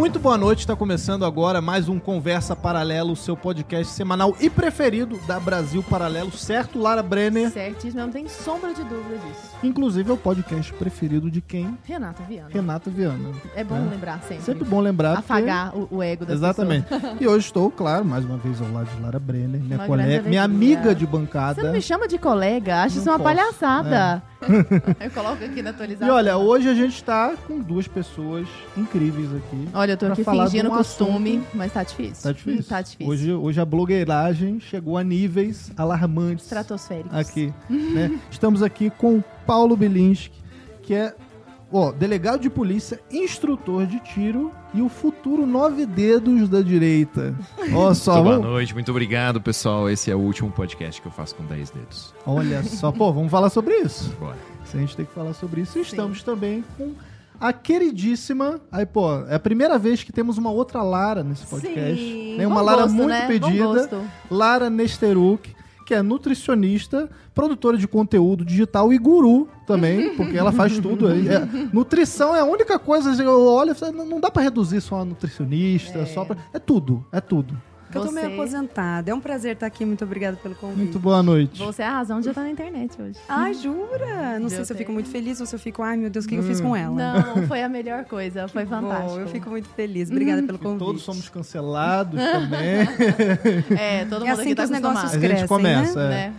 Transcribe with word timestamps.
Muito 0.00 0.18
boa 0.18 0.38
noite, 0.38 0.60
está 0.60 0.74
começando 0.74 1.26
agora 1.26 1.60
mais 1.60 1.86
um 1.86 1.98
Conversa 1.98 2.56
Paralelo, 2.56 3.14
seu 3.14 3.36
podcast 3.36 3.92
semanal 3.92 4.34
e 4.40 4.48
preferido 4.48 5.18
da 5.26 5.38
Brasil 5.38 5.82
Paralelo, 5.82 6.32
certo, 6.32 6.78
Lara 6.78 7.02
Brenner? 7.02 7.50
Certíssimo, 7.50 8.00
não 8.00 8.10
tem 8.10 8.26
sombra 8.26 8.72
de 8.72 8.82
dúvida 8.82 9.18
disso. 9.18 9.50
Inclusive 9.62 10.08
é 10.10 10.14
o 10.14 10.16
podcast 10.16 10.72
preferido 10.72 11.30
de 11.30 11.42
quem? 11.42 11.76
Renata 11.84 12.22
Viana. 12.22 12.48
Renata 12.50 12.88
Viana. 12.90 13.28
É 13.54 13.62
bom 13.62 13.76
É. 13.76 13.90
lembrar 13.90 14.22
sempre. 14.22 14.42
Sempre 14.42 14.64
bom 14.64 14.80
lembrar. 14.80 15.16
porque- 15.16 15.32
Afagar 15.32 15.76
o, 15.76 15.86
o 15.90 16.02
ego 16.02 16.24
das 16.24 16.36
Exatamente. 16.36 16.86
E 17.20 17.28
hoje 17.28 17.44
estou, 17.46 17.70
claro, 17.70 18.02
mais 18.02 18.24
uma 18.24 18.38
vez 18.38 18.58
ao 18.62 18.72
lado 18.72 18.88
de 18.96 19.02
Lara 19.02 19.18
Brenner, 19.18 19.60
minha 19.60 19.76
Uma 19.76 19.86
colega, 19.86 20.26
minha 20.26 20.42
amiga 20.42 20.94
de 20.94 21.04
Você 21.04 21.10
bancada. 21.12 21.62
não 21.62 21.72
me 21.72 21.82
chama 21.82 22.08
de 22.08 22.16
colega, 22.16 22.84
acho 22.84 22.94
Não 22.96 23.02
isso 23.02 23.10
uma 23.10 23.18
posso, 23.18 23.28
É. 23.30 23.34
palhaçada. 23.34 24.22
Eu 24.98 25.10
coloco 25.10 25.44
aqui 25.44 25.60
na 25.60 25.68
E 25.68 25.72
atualização. 25.74 26.14
olha, 26.14 26.38
hoje 26.38 26.66
a 26.66 26.72
gente 26.72 26.94
está 26.94 27.34
com 27.46 27.58
duas 27.60 27.86
pessoas 27.86 28.48
incríveis 28.74 29.28
aqui. 29.34 29.68
Olha, 29.74 29.89
eu 29.92 29.96
tô 29.96 30.06
aqui 30.06 30.24
falar 30.24 30.44
de 30.46 30.50
fingindo 30.52 30.70
um 30.72 30.76
costume, 30.76 31.30
assunto- 31.38 31.46
mas 31.56 31.72
tá 31.72 31.82
difícil. 31.82 32.22
Tá 32.22 32.32
difícil? 32.32 32.64
Tá 32.64 32.82
difícil. 32.82 33.06
Hoje, 33.08 33.32
hoje 33.32 33.60
a 33.60 33.64
blogueiragem 33.64 34.60
chegou 34.60 34.96
a 34.98 35.04
níveis 35.04 35.70
alarmantes. 35.76 36.44
Estratosféricos. 36.44 37.12
aqui. 37.16 37.52
né? 37.68 38.18
Estamos 38.30 38.62
aqui 38.62 38.90
com 38.90 39.16
o 39.18 39.24
Paulo 39.46 39.76
Bilinski, 39.76 40.32
que 40.82 40.94
é 40.94 41.14
ó, 41.72 41.92
delegado 41.92 42.40
de 42.40 42.50
polícia, 42.50 43.00
instrutor 43.10 43.86
de 43.86 44.00
tiro 44.00 44.52
e 44.74 44.82
o 44.82 44.88
futuro 44.88 45.46
nove 45.46 45.84
dedos 45.86 46.48
da 46.48 46.60
direita. 46.60 47.34
Ó 47.74 47.92
só, 47.94 48.14
Muito 48.14 48.24
boa 48.24 48.36
vamos- 48.36 48.50
noite, 48.52 48.74
muito 48.74 48.90
obrigado, 48.90 49.40
pessoal. 49.40 49.88
Esse 49.90 50.10
é 50.10 50.14
o 50.14 50.18
último 50.18 50.50
podcast 50.50 51.00
que 51.00 51.06
eu 51.08 51.12
faço 51.12 51.34
com 51.34 51.44
10 51.44 51.70
dedos. 51.70 52.14
olha 52.26 52.62
só, 52.62 52.90
pô, 52.92 53.12
vamos 53.12 53.30
falar 53.30 53.50
sobre 53.50 53.74
isso. 53.78 54.14
Bora. 54.18 54.36
Se 54.64 54.76
a 54.76 54.80
gente 54.80 54.96
tem 54.96 55.04
que 55.06 55.12
falar 55.12 55.32
sobre 55.34 55.62
isso. 55.62 55.76
E 55.78 55.82
estamos 55.82 56.22
também 56.22 56.62
com 56.76 56.92
a 57.40 57.52
queridíssima. 57.52 58.60
Aí, 58.70 58.84
pô, 58.86 59.24
é 59.26 59.34
a 59.34 59.40
primeira 59.40 59.78
vez 59.78 60.02
que 60.04 60.12
temos 60.12 60.36
uma 60.38 60.50
outra 60.50 60.82
Lara 60.82 61.22
nesse 61.24 61.46
podcast. 61.46 61.96
Sim. 62.02 62.36
Né? 62.36 62.46
Uma 62.46 62.60
Bom 62.60 62.66
Lara 62.66 62.82
gosto, 62.82 62.94
muito 62.94 63.08
né? 63.08 63.26
Pedida. 63.26 64.02
Lara 64.30 64.68
Nesteruk, 64.70 65.54
que 65.86 65.94
é 65.94 66.02
nutricionista, 66.02 67.08
produtora 67.34 67.76
de 67.76 67.88
conteúdo 67.88 68.44
digital 68.44 68.92
e 68.92 68.98
guru 68.98 69.48
também, 69.66 70.14
porque 70.16 70.36
ela 70.36 70.52
faz 70.52 70.78
tudo. 70.78 71.08
aí. 71.08 71.26
É, 71.28 71.48
nutrição 71.72 72.34
é 72.36 72.40
a 72.40 72.44
única 72.44 72.78
coisa 72.78 73.14
que 73.16 73.22
eu 73.22 73.44
olho 73.46 73.74
não 74.06 74.20
dá 74.20 74.30
pra 74.30 74.42
reduzir 74.42 74.80
só 74.80 75.00
a 75.00 75.04
nutricionista, 75.04 76.00
É. 76.00 76.06
só 76.06 76.24
pra... 76.24 76.36
É 76.52 76.58
tudo, 76.58 77.04
é 77.10 77.20
tudo. 77.20 77.60
Eu 77.92 78.04
tô 78.06 78.12
meio 78.12 78.26
Você- 78.28 78.34
aposentada. 78.34 79.10
É 79.10 79.14
um 79.14 79.20
prazer 79.20 79.54
estar 79.54 79.66
aqui. 79.66 79.84
Muito 79.84 80.04
obrigada 80.04 80.36
pelo 80.36 80.54
convite. 80.54 80.78
Muito 80.78 80.98
boa 80.98 81.22
noite. 81.22 81.58
Você 81.62 81.82
é 81.82 81.86
a 81.86 81.90
razão 81.92 82.20
de 82.20 82.28
eu 82.28 82.30
estar 82.30 82.42
na 82.42 82.50
internet 82.50 83.00
hoje. 83.00 83.18
Ai, 83.28 83.54
jura? 83.54 84.38
Não 84.38 84.48
sei 84.48 84.64
se 84.64 84.72
eu 84.72 84.76
fico 84.76 84.92
muito 84.92 85.08
feliz 85.08 85.40
ou 85.40 85.46
se 85.46 85.54
eu 85.54 85.58
fico, 85.58 85.82
ai 85.82 85.96
meu 85.96 86.08
Deus, 86.10 86.24
o 86.24 86.28
que 86.28 86.34
eu 86.36 86.42
fiz 86.42 86.60
com 86.60 86.74
ela? 86.76 86.94
Não, 86.94 87.46
foi 87.48 87.62
a 87.62 87.68
melhor 87.68 88.04
coisa. 88.04 88.46
Foi 88.48 88.64
fantástico. 88.66 89.10
Bom, 89.14 89.20
eu 89.20 89.28
fico 89.28 89.50
muito 89.50 89.68
feliz. 89.70 90.10
Obrigada 90.10 90.42
pelo 90.42 90.58
convite. 90.58 90.78
Todos 90.78 91.02
somos 91.02 91.28
cancelados 91.28 92.20
também. 92.20 92.80
É, 93.78 94.04
todo 94.04 94.24
É 94.24 94.28
mundo 94.30 94.40
assim 94.40 94.42
aqui 94.42 94.54
tá 94.54 94.62
que 94.62 94.64
os 94.66 94.70
negócios 94.70 94.98
acostumado. 95.04 95.06
A 95.06 95.18
gente 95.18 95.28
crescem, 95.28 95.48
começa, 95.48 96.00
é. 96.00 96.08
Né? 96.08 96.34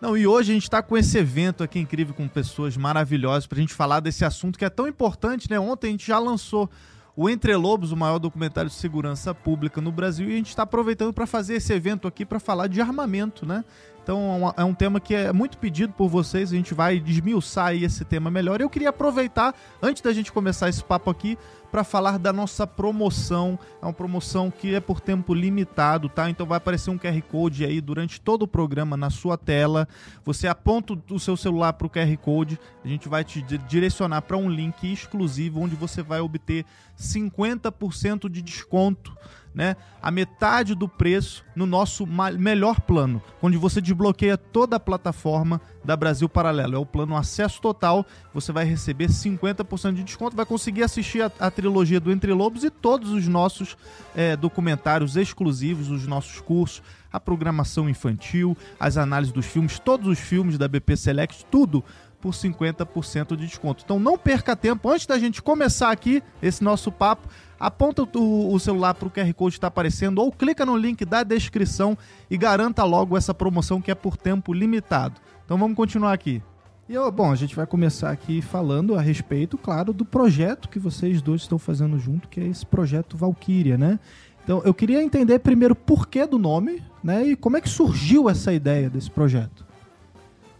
Não, 0.00 0.16
e 0.16 0.26
hoje 0.26 0.50
a 0.52 0.54
gente 0.54 0.64
está 0.64 0.82
com 0.82 0.96
esse 0.98 1.16
evento 1.16 1.62
aqui 1.62 1.78
incrível, 1.78 2.14
com 2.14 2.28
pessoas 2.28 2.76
maravilhosas, 2.76 3.46
pra 3.46 3.58
gente 3.58 3.72
falar 3.72 4.00
desse 4.00 4.24
assunto 4.24 4.58
que 4.58 4.64
é 4.64 4.68
tão 4.70 4.86
importante, 4.86 5.48
né? 5.50 5.58
Ontem 5.58 5.88
a 5.88 5.90
gente 5.92 6.06
já 6.06 6.18
lançou 6.18 6.68
o 7.16 7.28
Entre 7.30 7.54
Lobos, 7.54 7.92
o 7.92 7.96
maior 7.96 8.18
documentário 8.18 8.68
de 8.68 8.76
segurança 8.76 9.34
pública 9.34 9.80
no 9.80 9.92
Brasil, 9.92 10.28
e 10.28 10.32
a 10.32 10.36
gente 10.36 10.48
está 10.48 10.64
aproveitando 10.64 11.12
para 11.12 11.26
fazer 11.26 11.54
esse 11.54 11.72
evento 11.72 12.08
aqui 12.08 12.24
para 12.24 12.40
falar 12.40 12.66
de 12.66 12.80
armamento, 12.80 13.46
né? 13.46 13.64
Então 14.02 14.52
é 14.56 14.62
é 14.62 14.64
um 14.64 14.74
tema 14.74 15.00
que 15.00 15.14
é 15.14 15.32
muito 15.32 15.56
pedido 15.56 15.92
por 15.92 16.08
vocês, 16.08 16.52
a 16.52 16.56
gente 16.56 16.74
vai 16.74 17.00
desmiuçar 17.00 17.74
esse 17.74 18.04
tema 18.04 18.30
melhor. 18.30 18.60
Eu 18.60 18.68
queria 18.68 18.90
aproveitar, 18.90 19.54
antes 19.82 20.02
da 20.02 20.12
gente 20.12 20.30
começar 20.30 20.68
esse 20.68 20.84
papo 20.84 21.10
aqui, 21.10 21.38
para 21.74 21.82
falar 21.82 22.20
da 22.20 22.32
nossa 22.32 22.68
promoção. 22.68 23.58
É 23.82 23.84
uma 23.84 23.92
promoção 23.92 24.48
que 24.48 24.76
é 24.76 24.78
por 24.78 25.00
tempo 25.00 25.34
limitado, 25.34 26.08
tá? 26.08 26.30
Então 26.30 26.46
vai 26.46 26.58
aparecer 26.58 26.88
um 26.88 26.96
QR 26.96 27.20
Code 27.22 27.64
aí 27.64 27.80
durante 27.80 28.20
todo 28.20 28.44
o 28.44 28.46
programa 28.46 28.96
na 28.96 29.10
sua 29.10 29.36
tela. 29.36 29.88
Você 30.24 30.46
aponta 30.46 30.96
o 31.10 31.18
seu 31.18 31.36
celular 31.36 31.72
para 31.72 31.88
o 31.88 31.90
QR 31.90 32.16
Code, 32.18 32.60
a 32.84 32.86
gente 32.86 33.08
vai 33.08 33.24
te 33.24 33.42
di- 33.42 33.58
direcionar 33.58 34.22
para 34.22 34.36
um 34.36 34.48
link 34.48 34.84
exclusivo 34.84 35.62
onde 35.62 35.74
você 35.74 36.00
vai 36.00 36.20
obter 36.20 36.64
50% 36.96 38.28
de 38.28 38.40
desconto, 38.40 39.12
né? 39.54 39.76
A 40.02 40.10
metade 40.10 40.74
do 40.74 40.88
preço 40.88 41.44
no 41.54 41.64
nosso 41.64 42.06
melhor 42.06 42.80
plano, 42.80 43.22
onde 43.40 43.56
você 43.56 43.80
desbloqueia 43.80 44.36
toda 44.36 44.76
a 44.76 44.80
plataforma 44.80 45.60
da 45.84 45.96
Brasil 45.96 46.28
Paralelo. 46.28 46.74
É 46.74 46.78
o 46.78 46.84
plano 46.84 47.16
acesso 47.16 47.60
total, 47.60 48.04
você 48.32 48.50
vai 48.50 48.64
receber 48.64 49.08
50% 49.08 49.94
de 49.94 50.02
desconto, 50.02 50.36
vai 50.36 50.44
conseguir 50.44 50.82
assistir 50.82 51.22
a, 51.22 51.30
a 51.38 51.50
trilogia 51.50 52.00
do 52.00 52.10
Entre 52.10 52.32
Lobos 52.32 52.64
e 52.64 52.70
todos 52.70 53.10
os 53.10 53.28
nossos 53.28 53.76
eh, 54.16 54.36
documentários 54.36 55.16
exclusivos, 55.16 55.88
os 55.90 56.06
nossos 56.06 56.40
cursos, 56.40 56.82
a 57.12 57.20
programação 57.20 57.88
infantil, 57.88 58.56
as 58.78 58.96
análises 58.96 59.32
dos 59.32 59.46
filmes, 59.46 59.78
todos 59.78 60.08
os 60.08 60.18
filmes 60.18 60.58
da 60.58 60.66
BP 60.66 60.96
Select, 60.96 61.46
tudo 61.48 61.84
por 62.24 62.32
50% 62.32 63.36
de 63.36 63.46
desconto. 63.46 63.82
Então 63.84 63.98
não 63.98 64.16
perca 64.16 64.56
tempo, 64.56 64.90
antes 64.90 65.04
da 65.04 65.18
gente 65.18 65.42
começar 65.42 65.90
aqui 65.90 66.22
esse 66.42 66.64
nosso 66.64 66.90
papo, 66.90 67.28
aponta 67.66 68.02
o, 68.02 68.52
o 68.52 68.60
celular 68.60 68.94
para 68.94 69.08
o 69.08 69.10
QR 69.10 69.32
Code 69.32 69.54
que 69.54 69.58
está 69.58 69.68
aparecendo 69.68 70.18
ou 70.18 70.30
clica 70.30 70.66
no 70.66 70.76
link 70.76 71.02
da 71.04 71.22
descrição 71.22 71.96
e 72.30 72.36
garanta 72.36 72.84
logo 72.84 73.16
essa 73.16 73.32
promoção 73.32 73.80
que 73.80 73.90
é 73.90 73.94
por 73.94 74.18
tempo 74.18 74.52
limitado. 74.52 75.18
Então 75.44 75.56
vamos 75.56 75.74
continuar 75.74 76.12
aqui. 76.12 76.42
E, 76.86 76.94
bom, 77.10 77.32
a 77.32 77.34
gente 77.34 77.56
vai 77.56 77.66
começar 77.66 78.10
aqui 78.10 78.42
falando 78.42 78.94
a 78.94 79.00
respeito, 79.00 79.56
claro, 79.56 79.94
do 79.94 80.04
projeto 80.04 80.68
que 80.68 80.78
vocês 80.78 81.22
dois 81.22 81.40
estão 81.40 81.58
fazendo 81.58 81.98
junto, 81.98 82.28
que 82.28 82.38
é 82.38 82.46
esse 82.46 82.66
projeto 82.66 83.16
Valkyria, 83.16 83.78
né? 83.78 83.98
Então, 84.42 84.60
eu 84.66 84.74
queria 84.74 85.02
entender 85.02 85.38
primeiro 85.38 85.72
o 85.72 85.76
porquê 85.76 86.26
do 86.26 86.38
nome, 86.38 86.82
né? 87.02 87.24
E 87.26 87.34
como 87.34 87.56
é 87.56 87.62
que 87.62 87.68
surgiu 87.70 88.28
essa 88.28 88.52
ideia 88.52 88.90
desse 88.90 89.10
projeto. 89.10 89.64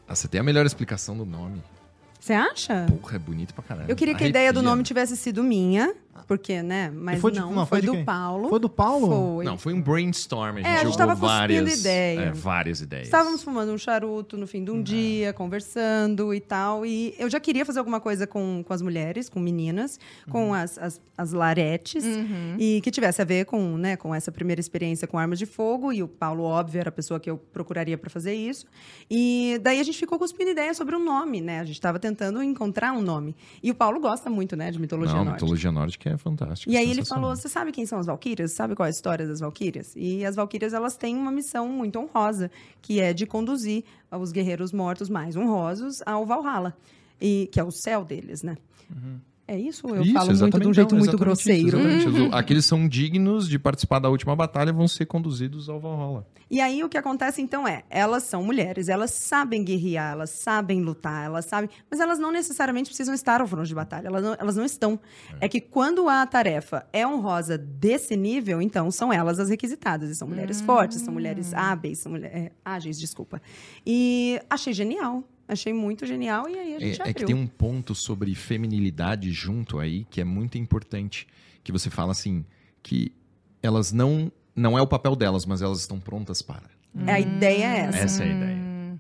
Ah, 0.09 0.14
você 0.14 0.26
tem 0.26 0.41
a 0.41 0.44
melhor 0.44 0.64
explicação 0.64 1.14
do 1.14 1.26
nome. 1.26 1.62
Você 2.19 2.32
acha? 2.32 2.87
Porra, 3.03 3.16
é 3.16 3.19
bonito 3.19 3.53
pra 3.53 3.62
caralho. 3.62 3.91
Eu 3.91 3.94
queria 3.94 4.14
que 4.14 4.25
a 4.25 4.26
ideia 4.26 4.50
do 4.50 4.60
Arrepia. 4.60 4.70
nome 4.70 4.82
tivesse 4.82 5.14
sido 5.14 5.44
minha, 5.44 5.94
porque, 6.26 6.62
né? 6.62 6.91
Mas 6.94 7.20
foi 7.20 7.32
de- 7.32 7.41
não, 7.41 7.52
não, 7.52 7.66
foi 7.66 7.78
foi, 7.78 7.80
de 7.82 7.86
do 7.86 7.92
quem? 7.92 8.04
Paulo. 8.04 8.48
Foi 8.48 8.58
do 8.60 8.69
Paulo? 8.69 9.34
Foi. 9.36 9.44
Não, 9.44 9.58
foi 9.58 9.72
um 9.75 9.80
brainstorm. 9.82 10.54
A 10.56 10.56
gente, 10.58 10.66
É, 10.66 10.70
a 10.70 10.75
gente 10.76 10.82
jogou 10.92 10.97
tava 10.98 11.12
cuspindo 11.12 11.28
várias, 11.32 11.80
ideia. 11.80 12.20
é, 12.20 12.30
várias 12.32 12.80
ideias. 12.80 13.04
Estávamos 13.06 13.42
fumando 13.42 13.72
um 13.72 13.78
charuto 13.78 14.36
no 14.36 14.47
fim 14.47 14.64
de 14.64 14.70
um 14.70 14.82
dia, 14.82 15.32
conversando 15.32 16.32
e 16.34 16.41
tal. 16.41 16.84
E 16.84 17.14
eu 17.19 17.28
já 17.30 17.41
queria 17.41 17.64
fazer 17.64 17.78
alguma 17.78 18.00
coisa 18.00 18.26
com, 18.26 18.62
com 18.66 18.72
as 18.72 18.82
mulheres, 18.82 19.28
com 19.28 19.41
meninas, 19.41 19.98
com 20.30 20.52
as, 20.54 20.78
as, 20.78 21.00
as 21.16 21.32
laretes. 21.32 22.04
E 22.58 22.81
que 22.82 22.91
tivesse 22.91 23.20
a 23.22 23.25
ver 23.25 23.44
com, 23.46 23.76
né, 23.76 23.96
com 23.96 24.14
essa 24.14 24.31
primeira 24.32 24.60
experiência 24.60 25.06
com 25.08 25.19
armas 25.19 25.38
de 25.38 25.46
fogo. 25.46 25.92
E 25.92 26.02
o 26.02 26.08
Paulo, 26.08 26.42
óbvio, 26.44 26.81
era 26.81 26.88
a 26.88 26.92
pessoa 26.92 27.19
que 27.20 27.31
eu 27.31 27.36
procuraria 27.38 27.96
para 27.98 28.10
fazer 28.10 28.34
isso. 28.34 28.66
E 29.10 29.58
daí 29.62 29.81
a 29.81 29.82
gente 29.82 29.98
ficou 29.98 30.19
cuspindo 30.19 30.50
ideia 30.50 30.72
sobre 30.75 30.96
um 30.96 31.04
nome, 31.04 31.41
né? 31.41 31.60
A 31.60 31.64
gente 31.64 31.76
estava 31.76 31.98
tentando 31.98 32.42
encontrar 32.42 32.92
um 32.92 33.02
nome. 33.02 33.34
E 33.62 33.70
o 33.70 33.75
Paulo 33.75 34.00
gosta 34.00 34.28
muito, 34.31 34.56
né, 34.56 34.70
de 34.70 34.78
mitologia 34.81 35.14
Não, 35.14 35.25
nórdica. 35.25 35.44
mitologia 35.44 35.72
nórdica 35.72 36.03
é 36.09 36.16
fantástica. 36.16 36.70
E 36.70 36.76
aí 36.76 36.91
ele 36.91 37.04
falou: 37.04 37.34
Você 37.34 37.48
sabe 37.48 37.72
quem 37.72 37.87
são 37.87 37.98
as 37.98 38.06
Valquírias? 38.06 38.53
Sabe 38.53 38.75
qual 38.75 38.87
é 38.87 38.88
a 38.88 38.91
história 38.91 39.26
das 39.26 39.41
Valquírias? 39.41 39.92
E 39.97 40.25
as 40.25 40.37
Valquírias 40.37 40.72
elas 40.72 40.97
têm 40.97 41.16
uma 41.16 41.31
missão 41.31 41.69
muito 41.69 41.98
honrosa, 41.98 42.50
que 42.81 43.00
é 43.00 43.12
de 43.12 43.26
conduzir 43.26 43.84
os 44.10 44.32
guerreiros 44.32 44.72
mortos 44.72 45.09
mais 45.09 45.37
honrosos 45.37 46.03
ao 46.06 46.25
Valhalla, 46.25 46.76
e 47.20 47.48
que 47.53 47.60
é 47.60 47.64
o 47.64 47.70
céu 47.70 48.04
deles, 48.04 48.43
né? 48.43 48.56
É 49.47 49.59
isso? 49.59 49.87
Eu 49.88 50.03
Isso, 50.03 50.12
falo 50.15 50.37
muito 50.38 50.60
de 50.60 50.69
um 50.69 50.72
jeito 50.72 50.94
não, 50.94 50.99
muito 51.00 51.19
grosseiro. 51.19 51.78
isso, 51.78 52.09
isso. 52.09 52.28
Aqueles 52.32 52.65
são 52.65 52.88
dignos 52.88 53.47
de 53.47 53.59
participar 53.59 53.99
da 53.99 54.09
última 54.09 54.34
batalha 54.34 54.72
vão 54.72 54.88
ser 54.88 55.05
conduzidos 55.05 55.69
ao 55.69 55.78
Valhalla. 55.78 56.27
E 56.50 56.60
aí 56.60 56.82
o 56.82 56.88
que 56.88 56.97
acontece 56.97 57.43
então 57.43 57.69
é, 57.69 57.84
elas 57.91 58.22
são 58.22 58.43
mulheres, 58.43 58.88
elas 58.88 59.11
sabem 59.11 59.62
guerrear, 59.62 60.12
elas 60.12 60.31
sabem 60.31 60.81
lutar, 60.82 61.26
elas 61.26 61.44
sabem, 61.44 61.69
mas 61.91 62.00
elas 62.00 62.19
não 62.19 62.31
necessariamente 62.31 62.88
precisam 62.88 63.14
estar 63.14 63.41
ao 63.41 63.46
fronte 63.46 63.69
de 63.69 63.75
batalha, 63.75 64.08
elas 64.08 64.23
não, 64.23 64.37
elas 64.38 64.56
não 64.56 64.64
estão. 64.64 64.99
É. 65.41 65.49
que 65.49 65.61
quando 65.61 66.08
a 66.08 66.25
tarefa 66.26 66.87
é 66.93 67.06
honrosa 67.06 67.58
desse 67.58 68.17
nível, 68.17 68.62
então 68.62 68.91
são 68.91 69.12
elas 69.12 69.38
as 69.38 69.50
requisitadas, 69.50 70.08
e 70.11 70.14
são 70.14 70.29
mulheres 70.29 70.61
fortes, 70.61 71.00
são 71.00 71.12
mulheres 71.12 71.52
hábeis, 71.52 71.99
são 71.99 72.12
mulher, 72.12 72.35
é, 72.35 72.52
ágeis, 72.64 72.99
desculpa. 72.99 73.43
E 73.87 74.41
achei 74.49 74.73
genial. 74.73 75.25
Achei 75.46 75.73
muito 75.73 76.06
genial 76.06 76.49
e 76.49 76.58
aí 76.58 76.75
a 76.76 76.79
gente 76.81 77.00
É, 77.02 77.08
é 77.11 77.12
que 77.12 77.23
abriu. 77.23 77.26
tem 77.26 77.37
um 77.37 77.46
ponto 77.46 77.94
sobre 77.94 78.35
feminilidade 78.35 79.31
junto 79.32 79.79
aí 79.79 80.05
que 80.11 80.20
é 80.20 80.25
muito 80.25 80.56
importante. 80.58 81.26
Que 81.62 81.70
você 81.73 81.91
fala 81.91 82.12
assim, 82.12 82.44
que 82.82 83.12
elas 83.62 83.93
não. 83.93 84.31
Não 84.56 84.79
é 84.79 84.82
o 84.82 84.87
papel 84.87 85.17
delas, 85.17 85.44
mas 85.46 85.61
elas 85.62 85.81
estão 85.81 85.99
prontas 85.99 86.41
para. 86.41 86.70
A 87.06 87.19
ideia 87.19 87.64
é 87.64 87.79
essa. 87.81 87.99
Essa 87.99 88.25
é 88.25 88.26
a 88.31 88.37
ideia. 88.37 88.56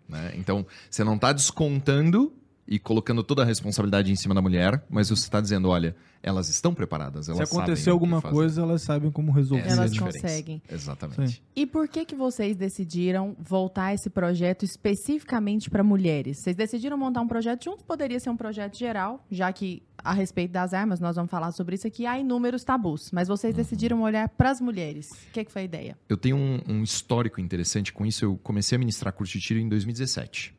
né? 0.08 0.32
Então, 0.36 0.66
você 0.90 1.04
não 1.04 1.14
está 1.14 1.32
descontando 1.32 2.32
e 2.66 2.78
colocando 2.78 3.22
toda 3.22 3.42
a 3.42 3.44
responsabilidade 3.44 4.10
em 4.10 4.16
cima 4.16 4.34
da 4.34 4.40
mulher, 4.40 4.82
mas 4.88 5.08
você 5.08 5.24
está 5.24 5.40
dizendo, 5.40 5.68
olha, 5.68 5.94
elas 6.22 6.48
estão 6.48 6.72
preparadas, 6.74 7.28
elas 7.28 7.48
Se 7.48 7.54
acontecer 7.54 7.90
alguma 7.90 8.22
coisa, 8.22 8.62
elas 8.62 8.80
sabem 8.80 9.10
como 9.10 9.30
resolver. 9.30 9.64
Essa 9.66 9.74
é 9.74 9.76
Elas 9.76 9.92
diferença. 9.92 10.20
conseguem. 10.20 10.62
Exatamente. 10.70 11.42
E 11.54 11.66
por 11.66 11.86
que 11.86 12.06
que 12.06 12.14
vocês 12.14 12.56
decidiram 12.56 13.36
voltar 13.38 13.92
esse 13.92 14.08
projeto 14.08 14.64
especificamente 14.64 15.68
para 15.68 15.84
mulheres? 15.84 16.38
Vocês 16.38 16.56
decidiram 16.56 16.96
montar 16.96 17.20
um 17.20 17.28
projeto 17.28 17.64
juntos? 17.64 17.82
Poderia 17.82 18.18
ser 18.18 18.30
um 18.30 18.36
projeto 18.36 18.78
geral, 18.78 19.22
já 19.30 19.52
que 19.52 19.82
a 19.98 20.14
respeito 20.14 20.50
das 20.50 20.72
armas, 20.72 20.98
nós 20.98 21.16
vamos 21.16 21.30
falar 21.30 21.52
sobre 21.52 21.74
isso 21.74 21.86
aqui, 21.86 22.06
há 22.06 22.18
inúmeros 22.18 22.64
tabus. 22.64 23.10
Mas 23.12 23.28
vocês 23.28 23.54
decidiram 23.54 24.00
olhar 24.00 24.26
para 24.30 24.50
as 24.50 24.62
mulheres. 24.62 25.10
O 25.28 25.32
que, 25.32 25.44
que 25.44 25.52
foi 25.52 25.62
a 25.62 25.64
ideia? 25.66 25.98
Eu 26.08 26.16
tenho 26.16 26.36
um, 26.36 26.60
um 26.66 26.82
histórico 26.82 27.38
interessante 27.38 27.92
com 27.92 28.06
isso. 28.06 28.24
Eu 28.24 28.38
comecei 28.42 28.76
a 28.76 28.78
ministrar 28.78 29.12
curso 29.12 29.34
de 29.34 29.40
tiro 29.40 29.60
em 29.60 29.68
2017. 29.68 30.54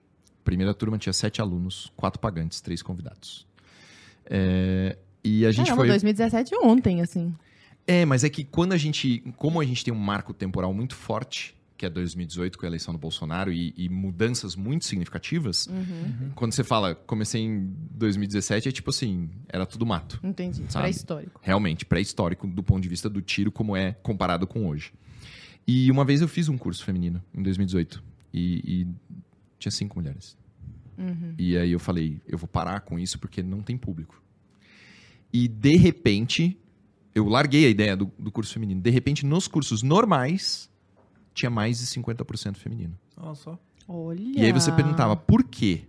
Primeira 0.45 0.73
turma 0.73 0.97
tinha 0.97 1.11
sete 1.11 1.41
alunos, 1.41 1.91
quatro 1.97 2.19
pagantes, 2.21 2.61
três 2.61 2.81
convidados. 2.81 3.45
É, 4.25 4.97
e 5.23 5.45
a 5.45 5.51
gente 5.51 5.65
Caramba, 5.65 5.81
foi. 5.81 5.87
2017 5.89 6.55
ontem, 6.63 7.01
assim. 7.01 7.33
É, 7.87 8.05
mas 8.05 8.23
é 8.23 8.29
que 8.29 8.43
quando 8.43 8.71
a 8.73 8.77
gente. 8.77 9.19
Como 9.37 9.59
a 9.59 9.65
gente 9.65 9.83
tem 9.83 9.93
um 9.93 9.97
marco 9.97 10.33
temporal 10.33 10.73
muito 10.73 10.95
forte, 10.95 11.55
que 11.77 11.85
é 11.85 11.89
2018, 11.89 12.57
com 12.57 12.65
a 12.65 12.69
eleição 12.69 12.93
do 12.93 12.97
Bolsonaro, 12.99 13.51
e, 13.51 13.73
e 13.75 13.89
mudanças 13.89 14.55
muito 14.55 14.85
significativas, 14.85 15.67
Uhum. 15.67 16.31
quando 16.35 16.53
você 16.53 16.63
fala, 16.63 16.95
comecei 16.95 17.41
em 17.41 17.75
2017, 17.91 18.69
é 18.69 18.71
tipo 18.71 18.89
assim, 18.91 19.29
era 19.49 19.65
tudo 19.65 19.85
mato. 19.85 20.19
Entendi. 20.23 20.63
Pré-histórico. 20.71 21.39
Realmente, 21.43 21.85
pré-histórico 21.85 22.47
do 22.47 22.63
ponto 22.63 22.81
de 22.81 22.87
vista 22.89 23.09
do 23.09 23.21
tiro, 23.21 23.51
como 23.51 23.75
é 23.75 23.93
comparado 24.01 24.47
com 24.47 24.67
hoje. 24.67 24.93
E 25.67 25.91
uma 25.91 26.05
vez 26.05 26.21
eu 26.21 26.27
fiz 26.27 26.47
um 26.49 26.57
curso 26.57 26.83
feminino, 26.85 27.21
em 27.33 27.41
2018, 27.43 28.01
e, 28.33 28.61
e 28.83 28.87
tinha 29.59 29.71
cinco 29.71 29.99
mulheres. 29.99 30.37
Uhum. 30.97 31.35
E 31.37 31.57
aí 31.57 31.71
eu 31.71 31.79
falei, 31.79 32.21
eu 32.27 32.37
vou 32.37 32.47
parar 32.47 32.81
com 32.81 32.97
isso 32.97 33.19
porque 33.19 33.43
não 33.43 33.61
tem 33.61 33.77
público. 33.77 34.21
E 35.31 35.47
de 35.47 35.75
repente, 35.75 36.57
eu 37.13 37.27
larguei 37.27 37.65
a 37.65 37.69
ideia 37.69 37.95
do, 37.95 38.11
do 38.17 38.31
curso 38.31 38.53
feminino. 38.53 38.81
De 38.81 38.89
repente, 38.89 39.25
nos 39.25 39.47
cursos 39.47 39.83
normais, 39.83 40.69
tinha 41.33 41.49
mais 41.49 41.79
de 41.79 41.85
50% 41.85 42.55
feminino. 42.55 42.97
Olha 43.17 43.35
só. 43.35 43.59
Olha. 43.87 44.21
E 44.21 44.43
aí 44.43 44.51
você 44.51 44.71
perguntava, 44.71 45.15
por 45.15 45.43
quê? 45.43 45.83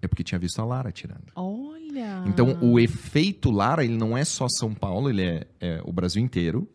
É 0.00 0.06
porque 0.06 0.22
tinha 0.22 0.38
visto 0.38 0.60
a 0.60 0.64
Lara 0.64 0.92
tirando. 0.92 1.26
Olha. 1.34 2.22
Então, 2.26 2.58
o 2.62 2.78
efeito 2.78 3.50
Lara, 3.50 3.84
ele 3.84 3.96
não 3.96 4.16
é 4.16 4.24
só 4.24 4.46
São 4.48 4.72
Paulo, 4.72 5.10
ele 5.10 5.22
é, 5.22 5.46
é 5.60 5.80
o 5.84 5.92
Brasil 5.92 6.22
inteiro. 6.22 6.68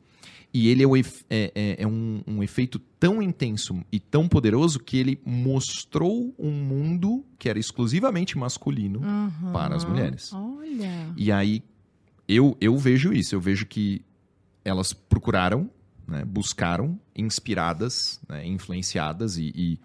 E 0.53 0.67
ele 0.69 0.83
é, 0.83 0.99
ef- 0.99 1.23
é- 1.29 1.51
é- 1.55 1.81
é 1.83 1.87
um, 1.87 2.21
um 2.27 2.43
efeito 2.43 2.77
tão 2.99 3.21
intenso 3.21 3.83
e 3.91 3.99
tão 3.99 4.27
poderoso 4.29 4.79
que 4.79 4.97
ele 4.97 5.19
mostrou 5.25 6.33
um 6.37 6.51
mundo 6.51 7.25
que 7.39 7.49
era 7.49 7.57
exclusivamente 7.57 8.37
masculino 8.37 9.01
Aham. 9.03 9.51
para 9.51 9.75
as 9.75 9.83
mulheres. 9.83 10.31
Olha. 10.31 11.11
E 11.17 11.31
aí, 11.31 11.63
eu, 12.27 12.55
eu 12.61 12.77
vejo 12.77 13.11
isso. 13.11 13.33
Eu 13.33 13.41
vejo 13.41 13.65
que 13.65 14.01
elas 14.63 14.93
procuraram, 14.93 15.69
né, 16.07 16.23
buscaram, 16.23 16.99
inspiradas, 17.15 18.21
né, 18.29 18.45
influenciadas, 18.45 19.37
e, 19.37 19.51
e- 19.55 19.79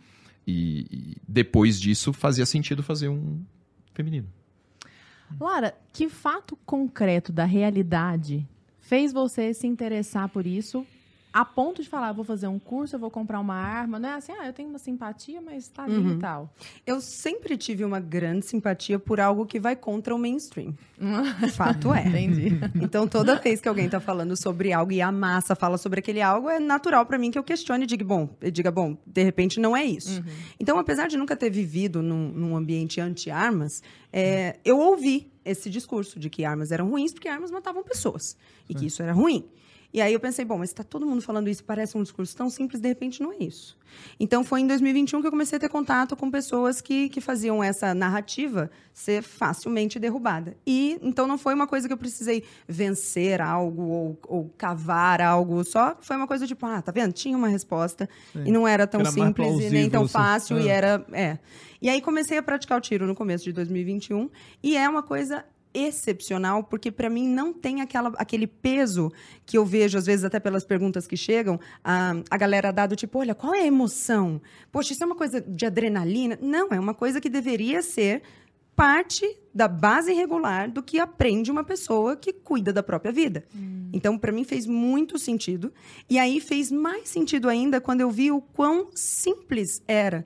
e- 0.46 0.86
e 0.90 1.16
depois 1.26 1.80
disso 1.80 2.12
fazia 2.12 2.44
sentido 2.44 2.82
fazer 2.82 3.08
um 3.08 3.40
feminino. 3.94 4.28
Lara, 5.40 5.74
que 5.92 6.08
fato 6.08 6.56
concreto 6.64 7.32
da 7.32 7.44
realidade 7.44 8.46
fez 8.88 9.12
você 9.12 9.52
se 9.52 9.66
interessar 9.66 10.28
por 10.30 10.46
isso 10.46 10.86
a 11.30 11.44
ponto 11.44 11.82
de 11.82 11.88
falar, 11.88 12.10
vou 12.12 12.24
fazer 12.24 12.48
um 12.48 12.58
curso, 12.58 12.96
eu 12.96 12.98
vou 12.98 13.10
comprar 13.10 13.38
uma 13.38 13.54
arma? 13.54 13.98
Não 13.98 14.08
é 14.08 14.14
assim, 14.14 14.32
ah, 14.32 14.46
eu 14.46 14.52
tenho 14.52 14.70
uma 14.70 14.78
simpatia, 14.78 15.40
mas 15.42 15.68
tá 15.68 15.84
ali 15.84 15.94
Uhum. 15.94 16.14
e 16.14 16.18
tal. 16.18 16.52
Eu 16.86 17.00
sempre 17.02 17.56
tive 17.56 17.84
uma 17.84 18.00
grande 18.00 18.46
simpatia 18.46 18.98
por 18.98 19.20
algo 19.20 19.44
que 19.44 19.60
vai 19.60 19.76
contra 19.76 20.14
o 20.14 20.18
mainstream. 20.18 20.74
Fato 21.54 21.92
é. 21.92 22.08
Entendi. 22.08 22.58
Então, 22.76 23.06
toda 23.06 23.36
vez 23.36 23.60
que 23.60 23.68
alguém 23.68 23.88
tá 23.88 24.00
falando 24.00 24.34
sobre 24.36 24.72
algo 24.72 24.90
e 24.90 25.02
a 25.02 25.12
massa 25.12 25.54
fala 25.54 25.76
sobre 25.76 26.00
aquele 26.00 26.22
algo, 26.22 26.48
é 26.48 26.58
natural 26.58 27.04
para 27.04 27.18
mim 27.18 27.30
que 27.30 27.38
eu 27.38 27.44
questione 27.44 27.84
e 27.84 27.86
diga, 27.86 28.04
bom, 28.04 28.30
diga, 28.50 28.70
bom, 28.70 28.96
de 29.06 29.22
repente 29.22 29.60
não 29.60 29.76
é 29.76 29.84
isso. 29.84 30.24
Então, 30.58 30.78
apesar 30.78 31.08
de 31.08 31.16
nunca 31.18 31.36
ter 31.36 31.50
vivido 31.50 32.02
num, 32.02 32.30
num 32.32 32.56
ambiente 32.56 33.00
anti-armas, 33.02 33.82
é, 34.12 34.58
eu 34.64 34.78
ouvi 34.78 35.30
esse 35.50 35.70
discurso 35.70 36.18
de 36.18 36.28
que 36.28 36.44
armas 36.44 36.70
eram 36.70 36.88
ruins 36.90 37.12
porque 37.12 37.28
armas 37.28 37.50
matavam 37.50 37.82
pessoas 37.82 38.36
e 38.68 38.74
que 38.74 38.86
isso 38.86 39.02
era 39.02 39.12
ruim. 39.12 39.48
E 39.92 40.02
aí 40.02 40.12
eu 40.12 40.20
pensei, 40.20 40.44
bom, 40.44 40.58
mas 40.58 40.68
está 40.68 40.84
todo 40.84 41.06
mundo 41.06 41.22
falando 41.22 41.48
isso, 41.48 41.64
parece 41.64 41.96
um 41.96 42.02
discurso 42.02 42.36
tão 42.36 42.50
simples, 42.50 42.78
de 42.78 42.88
repente 42.88 43.22
não 43.22 43.32
é 43.32 43.36
isso. 43.38 43.76
Então 44.20 44.44
foi 44.44 44.60
em 44.60 44.66
2021 44.66 45.22
que 45.22 45.26
eu 45.26 45.30
comecei 45.30 45.56
a 45.56 45.60
ter 45.60 45.70
contato 45.70 46.14
com 46.14 46.30
pessoas 46.30 46.82
que, 46.82 47.08
que 47.08 47.22
faziam 47.22 47.64
essa 47.64 47.94
narrativa 47.94 48.70
ser 48.92 49.22
facilmente 49.22 49.98
derrubada. 49.98 50.54
E 50.66 50.98
então 51.02 51.26
não 51.26 51.38
foi 51.38 51.54
uma 51.54 51.66
coisa 51.66 51.86
que 51.88 51.92
eu 51.94 51.96
precisei 51.96 52.44
vencer 52.68 53.40
algo 53.40 53.82
ou, 53.82 54.18
ou 54.28 54.50
cavar 54.58 55.22
algo, 55.22 55.64
só 55.64 55.96
foi 56.02 56.16
uma 56.16 56.26
coisa 56.26 56.46
tipo, 56.46 56.66
ah, 56.66 56.82
tá 56.82 56.92
vendo? 56.92 57.12
Tinha 57.14 57.36
uma 57.36 57.48
resposta 57.48 58.06
e 58.44 58.52
não 58.52 58.68
era 58.68 58.86
tão 58.86 59.00
Era 59.00 59.10
simples 59.10 59.48
e 59.64 59.70
nem 59.70 59.88
tão 59.88 60.02
assim. 60.02 60.12
fácil 60.12 60.60
e 60.60 60.68
É. 60.68 60.72
era, 60.72 61.06
é. 61.12 61.38
E 61.80 61.88
aí 61.88 62.02
comecei 62.02 62.36
a 62.36 62.42
praticar 62.42 62.76
o 62.76 62.80
tiro 62.80 63.06
no 63.06 63.14
começo 63.14 63.44
de 63.44 63.52
2021 63.52 64.28
e 64.62 64.76
é 64.76 64.86
uma 64.86 65.02
coisa 65.02 65.44
excepcional, 65.72 66.64
porque 66.64 66.90
para 66.90 67.10
mim 67.10 67.28
não 67.28 67.52
tem 67.52 67.80
aquela, 67.80 68.12
aquele 68.16 68.46
peso 68.46 69.12
que 69.44 69.56
eu 69.58 69.64
vejo, 69.64 69.98
às 69.98 70.06
vezes, 70.06 70.24
até 70.24 70.40
pelas 70.40 70.64
perguntas 70.64 71.06
que 71.06 71.16
chegam, 71.16 71.58
a, 71.82 72.14
a 72.30 72.36
galera 72.36 72.72
dá 72.72 72.86
do 72.86 72.96
tipo, 72.96 73.18
olha, 73.18 73.34
qual 73.34 73.54
é 73.54 73.60
a 73.60 73.66
emoção? 73.66 74.40
Poxa, 74.72 74.92
isso 74.92 75.02
é 75.02 75.06
uma 75.06 75.16
coisa 75.16 75.40
de 75.40 75.66
adrenalina? 75.66 76.38
Não, 76.40 76.68
é 76.70 76.80
uma 76.80 76.94
coisa 76.94 77.20
que 77.20 77.28
deveria 77.28 77.82
ser 77.82 78.22
parte 78.74 79.28
da 79.52 79.66
base 79.66 80.12
regular 80.12 80.70
do 80.70 80.80
que 80.82 81.00
aprende 81.00 81.50
uma 81.50 81.64
pessoa 81.64 82.16
que 82.16 82.32
cuida 82.32 82.72
da 82.72 82.80
própria 82.80 83.10
vida. 83.10 83.44
Então, 83.92 84.16
para 84.16 84.30
mim, 84.30 84.44
fez 84.44 84.66
muito 84.66 85.18
sentido. 85.18 85.72
E 86.08 86.16
aí 86.16 86.40
fez 86.40 86.70
mais 86.70 87.08
sentido 87.08 87.48
ainda 87.48 87.80
quando 87.80 88.02
eu 88.02 88.10
vi 88.10 88.30
o 88.30 88.40
quão 88.40 88.88
simples 88.94 89.82
era 89.88 90.24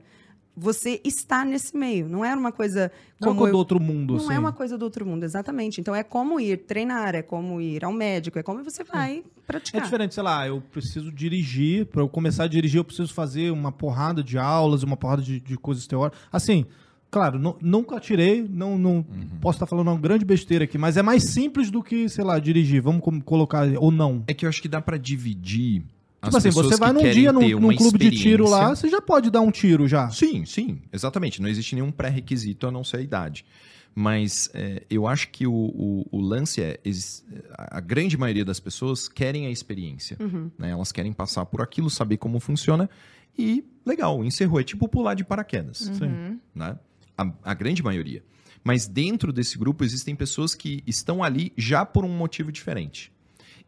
você 0.56 1.00
estar 1.04 1.44
nesse 1.46 1.76
meio. 1.76 2.08
Não 2.08 2.24
era 2.24 2.38
uma 2.38 2.52
coisa 2.52 2.92
Não 3.20 3.28
é 3.28 3.30
como 3.30 3.32
uma 3.32 3.36
coisa 3.38 3.48
eu 3.48 3.52
do 3.52 3.58
outro 3.58 3.80
mundo, 3.80 4.14
não 4.16 4.24
assim. 4.24 4.34
é 4.34 4.38
uma 4.38 4.52
coisa 4.52 4.76
do 4.78 4.82
outro 4.82 5.06
mundo, 5.06 5.24
exatamente. 5.24 5.80
Então 5.80 5.94
é 5.94 6.02
como 6.02 6.38
ir 6.38 6.58
treinar, 6.58 7.14
é 7.14 7.22
como 7.22 7.60
ir 7.60 7.84
ao 7.84 7.92
médico, 7.92 8.38
é 8.38 8.42
como 8.42 8.62
você 8.62 8.84
vai 8.84 9.18
É 9.18 9.40
praticar. 9.46 9.82
diferente, 9.82 10.14
sei 10.14 10.22
lá, 10.22 10.46
eu 10.46 10.60
preciso 10.60 11.10
dirigir, 11.10 11.86
pra 11.86 12.02
eu 12.02 12.08
começar 12.08 12.44
a 12.44 12.46
dirigir 12.48 12.78
eu 12.78 12.84
preciso 12.84 13.12
fazer 13.14 13.50
uma 13.50 13.72
porrada 13.72 14.22
de 14.22 14.36
aulas, 14.38 14.82
uma 14.82 14.96
porrada 14.96 15.22
de, 15.22 15.40
de 15.40 15.56
coisas 15.56 15.86
teóricas. 15.86 16.20
Assim, 16.30 16.66
claro, 17.10 17.38
nu- 17.38 17.56
nunca 17.60 17.96
atirei, 17.96 18.46
não, 18.48 18.76
não 18.76 19.02
posso 19.40 19.56
estar 19.56 19.66
falando 19.66 19.88
uma 19.88 19.98
grande 19.98 20.24
besteira 20.24 20.64
aqui, 20.64 20.76
mas 20.78 20.96
é 20.96 21.02
mais 21.02 21.24
simples 21.24 21.70
do 21.70 21.82
que, 21.82 22.08
sei 22.08 22.24
lá, 22.24 22.38
dirigir, 22.38 22.82
vamos 22.82 23.02
colocar, 23.24 23.66
ou 23.78 23.90
não. 23.90 24.22
É 24.26 24.34
que 24.34 24.44
eu 24.44 24.48
acho 24.50 24.60
que 24.60 24.68
dá 24.68 24.80
pra 24.82 24.96
dividir 24.98 25.82
Tipo 26.24 26.36
assim, 26.36 26.50
você 26.50 26.76
vai 26.78 26.92
num 26.92 27.00
dia 27.14 27.32
num, 27.32 27.40
num 27.60 27.68
clube 27.76 27.98
de 27.98 28.10
tiro 28.22 28.44
lá, 28.48 28.68
você 28.76 28.88
já 28.88 29.00
pode 29.02 29.30
dar 29.30 29.40
um 29.40 29.50
tiro 29.50 29.88
já. 29.88 30.08
Sim, 30.10 30.44
sim, 30.44 30.80
exatamente. 30.92 31.42
Não 31.42 31.48
existe 31.48 31.74
nenhum 31.74 31.90
pré-requisito 31.90 32.66
a 32.66 32.70
não 32.70 32.84
ser 32.84 32.98
a 32.98 33.00
idade. 33.00 33.44
Mas 33.94 34.48
é, 34.54 34.84
eu 34.88 35.06
acho 35.06 35.28
que 35.30 35.46
o, 35.46 35.52
o- 35.52 36.06
o 36.10 36.20
lance 36.20 36.62
é: 36.62 36.78
a 37.58 37.80
grande 37.80 38.16
maioria 38.16 38.44
das 38.44 38.58
pessoas 38.58 39.06
querem 39.08 39.46
a 39.46 39.50
experiência. 39.50 40.16
né? 40.58 40.70
Elas 40.70 40.92
querem 40.92 41.12
passar 41.12 41.44
por 41.46 41.60
aquilo, 41.60 41.90
saber 41.90 42.16
como 42.16 42.40
funciona 42.40 42.88
e, 43.38 43.64
legal, 43.84 44.24
encerrou. 44.24 44.60
É 44.60 44.64
tipo 44.64 44.88
pular 44.88 45.14
de 45.14 45.24
paraquedas. 45.24 45.78
Sim. 45.78 46.38
né? 46.54 46.78
A, 47.18 47.30
a 47.44 47.54
grande 47.54 47.82
maioria. 47.82 48.22
Mas 48.64 48.86
dentro 48.86 49.32
desse 49.32 49.58
grupo 49.58 49.84
existem 49.84 50.14
pessoas 50.14 50.54
que 50.54 50.82
estão 50.86 51.22
ali 51.22 51.52
já 51.56 51.84
por 51.84 52.04
um 52.04 52.16
motivo 52.16 52.50
diferente. 52.52 53.12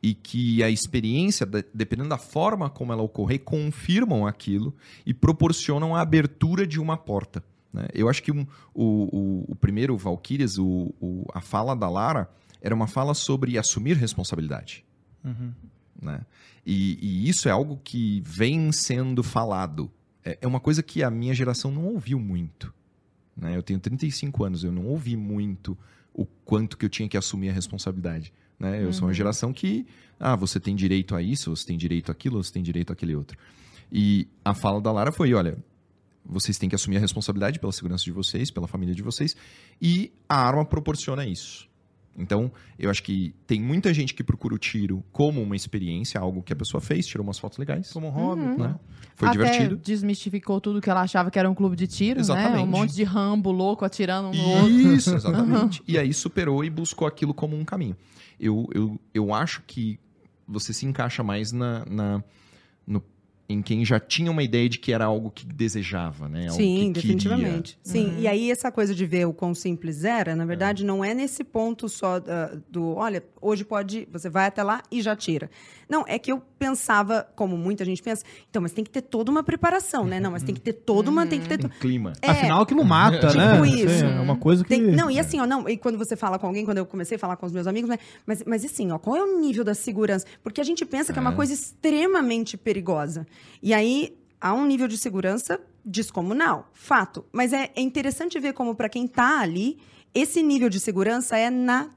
E 0.05 0.13
que 0.15 0.63
a 0.63 0.69
experiência, 0.69 1.47
de- 1.47 1.65
dependendo 1.73 2.09
da 2.11 2.19
forma 2.19 2.69
como 2.69 2.93
ela 2.93 3.03
ocorrer, 3.03 3.41
confirmam 3.43 4.27
aquilo 4.27 4.75
e 5.07 5.15
proporcionam 5.15 5.95
a 5.97 6.01
abertura 6.03 6.67
de 6.67 6.79
uma 6.81 6.97
porta. 6.97 7.43
né? 7.73 7.87
Eu 7.95 8.09
acho 8.09 8.23
que 8.23 8.31
um- 8.31 8.47
o, 8.75 8.85
o- 8.85 9.45
o 9.53 9.55
primeiro 9.57 9.97
Valkyrias, 9.97 10.59
o, 10.59 10.95
o- 11.01 11.25
a 11.33 11.41
fala 11.41 11.75
da 11.75 11.89
Lara, 11.89 12.31
era 12.61 12.75
uma 12.75 12.87
fala 12.87 13.15
sobre 13.15 13.59
assumir 13.59 13.97
responsabilidade 13.97 14.85
Uhum. 15.25 15.53
né? 16.01 16.21
E, 16.67 16.99
e 17.03 17.29
isso 17.29 17.49
é 17.49 17.51
algo 17.51 17.81
que 17.83 18.23
vem 18.25 18.71
sendo 18.73 19.23
falado. 19.23 19.91
É, 20.25 20.39
é 20.43 20.47
uma 20.47 20.61
coisa 20.61 20.83
que 20.83 21.03
a 21.03 21.11
minha 21.11 21.35
geração 21.35 21.71
não 21.71 21.87
ouviu 21.87 22.19
muito. 22.21 22.73
Né? 23.37 23.57
Eu 23.57 23.63
tenho 23.63 23.81
35 23.81 24.45
anos, 24.45 24.65
eu 24.65 24.73
não 24.73 24.87
ouvi 24.87 25.17
muito 25.17 25.77
o 26.13 26.25
quanto 26.45 26.77
que 26.79 26.85
eu 26.85 26.89
tinha 26.89 27.09
que 27.09 27.17
assumir 27.17 27.49
a 27.51 27.53
responsabilidade. 27.53 28.33
Né? 28.64 28.83
Eu 28.83 28.92
sou 28.92 29.06
uma 29.06 29.14
geração 29.14 29.52
que, 29.52 29.87
ah, 30.18 30.35
você 30.35 30.59
tem 30.59 30.75
direito 30.75 31.14
a 31.14 31.23
isso, 31.23 31.54
você 31.54 31.66
tem 31.66 31.76
direito 31.76 32.11
àquilo, 32.11 32.42
você 32.42 32.52
tem 32.52 32.62
direito 32.62 32.92
àquele 32.92 33.14
outro. 33.14 33.38
E 33.92 34.26
a 34.44 34.54
fala 34.54 34.80
da 34.80 34.90
Lara 34.90 35.12
foi, 35.12 35.35
olha, 35.35 35.56
vocês 36.25 36.56
têm 36.56 36.68
que 36.68 36.75
assumir 36.75 36.97
a 36.97 37.00
responsabilidade 37.00 37.59
pela 37.59 37.73
segurança 37.73 38.04
de 38.04 38.12
vocês, 38.12 38.50
pela 38.50 38.66
família 38.66 38.94
de 38.94 39.02
vocês, 39.02 39.37
e 39.80 40.11
a 40.28 40.37
arma 40.37 40.64
proporciona 40.64 41.26
isso. 41.26 41.68
Então, 42.16 42.50
eu 42.78 42.90
acho 42.90 43.02
que 43.02 43.35
tem 43.47 43.61
muita 43.61 43.92
gente 43.92 44.14
que 44.14 44.23
procura 44.23 44.54
o 44.54 44.59
tiro 44.59 45.02
como 45.11 45.42
uma 45.42 45.56
experiência, 45.56 46.21
algo 46.21 46.42
que 46.42 46.52
a 46.52 46.56
pessoa 46.56 46.80
fez, 46.80 47.06
tirou 47.06 47.25
umas 47.26 47.38
fotos 47.38 47.59
legais, 47.59 47.92
Como 47.92 48.06
um 48.06 48.11
hobby. 48.11 48.42
né? 48.42 48.76
Foi 49.16 49.28
Até 49.28 49.37
divertido. 49.38 49.76
desmistificou 49.76 50.61
tudo 50.61 50.80
que 50.80 50.88
ela 50.88 51.00
achava 51.02 51.30
que 51.30 51.38
era 51.38 51.50
um 51.50 51.54
clube 51.54 51.75
de 51.76 51.87
tiro, 51.87 52.16
né? 52.16 52.21
Exatamente. 52.21 52.62
Um 52.62 52.66
monte 52.66 52.94
de 52.94 53.02
rambo 53.04 53.50
louco 53.50 53.85
atirando 53.85 54.28
um 54.28 54.33
no 54.33 54.49
outro. 54.49 54.71
Isso, 54.71 55.14
exatamente. 55.14 55.83
E 55.88 55.99
aí 55.99 56.12
superou 56.14 56.64
e 56.64 56.71
buscou 56.71 57.06
aquilo 57.06 57.35
como 57.35 57.56
um 57.56 57.64
caminho. 57.64 57.97
Eu, 58.38 58.68
eu, 58.75 59.00
eu 59.12 59.35
acho 59.35 59.62
que 59.66 59.99
você 60.47 60.73
se 60.73 60.85
encaixa 60.87 61.23
mais 61.23 61.50
na, 61.52 61.85
na- 61.87 62.23
em 63.49 63.61
quem 63.61 63.85
já 63.85 64.01
tinha 64.01 64.31
uma 64.31 64.43
ideia 64.43 64.69
de 64.69 64.79
que 64.79 64.93
era 64.93 65.05
algo 65.05 65.31
que 65.31 65.45
desejava, 65.45 66.29
né? 66.29 66.49
Algo 66.49 66.57
Sim, 66.57 66.93
que 66.93 67.01
definitivamente. 67.01 67.79
queria. 67.83 68.13
Sim, 68.15 68.21
e 68.21 68.27
aí 68.27 68.51
essa 68.51 68.73
coisa 68.73 68.95
de 68.95 69.05
ver 69.05 69.27
o 69.27 69.35
quão 69.35 69.55
simples 69.55 70.05
era, 70.05 70.35
na 70.35 70.47
verdade, 70.47 70.85
não 70.85 71.05
é 71.05 71.13
nesse 71.13 71.45
ponto 71.45 71.89
só 71.89 72.23
ah, 72.27 72.57
do, 72.71 72.95
olha, 72.95 73.23
hoje 73.41 73.65
pode, 73.65 74.09
você 74.11 74.31
vai 74.31 74.47
até 74.47 74.63
lá 74.63 74.83
e 74.91 75.03
já 75.03 75.15
tira. 75.15 75.51
Não, 75.88 76.05
é 76.07 76.19
que 76.19 76.31
eu 76.33 76.43
pensava, 76.59 77.26
como 77.35 77.57
muita 77.57 77.85
gente 77.85 78.03
pensa, 78.03 78.25
então, 78.49 78.62
mas 78.62 78.73
tem 78.73 78.85
que 78.85 78.91
ter 78.91 79.03
toda 79.03 79.31
uma 79.31 79.43
preparação, 79.43 80.05
né? 80.05 80.19
Não, 80.19 80.31
mas 80.31 80.43
tem 80.43 80.55
que 80.55 80.61
ter 80.61 80.73
toda 80.73 81.11
uma, 81.11 81.26
tem 81.26 81.41
que 81.41 81.49
ter... 81.49 81.59
Tem 81.59 81.71
clima. 81.81 82.12
É, 82.23 82.31
Afinal, 82.31 82.62
aquilo 82.62 82.85
mata, 82.85 83.29
Tipo 83.29 83.38
né? 83.38 83.69
isso. 83.69 84.05
É 84.05 84.21
uma 84.21 84.37
coisa 84.37 84.62
que. 84.62 84.69
Tem- 84.69 84.83
não, 84.83 85.11
e 85.11 85.19
assim, 85.19 85.41
ó, 85.41 85.47
não, 85.47 85.69
e 85.69 85.76
quando 85.76 85.99
você 85.99 86.17
fala 86.17 86.38
com 86.38 86.47
alguém, 86.47 86.64
quando 86.64 86.79
eu 86.79 86.87
comecei 86.87 87.17
a 87.17 87.19
falar 87.19 87.37
com 87.37 87.47
os 87.47 87.53
meus 87.53 87.67
amigos, 87.67 87.88
né? 87.91 87.99
Mas, 88.26 88.43
mas 88.47 88.64
assim, 88.64 88.91
ó, 88.91 88.99
qual 88.99 89.17
é 89.17 89.23
o 89.23 89.41
nível 89.41 89.64
da 89.64 89.75
segurança? 89.75 90.26
Porque 90.43 90.61
a 90.61 90.64
gente 90.64 90.85
pensa 90.85 91.12
que 91.12 91.19
é 91.19 91.23
uma 91.23 91.33
coisa 91.33 91.53
extremamente 91.53 92.57
perigosa. 92.57 93.26
E 93.62 93.73
aí 93.75 94.17
há 94.41 94.53
um 94.53 94.67
nível 94.67 94.88
de 94.88 94.99
segurança 94.99 95.61
descomunal, 95.85 96.71
fato. 96.73 97.25
Mas 97.33 97.53
é, 97.53 97.71
é 97.75 97.81
interessante 97.81 98.38
ver 98.41 98.53
como, 98.53 98.75
para 98.75 98.88
quem 98.88 99.07
tá 99.07 99.41
ali, 99.41 99.79
esse 100.14 100.43
nível 100.43 100.69
de 100.69 100.81
segurança 100.81 101.37
é 101.37 101.50
natural. 101.50 101.95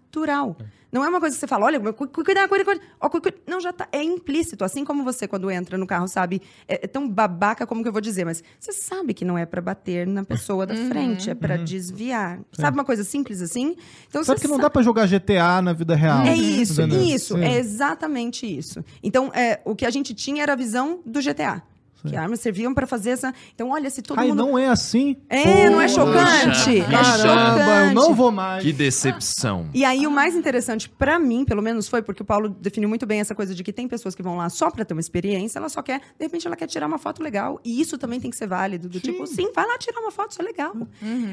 Não 0.90 1.04
é 1.04 1.10
uma 1.10 1.20
coisa 1.20 1.36
que 1.36 1.40
você 1.42 1.48
fala, 1.48 1.66
olha, 1.66 1.80
cu- 1.94 2.08
cu- 2.08 2.24
cuidado, 2.24 2.48
cuidado, 2.48 2.80
cuidado. 3.12 3.38
Não, 3.46 3.60
já 3.60 3.74
tá. 3.74 3.88
É 3.92 4.02
implícito. 4.02 4.64
Assim 4.64 4.86
como 4.86 5.04
você, 5.04 5.28
quando 5.28 5.52
entra 5.52 5.78
no 5.78 5.86
carro, 5.86 6.08
sabe. 6.08 6.42
É, 6.68 6.86
é 6.86 6.88
tão 6.88 7.08
babaca 7.10 7.68
como 7.68 7.82
que 7.84 7.90
eu 7.90 7.92
vou 7.92 8.00
dizer, 8.02 8.24
mas 8.26 8.42
você 8.58 8.72
sabe 8.72 9.14
que 9.14 9.26
não 9.26 9.38
é 9.38 9.46
pra 9.46 9.62
bater 9.62 10.08
na 10.08 10.24
pessoa 10.24 10.66
da 10.66 10.74
frente, 10.88 11.30
é 11.30 11.36
pra 11.36 11.58
desviar. 11.58 12.40
Sabe 12.54 12.78
uma 12.78 12.86
coisa 12.86 13.04
simples 13.04 13.42
assim? 13.42 13.76
Então 14.08 14.24
Sabe 14.24 14.40
você 14.40 14.48
que 14.48 14.52
não 14.52 14.58
dá 14.60 14.70
pra 14.70 14.82
jogar 14.82 15.08
GTA 15.08 15.62
na 15.62 15.74
vida 15.74 15.94
real. 15.94 16.26
é 16.26 16.36
isso, 16.36 16.82
Entendeu? 16.82 17.02
isso, 17.04 17.36
Sim. 17.36 17.44
é 17.44 17.58
exatamente 17.58 18.46
isso. 18.48 18.84
Então, 19.04 19.30
é, 19.34 19.60
o 19.66 19.76
que 19.76 19.86
a 19.86 19.90
gente 19.90 20.14
tinha 20.14 20.42
era 20.44 20.54
a 20.54 20.56
visão 20.56 21.02
do 21.06 21.22
GTA. 21.22 21.62
Que 22.06 22.16
armas 22.16 22.40
serviam 22.40 22.74
para 22.74 22.86
fazer 22.88 23.12
essa. 23.12 23.34
Então, 23.54 23.70
olha, 23.72 23.90
se 23.90 24.02
todo 24.02 24.20
Ai, 24.20 24.28
mundo. 24.28 24.38
não 24.38 24.58
é 24.58 24.68
assim? 24.68 25.18
É, 25.30 25.70
não 25.70 25.82
é 25.82 25.88
Poxa, 25.88 25.96
chocante? 25.96 26.80
É 26.80 26.84
Caramba, 26.84 27.18
chocante. 27.18 27.88
eu 27.88 27.94
não 27.94 28.14
vou 28.14 28.32
mais. 28.32 28.64
Que 28.64 28.72
decepção. 28.74 29.70
E 29.74 29.84
aí, 29.84 30.06
o 30.06 30.12
mais 30.12 30.36
interessante 30.36 30.90
pra 30.90 31.18
mim, 31.20 31.44
pelo 31.44 31.62
menos, 31.62 31.88
foi 31.88 32.02
porque 32.02 32.22
o 32.22 32.26
Paulo 32.26 32.50
definiu 32.50 32.88
muito 32.88 33.06
bem 33.06 33.20
essa 33.20 33.34
coisa 33.36 33.54
de 33.56 33.64
que 33.64 33.74
tem 33.74 33.88
pessoas 33.88 34.16
que 34.16 34.22
vão 34.24 34.38
lá 34.38 34.50
só 34.50 34.70
pra 34.70 34.86
ter 34.86 34.94
uma 34.94 35.02
experiência, 35.02 35.60
ela 35.60 35.70
só 35.70 35.82
quer, 35.82 36.00
de 36.00 36.26
repente, 36.26 36.46
ela 36.48 36.56
quer 36.56 36.68
tirar 36.68 36.88
uma 36.88 36.98
foto 36.98 37.22
legal. 37.24 37.60
E 37.64 37.82
isso 37.82 37.98
também 37.98 38.20
tem 38.20 38.30
que 38.30 38.38
ser 38.38 38.48
válido. 38.48 38.88
Do 38.90 39.00
tipo, 39.00 39.26
sim, 39.28 39.52
vai 39.54 39.66
lá 39.66 39.78
tirar 39.78 40.00
uma 40.00 40.12
foto, 40.12 40.32
isso 40.32 40.42
é 40.42 40.46
legal. 40.46 40.74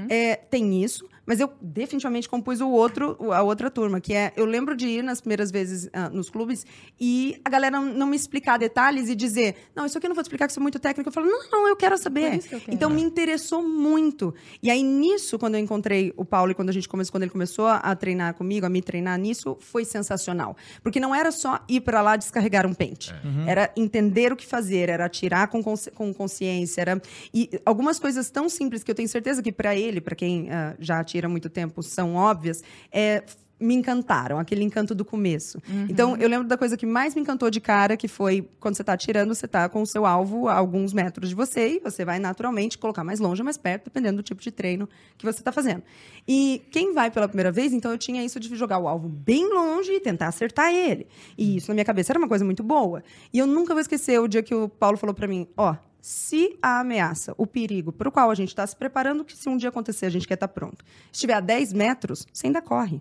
É, 0.09 0.37
tem 0.37 0.83
isso, 0.83 1.07
mas 1.27 1.41
eu 1.41 1.51
definitivamente 1.61 2.29
compus 2.29 2.61
o 2.61 2.69
outro, 2.69 3.17
a 3.33 3.43
outra 3.43 3.71
turma, 3.71 4.01
que 4.01 4.13
é, 4.15 4.33
eu 4.37 4.45
lembro 4.45 4.77
de 4.77 4.87
ir 4.87 5.03
nas 5.03 5.21
primeiras 5.21 5.51
vezes 5.51 5.89
ah, 5.93 6.09
nos 6.11 6.29
clubes 6.31 6.67
e 7.01 7.41
a 7.45 7.51
galera 7.51 7.81
não, 7.81 8.07
me 8.07 8.17
explicar 8.17 8.59
detalhes 8.59 9.09
e 9.09 9.15
dizer, 9.15 9.55
não, 9.75 9.87
isso 9.87 9.97
aqui 9.99 10.07
eu 10.07 10.11
não 10.11 10.15
vou 10.15 10.23
te 10.23 10.27
explicar 10.27 10.47
que 10.47 10.53
isso 10.53 10.61
é 10.61 10.63
muito 10.63 10.79
técnico. 10.79 11.09
Eu 11.09 11.13
falo, 11.13 11.27
não, 11.27 11.51
não, 11.51 11.69
eu 11.69 11.77
quero 11.77 11.97
saber. 11.99 12.39
Que 12.39 12.55
eu 12.55 12.61
quero. 12.61 12.75
Então, 12.75 12.91
me 12.91 13.03
interessou 13.03 13.67
muito. 13.67 14.35
E 14.63 14.71
aí, 14.71 14.83
nisso, 14.83 15.39
quando 15.39 15.55
eu 15.55 15.61
encontrei 15.61 16.13
o 16.17 16.25
Paulo 16.25 16.53
e 16.53 16.55
quando 16.55 16.69
a 16.69 16.73
gente 16.73 16.89
começou, 16.89 17.13
quando 17.13 17.23
ele 17.23 17.33
começou 17.33 17.67
a, 17.67 17.95
treinar 17.95 18.35
comigo, 18.35 18.67
a 18.67 18.69
me 18.69 18.83
treinar 18.83 19.19
nisso, 19.19 19.57
foi 19.61 19.85
sensacional. 19.85 20.57
Porque 20.83 21.01
não 21.01 21.15
era 21.15 21.31
só 21.33 21.61
ir 21.69 21.81
para 21.81 22.01
lá 22.03 22.17
descarregar 22.17 22.67
um 22.67 22.75
pente. 22.75 23.15
Era 23.47 23.73
entender 23.77 24.33
o 24.33 24.37
que 24.37 24.47
fazer, 24.47 24.89
era 24.89 25.05
atirar 25.05 25.49
com, 25.49 25.63
consci- 25.63 25.91
com 25.91 26.13
consciência, 26.13 26.81
era 26.81 27.01
e 27.33 27.51
algumas 27.65 27.99
coisas 27.99 28.31
tão 28.31 28.49
simples 28.49 28.83
que 28.83 28.91
eu 28.91 28.95
tenho 28.95 29.09
certeza 29.09 29.43
que 29.43 29.53
para 29.53 29.75
ele, 29.77 30.01
para 30.01 30.15
quem 30.15 30.51
ah, 30.51 30.75
já 30.79 31.01
há 31.23 31.29
muito 31.29 31.49
tempo, 31.49 31.83
são 31.83 32.15
óbvias. 32.15 32.63
É 32.91 33.23
me 33.65 33.75
encantaram, 33.75 34.39
aquele 34.39 34.63
encanto 34.65 34.95
do 34.95 35.05
começo. 35.05 35.61
Então, 35.89 36.17
eu 36.17 36.29
lembro 36.29 36.47
da 36.47 36.57
coisa 36.57 36.77
que 36.77 36.85
mais 36.85 37.15
me 37.15 37.21
encantou 37.21 37.51
de 37.51 37.61
cara, 37.61 37.97
que 37.97 38.09
foi 38.09 38.49
quando 38.61 38.75
você 38.75 38.83
está 38.83 38.93
atirando, 38.93 39.35
você 39.35 39.47
está 39.47 39.69
com 39.69 39.83
o 39.83 39.87
seu 39.87 40.05
alvo 40.05 40.49
a 40.49 40.55
alguns 40.55 40.93
metros 40.93 41.29
de 41.29 41.35
você 41.35 41.77
e 41.77 41.81
você 41.81 42.05
vai 42.05 42.19
naturalmente 42.19 42.77
colocar 42.77 43.05
mais 43.05 43.21
longe 43.21 43.41
ou 43.41 43.45
mais 43.45 43.57
perto, 43.57 43.85
dependendo 43.85 44.17
do 44.17 44.23
tipo 44.23 44.43
de 44.43 44.51
treino 44.51 44.89
que 45.17 45.25
você 45.25 45.41
está 45.41 45.53
fazendo. 45.53 45.83
E 46.27 46.63
quem 46.71 46.93
vai 46.93 47.11
pela 47.11 47.29
primeira 47.29 47.53
vez, 47.53 47.73
então 47.73 47.91
eu 47.93 47.99
tinha 47.99 48.25
isso 48.25 48.41
de 48.41 48.55
jogar 48.55 48.79
o 48.79 48.89
alvo 48.89 49.09
bem 49.09 49.49
longe 49.53 49.93
e 49.93 50.01
tentar 50.01 50.29
acertar 50.29 50.73
ele. 50.73 51.07
E 51.39 51.57
isso 51.57 51.69
na 51.69 51.75
minha 51.75 51.85
cabeça 51.85 52.13
era 52.13 52.19
uma 52.19 52.29
coisa 52.29 52.45
muito 52.45 52.63
boa. 52.63 53.03
E 53.33 53.39
eu 53.39 53.47
nunca 53.47 53.73
vou 53.73 53.81
esquecer 53.81 54.21
o 54.21 54.29
dia 54.29 54.43
que 54.43 54.55
o 54.55 54.69
Paulo 54.69 54.97
falou 54.97 55.15
para 55.15 55.27
mim, 55.27 55.47
ó, 55.57 55.77
se 56.07 56.59
a 56.61 56.81
ameaça, 56.81 57.35
o 57.39 57.47
perigo 57.47 57.91
para 57.91 58.07
o 58.07 58.13
qual 58.13 58.31
a 58.31 58.35
gente 58.35 58.51
está 58.51 58.67
se 58.67 58.77
preparando, 58.77 59.25
que 59.25 59.35
se 59.35 59.49
um 59.49 59.57
dia 59.57 59.71
acontecer 59.71 60.05
a 60.05 60.11
gente 60.11 60.29
quer 60.29 60.35
estar 60.35 60.49
pronto, 60.49 60.85
estiver 61.11 61.33
a 61.33 61.41
10 61.41 61.73
metros, 61.73 62.27
você 62.31 62.47
ainda 62.47 62.61
corre. 62.61 63.01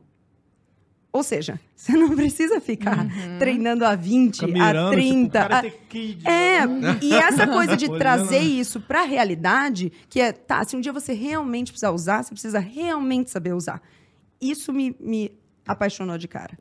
Ou 1.11 1.21
seja, 1.21 1.59
você 1.75 1.91
não 1.97 2.15
precisa 2.15 2.61
ficar 2.61 3.05
treinando 3.39 3.83
a 3.83 3.93
20, 3.93 4.35
Fica 4.39 4.47
mirando, 4.47 4.87
a 4.87 4.91
30. 4.91 5.41
tipo, 5.41 5.53
a- 5.53 5.61
Kid. 5.89 6.25
é, 6.25 6.59
e 7.01 7.13
essa 7.13 7.45
coisa 7.51 7.75
de 7.75 7.89
trazer 7.89 8.39
isso 8.39 8.79
para 8.79 9.01
a 9.01 9.05
realidade, 9.05 9.91
que 10.07 10.21
é, 10.21 10.31
tá, 10.31 10.63
se 10.63 10.73
um 10.77 10.79
dia 10.79 10.93
você 10.93 11.11
realmente 11.11 11.73
precisar 11.73 11.91
usar, 11.91 12.23
você 12.23 12.29
precisa 12.31 12.59
realmente 12.59 13.29
saber 13.29 13.51
usar. 13.53 13.81
Isso 14.39 14.71
me, 14.71 14.95
me 14.97 15.37
apaixonou 15.67 16.17
de 16.17 16.29
cara. 16.29 16.57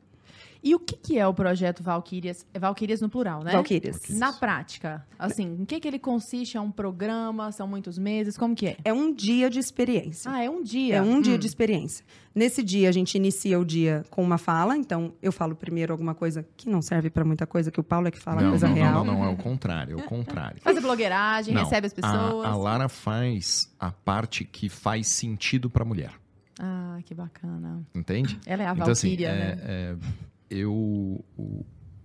E 0.63 0.73
o 0.73 0.79
que, 0.79 0.95
que 0.95 1.19
é 1.19 1.27
o 1.27 1.33
projeto 1.33 1.83
Valkyrias? 1.83 2.45
É 2.53 2.57
Valkyrias 2.59 3.01
no 3.01 3.09
plural, 3.09 3.43
né? 3.43 3.51
Valkyrias. 3.51 3.99
Na 4.11 4.31
prática, 4.31 5.05
assim, 5.19 5.57
em 5.59 5.65
que, 5.65 5.77
que 5.79 5.87
ele 5.87 5.99
consiste? 5.99 6.55
É 6.55 6.61
um 6.61 6.71
programa? 6.71 7.51
São 7.51 7.67
muitos 7.67 7.97
meses? 7.97 8.37
Como 8.37 8.55
que 8.55 8.67
é? 8.67 8.77
É 8.85 8.93
um 8.93 9.13
dia 9.13 9.49
de 9.49 9.59
experiência. 9.59 10.31
Ah, 10.31 10.41
é 10.41 10.49
um 10.49 10.63
dia. 10.63 10.95
É 10.95 11.01
um 11.01 11.19
dia 11.21 11.35
Hum. 11.35 11.37
de 11.37 11.47
experiência. 11.47 12.05
Nesse 12.33 12.63
dia, 12.63 12.87
a 12.87 12.91
gente 12.93 13.13
inicia 13.15 13.59
o 13.59 13.65
dia 13.65 14.05
com 14.09 14.23
uma 14.23 14.37
fala. 14.37 14.77
Então, 14.77 15.13
eu 15.21 15.31
falo 15.33 15.53
primeiro 15.53 15.91
alguma 15.91 16.15
coisa 16.15 16.45
que 16.55 16.69
não 16.69 16.81
serve 16.81 17.09
para 17.09 17.25
muita 17.25 17.45
coisa, 17.45 17.69
que 17.69 17.79
o 17.79 17.83
Paulo 17.83 18.07
é 18.07 18.11
que 18.11 18.19
fala 18.19 18.41
não, 18.41 18.49
coisa 18.51 18.67
não, 18.69 18.73
real. 18.75 19.03
não, 19.05 19.13
não, 19.15 19.25
é 19.25 19.29
o 19.29 19.35
contrário, 19.35 19.99
é 19.99 20.01
o 20.01 20.05
contrário. 20.05 20.61
Faz 20.61 20.77
a 20.77 20.81
blogueiragem, 20.81 21.53
Não, 21.53 21.63
recebe 21.63 21.87
as 21.87 21.93
pessoas. 21.93 22.45
A, 22.45 22.49
a 22.49 22.55
Lara 22.55 22.87
faz 22.87 23.69
a 23.77 23.91
parte 23.91 24.45
que 24.45 24.69
faz 24.69 25.07
sentido 25.09 25.69
pra 25.69 25.83
mulher, 25.83 26.11
Ah, 26.59 26.99
que 27.05 27.13
bacana. 27.13 27.83
entende? 27.93 28.39
Ela 28.45 28.63
é 28.63 28.67
a 28.67 28.71
Então, 28.73 28.89
assim, 28.91 29.09
Valkyria, 29.09 29.27
é- 29.29 29.55
né? 29.55 29.61
é, 29.65 29.95
eu. 30.53 31.23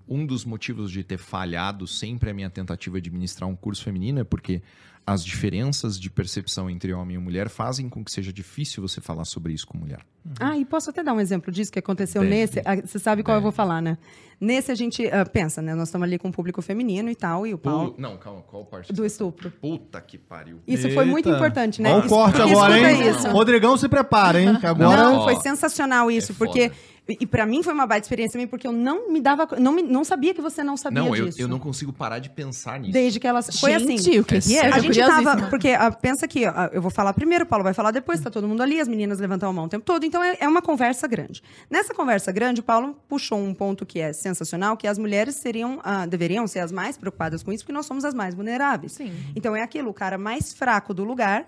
um 0.08 0.24
dos 0.24 0.44
motivos 0.44 0.90
de 0.90 1.04
ter 1.04 1.18
falhado 1.18 1.86
sempre 1.86 2.30
a 2.30 2.34
minha 2.34 2.48
tentativa 2.50 3.00
de 3.00 3.10
ministrar 3.10 3.48
um 3.48 3.54
curso 3.56 3.82
feminino 3.84 4.20
é 4.20 4.24
porque 4.24 4.62
as 5.06 5.24
diferenças 5.24 5.98
de 5.98 6.10
percepção 6.10 6.68
entre 6.68 6.92
homem 6.92 7.16
e 7.16 7.18
mulher 7.18 7.48
fazem 7.48 7.88
com 7.88 8.04
que 8.04 8.10
seja 8.10 8.30
difícil 8.30 8.82
você 8.82 9.00
falar 9.00 9.24
sobre 9.24 9.54
isso 9.54 9.66
com 9.66 9.78
mulher. 9.78 10.00
Ah, 10.38 10.54
e 10.58 10.66
posso 10.66 10.90
até 10.90 11.02
dar 11.02 11.14
um 11.14 11.20
exemplo 11.20 11.50
disso 11.50 11.72
que 11.72 11.78
aconteceu 11.78 12.20
Deve. 12.20 12.34
nesse. 12.34 12.60
Ah, 12.62 12.76
Você 12.76 12.98
sabe 12.98 13.22
qual 13.22 13.38
eu 13.38 13.42
vou 13.42 13.50
falar, 13.52 13.80
né? 13.80 13.96
Nesse 14.38 14.70
a 14.70 14.74
gente 14.74 15.06
ah, 15.08 15.24
pensa, 15.24 15.62
né? 15.62 15.74
Nós 15.74 15.88
estamos 15.88 16.06
ali 16.06 16.18
com 16.18 16.28
o 16.28 16.32
público 16.32 16.60
feminino 16.60 17.08
e 17.08 17.14
tal, 17.14 17.46
e 17.46 17.54
o 17.54 17.58
Paulo. 17.58 17.94
Não, 17.96 18.18
calma, 18.18 18.42
qual 18.42 18.66
parte? 18.66 18.92
Do 18.92 19.04
estupro. 19.06 19.50
Puta 19.50 19.98
que 20.02 20.18
pariu. 20.18 20.60
Isso 20.66 20.90
foi 20.90 21.06
muito 21.06 21.26
Eita. 21.26 21.38
importante, 21.38 21.80
né? 21.80 21.90
Olha 21.90 22.02
o 22.02 22.04
Isso- 22.06 22.14
corte 22.14 22.42
agora, 22.42 22.78
hein? 22.92 23.08
isso. 23.08 23.28
Rodrigão 23.30 23.78
se 23.78 23.88
prepara, 23.88 24.42
hein? 24.42 24.58
Agora. 24.62 25.04
Não, 25.04 25.16
Ó, 25.20 25.24
foi 25.24 25.36
sensacional 25.36 26.10
isso, 26.10 26.32
é 26.32 26.34
porque 26.34 26.68
foda. 26.68 26.80
E, 27.08 27.18
e 27.20 27.26
para 27.26 27.46
mim 27.46 27.62
foi 27.62 27.72
uma 27.72 27.86
baita 27.86 28.04
experiência 28.04 28.32
também, 28.32 28.46
porque 28.46 28.66
eu 28.66 28.72
não 28.72 29.10
me 29.10 29.20
dava, 29.20 29.48
não, 29.58 29.72
me- 29.72 29.82
não 29.82 30.04
sabia 30.04 30.34
que 30.34 30.42
você 30.42 30.62
não 30.62 30.76
sabia 30.76 31.02
Não, 31.02 31.16
eu, 31.16 31.26
disso. 31.26 31.40
eu 31.40 31.48
não 31.48 31.58
consigo 31.58 31.92
parar 31.92 32.18
de 32.18 32.28
pensar 32.30 32.78
nisso. 32.78 32.92
Desde 32.92 33.18
que 33.18 33.26
elas 33.26 33.58
foi 33.58 33.74
assim. 33.74 33.96
Gente, 33.98 34.20
o 34.20 34.24
que, 34.24 34.40
que 34.40 34.56
é? 34.58 34.66
É 34.66 34.68
Eu 34.70 34.74
A 34.74 34.78
gente 34.78 34.98
tava. 34.98 35.12
curiosíssima. 35.14 35.50
Porque 35.50 35.68
ah, 35.70 35.90
pensa 35.90 36.28
que 36.28 36.44
ah, 36.44 36.70
eu 36.72 36.82
vou 36.82 36.90
falar 36.90 37.12
primeiro, 37.14 37.44
o 37.44 37.46
Paulo 37.46 37.64
vai 37.64 37.72
falar 37.72 37.90
depois, 37.90 38.20
tá 38.20 38.30
todo 38.30 38.46
mundo 38.46 38.62
ali, 38.62 38.80
as 38.80 38.86
meninas 38.88 39.18
levantam 39.18 39.48
a 39.48 39.52
mão 39.52 39.64
o 39.64 39.68
tempo 39.68 39.84
todo. 39.84 40.04
Então 40.04 40.22
é, 40.22 40.36
é 40.40 40.46
uma 40.48 40.60
conversa 40.60 41.06
grande. 41.06 41.42
Nessa 41.70 41.94
conversa 41.94 42.30
grande, 42.30 42.60
o 42.60 42.64
Paulo 42.64 42.96
puxou 43.08 43.38
um 43.38 43.54
ponto 43.54 43.86
que 43.86 44.00
é 44.00 44.12
sensacional, 44.12 44.76
que 44.76 44.86
as 44.86 44.98
mulheres 44.98 45.36
seriam, 45.36 45.80
ah, 45.82 46.04
deveriam 46.06 46.46
ser 46.46 46.58
as 46.60 46.70
mais 46.70 46.98
preocupadas 46.98 47.42
com 47.42 47.52
isso, 47.52 47.64
porque 47.64 47.72
nós 47.72 47.86
somos 47.86 48.04
as 48.04 48.12
mais 48.14 48.34
vulneráveis. 48.34 48.92
Sim. 48.92 49.12
Então 49.34 49.56
é 49.56 49.62
aquilo, 49.62 49.88
o 49.90 49.94
cara 49.94 50.18
mais 50.18 50.52
fraco 50.52 50.92
do 50.92 51.04
lugar 51.04 51.46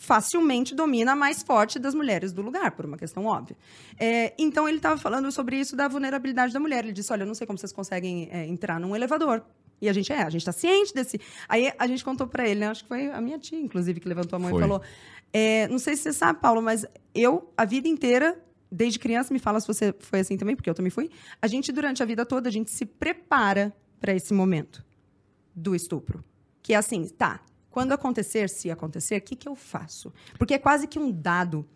facilmente 0.00 0.74
domina 0.74 1.12
a 1.12 1.16
mais 1.16 1.42
forte 1.42 1.78
das 1.78 1.94
mulheres 1.94 2.32
do 2.32 2.42
lugar, 2.42 2.72
por 2.72 2.84
uma 2.84 2.96
questão 2.96 3.24
óbvia. 3.24 3.56
É, 3.98 4.34
então 4.38 4.68
ele 4.68 4.78
estava 4.78 4.96
falando 4.98 5.30
sobre 5.32 5.58
isso 5.58 5.74
da 5.74 5.88
vulnerabilidade 5.88 6.52
da 6.52 6.60
mulher. 6.60 6.84
Ele 6.84 6.92
disse: 6.92 7.12
Olha, 7.12 7.22
eu 7.22 7.26
não 7.26 7.34
sei 7.34 7.46
como 7.46 7.58
vocês 7.58 7.72
conseguem 7.72 8.28
é, 8.30 8.46
entrar 8.46 8.78
num 8.78 8.94
elevador. 8.94 9.42
E 9.80 9.88
a 9.88 9.92
gente 9.92 10.10
é, 10.12 10.22
a 10.22 10.30
gente 10.30 10.40
está 10.42 10.52
ciente 10.52 10.94
desse. 10.94 11.20
Aí 11.48 11.72
a 11.78 11.86
gente 11.86 12.04
contou 12.04 12.26
para 12.26 12.48
ele, 12.48 12.60
né? 12.60 12.68
acho 12.68 12.82
que 12.82 12.88
foi 12.88 13.10
a 13.10 13.20
minha 13.20 13.38
tia, 13.38 13.58
inclusive, 13.58 14.00
que 14.00 14.08
levantou 14.08 14.36
a 14.36 14.40
mão 14.40 14.50
Foi. 14.50 14.58
e 14.58 14.62
falou: 14.62 14.82
é, 15.32 15.68
Não 15.68 15.78
sei 15.78 15.96
se 15.96 16.04
você 16.04 16.12
sabe, 16.12 16.40
Paulo, 16.40 16.62
mas 16.62 16.86
eu, 17.14 17.52
a 17.56 17.64
vida 17.64 17.88
inteira, 17.88 18.40
desde 18.70 18.98
criança, 18.98 19.32
me 19.32 19.38
fala 19.38 19.60
se 19.60 19.66
você 19.66 19.94
foi 19.98 20.20
assim 20.20 20.36
também, 20.36 20.56
porque 20.56 20.70
eu 20.70 20.74
também 20.74 20.90
fui. 20.90 21.10
A 21.40 21.46
gente, 21.46 21.72
durante 21.72 22.02
a 22.02 22.06
vida 22.06 22.24
toda, 22.24 22.48
a 22.48 22.52
gente 22.52 22.70
se 22.70 22.86
prepara 22.86 23.74
para 24.00 24.14
esse 24.14 24.32
momento 24.32 24.84
do 25.54 25.74
estupro. 25.74 26.24
Que 26.62 26.72
é 26.72 26.76
assim, 26.76 27.06
tá, 27.06 27.40
quando 27.76 27.92
acontecer, 27.92 28.48
se 28.48 28.70
acontecer, 28.70 29.16
o 29.16 29.20
que, 29.20 29.36
que 29.36 29.46
eu 29.46 29.54
faço? 29.54 30.10
Porque 30.38 30.54
é 30.54 30.58
quase 30.58 30.86
que 30.86 30.98
um 30.98 31.12
dado. 31.12 31.68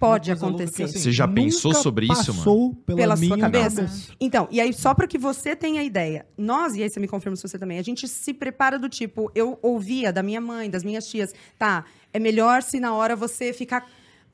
Pode 0.00 0.32
acontecer. 0.32 0.84
assim, 0.84 0.98
Você 0.98 1.12
já 1.12 1.28
pensou 1.28 1.72
nunca 1.72 1.82
sobre 1.82 2.06
isso, 2.06 2.32
mano? 2.32 2.38
passou 2.38 2.74
Pela, 2.86 2.96
Pela 2.96 3.16
sua 3.18 3.26
minha 3.26 3.38
cabeça? 3.38 4.14
Então, 4.18 4.48
e 4.50 4.62
aí, 4.62 4.72
só 4.72 4.94
para 4.94 5.06
que 5.06 5.18
você 5.18 5.54
tenha 5.54 5.82
ideia, 5.82 6.24
nós, 6.38 6.74
e 6.74 6.82
aí 6.82 6.88
você 6.88 6.98
me 6.98 7.06
confirma 7.06 7.36
se 7.36 7.42
você 7.42 7.58
também, 7.58 7.78
a 7.78 7.82
gente 7.82 8.08
se 8.08 8.32
prepara 8.32 8.78
do 8.78 8.88
tipo, 8.88 9.30
eu 9.34 9.58
ouvia 9.60 10.10
da 10.10 10.22
minha 10.22 10.40
mãe, 10.40 10.70
das 10.70 10.82
minhas 10.82 11.06
tias, 11.06 11.34
tá, 11.58 11.84
é 12.14 12.18
melhor 12.18 12.62
se 12.62 12.80
na 12.80 12.94
hora 12.94 13.14
você 13.14 13.52
ficar 13.52 13.86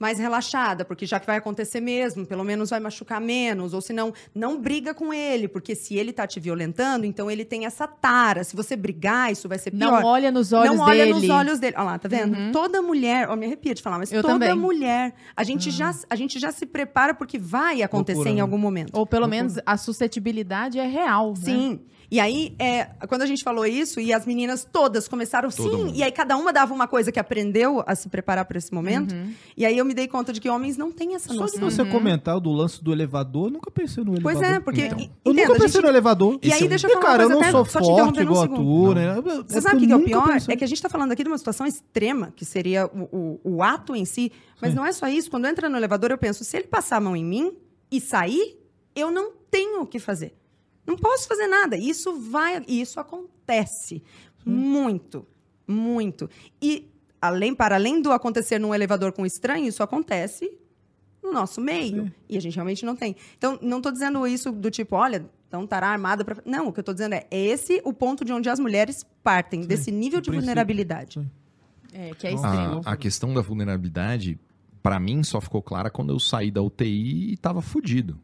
mais 0.03 0.19
relaxada, 0.19 0.85
porque 0.85 1.07
já 1.07 1.21
que 1.21 1.27
vai 1.27 1.37
acontecer 1.37 1.81
mesmo, 1.81 2.27
pelo 2.27 2.43
menos 2.43 2.71
vai 2.71 2.81
machucar 2.81 3.21
menos, 3.21 3.73
ou 3.73 3.81
se 3.81 3.93
não, 3.93 4.13
não 4.35 4.61
briga 4.61 4.93
com 4.93 5.15
ele, 5.15 5.47
porque 5.47 5.77
se 5.77 5.97
ele 5.97 6.13
tá 6.13 6.27
te 6.27 6.41
violentando, 6.41 7.07
então 7.07 7.31
ele 7.31 7.45
tem 7.45 7.67
essa 7.67 7.87
tara. 7.87 8.43
Se 8.43 8.57
você 8.57 8.75
brigar, 8.75 9.31
isso 9.31 9.49
vai 9.49 9.59
ser 9.59 9.71
pior. 9.71 10.03
Não 10.03 10.05
olha 10.09 10.33
nos 10.33 10.53
olhos 10.53 10.75
não 10.77 10.83
olha 10.85 11.05
dele. 11.07 11.13
nos 11.21 11.31
olhos 11.31 11.61
dele. 11.61 11.77
Olha 11.79 11.85
lá, 11.85 11.99
tá 12.01 12.09
vendo? 12.09 12.51
Toda 12.53 12.83
mulher, 12.83 13.29
ó, 13.31 13.37
me 13.37 13.47
arrepia 13.47 13.75
de 13.75 13.81
falar, 13.81 13.99
mas 13.99 14.13
Eu 14.13 14.23
toda 14.23 14.35
também. 14.35 14.55
mulher, 14.57 15.15
a 15.37 15.45
gente, 15.45 15.71
já, 15.71 15.95
a 16.11 16.17
gente 16.17 16.41
já 16.41 16.51
se 16.51 16.67
prepara 16.67 17.15
porque 17.15 17.39
vai 17.39 17.81
acontecer 17.81 18.17
Loucura, 18.17 18.31
em 18.33 18.37
né? 18.37 18.43
algum 18.43 18.59
momento. 18.59 18.91
Ou 18.95 19.07
pelo 19.07 19.29
menos 19.29 19.55
a 19.65 19.77
suscetibilidade 19.77 20.81
é 20.81 20.87
real. 20.87 21.31
né? 21.31 21.35
E 22.13 22.21
aí, 22.21 22.55
é, 22.59 22.85
quando 23.09 23.23
a 23.23 23.27
gente 23.27 23.43
falou 23.43 23.65
isso, 23.65 23.99
e 23.99 24.13
as 24.13 24.27
meninas 24.27 24.69
todas 24.71 25.09
começaram 25.09 25.49
Todo 25.49 25.71
sim, 25.71 25.77
mundo. 25.85 25.93
e 25.97 26.03
aí 26.03 26.13
cada 26.13 26.37
uma 26.37 26.53
dava 26.53 26.75
uma 26.75 26.87
coisa 26.87 27.11
que 27.11 27.19
aprendeu 27.19 27.83
a 27.87 27.95
se 27.95 28.07
preparar 28.11 28.45
para 28.45 28.59
esse 28.59 28.71
momento. 28.75 29.15
E 29.57 29.65
aí 29.65 29.79
eu 29.79 29.85
me 29.87 29.95
dei 29.95 30.07
conta 30.07 30.31
de 30.31 30.39
que 30.39 30.47
homens 30.51 30.77
não 30.77 30.93
têm 30.93 31.15
essa 31.15 31.29
Só 31.33 31.47
de 31.47 31.59
noção. 31.59 31.71
você 31.71 31.85
comentar 31.91 32.39
do 32.39 32.51
lance 32.53 32.85
do 32.85 32.93
elevador, 32.93 33.47
eu 33.47 33.53
nunca 33.53 33.71
pensei 33.71 34.05
no 34.05 34.13
elevador. 34.15 34.41
Pois 34.43 34.53
é, 34.53 34.61
porque. 34.61 34.83
Então. 34.83 34.99
e- 35.01 35.11
Eu 35.25 35.33
nunca 35.33 35.53
a 35.53 35.55
pensei 35.55 35.69
gente- 35.69 35.83
no 35.85 35.89
elevador. 35.89 36.39
E 36.43 36.53
aí, 36.53 36.65
é 36.65 36.69
deixa 36.69 36.87
eu 36.87 36.91
falar 36.93 37.03
cara, 37.03 37.27
uma 37.27 37.33
eu 37.35 37.41
não 37.41 37.51
sou 37.51 37.65
forte 37.65 37.89
um 38.19 38.23
igual 38.23 38.43
segundo. 38.43 38.91
tu, 38.91 38.95
né? 38.95 39.15
Você 39.49 39.61
sabe 39.63 39.77
o 39.77 39.81
que, 39.81 39.87
que 39.87 39.93
é 39.95 39.97
o 39.97 40.05
pior? 40.05 40.37
É 40.49 40.55
que 40.55 40.65
a 40.65 40.67
gente 40.67 40.77
está 40.77 40.91
falando 40.91 41.13
aqui 41.13 41.23
de 41.25 41.31
uma 41.31 41.39
situação 41.39 41.67
extrema, 41.67 42.31
que 42.37 42.45
seria 42.45 42.85
o, 42.89 43.09
o- 43.17 43.41
o 43.57 43.63
ato 43.63 43.97
em 43.97 44.05
si. 44.05 44.31
Mas 44.61 44.73
Sim. 44.73 44.77
não 44.77 44.85
é 44.85 44.93
só 44.93 45.09
isso. 45.09 45.31
Quando 45.31 45.47
entra 45.47 45.67
no 45.67 45.79
elevador, 45.79 46.11
eu 46.11 46.19
penso, 46.19 46.45
se 46.45 46.59
ele 46.59 46.67
passar 46.67 46.99
a 46.99 47.01
mão 47.01 47.17
em 47.17 47.25
mim 47.25 47.53
e 47.91 48.03
sair, 48.03 48.59
eu 48.95 49.11
não 49.11 49.33
tenho 49.51 49.81
o 49.81 49.87
que 49.87 49.99
fazer. 49.99 50.35
Não 50.87 50.97
posso 50.97 51.29
fazer 51.29 51.47
nada. 51.47 51.77
Isso 51.77 52.19
vai. 52.19 52.63
E 52.67 52.81
isso 52.81 52.99
acontece. 52.99 54.03
Muito. 54.45 55.27
Muito. 55.67 56.29
E 56.61 56.91
além, 57.21 57.55
para 57.55 57.77
além 57.77 58.03
do 58.03 58.11
acontecer 58.11 58.59
num 58.59 58.75
elevador 58.75 59.13
com 59.13 59.25
estranho, 59.25 59.67
isso 59.67 59.83
acontece 59.83 60.51
no 61.23 61.33
nosso 61.33 61.61
meio. 61.61 62.07
Sim. 62.07 62.13
E 62.29 62.37
a 62.37 62.41
gente 62.41 62.55
realmente 62.55 62.85
não 62.85 62.97
tem. 62.97 63.15
Então, 63.39 63.59
não 63.63 63.77
estou 63.79 63.93
dizendo 63.93 64.27
isso 64.27 64.51
do 64.51 64.71
tipo, 64.71 64.97
olha, 64.97 65.25
então 65.47 65.65
estará 65.65 65.89
armada 65.89 66.25
para. 66.25 66.43
Não, 66.45 66.69
o 66.69 66.73
que 66.73 66.81
eu 66.81 66.83
estou 66.83 66.95
dizendo 66.95 67.15
é, 67.15 67.27
é 67.31 67.39
esse 67.39 67.81
o 67.85 67.93
ponto 67.93 68.25
de 68.25 68.33
onde 68.33 68.49
as 68.49 68.59
mulheres 68.59 69.07
partem, 69.23 69.61
desse 69.61 69.91
nível 69.91 70.21
de 70.21 70.31
vulnerabilidade. 70.31 71.21
Sim. 71.21 71.31
É, 71.93 72.15
que 72.15 72.27
é 72.27 72.33
extremo. 72.33 72.81
A, 72.85 72.93
a 72.93 72.97
questão 72.97 73.33
da 73.35 73.43
vulnerabilidade, 73.43 74.39
pra 74.83 74.99
mim, 74.99 75.23
só 75.23 75.41
ficou 75.41 75.63
clara 75.63 75.91
quando 75.91 76.13
eu 76.13 76.19
saí 76.19 76.51
da 76.51 76.63
UTI 76.63 77.33
e 77.33 77.37
tava 77.37 77.61
fudido. 77.61 78.19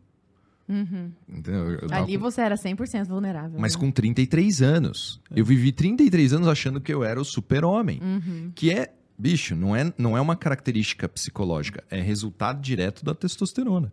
Uhum. 0.68 1.10
Eu 1.46 1.88
Ali 1.90 2.14
com- 2.18 2.20
você 2.24 2.40
era 2.42 2.56
100% 2.56 3.06
vulnerável. 3.08 3.58
Mas 3.58 3.74
né? 3.74 3.80
com 3.80 3.90
33 3.90 4.60
anos. 4.62 5.20
Eu 5.34 5.44
vivi 5.44 5.72
33 5.72 6.32
anos 6.34 6.46
achando 6.48 6.80
que 6.80 6.92
eu 6.92 7.02
era 7.02 7.20
o 7.20 7.24
super-homem. 7.24 8.00
Uhum. 8.02 8.52
Que 8.54 8.70
é, 8.70 8.92
bicho, 9.18 9.54
não 9.56 9.74
é, 9.74 9.92
não 9.96 10.16
é 10.16 10.20
uma 10.20 10.36
característica 10.36 11.08
psicológica. 11.08 11.82
É 11.90 12.00
resultado 12.00 12.60
direto 12.60 13.04
da 13.04 13.14
testosterona. 13.14 13.92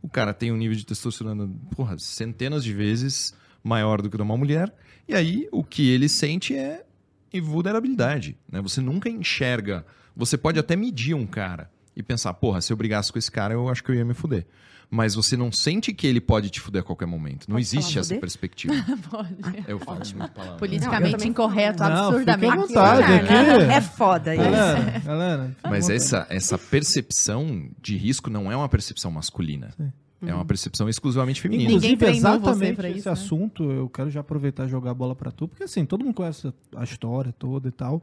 O 0.00 0.08
cara 0.08 0.32
tem 0.34 0.52
um 0.52 0.56
nível 0.56 0.76
de 0.76 0.84
testosterona, 0.84 1.50
porra, 1.74 1.98
centenas 1.98 2.62
de 2.62 2.72
vezes 2.74 3.34
maior 3.62 4.02
do 4.02 4.10
que 4.10 4.16
de 4.16 4.22
uma 4.22 4.36
mulher. 4.36 4.72
E 5.08 5.14
aí, 5.14 5.48
o 5.50 5.64
que 5.64 5.88
ele 5.88 6.08
sente 6.08 6.54
é 6.54 6.84
invulnerabilidade. 7.32 8.36
Né? 8.50 8.60
Você 8.62 8.80
nunca 8.80 9.08
enxerga. 9.08 9.84
Você 10.16 10.36
pode 10.36 10.58
até 10.58 10.76
medir 10.76 11.14
um 11.14 11.26
cara 11.26 11.70
e 11.96 12.02
pensar, 12.02 12.32
porra, 12.34 12.60
se 12.60 12.72
eu 12.72 12.76
brigasse 12.76 13.12
com 13.12 13.18
esse 13.18 13.30
cara, 13.30 13.54
eu 13.54 13.68
acho 13.68 13.82
que 13.82 13.90
eu 13.90 13.94
ia 13.94 14.04
me 14.04 14.14
fuder. 14.14 14.46
Mas 14.90 15.14
você 15.14 15.36
não 15.36 15.50
sente 15.50 15.92
que 15.92 16.06
ele 16.06 16.20
pode 16.20 16.50
te 16.50 16.60
fuder 16.60 16.82
a 16.82 16.84
qualquer 16.84 17.06
momento. 17.06 17.46
Não 17.48 17.54
Pode 17.56 17.62
existe 17.66 17.98
essa 17.98 18.14
perspectiva. 18.16 18.74
Pode. 19.10 19.34
Eu 19.66 19.78
faço 19.80 20.16
muito 20.16 20.30
palavra. 20.32 20.56
Politicamente 20.58 21.12
também 21.16 21.28
incorreto, 21.30 21.82
Não, 21.82 22.08
absurdamente. 22.08 22.56
vontade, 22.56 23.12
aqui- 23.12 23.72
É 23.72 23.80
foda 23.80 24.34
isso. 24.34 24.44
Galera, 24.44 24.98
galera. 25.04 25.56
Mas 25.64 25.88
essa, 25.90 26.26
essa 26.30 26.56
percepção 26.58 27.68
de 27.82 27.96
risco 27.96 28.30
não 28.30 28.50
é 28.52 28.56
uma 28.56 28.68
percepção 28.68 29.10
masculina. 29.10 29.70
Sim. 29.76 29.92
É 30.26 30.34
uma 30.34 30.44
percepção 30.44 30.88
exclusivamente 30.88 31.38
feminina. 31.40 31.68
Ninguém 31.70 31.92
Inclusive, 31.92 32.16
exatamente 32.18 32.76
pra 32.76 32.88
esse 32.88 33.00
isso, 33.00 33.08
né? 33.08 33.12
assunto, 33.12 33.70
eu 33.70 33.88
quero 33.90 34.10
já 34.10 34.20
aproveitar 34.20 34.64
e 34.64 34.68
jogar 34.68 34.92
a 34.92 34.94
bola 34.94 35.14
pra 35.14 35.30
tu, 35.30 35.46
porque 35.46 35.64
assim, 35.64 35.84
todo 35.84 36.02
mundo 36.02 36.14
conhece 36.14 36.50
a 36.74 36.82
história 36.84 37.30
toda 37.38 37.68
e 37.68 37.72
tal. 37.72 38.02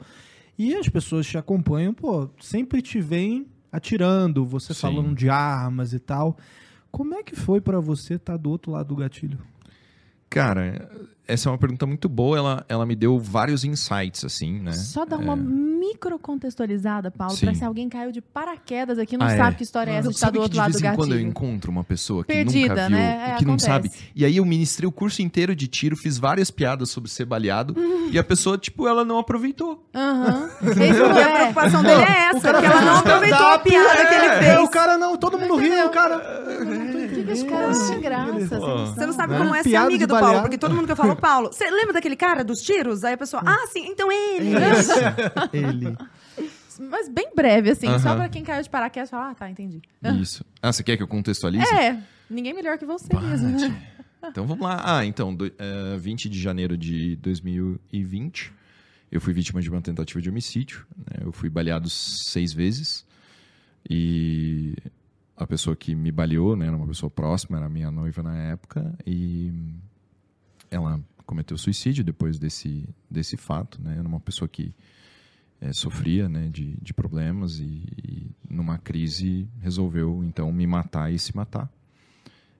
E 0.55 0.75
as 0.75 0.87
pessoas 0.87 1.25
te 1.25 1.35
acompanham, 1.37 1.93
pô, 1.95 2.29
sempre 2.39 2.79
te 2.81 3.01
veem 3.01 3.47
atirando, 3.71 4.45
você 4.45 4.71
Sim. 4.73 4.81
falando 4.81 5.15
de 5.15 5.29
armas 5.29 5.93
e 5.93 5.99
tal. 5.99 6.37
Como 6.91 7.15
é 7.15 7.23
que 7.23 7.35
foi 7.35 7.61
pra 7.61 7.79
você 7.79 8.15
estar 8.15 8.37
do 8.37 8.49
outro 8.49 8.71
lado 8.71 8.89
do 8.89 8.95
gatilho? 8.95 9.39
Cara, 10.31 10.89
essa 11.27 11.49
é 11.49 11.51
uma 11.51 11.57
pergunta 11.57 11.85
muito 11.85 12.07
boa. 12.07 12.37
Ela, 12.37 12.65
ela 12.69 12.85
me 12.85 12.95
deu 12.95 13.19
vários 13.19 13.63
insights, 13.65 14.23
assim, 14.23 14.59
né? 14.61 14.71
Só 14.71 15.03
dar 15.05 15.17
uma 15.17 15.35
micro 15.35 16.17
contextualizada, 16.17 17.11
Paulo, 17.11 17.35
Sim. 17.35 17.47
pra 17.47 17.53
se 17.55 17.65
alguém 17.65 17.89
caiu 17.89 18.11
de 18.13 18.21
paraquedas 18.21 18.97
aqui, 18.97 19.17
não 19.17 19.25
Ah, 19.27 19.33
é. 19.33 19.37
sabe 19.37 19.57
que 19.57 19.63
história 19.63 19.91
é 19.91 19.95
essa 19.95 20.03
Não, 20.05 20.09
de 20.11 20.15
estar 20.15 20.27
sabe 20.27 20.37
do 20.37 20.39
que 20.39 20.43
outro 20.43 20.53
de 20.53 20.57
lado 20.59 20.71
vez 20.71 20.81
do 20.81 20.87
em 20.87 20.95
quando 20.95 21.09
eu 21.11 21.15
gatilho. 21.17 21.29
encontro 21.29 21.69
uma 21.71 21.83
pessoa 21.83 22.23
que 22.23 22.27
Perdida, 22.33 22.69
nunca 22.69 22.87
viu, 22.87 22.97
né? 22.97 23.31
É, 23.33 23.35
que 23.35 23.43
não 23.45 23.53
acontece. 23.55 23.65
sabe. 23.65 23.91
E 24.15 24.23
aí 24.25 24.37
eu 24.37 24.45
ministrei 24.45 24.87
o 24.87 24.91
curso 24.91 25.21
inteiro 25.21 25.53
de 25.53 25.67
tiro, 25.67 25.97
fiz 25.97 26.17
várias 26.17 26.49
piadas 26.49 26.89
sobre 26.89 27.09
ser 27.09 27.25
baleado 27.25 27.75
e 28.09 28.17
a 28.17 28.23
pessoa, 28.23 28.57
tipo, 28.57 28.87
ela 28.87 29.03
não 29.03 29.17
aproveitou. 29.19 29.85
Aham. 29.93 30.49
E 30.63 31.19
a 31.19 31.19
é. 31.19 31.35
preocupação 31.35 31.83
dele 31.83 32.01
é 32.03 32.29
essa, 32.35 32.53
que 32.53 32.65
ela 32.65 32.81
não 32.81 32.97
aproveitou 32.97 33.47
a 33.47 33.59
piada 33.59 34.05
que 34.07 34.13
ele 34.13 34.25
É, 34.25 34.39
fez. 34.55 34.59
o 34.61 34.67
cara 34.69 34.97
não, 34.97 35.17
todo 35.17 35.37
mundo 35.37 35.57
riu, 35.57 35.85
o 35.85 35.89
cara. 35.89 36.17
Por 37.23 37.27
que 37.27 37.31
esse 37.33 37.45
cara 37.47 37.67
não 37.67 37.89
tem 37.89 38.01
graça? 38.01 38.47
sem 38.47 38.59
noção? 38.59 38.93
Você 38.95 39.05
não 39.05 39.13
sabe 39.13 39.33
Né? 39.33 39.39
como 39.39 39.55
é 39.55 39.63
ser 39.63 39.75
amiga 39.75 40.07
do 40.07 40.17
Paulo, 40.19 40.41
porque 40.41 40.57
todo 40.57 40.73
mundo 40.75 40.85
que 40.85 40.91
eu 40.91 40.95
falo, 40.95 41.15
Paulo, 41.15 41.47
você 41.51 41.69
lembra 41.69 41.93
daquele 41.93 42.15
cara 42.15 42.43
dos 42.43 42.61
tiros? 42.61 43.03
Aí 43.03 43.13
a 43.13 43.17
pessoa, 43.17 43.41
ah, 43.45 43.67
sim, 43.67 43.87
então 43.87 44.11
ele. 44.11 44.51
Ele. 45.53 45.97
Mas 46.79 47.07
bem 47.09 47.29
breve, 47.35 47.69
assim, 47.71 47.87
só 47.99 48.15
pra 48.15 48.27
quem 48.29 48.43
caiu 48.43 48.63
de 48.63 48.69
paraquedas 48.69 49.09
falar, 49.09 49.31
ah, 49.31 49.35
tá, 49.35 49.49
entendi. 49.49 49.81
Isso. 50.19 50.43
Ah, 50.61 50.71
você 50.73 50.81
quer 50.83 50.97
que 50.97 51.03
eu 51.03 51.07
contextualize? 51.07 51.65
É, 51.73 51.97
ninguém 52.29 52.53
melhor 52.53 52.77
que 52.77 52.85
você 52.85 53.13
mesmo. 53.15 53.51
Bate. 53.51 53.73
Então 54.23 54.45
vamos 54.47 54.63
lá. 54.63 54.81
Ah, 54.83 55.05
então, 55.05 55.33
do, 55.35 55.45
eh, 55.47 55.97
20 55.99 56.29
de 56.29 56.39
janeiro 56.39 56.77
de 56.77 57.15
2020, 57.17 58.51
eu 59.11 59.19
fui 59.19 59.33
vítima 59.33 59.61
de 59.61 59.69
uma 59.69 59.81
tentativa 59.81 60.21
de 60.21 60.29
homicídio. 60.29 60.85
né? 60.97 61.23
Eu 61.25 61.31
fui 61.31 61.49
baleado 61.49 61.89
seis 61.89 62.53
vezes. 62.53 63.05
E 63.89 64.75
a 65.41 65.47
pessoa 65.47 65.75
que 65.75 65.95
me 65.95 66.11
baleou, 66.11 66.55
né, 66.55 66.67
era 66.67 66.75
uma 66.77 66.85
pessoa 66.87 67.09
próxima, 67.09 67.57
era 67.57 67.67
minha 67.67 67.89
noiva 67.89 68.21
na 68.21 68.37
época. 68.37 68.95
E 69.05 69.51
ela 70.69 71.01
cometeu 71.25 71.57
suicídio 71.57 72.03
depois 72.03 72.37
desse, 72.37 72.87
desse 73.09 73.37
fato. 73.37 73.81
Né? 73.81 73.97
Era 73.97 74.07
uma 74.07 74.19
pessoa 74.19 74.47
que 74.47 74.73
eh, 75.59 75.73
sofria 75.73 76.29
né, 76.29 76.47
de, 76.47 76.77
de 76.81 76.93
problemas 76.93 77.59
e, 77.59 77.83
e 78.05 78.31
numa 78.47 78.77
crise 78.77 79.47
resolveu 79.59 80.23
então 80.23 80.51
me 80.51 80.67
matar 80.67 81.11
e 81.11 81.17
se 81.17 81.35
matar. 81.35 81.67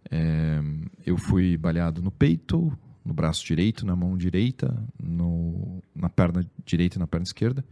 É, 0.10 0.60
eu 1.06 1.18
fui 1.18 1.56
baleado 1.58 2.02
no 2.02 2.10
peito, 2.12 2.76
no 3.06 3.14
braço 3.14 3.46
direito, 3.46 3.86
na 3.86 3.96
mão 3.96 4.18
direita, 4.18 4.76
no- 5.02 5.82
na 5.96 6.10
perna 6.10 6.44
direita 6.66 6.98
e 6.98 7.00
na 7.00 7.06
perna 7.08 7.24
esquerda. 7.24 7.64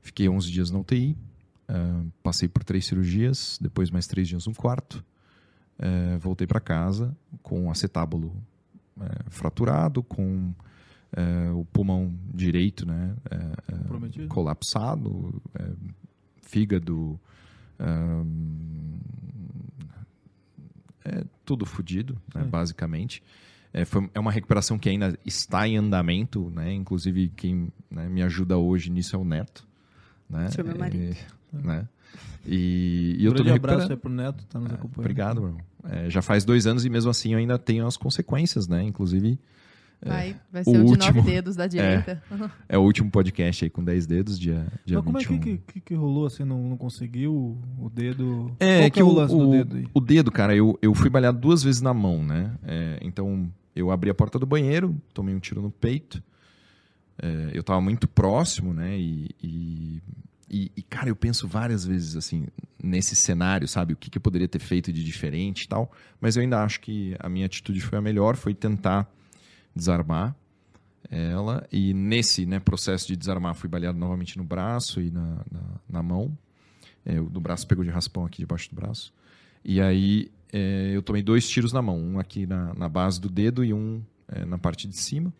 Fiquei 0.00 0.28
11 0.28 0.50
dias 0.50 0.70
na 0.70 0.78
UTI. 0.78 1.16
É, 1.68 1.74
passei 2.22 2.48
por 2.48 2.62
três 2.64 2.86
cirurgias, 2.86 3.58
depois 3.60 3.90
mais 3.90 4.06
três 4.06 4.28
dias 4.28 4.46
no 4.46 4.54
quarto. 4.54 5.04
é, 5.78 6.16
voltei 6.18 6.46
para 6.46 6.60
casa 6.60 7.16
com 7.42 7.66
o 7.66 7.70
acetábulo 7.70 8.34
é, 9.00 9.30
fraturado, 9.30 10.02
com 10.02 10.54
é, 11.12 11.50
o 11.50 11.64
pulmão 11.64 12.12
direito 12.32 12.86
né, 12.86 13.14
é, 13.30 14.24
é, 14.24 14.26
colapsado, 14.26 15.42
é, 15.54 15.70
fígado. 16.42 17.18
é 21.04 21.24
tudo 21.44 21.66
fodido, 21.66 22.20
né, 22.34 22.42
Sim. 22.42 22.48
basicamente. 22.48 23.22
É, 23.72 23.84
foi, 23.84 24.08
é 24.14 24.20
uma 24.20 24.30
recuperação 24.30 24.78
que 24.78 24.88
ainda 24.88 25.18
está 25.26 25.66
em 25.66 25.76
andamento, 25.76 26.48
né? 26.50 26.72
Inclusive, 26.72 27.28
quem 27.30 27.72
né, 27.90 28.08
me 28.08 28.22
ajuda 28.22 28.56
hoje 28.56 28.88
nisso 28.88 29.16
é 29.16 29.18
o 29.18 29.24
Neto. 29.24 29.66
Né? 30.30 30.48
Seu 30.52 30.64
meu 30.64 30.78
marido. 30.78 31.12
E, 31.12 31.16
né? 31.62 31.86
e, 32.46 33.16
e 33.18 33.24
eu 33.24 33.32
tô 33.32 33.42
Grande 33.42 33.50
me 33.52 33.56
abraço 33.56 33.82
aí 33.82 33.88
recuperando. 33.88 34.00
pro 34.00 34.10
Neto, 34.10 34.46
tá 34.46 34.58
nos 34.58 34.72
acompanhando. 34.72 34.98
Obrigado, 35.00 35.40
meu 35.40 35.48
irmão. 35.50 35.60
É, 35.84 36.08
já 36.10 36.22
faz 36.22 36.44
dois 36.44 36.66
anos 36.66 36.84
e 36.84 36.90
mesmo 36.90 37.10
assim 37.10 37.32
eu 37.32 37.38
ainda 37.38 37.58
tenho 37.58 37.86
as 37.86 37.96
consequências, 37.96 38.66
né? 38.68 38.82
Inclusive, 38.82 39.38
Vai, 40.06 40.36
vai 40.52 40.60
O 40.60 40.64
ser 40.66 40.70
o, 40.70 40.84
de 40.84 40.90
último. 40.90 41.14
nove 41.14 41.22
dedos 41.22 41.56
da 41.56 41.66
direita. 41.66 42.22
é 42.68 42.76
o 42.76 42.82
último 42.82 43.10
podcast 43.10 43.64
aí 43.64 43.70
com 43.70 43.82
10 43.82 44.06
dedos, 44.06 44.38
dia, 44.38 44.66
dia 44.84 44.98
Mas 44.98 45.04
como 45.06 45.16
é 45.16 45.20
21. 45.22 45.38
que, 45.40 45.58
que, 45.66 45.80
que 45.80 45.94
rolou? 45.94 46.28
Você 46.28 46.44
não, 46.44 46.62
não 46.68 46.76
conseguiu 46.76 47.56
o 47.78 47.88
dedo? 47.88 48.54
É, 48.60 48.80
Qual 48.80 48.90
que 48.90 49.00
é 49.00 49.04
o 49.04 49.08
o, 49.08 49.12
lance 49.14 49.34
do 49.34 49.48
o- 49.48 49.50
dedo 49.52 49.76
aí? 49.76 49.86
o 49.94 50.00
dedo, 50.00 50.30
cara, 50.30 50.54
eu, 50.54 50.78
eu 50.82 50.94
fui 50.94 51.08
baleado 51.08 51.38
duas 51.38 51.62
vezes 51.62 51.80
na 51.80 51.94
mão, 51.94 52.22
né? 52.22 52.52
É, 52.64 52.98
então, 53.00 53.50
eu 53.74 53.90
abri 53.90 54.10
a 54.10 54.14
porta 54.14 54.38
do 54.38 54.44
banheiro, 54.44 54.94
tomei 55.14 55.34
um 55.34 55.40
tiro 55.40 55.62
no 55.62 55.70
peito. 55.70 56.22
É, 57.22 57.52
eu 57.54 57.62
tava 57.62 57.80
muito 57.80 58.06
próximo, 58.06 58.74
né? 58.74 58.98
E, 58.98 59.30
e, 59.42 60.02
e- 60.50 60.70
e, 60.76 60.82
cara, 60.82 61.08
eu 61.08 61.16
penso 61.16 61.46
várias 61.48 61.84
vezes, 61.84 62.16
assim, 62.16 62.46
nesse 62.82 63.16
cenário, 63.16 63.66
sabe? 63.66 63.92
O 63.92 63.96
que, 63.96 64.10
que 64.10 64.18
eu 64.18 64.22
poderia 64.22 64.48
ter 64.48 64.58
feito 64.58 64.92
de 64.92 65.02
diferente 65.02 65.62
e 65.62 65.68
tal. 65.68 65.90
Mas 66.20 66.36
eu 66.36 66.42
ainda 66.42 66.62
acho 66.62 66.80
que 66.80 67.16
a 67.18 67.28
minha 67.28 67.46
atitude 67.46 67.80
foi 67.80 67.98
a 67.98 68.02
melhor, 68.02 68.36
foi 68.36 68.54
tentar 68.54 69.10
desarmar 69.74 70.36
ela. 71.10 71.66
E 71.72 71.94
nesse 71.94 72.46
né, 72.46 72.60
processo 72.60 73.06
de 73.06 73.16
desarmar, 73.16 73.54
fui 73.54 73.68
baleado 73.68 73.98
novamente 73.98 74.36
no 74.36 74.44
braço 74.44 75.00
e 75.00 75.10
na, 75.10 75.36
na, 75.50 75.62
na 75.88 76.02
mão. 76.02 76.36
É, 77.04 77.20
o 77.20 77.28
do 77.28 77.40
braço 77.40 77.66
pegou 77.66 77.84
de 77.84 77.90
raspão 77.90 78.24
aqui 78.24 78.38
debaixo 78.38 78.68
do 78.70 78.76
braço. 78.76 79.12
E 79.64 79.80
aí 79.80 80.30
é, 80.52 80.92
eu 80.94 81.02
tomei 81.02 81.22
dois 81.22 81.48
tiros 81.48 81.72
na 81.72 81.82
mão, 81.82 81.98
um 81.98 82.18
aqui 82.18 82.46
na, 82.46 82.72
na 82.74 82.88
base 82.88 83.20
do 83.20 83.28
dedo 83.28 83.64
e 83.64 83.72
um 83.72 84.02
é, 84.28 84.44
na 84.44 84.58
parte 84.58 84.86
de 84.86 84.96
cima. 84.96 85.32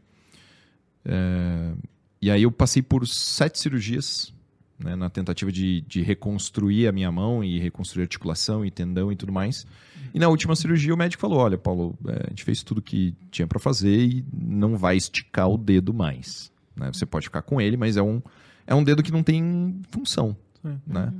É, 1.04 1.72
e 2.20 2.30
aí 2.30 2.42
eu 2.42 2.50
passei 2.50 2.82
por 2.82 3.06
sete 3.06 3.58
cirurgias 3.58 4.32
né, 4.78 4.96
na 4.96 5.08
tentativa 5.08 5.52
de, 5.52 5.82
de 5.82 6.02
reconstruir 6.02 6.88
a 6.88 6.92
minha 6.92 7.10
mão 7.10 7.44
e 7.44 7.58
reconstruir 7.58 8.02
a 8.02 8.04
articulação 8.04 8.64
e 8.64 8.70
tendão 8.70 9.12
e 9.12 9.16
tudo 9.16 9.32
mais. 9.32 9.66
E 10.12 10.18
na 10.18 10.28
última 10.28 10.54
cirurgia 10.54 10.94
o 10.94 10.96
médico 10.96 11.20
falou: 11.20 11.38
olha, 11.38 11.58
Paulo, 11.58 11.96
é, 12.06 12.26
a 12.26 12.30
gente 12.30 12.44
fez 12.44 12.62
tudo 12.62 12.82
que 12.82 13.14
tinha 13.30 13.46
para 13.46 13.58
fazer 13.58 13.96
e 13.96 14.24
não 14.32 14.76
vai 14.76 14.96
esticar 14.96 15.48
o 15.48 15.56
dedo 15.56 15.92
mais. 15.92 16.52
Né? 16.76 16.90
Você 16.92 17.06
pode 17.06 17.26
ficar 17.26 17.42
com 17.42 17.60
ele, 17.60 17.76
mas 17.76 17.96
é 17.96 18.02
um, 18.02 18.20
é 18.66 18.74
um 18.74 18.82
dedo 18.82 19.02
que 19.02 19.12
não 19.12 19.22
tem 19.22 19.80
função. 19.90 20.36
Sim. 20.62 20.80
Né? 20.86 21.12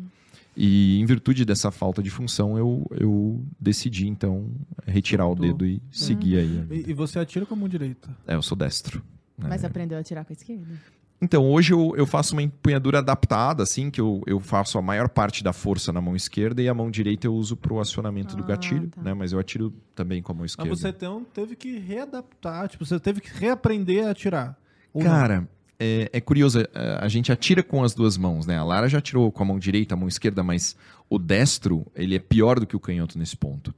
E 0.56 1.00
em 1.00 1.04
virtude 1.04 1.44
dessa 1.44 1.70
falta 1.70 2.00
de 2.02 2.10
função, 2.10 2.56
eu, 2.56 2.86
eu 2.92 3.44
decidi 3.58 4.06
então 4.06 4.52
retirar 4.86 5.26
o 5.26 5.34
dedo 5.34 5.66
e 5.66 5.82
seguir 5.90 6.38
aí. 6.38 6.58
a 6.58 6.62
vida. 6.62 6.74
E, 6.74 6.90
e 6.90 6.94
você 6.94 7.18
atira 7.18 7.44
com 7.44 7.54
a 7.54 7.56
mão 7.56 7.68
direita. 7.68 8.16
É, 8.26 8.36
eu 8.36 8.42
sou 8.42 8.56
destro. 8.56 9.02
né? 9.36 9.48
Mas 9.48 9.64
aprendeu 9.64 9.98
a 9.98 10.02
tirar 10.02 10.24
com 10.24 10.32
a 10.32 10.36
esquerda? 10.36 10.80
Então, 11.24 11.50
hoje 11.50 11.72
eu, 11.72 11.94
eu 11.96 12.06
faço 12.06 12.34
uma 12.34 12.42
empunhadura 12.42 12.98
adaptada, 12.98 13.62
assim, 13.62 13.90
que 13.90 13.98
eu, 13.98 14.22
eu 14.26 14.38
faço 14.38 14.76
a 14.76 14.82
maior 14.82 15.08
parte 15.08 15.42
da 15.42 15.54
força 15.54 15.90
na 15.90 15.98
mão 15.98 16.14
esquerda 16.14 16.60
e 16.60 16.68
a 16.68 16.74
mão 16.74 16.90
direita 16.90 17.26
eu 17.26 17.34
uso 17.34 17.56
pro 17.56 17.80
acionamento 17.80 18.36
do 18.36 18.42
Ah, 18.42 18.46
gatilho, 18.48 18.88
tá. 18.90 19.00
né? 19.00 19.14
Mas 19.14 19.32
eu 19.32 19.38
atiro 19.38 19.72
também 19.94 20.22
com 20.22 20.32
a 20.32 20.34
mão 20.34 20.44
esquerda. 20.44 20.68
Mas 20.68 20.80
você 20.80 20.88
então, 20.88 21.24
teve 21.32 21.56
que 21.56 21.78
readaptar, 21.78 22.68
tipo, 22.68 22.84
você 22.84 23.00
teve 23.00 23.22
que 23.22 23.30
reaprender 23.32 24.06
a 24.06 24.10
atirar. 24.10 24.54
Cara, 25.00 25.48
é, 25.78 26.10
é 26.12 26.20
curioso, 26.20 26.60
é, 26.60 26.68
a 27.00 27.08
gente 27.08 27.32
atira 27.32 27.62
com 27.62 27.82
as 27.82 27.94
duas 27.94 28.18
mãos, 28.18 28.46
né? 28.46 28.58
A 28.58 28.64
Lara 28.64 28.86
já 28.86 28.98
atirou 28.98 29.32
com 29.32 29.42
a 29.42 29.46
mão 29.46 29.58
direita, 29.58 29.94
a 29.94 29.96
mão 29.96 30.06
esquerda, 30.06 30.42
mas 30.42 30.76
o 31.08 31.18
destro, 31.18 31.86
ele 31.96 32.14
é 32.14 32.18
pior 32.18 32.60
do 32.60 32.66
que 32.66 32.76
o 32.76 32.80
canhoto 32.80 33.18
nesse 33.18 33.36
ponto. 33.36 33.74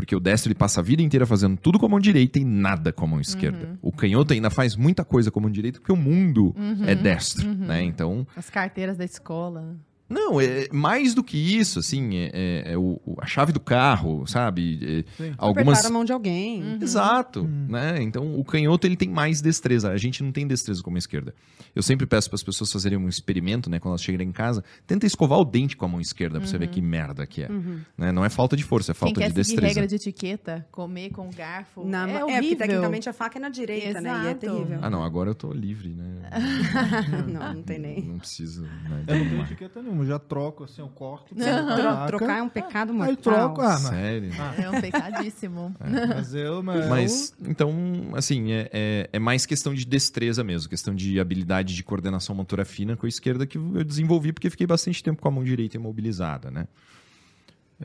Porque 0.00 0.16
o 0.16 0.20
destro 0.20 0.48
ele 0.48 0.54
passa 0.54 0.80
a 0.80 0.82
vida 0.82 1.02
inteira 1.02 1.26
fazendo 1.26 1.58
tudo 1.58 1.78
com 1.78 1.84
a 1.84 1.88
mão 1.90 2.00
direita 2.00 2.38
e 2.38 2.44
nada 2.44 2.90
com 2.90 3.04
a 3.04 3.08
mão 3.08 3.20
esquerda. 3.20 3.78
O 3.82 3.92
canhoto 3.92 4.32
ainda 4.32 4.48
faz 4.48 4.74
muita 4.74 5.04
coisa 5.04 5.30
com 5.30 5.38
a 5.40 5.42
mão 5.42 5.50
direita 5.50 5.78
porque 5.78 5.92
o 5.92 5.96
mundo 5.96 6.54
é 6.86 6.94
destro, 6.94 7.46
né? 7.54 7.82
Então, 7.82 8.26
As 8.34 8.48
carteiras 8.48 8.96
da 8.96 9.04
escola. 9.04 9.76
Não, 10.10 10.40
é 10.40 10.66
mais 10.72 11.14
do 11.14 11.22
que 11.22 11.38
isso, 11.38 11.78
assim, 11.78 12.16
é, 12.16 12.30
é- 12.32 12.72
é 12.72 12.76
o- 12.76 13.00
a 13.18 13.26
chave 13.26 13.52
do 13.52 13.60
carro, 13.60 14.26
sabe? 14.26 15.04
É, 15.20 15.32
algumas. 15.38 15.78
Apertar 15.78 15.88
a 15.88 15.92
mão 15.92 16.04
de 16.04 16.12
alguém. 16.12 16.62
Uhum. 16.62 16.78
Exato, 16.82 17.44
né? 17.46 18.02
Então 18.02 18.38
o 18.38 18.44
canhoto 18.44 18.86
ele 18.86 18.96
tem 18.96 19.08
mais 19.08 19.40
destreza. 19.40 19.90
A 19.92 19.96
gente 19.96 20.22
não 20.22 20.32
tem 20.32 20.46
destreza 20.46 20.82
como 20.82 20.96
a 20.96 20.98
esquerda. 20.98 21.32
Eu 21.76 21.82
sempre 21.82 22.04
peço 22.06 22.28
para 22.28 22.34
as 22.34 22.42
pessoas 22.42 22.72
fazerem 22.72 22.98
um 22.98 23.08
experimento, 23.08 23.70
né? 23.70 23.78
Quando 23.78 23.92
elas 23.92 24.02
chegarem 24.02 24.28
em 24.28 24.32
casa, 24.32 24.64
tenta 24.86 25.06
escovar 25.06 25.38
o 25.38 25.44
dente 25.44 25.76
com 25.76 25.84
a 25.84 25.88
mão 25.88 26.00
esquerda 26.00 26.38
para 26.40 26.46
você 26.48 26.58
ver 26.58 26.68
que 26.68 26.82
merda 26.82 27.24
que 27.26 27.42
é. 27.44 27.48
Né? 27.96 28.10
Não 28.10 28.24
é 28.24 28.28
falta 28.28 28.56
de 28.56 28.64
força, 28.64 28.90
é 28.90 28.94
falta 28.94 29.20
Quem 29.20 29.28
de 29.28 29.34
destreza. 29.34 29.66
regra 29.68 29.86
de 29.86 29.94
etiqueta, 29.94 30.66
comer 30.72 31.10
com 31.10 31.30
garfo, 31.30 31.84
Na- 31.84 32.08
é 32.08 32.16
é, 32.16 32.24
horrível. 32.24 32.58
tecnicamente 32.58 33.08
a 33.08 33.12
faca 33.12 33.38
é 33.38 33.40
na 33.40 33.48
direita, 33.48 34.00
né? 34.00 34.10
E 34.10 34.12
é 34.12 34.20
Exato. 34.30 34.40
terrível. 34.40 34.78
Ah, 34.82 34.90
não, 34.90 35.04
agora 35.04 35.30
eu 35.30 35.34
tô 35.36 35.52
livre, 35.52 35.90
né? 35.90 36.22
não, 37.32 37.54
não 37.54 37.62
tem 37.62 37.78
nem. 37.78 38.02
Não 38.02 38.18
preciso. 38.18 38.62
Né, 38.62 39.04
Eu 39.06 39.18
não 39.18 39.28
tenho 39.28 39.42
etiqueta 39.42 39.82
nenhuma, 39.82 39.99
eu 40.02 40.06
já 40.06 40.18
troco 40.18 40.64
assim, 40.64 40.80
eu 40.80 40.88
corto. 40.88 41.34
Tro- 41.34 42.06
trocar 42.06 42.38
é 42.38 42.42
um 42.42 42.48
pecado 42.48 42.92
mortal. 42.92 43.10
Aí 43.10 43.16
troco, 43.16 43.60
ah, 43.60 43.68
mas, 43.68 43.80
Sério. 43.82 44.30
É 44.58 44.70
um 44.70 44.80
pecadíssimo. 44.80 45.74
mas 45.80 46.34
eu, 46.34 46.62
mas, 46.62 46.88
Mas, 46.88 47.34
então, 47.40 47.72
assim, 48.14 48.52
é, 48.52 48.68
é, 48.72 49.10
é 49.12 49.18
mais 49.18 49.46
questão 49.46 49.74
de 49.74 49.84
destreza 49.84 50.42
mesmo, 50.44 50.68
questão 50.68 50.94
de 50.94 51.18
habilidade 51.20 51.74
de 51.74 51.82
coordenação 51.84 52.34
motora 52.34 52.64
fina 52.64 52.96
com 52.96 53.06
a 53.06 53.08
esquerda 53.08 53.46
que 53.46 53.58
eu 53.58 53.84
desenvolvi 53.84 54.32
porque 54.32 54.50
fiquei 54.50 54.66
bastante 54.66 55.02
tempo 55.02 55.20
com 55.22 55.28
a 55.28 55.30
mão 55.30 55.44
direita 55.44 55.76
imobilizada, 55.76 56.50
né? 56.50 56.66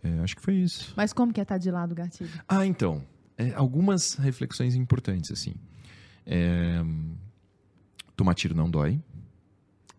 É, 0.04 0.20
acho 0.20 0.36
que 0.36 0.42
foi 0.42 0.56
isso. 0.56 0.94
Mas 0.98 1.14
como 1.14 1.32
que 1.32 1.40
é 1.40 1.44
estar 1.44 1.58
de 1.58 1.72
lado 1.72 1.94
o 1.94 1.96
gatilho? 1.96 2.30
Ah, 2.48 2.66
então, 2.66 3.02
é, 3.38 3.54
algumas 3.56 4.16
reflexões 4.16 4.76
importantes, 4.76 5.32
assim. 5.32 5.54
É, 6.26 6.84
tomar 8.16 8.34
tiro 8.34 8.56
não 8.56 8.70
dói. 8.70 9.00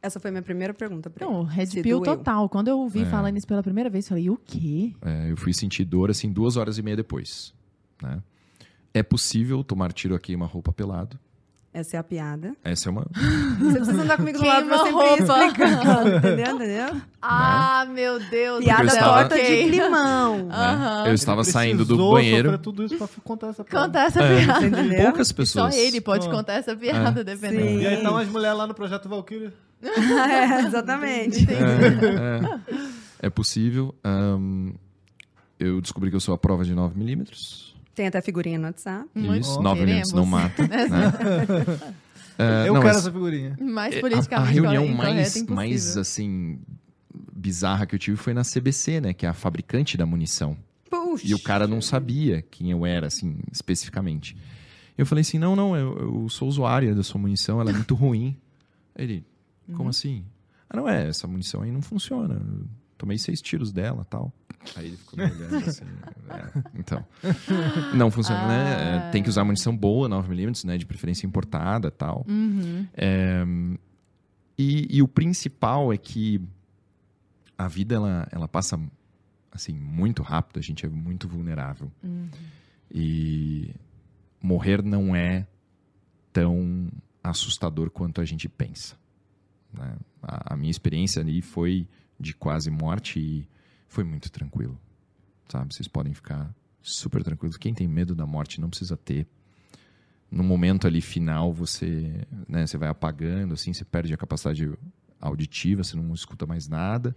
Essa 0.06 0.20
foi 0.20 0.28
a 0.28 0.32
minha 0.32 0.42
primeira 0.42 0.72
pergunta 0.72 1.10
pra 1.10 1.26
Não, 1.26 1.42
ele. 1.42 1.50
red 1.50 1.66
Se 1.66 1.82
pill 1.82 2.00
doeu. 2.00 2.16
total. 2.16 2.48
Quando 2.48 2.68
eu 2.68 2.78
ouvi 2.78 3.02
É. 3.02 3.04
falando 3.06 3.36
isso 3.36 3.46
pela 3.46 3.62
primeira 3.62 3.90
vez, 3.90 4.04
eu 4.06 4.08
falei, 4.10 4.30
o 4.30 4.36
quê? 4.44 4.92
É, 5.02 5.30
eu 5.30 5.36
fui 5.36 5.52
sentir 5.52 5.84
dor, 5.84 6.10
assim, 6.10 6.30
duas 6.32 6.56
horas 6.56 6.78
e 6.78 6.82
meia 6.82 6.96
depois, 6.96 7.52
né? 8.02 8.22
É 8.94 9.02
possível 9.02 9.62
tomar 9.64 9.92
tiro 9.92 10.14
a 10.14 10.18
queima-roupa 10.18 10.72
pelado. 10.72 11.18
Essa 11.74 11.98
é 11.98 12.00
a 12.00 12.02
piada. 12.02 12.56
Essa 12.64 12.88
é 12.88 12.90
uma... 12.90 13.04
Você 13.60 13.76
precisa 13.76 14.02
andar 14.02 14.16
comigo 14.16 14.38
do 14.38 14.46
lado 14.46 14.66
pra 14.66 14.78
sempre 14.78 14.92
Queima-roupa. 14.94 15.44
explicando, 15.46 16.08
entendeu? 16.16 16.54
Entendeu? 16.56 17.00
Ah, 17.20 17.86
meu 17.92 18.18
Deus. 18.30 18.64
Piada 18.64 18.84
estava- 18.86 19.28
torta 19.28 19.36
de 19.36 19.64
climão. 19.68 20.48
Aham. 20.50 21.02
né? 21.04 21.10
Eu 21.10 21.14
estava 21.14 21.42
Ele 21.42 21.50
saindo 21.50 21.84
do 21.84 21.98
banheiro. 22.12 22.56
tudo 22.56 22.82
isso 22.82 22.96
pra 22.96 23.06
contar 23.22 23.48
essa 23.48 23.62
piada. 23.62 23.86
Conta 23.86 23.98
essa 24.00 24.22
É. 24.22 24.44
piada. 24.46 24.66
Entendeu? 24.66 25.02
Poucas 25.02 25.28
Só 25.28 25.34
pessoas. 25.34 25.76
ele 25.76 26.00
pode 26.00 26.26
Ah. 26.26 26.30
contar 26.30 26.52
essa 26.54 26.74
piada, 26.74 27.22
dependendo. 27.22 27.62
Sim. 27.68 27.78
E 27.80 27.86
aí 27.86 27.94
estão 27.96 28.16
as 28.16 28.28
mulheres 28.28 28.56
lá 28.56 28.66
no 28.66 28.72
Projeto 28.72 29.06
Valkyrie. 29.10 29.52
É, 29.82 30.60
exatamente. 30.66 31.46
É, 31.50 32.74
é. 32.74 33.26
É 33.26 33.30
possível. 33.30 33.94
Ahn, 34.04 34.72
eu 35.58 35.80
descobri 35.80 36.10
que 36.10 36.16
eu 36.16 36.20
sou 36.20 36.34
a 36.34 36.38
prova 36.38 36.64
de 36.64 36.74
9mm. 36.74 37.74
Tem 37.94 38.06
até 38.06 38.20
figurinha 38.20 38.58
no 38.58 38.66
WhatsApp. 38.66 39.08
Isso, 39.14 39.54
bom. 39.56 39.62
9mm 39.62 39.76
Queremos. 39.78 40.12
não 40.12 40.26
mata. 40.26 40.62
né? 40.68 41.94
É, 42.38 42.68
eu 42.68 42.74
não, 42.74 42.82
quero 42.82 42.88
mas 42.88 42.96
essa 42.98 43.10
figurinha. 43.10 43.56
Mais 43.58 43.94
a- 43.94 43.98
a, 43.98 44.00
politicamente 44.02 44.52
reunião 44.52 44.88
mais, 44.88 45.42
mais, 45.48 45.96
assim, 45.96 46.58
bizarra 47.34 47.86
que 47.86 47.94
eu 47.94 47.98
tive 47.98 48.18
foi 48.18 48.34
na 48.34 48.42
CBC, 48.42 49.00
né? 49.00 49.14
Que 49.14 49.24
é 49.24 49.28
a 49.30 49.32
fabricante 49.32 49.96
da 49.96 50.04
munição. 50.04 50.56
Puxa. 50.90 51.26
E 51.26 51.34
o 51.34 51.38
cara 51.38 51.66
não 51.66 51.80
sabia 51.80 52.42
quem 52.42 52.70
eu 52.70 52.84
era, 52.84 53.06
assim, 53.06 53.38
especificamente. 53.50 54.36
Eu 54.98 55.06
falei 55.06 55.22
assim, 55.22 55.38
não, 55.38 55.56
não, 55.56 55.74
eu, 55.74 55.98
eu 55.98 56.28
sou 56.28 56.46
usuária 56.48 56.94
da 56.94 57.02
sua 57.02 57.20
munição, 57.20 57.60
ela 57.60 57.70
é 57.70 57.72
muito 57.72 57.94
ruim. 57.94 58.36
Ele, 58.94 59.24
como 59.66 59.84
Uhum. 59.84 59.88
assim? 59.88 60.24
Ah, 60.68 60.76
não 60.76 60.88
é, 60.88 61.08
essa 61.08 61.26
munição 61.26 61.62
aí 61.62 61.70
não 61.70 61.82
funciona. 61.82 62.34
Eu 62.34 62.66
tomei 62.98 63.18
seis 63.18 63.40
tiros 63.40 63.72
dela 63.72 64.04
tal. 64.04 64.32
Aí 64.74 64.86
ele 64.88 64.96
ficou 64.96 65.18
me 65.18 65.24
olhando 65.30 65.56
assim. 65.68 65.84
é, 66.28 66.62
então. 66.78 67.04
Não 67.94 68.10
funciona, 68.10 68.46
né? 68.48 69.08
É, 69.08 69.10
tem 69.10 69.22
que 69.22 69.28
usar 69.28 69.44
munição 69.44 69.76
boa, 69.76 70.08
9mm, 70.08 70.64
né? 70.64 70.76
De 70.76 70.84
preferência 70.86 71.26
importada 71.26 71.90
tal. 71.90 72.24
Uhum. 72.28 72.86
É, 72.94 73.44
e, 74.58 74.86
e 74.96 75.02
o 75.02 75.08
principal 75.08 75.92
é 75.92 75.96
que 75.96 76.40
a 77.56 77.68
vida 77.68 77.94
ela, 77.94 78.26
ela 78.32 78.48
passa 78.48 78.78
assim 79.52 79.72
muito 79.72 80.22
rápido, 80.22 80.58
a 80.58 80.62
gente 80.62 80.84
é 80.84 80.88
muito 80.88 81.28
vulnerável. 81.28 81.90
Uhum. 82.02 82.28
E 82.90 83.74
morrer 84.42 84.82
não 84.82 85.14
é 85.14 85.46
tão 86.32 86.88
assustador 87.22 87.90
quanto 87.90 88.20
a 88.20 88.24
gente 88.24 88.48
pensa. 88.48 88.96
Né? 89.76 89.96
A, 90.22 90.54
a 90.54 90.56
minha 90.56 90.70
experiência 90.70 91.20
ali 91.20 91.42
foi 91.42 91.86
de 92.18 92.34
quase 92.34 92.70
morte 92.70 93.18
e 93.18 93.48
foi 93.88 94.04
muito 94.04 94.30
tranquilo. 94.30 94.78
Sabe? 95.48 95.74
Vocês 95.74 95.88
podem 95.88 96.12
ficar 96.12 96.54
super 96.82 97.22
tranquilos. 97.22 97.56
Quem 97.56 97.74
tem 97.74 97.86
medo 97.86 98.14
da 98.14 98.26
morte 98.26 98.60
não 98.60 98.68
precisa 98.68 98.96
ter. 98.96 99.26
No 100.30 100.42
momento 100.42 100.86
ali 100.86 101.00
final, 101.00 101.52
você, 101.52 102.26
né, 102.48 102.66
você 102.66 102.76
vai 102.76 102.88
apagando, 102.88 103.54
assim, 103.54 103.72
você 103.72 103.84
perde 103.84 104.12
a 104.12 104.16
capacidade 104.16 104.72
auditiva, 105.20 105.84
você 105.84 105.96
não 105.96 106.12
escuta 106.12 106.46
mais 106.46 106.68
nada. 106.68 107.14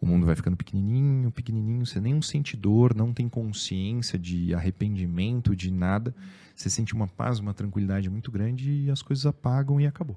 O 0.00 0.06
mundo 0.06 0.26
vai 0.26 0.34
ficando 0.34 0.56
pequenininho, 0.56 1.30
pequenininho, 1.30 1.86
você 1.86 2.00
nem 2.00 2.20
sente 2.20 2.56
dor, 2.56 2.94
não 2.94 3.12
tem 3.14 3.28
consciência 3.28 4.18
de 4.18 4.54
arrependimento, 4.54 5.56
de 5.56 5.70
nada. 5.70 6.14
Você 6.54 6.68
sente 6.68 6.92
uma 6.92 7.08
paz, 7.08 7.38
uma 7.38 7.54
tranquilidade 7.54 8.10
muito 8.10 8.30
grande 8.30 8.70
e 8.70 8.90
as 8.90 9.00
coisas 9.00 9.24
apagam 9.24 9.80
e 9.80 9.86
acabou. 9.86 10.16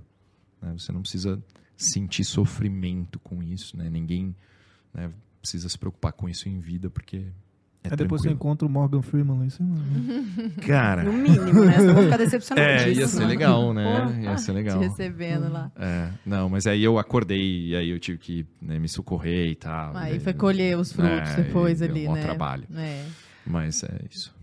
né? 0.61 0.73
Você 0.77 0.91
não 0.91 1.01
precisa 1.01 1.41
sentir 1.77 2.23
sofrimento 2.25 3.19
com 3.19 3.41
isso, 3.43 3.77
né? 3.77 3.89
Ninguém 3.89 4.35
né, 4.93 5.09
precisa 5.41 5.69
se 5.69 5.77
preocupar 5.77 6.11
com 6.11 6.27
isso 6.27 6.49
em 6.49 6.59
vida, 6.59 6.89
porque 6.89 7.17
é 7.83 7.89
Aí 7.91 7.95
depois 7.95 8.21
você 8.21 8.27
tranquilo. 8.29 8.33
encontra 8.33 8.67
o 8.67 8.69
Morgan 8.69 9.01
Freeman 9.01 9.37
lá 9.39 9.45
em 9.45 9.49
cima. 9.49 9.75
né? 9.77 10.51
Cara, 10.65 11.03
No 11.03 11.13
mínimo, 11.13 11.63
né? 11.63 11.75
Eu 11.79 11.93
vou 11.93 12.03
ficar 12.03 12.17
decepcionadíssima. 12.17 12.89
é, 12.91 12.93
ia 12.93 13.07
ser 13.07 13.25
legal, 13.25 13.73
né? 13.73 13.83
Porra, 14.07 14.19
Ia 14.21 14.37
ser 14.37 14.51
legal. 14.51 14.79
Te 14.79 14.87
recebendo 14.87 15.49
lá. 15.51 15.71
É, 15.75 16.09
não, 16.25 16.49
mas 16.49 16.65
aí 16.67 16.83
eu 16.83 16.97
acordei 16.97 17.67
e 17.67 17.75
aí 17.75 17.89
eu 17.89 17.99
tive 17.99 18.17
que 18.17 18.45
né, 18.61 18.77
me 18.79 18.89
socorrer 18.89 19.51
e 19.51 19.55
tal. 19.55 19.95
Aí 19.95 20.17
E- 20.17 20.19
foi 20.19 20.33
colher 20.33 20.77
os 20.77 20.91
frutos 20.91 21.29
É, 21.29 21.35
depois 21.43 21.79
e 21.79 21.83
ali, 21.85 22.05
mó 22.07 22.15
né? 22.15 22.23
trabalho. 22.23 22.65
É. 22.75 23.05
Mas 23.45 23.83
é 23.83 23.99
isso. 24.11 24.35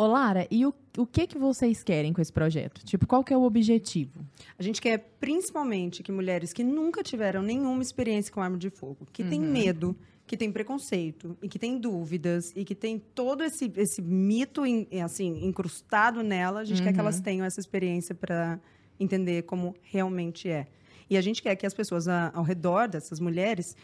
Ô, 0.00 0.06
Lara, 0.06 0.46
e 0.50 0.64
o, 0.64 0.72
o 0.96 1.06
que, 1.06 1.26
que 1.26 1.36
vocês 1.36 1.82
querem 1.84 2.10
com 2.12 2.22
esse 2.22 2.32
projeto? 2.32 2.82
Tipo, 2.86 3.06
qual 3.06 3.22
que 3.22 3.34
é 3.34 3.36
o 3.36 3.42
objetivo? 3.42 4.24
A 4.58 4.62
gente 4.62 4.80
quer 4.80 4.96
principalmente 5.20 6.02
que 6.02 6.10
mulheres 6.10 6.54
que 6.54 6.64
nunca 6.64 7.02
tiveram 7.02 7.42
nenhuma 7.42 7.82
experiência 7.82 8.32
com 8.32 8.40
arma 8.40 8.56
de 8.56 8.70
fogo, 8.70 9.06
que 9.12 9.22
têm 9.22 9.38
medo, 9.40 9.94
que 10.26 10.38
têm 10.38 10.50
preconceito 10.50 11.36
e 11.42 11.48
que 11.48 11.58
têm 11.58 11.78
dúvidas 11.78 12.50
e 12.56 12.64
que 12.64 12.74
têm 12.74 12.98
todo 12.98 13.44
esse, 13.44 13.70
esse 13.76 14.00
mito 14.00 14.64
em- 14.64 14.86
assim 15.02 15.44
incrustado 15.44 16.22
nela, 16.22 16.60
a 16.60 16.64
gente 16.64 16.82
quer 16.82 16.94
que 16.94 17.00
elas 17.00 17.20
tenham 17.20 17.44
essa 17.44 17.60
experiência 17.60 18.14
para 18.14 18.58
entender 18.98 19.42
como 19.42 19.74
realmente 19.82 20.48
é. 20.48 20.66
E 21.10 21.16
a 21.18 21.20
gente 21.20 21.42
quer 21.42 21.56
que 21.56 21.66
as 21.66 21.74
pessoas 21.74 22.08
a- 22.08 22.30
ao 22.34 22.42
redor 22.42 22.88
dessas 22.88 23.20
mulheres 23.20 23.76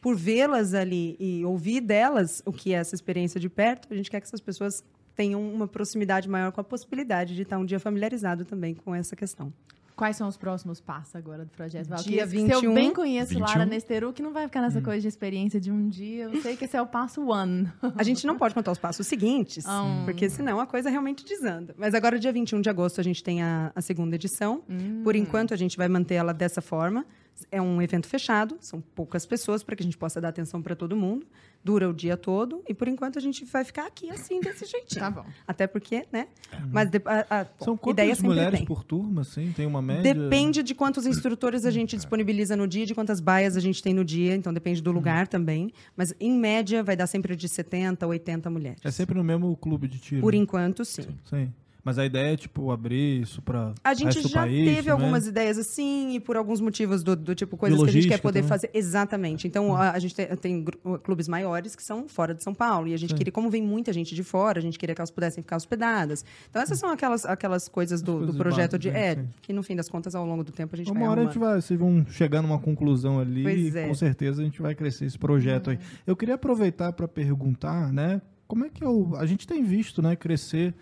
por 0.00 0.16
vê-las 0.16 0.72
ali 0.72 1.16
e 1.20 1.44
ouvir 1.44 1.80
delas 1.82 2.40
o 2.46 2.52
que 2.52 2.72
é 2.72 2.76
essa 2.78 2.94
experiência 2.94 3.38
de 3.38 3.50
perto, 3.50 3.92
a 3.92 3.96
gente 3.96 4.10
quer 4.10 4.20
que 4.20 4.26
essas 4.28 4.40
pessoas 4.40 4.82
tenham 5.18 5.42
uma 5.42 5.66
proximidade 5.66 6.28
maior 6.28 6.52
com 6.52 6.60
a 6.60 6.64
possibilidade 6.64 7.34
de 7.34 7.42
estar 7.42 7.58
um 7.58 7.64
dia 7.64 7.80
familiarizado 7.80 8.44
também 8.44 8.72
com 8.72 8.94
essa 8.94 9.16
questão. 9.16 9.52
Quais 9.96 10.14
são 10.16 10.28
os 10.28 10.36
próximos 10.36 10.80
passos 10.80 11.16
agora 11.16 11.44
do 11.44 11.50
projeto? 11.50 11.88
Val? 11.88 11.98
Dia 12.00 12.24
Que- 12.24 12.30
Se 12.30 12.36
eu 12.52 12.60
21. 12.60 12.72
bem 12.72 12.94
conheço 12.94 13.30
21. 13.30 13.44
Lara 13.44 13.66
Nesteru, 13.66 14.12
que 14.12 14.22
não 14.22 14.32
vai 14.32 14.46
ficar 14.46 14.62
nessa 14.62 14.80
coisa 14.80 15.00
de 15.02 15.08
experiência 15.08 15.60
de 15.60 15.72
um 15.72 15.88
dia, 15.88 16.26
eu 16.26 16.40
sei 16.40 16.56
que 16.56 16.66
esse 16.66 16.76
é 16.76 16.80
o 16.80 16.86
passo 16.86 17.26
one. 17.26 17.68
A 17.96 18.04
gente 18.04 18.24
não 18.24 18.38
pode 18.38 18.54
contar 18.54 18.70
os 18.70 18.78
passos 18.78 19.04
seguintes, 19.08 19.64
Ah. 19.66 20.02
porque 20.04 20.30
senão 20.30 20.60
a 20.60 20.66
coisa 20.68 20.88
realmente 20.88 21.24
desanda. 21.24 21.74
Mas 21.76 21.94
agora, 21.94 22.16
dia 22.16 22.32
21 22.32 22.60
de 22.60 22.70
agosto, 22.70 23.00
a 23.00 23.04
gente 23.04 23.24
tem 23.24 23.42
a, 23.42 23.72
a 23.74 23.80
segunda 23.80 24.14
edição. 24.14 24.62
Por 25.02 25.16
enquanto, 25.16 25.52
a 25.52 25.56
gente 25.56 25.76
vai 25.76 25.88
manter 25.88 26.14
ela 26.14 26.32
dessa 26.32 26.60
forma. 26.62 27.04
É 27.50 27.60
um 27.60 27.80
evento 27.80 28.06
fechado, 28.06 28.56
são 28.60 28.80
poucas 28.80 29.24
pessoas 29.26 29.62
para 29.62 29.76
que 29.76 29.82
a 29.82 29.84
gente 29.84 29.96
possa 29.96 30.20
dar 30.20 30.28
atenção 30.28 30.60
para 30.60 30.74
todo 30.74 30.96
mundo. 30.96 31.26
Dura 31.64 31.88
o 31.88 31.92
dia 31.92 32.16
todo 32.16 32.62
e, 32.68 32.72
por 32.72 32.86
enquanto, 32.86 33.18
a 33.18 33.22
gente 33.22 33.44
vai 33.44 33.64
ficar 33.64 33.86
aqui 33.86 34.10
assim, 34.10 34.40
desse 34.40 34.64
jeitinho. 34.64 35.00
Tá 35.00 35.10
bom. 35.10 35.24
Até 35.46 35.66
porque, 35.66 36.06
né? 36.12 36.28
Mas 36.70 36.88
de, 36.88 37.02
a, 37.04 37.40
a, 37.40 37.44
bom, 37.44 37.64
São 37.64 37.76
quantas 37.76 38.22
mulheres 38.22 38.58
tem. 38.60 38.66
por 38.66 38.84
turma, 38.84 39.22
assim? 39.22 39.52
Tem 39.52 39.66
uma 39.66 39.82
média? 39.82 40.14
Depende 40.14 40.62
de 40.62 40.74
quantos 40.74 41.04
instrutores 41.04 41.64
a 41.64 41.70
gente 41.70 41.96
disponibiliza 41.96 42.56
no 42.56 42.66
dia, 42.66 42.86
de 42.86 42.94
quantas 42.94 43.18
baias 43.20 43.56
a 43.56 43.60
gente 43.60 43.82
tem 43.82 43.92
no 43.92 44.04
dia, 44.04 44.34
então 44.34 44.54
depende 44.54 44.80
do 44.80 44.92
lugar 44.92 45.26
também. 45.26 45.72
Mas, 45.96 46.14
em 46.20 46.32
média, 46.32 46.82
vai 46.82 46.96
dar 46.96 47.06
sempre 47.08 47.34
de 47.34 47.48
70 47.48 48.04
a 48.04 48.08
80 48.08 48.48
mulheres. 48.50 48.80
É 48.84 48.90
sempre 48.90 49.16
no 49.16 49.24
mesmo 49.24 49.54
clube 49.56 49.88
de 49.88 49.98
tiro. 49.98 50.22
Por 50.22 50.34
enquanto, 50.34 50.84
sim. 50.84 51.06
Sim. 51.24 51.52
Mas 51.84 51.98
a 51.98 52.04
ideia 52.04 52.34
é, 52.34 52.36
tipo, 52.36 52.70
abrir 52.70 53.22
isso 53.22 53.40
para 53.40 53.72
A 53.82 53.94
gente 53.94 54.06
resto 54.06 54.22
do 54.22 54.28
já 54.28 54.40
país, 54.40 54.74
teve 54.74 54.88
né? 54.88 54.92
algumas 54.92 55.26
ideias 55.26 55.58
assim, 55.58 56.14
e 56.14 56.20
por 56.20 56.36
alguns 56.36 56.60
motivos 56.60 57.02
do, 57.02 57.14
do 57.14 57.34
tipo, 57.34 57.56
coisas 57.56 57.80
que 57.82 57.88
a 57.88 57.92
gente 57.92 58.08
quer 58.08 58.20
poder 58.20 58.40
também. 58.40 58.48
fazer. 58.48 58.70
Exatamente. 58.74 59.46
Então, 59.46 59.74
a, 59.74 59.92
a 59.92 59.98
gente 59.98 60.14
tem, 60.14 60.26
tem 60.36 60.64
clubes 61.02 61.28
maiores 61.28 61.74
que 61.76 61.82
são 61.82 62.08
fora 62.08 62.34
de 62.34 62.42
São 62.42 62.52
Paulo. 62.52 62.88
E 62.88 62.94
a 62.94 62.96
gente 62.96 63.10
Sim. 63.10 63.16
queria, 63.16 63.32
como 63.32 63.48
vem 63.48 63.62
muita 63.62 63.92
gente 63.92 64.14
de 64.14 64.22
fora, 64.22 64.58
a 64.58 64.62
gente 64.62 64.78
queria 64.78 64.94
que 64.94 65.00
elas 65.00 65.10
pudessem 65.10 65.42
ficar 65.42 65.56
hospedadas. 65.56 66.24
Então, 66.50 66.60
essas 66.60 66.78
são 66.78 66.90
aquelas, 66.90 67.24
aquelas 67.24 67.68
coisas 67.68 68.02
do, 68.02 68.12
do 68.12 68.18
coisas 68.18 68.36
projeto 68.36 68.78
de. 68.78 68.90
É, 68.90 69.14
sim. 69.14 69.28
que 69.40 69.52
no 69.52 69.62
fim 69.62 69.76
das 69.76 69.88
contas, 69.88 70.14
ao 70.14 70.26
longo 70.26 70.44
do 70.44 70.52
tempo, 70.52 70.74
a 70.74 70.78
gente 70.78 70.90
Uma 70.90 71.00
vai 71.00 71.08
hora 71.08 71.20
a 71.22 71.24
gente 71.24 71.38
vai, 71.38 71.60
vocês 71.60 71.78
vão 71.78 72.04
chegar 72.10 72.42
numa 72.42 72.58
conclusão 72.58 73.18
ali 73.20 73.42
Pois 73.42 73.74
e 73.74 73.78
é. 73.78 73.88
com 73.88 73.94
certeza 73.94 74.42
a 74.42 74.44
gente 74.44 74.60
vai 74.60 74.74
crescer 74.74 75.04
esse 75.04 75.18
projeto 75.18 75.70
aí. 75.70 75.78
Eu 76.06 76.16
queria 76.16 76.34
aproveitar 76.34 76.92
para 76.92 77.06
perguntar, 77.06 77.92
né, 77.92 78.20
como 78.46 78.64
é 78.64 78.68
que 78.68 78.82
é 78.82 78.88
o, 78.88 79.14
a 79.16 79.26
gente 79.26 79.46
tem 79.46 79.62
visto, 79.62 80.00
né, 80.02 80.16
crescer 80.16 80.74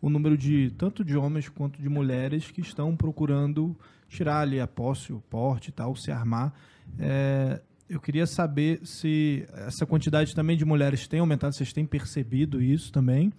o 0.00 0.08
número 0.08 0.36
de 0.36 0.70
tanto 0.78 1.04
de 1.04 1.16
homens 1.16 1.48
quanto 1.48 1.80
de 1.80 1.88
mulheres 1.88 2.50
que 2.50 2.60
estão 2.60 2.96
procurando 2.96 3.76
tirar 4.08 4.40
ali 4.40 4.60
a 4.60 4.66
posse, 4.66 5.12
o 5.12 5.20
porte 5.20 5.68
e 5.68 5.72
tal, 5.72 5.94
se 5.94 6.10
armar. 6.10 6.52
É, 6.98 7.60
eu 7.88 8.00
queria 8.00 8.26
saber 8.26 8.80
se 8.84 9.46
essa 9.52 9.84
quantidade 9.84 10.34
também 10.34 10.56
de 10.56 10.64
mulheres 10.64 11.06
tem 11.06 11.20
aumentado, 11.20 11.54
vocês 11.54 11.72
têm 11.72 11.84
percebido 11.84 12.62
isso 12.62 12.92
também? 12.92 13.32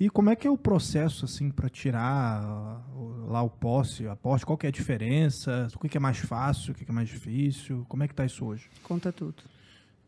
E 0.00 0.08
como 0.08 0.30
é 0.30 0.36
que 0.36 0.46
é 0.46 0.50
o 0.50 0.56
processo, 0.56 1.24
assim, 1.24 1.50
para 1.50 1.68
tirar 1.68 2.40
ah, 2.44 2.80
lá 3.26 3.42
o 3.42 3.50
posse, 3.50 4.06
a 4.06 4.14
posse? 4.14 4.46
Qual 4.46 4.56
que 4.56 4.66
é 4.66 4.68
a 4.68 4.72
diferença? 4.72 5.66
O 5.74 5.78
que 5.80 5.96
é 5.96 6.00
mais 6.00 6.18
fácil, 6.18 6.72
o 6.72 6.74
que 6.74 6.88
é 6.88 6.92
mais 6.92 7.08
difícil? 7.08 7.84
Como 7.88 8.04
é 8.04 8.08
que 8.08 8.14
tá 8.14 8.24
isso 8.24 8.44
hoje? 8.44 8.68
Conta 8.84 9.12
tudo. 9.12 9.42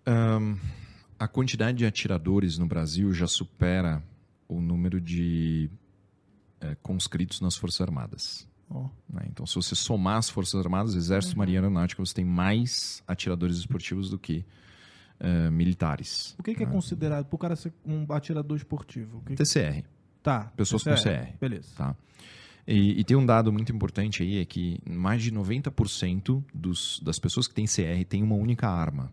Ahn, 0.06 0.56
a 1.18 1.26
quantidade 1.26 1.78
de 1.78 1.86
atiradores 1.86 2.56
no 2.56 2.66
Brasil 2.66 3.12
já 3.12 3.26
supera 3.26 4.00
o 4.48 4.60
número 4.60 5.00
de 5.00 5.68
eh, 6.60 6.76
conscritos 6.82 7.40
nas 7.40 7.56
Forças 7.56 7.80
Armadas. 7.80 8.48
Ó, 8.68 8.88
né? 9.08 9.22
Então, 9.28 9.44
se 9.46 9.54
você 9.56 9.74
somar 9.74 10.16
as 10.18 10.30
Forças 10.30 10.60
Armadas, 10.64 10.94
Exército, 10.94 11.36
Marinha 11.36 11.56
e 11.56 11.58
Aeronáutica, 11.58 12.04
você 12.04 12.14
tem 12.14 12.24
mais 12.24 13.02
atiradores 13.06 13.56
esportivos 13.58 14.08
do 14.10 14.18
que 14.18 14.44
eh, 15.18 15.50
militares. 15.50 16.34
o 16.38 16.42
que, 16.42 16.54
que 16.54 16.62
é 16.62 16.66
considerado, 16.66 17.26
pro 17.26 17.36
cara 17.38 17.56
ser 17.56 17.72
um 17.84 18.06
atirador 18.12 18.56
esportivo? 18.56 19.18
O 19.18 19.20
que 19.22 19.34
que- 19.34 19.42
TCR, 19.42 19.84
Tá. 20.22 20.52
pessoas 20.56 20.82
com 20.84 20.94
CR. 20.94 21.34
Beleza. 21.40 21.68
tá? 21.76 21.96
E, 22.66 23.00
e 23.00 23.04
tem 23.04 23.16
um 23.16 23.24
dado 23.26 23.50
muito 23.52 23.72
importante 23.72 24.22
aí, 24.22 24.38
é 24.38 24.44
que 24.44 24.78
mais 24.88 25.22
de 25.22 25.32
90% 25.32 26.44
dos, 26.54 27.00
das 27.02 27.18
pessoas 27.18 27.48
que 27.48 27.54
têm 27.54 27.64
CR 27.66 28.04
têm 28.08 28.22
uma 28.22 28.34
única 28.36 28.68
arma 28.68 29.12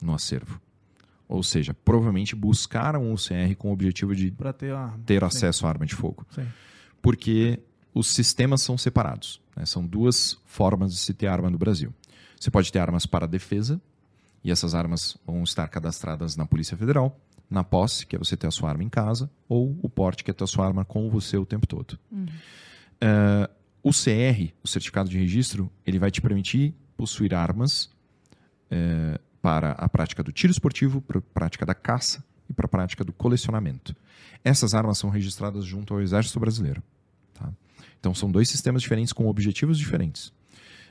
no 0.00 0.14
acervo. 0.14 0.60
Ou 1.28 1.42
seja, 1.42 1.74
provavelmente 1.74 2.34
buscaram 2.34 3.12
o 3.12 3.16
CR 3.16 3.54
com 3.58 3.68
o 3.68 3.72
objetivo 3.72 4.14
de 4.14 4.30
ter 4.30 4.74
ter 5.04 5.20
Sim, 5.20 5.26
acesso 5.26 5.66
à 5.66 5.68
arma 5.68 5.84
de 5.84 5.94
fogo. 5.94 6.26
Sim. 6.30 6.46
Porque 7.02 7.60
os 7.94 8.08
sistemas 8.08 8.62
são 8.62 8.78
separados. 8.78 9.40
né? 9.54 9.66
São 9.66 9.86
duas 9.86 10.40
formas 10.46 10.92
de 10.92 10.98
se 10.98 11.12
ter 11.12 11.26
arma 11.26 11.50
no 11.50 11.58
Brasil. 11.58 11.92
Você 12.40 12.50
pode 12.50 12.72
ter 12.72 12.78
armas 12.78 13.04
para 13.04 13.26
defesa, 13.26 13.80
e 14.42 14.50
essas 14.50 14.74
armas 14.74 15.18
vão 15.26 15.42
estar 15.42 15.66
cadastradas 15.68 16.36
na 16.36 16.46
Polícia 16.46 16.76
Federal, 16.76 17.18
na 17.50 17.64
posse, 17.64 18.06
que 18.06 18.14
é 18.14 18.18
você 18.18 18.36
ter 18.36 18.46
a 18.46 18.50
sua 18.50 18.70
arma 18.70 18.84
em 18.84 18.88
casa, 18.88 19.30
ou 19.48 19.76
o 19.82 19.88
porte, 19.88 20.22
que 20.22 20.30
é 20.30 20.34
ter 20.34 20.44
a 20.44 20.46
sua 20.46 20.66
arma 20.66 20.84
com 20.84 21.10
você 21.10 21.36
o 21.36 21.44
tempo 21.44 21.66
todo. 21.66 21.98
Eh, 23.00 23.50
o 23.82 23.90
CR, 23.90 24.52
o 24.62 24.68
Certificado 24.68 25.08
de 25.08 25.18
Registro, 25.18 25.70
ele 25.84 25.98
vai 25.98 26.10
te 26.10 26.20
permitir 26.20 26.74
possuir 26.96 27.34
armas 27.34 27.90
eh, 28.70 29.18
para 29.40 29.72
a 29.72 29.88
prática 29.88 30.22
do 30.22 30.32
tiro 30.32 30.50
esportivo, 30.50 31.00
para 31.00 31.18
a 31.18 31.22
prática 31.22 31.64
da 31.64 31.74
caça 31.74 32.24
e 32.48 32.52
para 32.52 32.66
a 32.66 32.68
prática 32.68 33.04
do 33.04 33.12
colecionamento. 33.12 33.94
Essas 34.44 34.74
armas 34.74 34.98
são 34.98 35.10
registradas 35.10 35.64
junto 35.64 35.94
ao 35.94 36.00
Exército 36.00 36.40
Brasileiro. 36.40 36.82
tá? 37.34 37.52
Então 38.00 38.14
são 38.14 38.30
dois 38.30 38.48
sistemas 38.48 38.82
diferentes 38.82 39.12
com 39.12 39.26
objetivos 39.26 39.78
diferentes. 39.78 40.32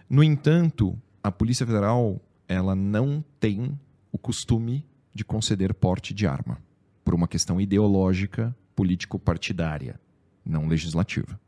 No 0.09 0.23
entanto, 0.23 0.97
a 1.23 1.31
Polícia 1.31 1.65
Federal 1.65 2.21
ela 2.47 2.75
não 2.75 3.23
tem 3.39 3.77
o 4.11 4.17
costume 4.17 4.85
de 5.13 5.25
conceder 5.25 5.73
porte 5.73 6.13
de 6.13 6.25
arma 6.25 6.59
por 7.03 7.13
uma 7.13 7.27
questão 7.27 7.59
ideológica, 7.59 8.55
político-partidária, 8.75 9.99
não 10.45 10.67
legislativa. 10.67 11.39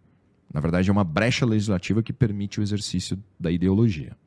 Na 0.53 0.59
verdade, 0.59 0.89
é 0.89 0.91
uma 0.91 1.03
brecha 1.03 1.45
legislativa 1.45 2.01
que 2.01 2.11
permite 2.11 2.59
o 2.59 2.63
exercício 2.63 3.21
da 3.39 3.51
ideologia. 3.51 4.17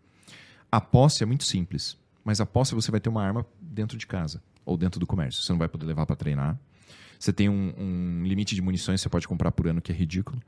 A 0.71 0.81
posse 0.81 1.23
é 1.23 1.27
muito 1.27 1.45
simples, 1.45 1.99
mas 2.25 2.41
a 2.41 2.47
posse 2.47 2.75
você 2.75 2.91
vai 2.91 3.01
ter 3.01 3.09
uma 3.09 3.23
arma 3.25 3.45
dentro 3.61 3.97
de 3.99 4.07
casa 4.07 4.43
ou 4.65 4.77
dentro 4.77 4.99
do 5.01 5.07
comércio. 5.07 5.43
Você 5.43 5.53
não 5.53 5.59
vai 5.59 5.69
poder 5.69 5.87
levar 5.87 6.07
para 6.07 6.17
treinar. 6.17 6.59
Você 7.19 7.33
tem 7.33 7.49
um, 7.49 7.73
um 7.79 8.23
limite 8.25 8.55
de 8.55 8.61
munições 8.63 9.01
que 9.01 9.03
você 9.05 9.09
pode 9.09 9.29
comprar 9.29 9.53
por 9.53 9.67
ano 9.69 9.81
que 9.81 9.93
é 9.93 9.95
ridículo. 9.95 10.41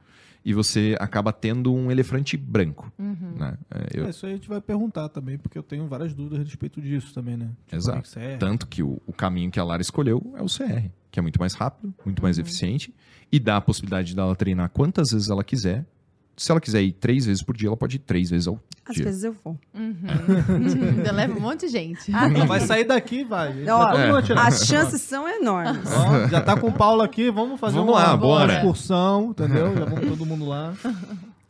E 0.44 0.52
você 0.52 0.94
acaba 1.00 1.32
tendo 1.32 1.72
um 1.72 1.90
elefante 1.90 2.36
branco. 2.36 2.92
Né? 2.98 3.56
É, 3.70 4.00
eu- 4.00 4.06
É, 4.06 4.10
isso 4.10 4.26
aí 4.26 4.32
a 4.32 4.34
gente 4.36 4.48
vai 4.48 4.60
perguntar 4.60 5.08
também, 5.08 5.38
porque 5.38 5.56
eu 5.56 5.62
tenho 5.62 5.86
várias 5.88 6.12
dúvidas 6.12 6.40
a 6.40 6.42
respeito 6.42 6.82
disso 6.82 7.14
também, 7.14 7.36
né? 7.36 7.50
Tipo, 7.64 7.76
Exato. 7.76 8.18
é 8.18 8.32
que? 8.32 8.38
Tanto 8.38 8.66
que 8.66 8.82
o, 8.82 9.00
o 9.06 9.12
caminho 9.12 9.50
que 9.50 9.58
a 9.58 9.64
Lara 9.64 9.80
escolheu 9.80 10.34
é 10.36 10.42
o 10.42 10.46
CR, 10.46 10.90
que 11.10 11.18
é 11.18 11.22
muito 11.22 11.38
mais 11.40 11.54
rápido, 11.54 11.94
muito 12.04 12.22
mais 12.22 12.38
eficiente 12.38 12.94
e 13.32 13.40
dá 13.40 13.56
a 13.56 13.60
possibilidade 13.60 14.14
dela 14.14 14.36
treinar 14.36 14.68
quantas 14.68 15.12
vezes 15.12 15.30
ela 15.30 15.42
quiser. 15.42 15.86
Se 16.36 16.50
ela 16.50 16.60
quiser 16.60 16.82
ir 16.82 16.92
três 16.92 17.26
vezes 17.26 17.42
por 17.42 17.56
dia, 17.56 17.68
ela 17.68 17.76
pode 17.76 17.96
ir 17.96 18.00
três 18.00 18.30
vezes 18.30 18.46
ao 18.48 18.60
Às 18.88 18.96
dia. 18.96 19.04
vezes 19.04 19.24
eu 19.24 19.36
vou. 19.44 19.58
Ainda 19.74 21.12
leva 21.12 21.36
um 21.36 21.40
monte 21.40 21.60
de 21.66 21.68
gente. 21.68 22.10
Não, 22.10 22.46
vai 22.46 22.60
sair 22.60 22.84
daqui, 22.84 23.24
vai. 23.24 23.64
Ó, 23.68 24.16
atirar. 24.16 24.46
As 24.48 24.66
chances 24.66 25.00
são 25.00 25.28
enormes. 25.28 25.88
Ó, 25.92 26.28
já 26.28 26.40
tá 26.40 26.56
com 26.58 26.68
o 26.68 26.72
Paulo 26.72 27.02
aqui, 27.02 27.30
vamos 27.30 27.58
fazer 27.60 27.76
Vamos 27.76 27.92
uma, 27.94 28.00
lá, 28.02 28.08
uma 28.10 28.16
bora. 28.16 28.54
excursão, 28.54 29.30
entendeu? 29.30 29.76
Já 29.76 29.84
vamos 29.84 30.08
todo 30.08 30.26
mundo 30.26 30.46
lá. 30.46 30.74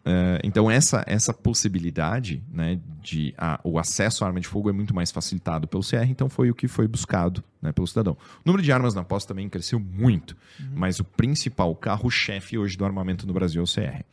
É, 0.06 0.38
então, 0.44 0.70
essa, 0.70 1.02
essa 1.06 1.32
possibilidade 1.32 2.44
né, 2.52 2.78
de 3.02 3.32
a- 3.38 3.58
o 3.64 3.78
acesso 3.78 4.22
à 4.22 4.26
arma 4.26 4.38
de 4.38 4.46
fogo 4.46 4.68
é 4.68 4.72
muito 4.72 4.94
mais 4.94 5.10
facilitado 5.10 5.66
pelo 5.66 5.82
CR, 5.82 6.04
então 6.10 6.28
foi 6.28 6.50
o 6.50 6.54
que 6.54 6.68
foi 6.68 6.86
buscado 6.86 7.42
né, 7.62 7.72
pelo 7.72 7.86
cidadão. 7.86 8.12
O 8.12 8.42
número 8.44 8.62
de 8.62 8.70
armas 8.70 8.94
na 8.94 9.02
posse 9.02 9.26
também 9.26 9.48
cresceu 9.48 9.80
muito, 9.80 10.36
mas 10.74 11.00
o 11.00 11.04
principal, 11.04 11.70
o 11.70 11.74
carro-chefe 11.74 12.58
hoje 12.58 12.76
do 12.76 12.84
armamento 12.84 13.26
no 13.26 13.32
Brasil 13.32 13.62
é 13.62 13.64
o 13.64 13.66
CR. 13.66 14.04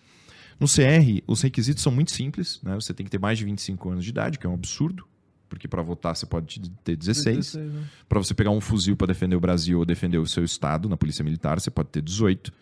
No 0.62 0.68
CR, 0.68 1.24
os 1.28 1.42
requisitos 1.42 1.82
são 1.82 1.92
muito 1.92 2.12
simples, 2.12 2.60
né? 2.62 2.76
Você 2.76 2.94
tem 2.94 3.04
que 3.04 3.10
ter 3.10 3.20
mais 3.20 3.38
de 3.38 3.44
25 3.46 3.90
anos 3.90 4.04
de 4.04 4.12
idade, 4.12 4.38
que 4.38 4.46
é 4.46 4.50
um 4.50 4.54
absurdo, 4.54 5.08
porque 5.50 5.68
para 5.68 5.82
votar 5.82 6.16
você 6.16 6.26
pode 6.26 6.62
ter 6.84 6.96
16. 6.96 7.56
né? 7.56 7.84
Para 8.08 8.20
você 8.20 8.34
pegar 8.36 8.52
um 8.52 8.62
fuzil 8.62 8.96
para 8.96 9.08
defender 9.08 9.36
o 9.36 9.40
Brasil 9.40 9.80
ou 9.80 9.86
defender 9.86 10.20
o 10.20 10.26
seu 10.28 10.44
estado 10.46 10.88
na 10.88 10.96
Polícia 10.96 11.24
Militar, 11.24 11.60
você 11.60 11.72
pode 11.72 11.90
ter 11.90 12.02
18. 12.02 12.54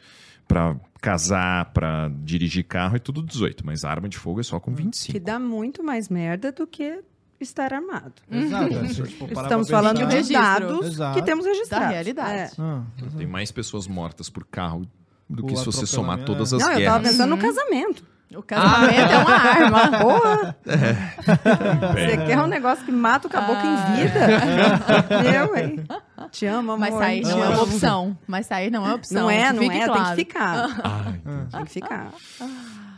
Para 0.47 0.75
casar, 0.99 1.65
para 1.73 2.09
dirigir 2.23 2.63
carro, 2.63 2.95
é 2.95 2.99
tudo 2.99 3.21
18. 3.21 3.63
Mas 3.65 3.83
arma 3.83 4.09
de 4.09 4.17
fogo 4.17 4.39
é 4.39 4.43
só 4.43 4.59
com 4.59 4.73
25. 4.73 5.11
Que 5.11 5.19
dá 5.19 5.37
muito 5.37 5.83
mais 5.83 6.09
merda 6.09 6.51
do 6.51 6.65
que 6.65 7.03
estar 7.39 7.73
armado. 7.73 8.13
Exato. 8.31 8.73
é, 8.73 8.87
se 8.87 9.03
parar 9.27 9.43
Estamos 9.43 9.69
falando 9.69 10.07
de 10.07 10.33
dados 10.33 10.85
Exato. 10.87 11.19
que 11.19 11.25
temos 11.25 11.45
registrados. 11.45 11.87
Da 11.87 11.91
realidade. 11.93 12.53
É. 12.53 12.61
Ah, 12.61 12.83
Tem 13.17 13.27
mais 13.27 13.51
pessoas 13.51 13.87
mortas 13.87 14.29
por 14.29 14.45
carro 14.45 14.87
do 15.29 15.45
que 15.45 15.55
se 15.55 15.65
você 15.65 15.85
somar 15.85 16.23
todas 16.25 16.51
é. 16.51 16.55
as 16.55 16.61
Não, 16.61 16.71
eu 16.71 16.85
tava 16.85 16.99
guerras. 16.99 17.11
pensando 17.11 17.29
no 17.29 17.37
casamento. 17.37 18.03
O 18.35 18.43
casamento 18.43 19.11
é 19.11 19.17
uma 19.17 19.33
arma. 19.33 19.99
Porra, 19.99 20.55
Bem, 21.95 22.09
você 22.09 22.17
quer 22.27 22.39
um 22.39 22.47
negócio 22.47 22.85
que 22.85 22.91
mata 22.91 23.27
o 23.27 23.29
caboclo 23.29 23.63
em 23.65 23.95
vida? 23.95 24.19
Eu, 25.35 25.55
hein? 25.57 25.83
Te 26.31 26.45
amo, 26.45 26.73
amor. 26.73 26.79
Mas 26.79 26.93
sair 26.93 27.21
não 27.21 27.43
é 27.43 27.49
uma 27.49 27.63
opção. 27.63 28.17
Mas 28.27 28.45
sair 28.45 28.69
não 28.69 28.87
é 28.87 28.93
opção. 28.93 29.23
Não 29.23 29.31
é, 29.31 29.51
não 29.51 29.63
fique 29.63 29.75
é, 29.75 29.79
tem 29.79 29.87
claro. 29.87 30.09
que 30.09 30.15
ficar. 30.15 30.81
ai, 30.83 31.21
Tem 31.51 31.65
que 31.65 31.71
ficar. 31.71 32.13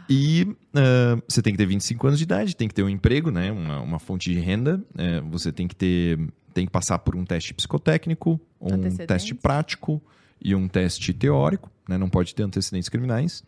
E 0.09 0.53
ah, 0.75 1.17
você 1.25 1.41
tem 1.41 1.53
que 1.53 1.57
ter 1.57 1.65
25 1.65 2.07
anos 2.07 2.19
de 2.19 2.23
idade, 2.23 2.53
tem 2.53 2.67
que 2.67 2.73
ter 2.73 2.83
um 2.83 2.89
emprego, 2.89 3.31
né? 3.31 3.49
uma, 3.53 3.79
uma 3.79 3.99
fonte 3.99 4.33
de 4.33 4.37
renda, 4.37 4.83
eh, 4.97 5.21
você 5.21 5.53
tem 5.53 5.65
que 5.65 5.75
ter 5.75 6.19
tem 6.53 6.65
que 6.65 6.71
passar 6.71 6.99
por 6.99 7.15
um 7.15 7.23
teste 7.23 7.53
psicotécnico, 7.53 8.37
um 8.59 8.77
teste 9.07 9.33
prático 9.33 10.01
e 10.41 10.53
um 10.53 10.67
teste 10.67 11.13
teórico, 11.13 11.71
né? 11.87 11.97
Não 11.97 12.09
pode 12.09 12.33
ter 12.33 12.43
antecedentes 12.43 12.89
criminais. 12.89 13.43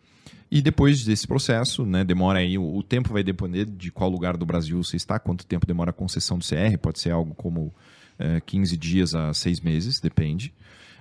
E 0.50 0.62
depois 0.62 1.04
desse 1.04 1.26
processo, 1.26 1.84
né, 1.84 2.04
demora 2.04 2.38
aí, 2.38 2.56
o, 2.56 2.82
tempo 2.82 3.12
vai 3.12 3.22
depender 3.22 3.64
de 3.64 3.90
qual 3.90 4.08
lugar 4.08 4.36
do 4.36 4.46
Brasil 4.46 4.82
você 4.82 4.96
está, 4.96 5.18
quanto 5.18 5.44
tempo 5.44 5.66
demora 5.66 5.90
a 5.90 5.92
concessão 5.92 6.38
do 6.38 6.44
CR, 6.44 6.78
pode 6.80 7.00
ser 7.00 7.10
algo 7.10 7.34
como 7.34 7.74
eh, 8.18 8.40
15 8.44 8.76
dias 8.76 9.14
a 9.14 9.34
6 9.34 9.60
meses, 9.60 10.00
depende. 10.00 10.54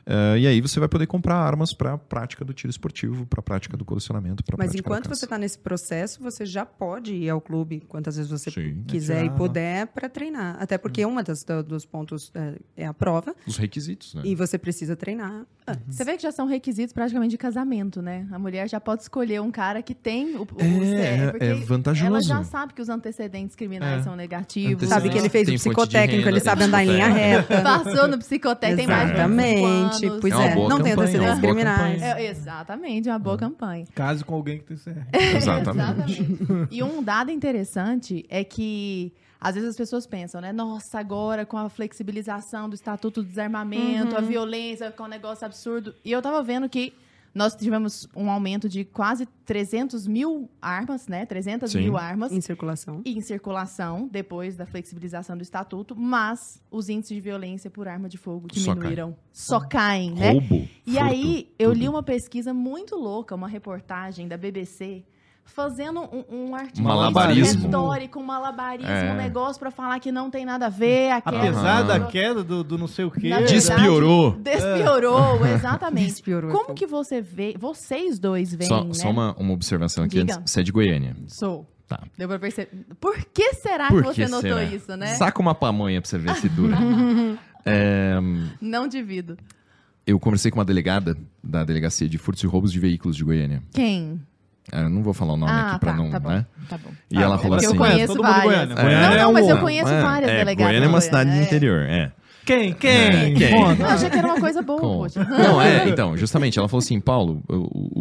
Eh, 0.06 0.40
e 0.40 0.48
aí 0.48 0.60
você 0.62 0.80
vai 0.80 0.90
poder 0.90 1.08
comprar 1.08 1.36
armas 1.36 1.74
para 1.74 1.94
a 1.94 1.98
prática 1.98 2.44
do 2.44 2.54
tiro 2.54 2.70
esportivo, 2.70 3.26
para 3.26 3.40
a 3.40 3.44
prática 3.44 3.78
do 3.78 3.86
colecionamento, 3.86 4.44
Mas 4.58 4.76
enquanto 4.76 5.08
você 5.08 5.26
está 5.26 5.38
nesse 5.38 5.58
processo, 5.58 6.22
você 6.22 6.46
já 6.46 6.66
pode 6.66 7.14
ir 7.14 7.30
ao 7.30 7.40
clube 7.40 7.82
quantas 7.88 8.18
vezes 8.18 8.30
você 8.30 8.52
Sim. 8.52 8.84
quiser 8.88 9.20
Atirar, 9.20 9.36
e 9.36 9.38
puder 9.38 9.88
para 9.88 10.10
treinar. 10.10 10.58
Até 10.60 10.78
porque 10.78 11.06
uma 11.06 11.24
das 11.24 11.44
do- 11.44 11.64
dos 11.64 11.86
pontos 11.86 12.32
é, 12.36 12.56
é 12.78 12.86
a 12.86 12.94
prova 12.94 13.34
Os 13.48 13.58
requisitos, 13.58 14.14
né? 14.16 14.22
e 14.26 14.36
você 14.36 14.58
precisa 14.58 14.96
treinar 14.96 15.46
antes. 15.66 15.96
Você 15.96 16.04
vê 16.04 16.18
que 16.18 16.24
já 16.24 16.32
são 16.32 16.48
requisitos 16.48 16.92
praticamente 16.94 17.32
de 17.32 17.38
casamento, 17.38 18.02
né? 18.02 18.28
A 18.32 18.38
mulher 18.40 18.68
já 18.70 18.82
pode 18.82 19.04
escolher 19.04 19.42
um 19.42 19.52
cara 19.52 19.82
que 19.82 19.94
tem 19.96 20.36
o, 20.36 20.42
o 20.42 20.46
É, 20.60 20.66
CR, 20.68 21.24
é- 21.24 21.32
porque 21.32 21.46
é 21.46 21.54
vantajoso. 21.56 22.06
Ela 22.08 22.22
já 22.22 22.44
sabe 22.44 22.74
que 22.74 22.82
os 22.82 22.90
antecedentes 22.90 23.56
criminais 23.56 24.02
É. 24.02 24.04
são 24.04 24.16
negativos. 24.16 24.90
Sabe 24.90 25.10
que 25.10 25.18
ele 25.18 25.30
fez 25.30 25.46
Tem 25.46 25.56
o 25.56 25.60
psicotécnico, 25.60 26.28
ele 26.28 26.40
renda, 26.40 26.40
sabe 26.44 26.60
tem 26.60 26.68
andar 26.68 26.84
em 26.84 26.88
linha 26.88 27.06
psicotécnico. 27.06 27.54
reta. 27.54 27.64
Passou 27.64 28.08
no 28.10 28.18
psicotécnico, 28.18 28.78
tem 28.78 28.88
mais 28.88 29.08
de 29.10 29.16
25 29.16 29.93
Exatamente. 29.96 30.06
anos. 30.06 30.22
Pois 30.22 30.34
É 30.34 30.38
uma 30.38 30.46
é, 30.46 30.56
boa 30.56 30.70
não 30.70 30.78
tem 30.78 30.92
campanha, 30.92 31.08
antecedentes 31.08 31.38
é 31.38 31.42
criminais. 31.42 32.02
É, 32.02 32.26
exatamente, 32.26 33.10
uma 33.10 33.20
boa 33.20 33.38
campanha. 33.38 33.86
Case 33.94 34.24
com 34.24 34.36
alguém 34.36 34.60
que 34.60 34.66
tem 34.66 34.78
CR. 34.78 35.00
Exatamente. 35.38 36.28
E 36.72 36.84
um 36.84 37.04
dado 37.04 37.32
interessante 37.32 38.26
é 38.30 38.44
que 38.44 39.14
às 39.40 39.56
vezes 39.56 39.72
as 39.72 39.76
pessoas 39.76 40.08
pensam, 40.08 40.40
né? 40.40 40.54
Nossa, 40.54 41.00
agora 41.00 41.46
com 41.46 41.58
a 41.58 41.68
flexibilização 41.68 42.70
do 42.70 42.76
Estatuto 42.76 43.22
do 43.22 43.28
Desarmamento, 43.28 44.16
a 44.16 44.22
violência, 44.22 44.90
com 44.90 45.04
um 45.04 45.08
negócio 45.08 45.46
absurdo. 45.46 45.94
E 46.06 46.12
eu 46.12 46.22
tava 46.22 46.42
vendo 46.42 46.70
que 46.70 46.94
nós 47.34 47.56
tivemos 47.56 48.08
um 48.16 48.30
aumento 48.30 48.70
de 48.70 48.84
quase 48.86 49.26
300 49.46 50.06
mil 50.08 50.50
armas, 50.62 51.08
né? 51.08 51.26
300 51.26 51.72
Sim. 51.72 51.80
mil 51.80 51.98
armas 51.98 52.32
Em 52.32 52.40
circulação. 52.40 53.02
em 53.04 53.20
circulação 53.22 54.08
depois 54.12 54.56
da 54.56 54.66
flexibilização 54.66 55.36
do 55.36 55.42
estatuto, 55.42 55.96
mas 55.96 56.62
os 56.70 56.90
índices 56.90 57.16
de 57.16 57.22
violência 57.22 57.72
por 57.72 57.88
arma 57.88 58.08
de 58.08 58.18
fogo 58.18 58.48
Só 58.54 58.74
diminuíram. 58.74 59.16
Só 59.32 59.60
caem, 59.60 60.12
né? 60.12 60.32
Roubo. 60.34 60.68
E 60.86 60.92
furto, 60.94 61.04
aí, 61.04 61.52
eu 61.58 61.70
tudo. 61.72 61.80
li 61.80 61.90
uma 61.90 62.04
pesquisa 62.04 62.54
muito 62.54 62.96
louca, 62.96 63.34
uma 63.34 63.48
reportagem 63.48 64.28
da 64.28 64.38
BBC, 64.38 65.04
fazendo 65.46 66.00
um, 66.02 66.24
um 66.50 66.56
artigo 66.56 66.88
Malabarismo. 66.88 67.64
retórico, 67.66 68.20
um 68.20 68.24
malabarismo, 68.24 68.92
É. 68.92 69.12
um 69.12 69.16
negócio 69.18 69.60
pra 69.60 69.70
falar 69.70 70.00
que 70.00 70.12
não 70.12 70.30
tem 70.32 70.46
nada 70.46 70.66
a 70.66 70.70
ver. 70.70 71.12
A 71.12 71.22
queda- 71.22 71.38
Apesar 71.38 71.82
da 71.84 72.00
queda 72.08 72.44
do, 72.44 72.64
do 72.64 72.78
não 72.78 72.88
sei 72.88 73.06
o 73.06 73.12
quê. 73.12 73.30
Verdade, 73.30 73.54
Despiorou. 73.54 74.32
Despiorou, 74.32 75.46
exatamente. 75.46 76.08
Despiorou, 76.08 76.50
é 76.50 76.54
Como 76.54 76.66
fogo. 76.68 76.76
que 76.78 76.88
você 76.88 77.22
vê, 77.22 77.56
vocês 77.60 78.18
dois 78.20 78.54
veem, 78.54 78.68
Só, 78.68 78.84
né? 78.84 78.94
só 78.94 79.10
uma, 79.10 79.36
uma 79.38 79.54
observação 79.54 80.04
aqui 80.04 80.20
Diga. 80.20 80.36
antes. 80.38 80.52
Você 80.52 80.62
é 80.62 80.64
de 80.64 80.72
Goiânia. 80.72 81.16
Sou. 81.28 81.70
Tá. 81.88 82.00
Deu 82.18 82.28
pra 82.28 82.40
perceber. 82.40 82.72
Por 83.00 83.16
que 83.34 83.54
será 83.56 83.90
Por 83.90 84.02
que 84.02 84.08
você 84.10 84.26
que 84.26 84.32
notou 84.32 84.50
será? 84.58 84.64
isso, 84.64 84.96
né? 84.98 85.14
Saca 85.16 85.40
uma 85.42 85.54
pamonha 85.54 86.02
pra 86.02 86.10
você 86.10 86.18
ver 86.18 86.34
se 86.36 86.50
dura. 86.50 86.76
É, 87.66 88.16
Não 88.60 88.88
divido. 88.90 89.38
eu 90.06 90.20
conversei 90.20 90.52
com 90.52 90.60
uma 90.60 90.66
delegada 90.66 91.16
da 91.42 91.64
Delegacia 91.64 92.10
de 92.10 92.18
Furtos 92.18 92.44
e 92.44 92.48
Roubos 92.48 92.74
de 92.74 92.80
Veículos 92.80 93.16
de 93.16 93.24
Goiânia. 93.24 93.64
Quem? 93.72 94.20
É, 94.72 94.82
Eu 94.84 94.90
não 94.90 95.04
vou 95.04 95.14
falar 95.14 95.34
o 95.34 95.38
nome 95.38 95.52
ah, 95.52 95.72
aqui 95.72 95.80
pra 95.80 95.92
tá, 95.92 95.98
não, 95.98 96.10
tá 96.10 96.20
bom. 96.20 96.30
né? 96.30 96.46
Tá 96.70 96.78
bom. 96.78 96.90
E 97.12 97.18
Ah, 97.18 97.22
ela 97.22 97.36
é 97.36 97.38
falou 97.38 97.58
assim... 97.58 97.66
eu 97.68 97.76
conheço 97.76 98.08
todo 98.14 98.24
mundo 98.24 98.32
várias. 98.34 98.44
Goiânia. 98.46 98.74
É. 98.74 98.76
Goiânia 98.84 99.08
Não, 99.08 99.14
é 99.14 99.18
não, 99.22 99.34
mas 99.34 99.48
eu 99.50 99.58
conheço 99.60 99.92
é, 99.92 100.02
várias 100.02 100.32
é, 100.32 100.38
delegadas. 100.38 100.72
Goiânia 100.72 100.86
é 100.86 100.90
uma 100.90 101.00
de 101.00 101.06
cidade 101.06 101.30
do 101.32 101.36
é. 101.38 101.44
interior, 101.44 101.82
é. 101.82 102.12
Quem? 102.46 102.74
Quem? 102.74 102.92
É, 102.92 103.34
quem? 103.34 103.80
Eu 103.80 103.86
achei 103.88 104.10
que 104.10 104.18
era 104.18 104.28
uma 104.28 104.40
coisa 104.40 104.62
boa, 104.62 104.80
poxa. 104.82 105.24
Não, 105.24 105.62
é, 105.62 105.88
então, 105.90 106.18
justamente, 106.18 106.60
ela 106.60 106.68
falou 106.68 106.82
assim, 106.84 107.00
Paulo, 107.00 107.42
o- 107.48 107.56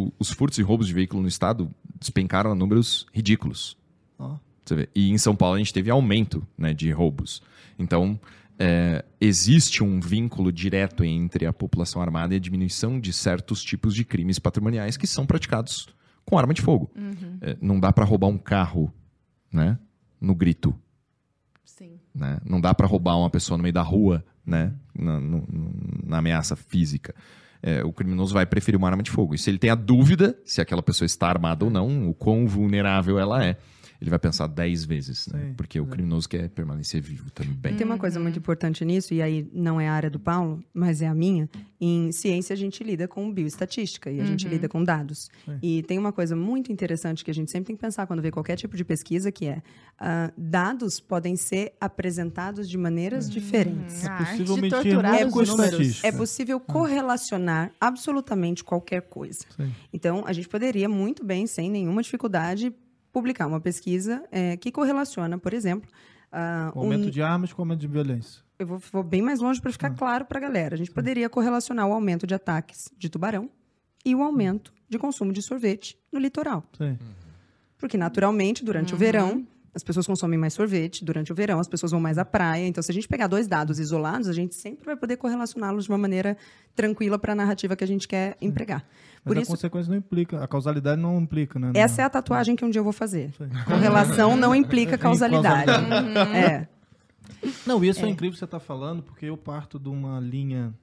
o- 0.07 0.13
os 0.19 0.31
furtos 0.31 0.59
e 0.59 0.63
roubos 0.63 0.87
de 0.89 0.93
veículo 0.95 1.23
no 1.23 1.29
estado 1.29 1.71
despencaram 2.01 2.51
a 2.51 2.55
números 2.55 3.07
ridículos. 3.13 3.77
Ó. 4.19 4.35
Você 4.65 4.75
vê. 4.75 4.89
E 4.95 5.11
em 5.11 5.19
São 5.19 5.35
Paulo 5.37 5.55
a 5.57 5.59
gente 5.59 5.73
teve 5.73 5.91
aumento 5.91 6.45
né, 6.59 6.73
de 6.75 6.91
roubos. 6.91 7.41
Então, 7.79 8.19
é, 8.59 9.05
existe 9.21 9.83
um 9.83 10.01
vínculo 10.01 10.51
direto 10.53 11.05
entre 11.05 11.47
a 11.47 11.53
população 11.53 12.03
armada 12.03 12.35
e 12.35 12.37
a 12.37 12.41
diminuição 12.41 12.99
de 13.01 13.13
certos 13.13 13.63
tipos 13.63 13.95
de 13.95 14.05
crimes 14.05 14.39
patrimoniais 14.39 14.97
que 14.97 15.07
são 15.07 15.25
praticados 15.27 15.87
com 16.25 16.39
arma 16.39 16.55
de 16.55 16.63
fogo. 16.63 16.91
Uhum, 16.97 17.39
É, 17.41 17.57
não 17.61 17.79
dá 17.81 17.93
para 17.93 18.05
roubar 18.05 18.29
um 18.29 18.39
carro 18.39 18.93
né, 19.53 19.79
no 20.21 20.35
grito. 20.35 20.75
sim. 21.65 21.99
né? 22.15 22.39
Não 22.45 22.61
dá 22.61 22.75
para 22.75 22.87
roubar 22.87 23.17
uma 23.19 23.31
pessoa 23.31 23.57
no 23.57 23.63
meio 23.63 23.73
da 23.73 23.83
rua, 23.83 24.25
né? 24.45 24.73
Na, 24.97 25.19
no- 25.21 25.47
na 26.05 26.19
ameaça 26.19 26.55
física. 26.57 27.15
É, 27.63 27.85
o 27.85 27.93
criminoso 27.93 28.35
vai 28.35 28.45
preferir 28.45 28.77
uma 28.79 28.89
arma 28.89 29.03
de 29.03 29.11
fogo. 29.11 29.35
E 29.35 29.39
se 29.39 29.49
ele 29.51 29.59
tem 29.59 29.71
a 29.71 29.75
dúvida 29.77 30.37
se 30.45 30.61
aquela 30.61 30.83
pessoa 30.83 31.07
está 31.07 31.29
armada 31.29 31.65
ou 31.65 31.71
não, 31.71 32.09
o 32.09 32.15
quão 32.15 32.47
vulnerável 32.47 33.19
ela 33.21 33.45
é, 33.45 33.57
ele 34.03 34.11
vai 34.11 34.19
pensar 34.19 34.49
dez 34.49 34.85
vezes, 34.85 35.29
né? 35.29 35.41
Sim, 35.47 35.55
Porque 35.55 35.79
o 35.79 35.87
criminoso 35.87 36.29
quer 36.29 36.49
permanecer 36.49 37.01
vivo 37.01 37.31
também. 37.31 37.77
Tem 37.77 37.87
uma 37.87 37.97
coisa 37.97 38.19
muito 38.19 38.37
importante 38.37 38.85
nisso, 38.85 39.15
e 39.15 39.23
aí 39.23 39.49
não 39.53 39.81
é 39.81 39.89
a 39.89 39.93
área 39.93 40.11
do 40.11 40.19
Paulo, 40.19 40.61
mas 40.75 41.01
é 41.01 41.07
a 41.07 41.15
minha. 41.15 41.49
Em 41.81 42.11
ciência, 42.11 42.53
a 42.53 42.57
gente 42.57 42.83
lida 42.83 43.07
com 43.07 43.33
bioestatística 43.33 44.11
e 44.11 44.21
a 44.21 44.25
gente 44.25 44.49
lida 44.49 44.69
com 44.69 44.83
dados. 44.83 45.31
Sim. 45.45 45.59
E 45.63 45.83
tem 45.85 45.99
uma 45.99 46.13
coisa 46.13 46.35
muito 46.35 46.73
interessante 46.73 47.25
que 47.25 47.31
a 47.31 47.35
gente 47.35 47.53
sempre 47.53 47.69
tem 47.69 47.77
que 47.77 47.81
pensar 47.81 48.05
quando 48.09 48.21
vê 48.21 48.33
qualquer 48.33 48.57
tipo 48.57 48.77
de 48.77 48.85
pesquisa, 48.85 49.31
que 49.31 49.47
é 49.47 49.63
ah, 50.01 50.33
dados 50.37 50.99
podem 50.99 51.37
ser 51.37 51.75
apresentados 51.81 52.69
de 52.69 52.77
maneiras 52.77 53.31
diferentes. 53.31 54.05
A 54.05 54.15
arte 54.15 54.39
de 54.39 54.39
possivelmente 54.39 54.75
torturar 54.75 55.15
os 55.15 55.21
ecoestatística. 55.21 55.71
números. 55.71 56.05
É 56.05 56.11
possível 56.11 56.59
correlacionar 56.59 57.71
absolutamente 57.81 58.65
qualquer 58.65 59.03
coisa. 59.03 59.45
Sim. 59.57 59.73
Então, 59.93 60.25
a 60.27 60.33
gente 60.33 60.49
poderia 60.49 60.89
muito 60.89 61.25
bem, 61.25 61.47
sem 61.47 61.71
nenhuma 61.71 62.03
dificuldade, 62.03 62.75
publicar 63.13 63.47
uma 63.47 63.61
pesquisa 63.61 64.23
eh, 64.33 64.57
que 64.57 64.73
correlaciona, 64.73 65.39
por 65.39 65.53
exemplo, 65.53 65.89
ah, 66.33 66.71
Com 66.73 66.81
aumento 66.81 67.07
um- 67.07 67.11
de 67.11 67.21
armas 67.23 67.53
com 67.53 67.63
aumento 67.63 67.81
de 67.81 67.87
violência. 67.89 68.43
eu 68.59 68.67
vou, 68.67 68.79
vou 68.79 69.03
bem 69.03 69.21
mais 69.23 69.41
longe 69.41 69.61
para 69.61 69.71
ficar 69.73 69.91
claro 69.91 70.25
para 70.25 70.39
a 70.39 70.41
galera. 70.41 70.75
A 70.75 70.79
gente 70.79 70.91
poderia 70.91 71.29
correlacionar 71.29 71.87
o 71.87 71.93
aumento 71.93 72.27
de 72.27 72.35
ataques 72.35 72.91
de 72.97 73.09
tubarão 73.09 73.51
e 74.05 74.15
o 74.15 74.23
aumento 74.23 74.73
de 74.89 74.99
consumo 74.99 75.33
de 75.33 75.43
sorvete 75.43 75.99
no 76.13 76.19
litoral. 76.19 76.65
Sim. 76.77 76.99
Porque, 77.79 77.97
naturalmente, 77.99 78.65
durante 78.65 78.95
o 78.95 78.97
verão, 78.97 79.47
as 79.75 79.83
pessoas 79.83 80.07
consomem 80.07 80.39
mais 80.39 80.53
sorvete. 80.53 81.05
Durante 81.05 81.33
o 81.33 81.35
verão, 81.35 81.59
as 81.59 81.67
pessoas 81.69 81.91
vão 81.93 82.01
mais 82.01 82.17
à 82.19 82.25
praia. 82.25 82.67
Então, 82.67 82.83
se 82.83 82.91
a 82.91 82.95
gente 82.95 83.09
pegar 83.09 83.27
dois 83.27 83.47
dados 83.49 83.79
isolados, 83.79 84.29
a 84.29 84.33
gente 84.33 84.55
sempre 84.55 84.85
vai 84.87 84.97
poder 84.97 85.17
correlacioná-los 85.17 85.85
de 85.85 85.91
uma 85.91 85.99
maneira 85.99 86.37
tranquila 86.77 87.19
para 87.19 87.33
a 87.33 87.35
narrativa 87.37 87.75
que 87.75 87.83
a 87.83 87.87
gente 87.87 88.07
quer 88.07 88.37
empregar. 88.41 88.85
Mas 89.25 89.35
Por 89.35 89.39
a 89.39 89.43
isso, 89.43 89.51
consequência 89.53 89.91
não 89.91 89.99
implica, 89.99 90.43
a 90.43 90.49
causalidade 90.49 91.01
não 91.01 91.21
implica, 91.21 91.57
né? 91.59 91.71
essa 91.75 92.03
é 92.03 92.05
a 92.05 92.11
tatuagem 92.11 92.57
que 92.57 92.65
um 92.65 92.71
dia 92.71 92.81
eu 92.81 92.85
vou 92.85 92.93
fazer. 92.93 93.33
Correlação 93.67 94.37
não 94.37 94.53
implica 94.53 94.99
causalidade. 94.99 95.71
É. 96.35 96.67
Não, 97.65 97.83
e 97.85 97.89
isso 97.89 98.05
é. 98.05 98.09
incrível 98.09 98.33
que 98.33 98.39
você 98.39 98.45
está 98.45 98.59
falando, 98.59 99.03
porque 99.03 99.27
eu 99.27 99.37
parto 99.37 99.79
de 99.79 99.89
uma 99.89 100.19
linha, 100.19 100.75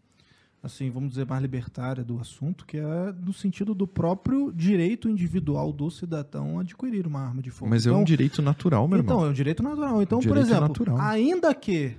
assim, 0.64 0.90
vamos 0.90 1.10
dizer, 1.10 1.26
mais 1.28 1.42
libertária 1.42 2.02
do 2.02 2.18
assunto, 2.18 2.66
que 2.66 2.78
é 2.78 3.14
no 3.26 3.34
sentido 3.34 3.74
do 3.74 3.86
próprio 3.86 4.54
direito 4.54 5.10
individual 5.10 5.74
do 5.74 5.92
cidadão 5.92 6.60
adquirir 6.60 7.06
uma 7.08 7.20
arma 7.20 7.42
de 7.42 7.50
fogo. 7.52 7.70
Mas 7.70 7.86
é 7.86 7.90
então, 7.90 8.02
um 8.02 8.06
direito 8.06 8.42
natural, 8.42 8.88
meu 8.88 9.00
irmão. 9.00 9.16
Então, 9.18 9.28
é 9.28 9.30
um 9.30 9.34
direito 9.34 9.62
natural. 9.62 10.02
Então, 10.02 10.20
por 10.20 10.28
Direito 10.28 10.48
exemplo, 10.48 10.68
natural. 10.70 10.98
ainda 10.98 11.54
que 11.54 11.98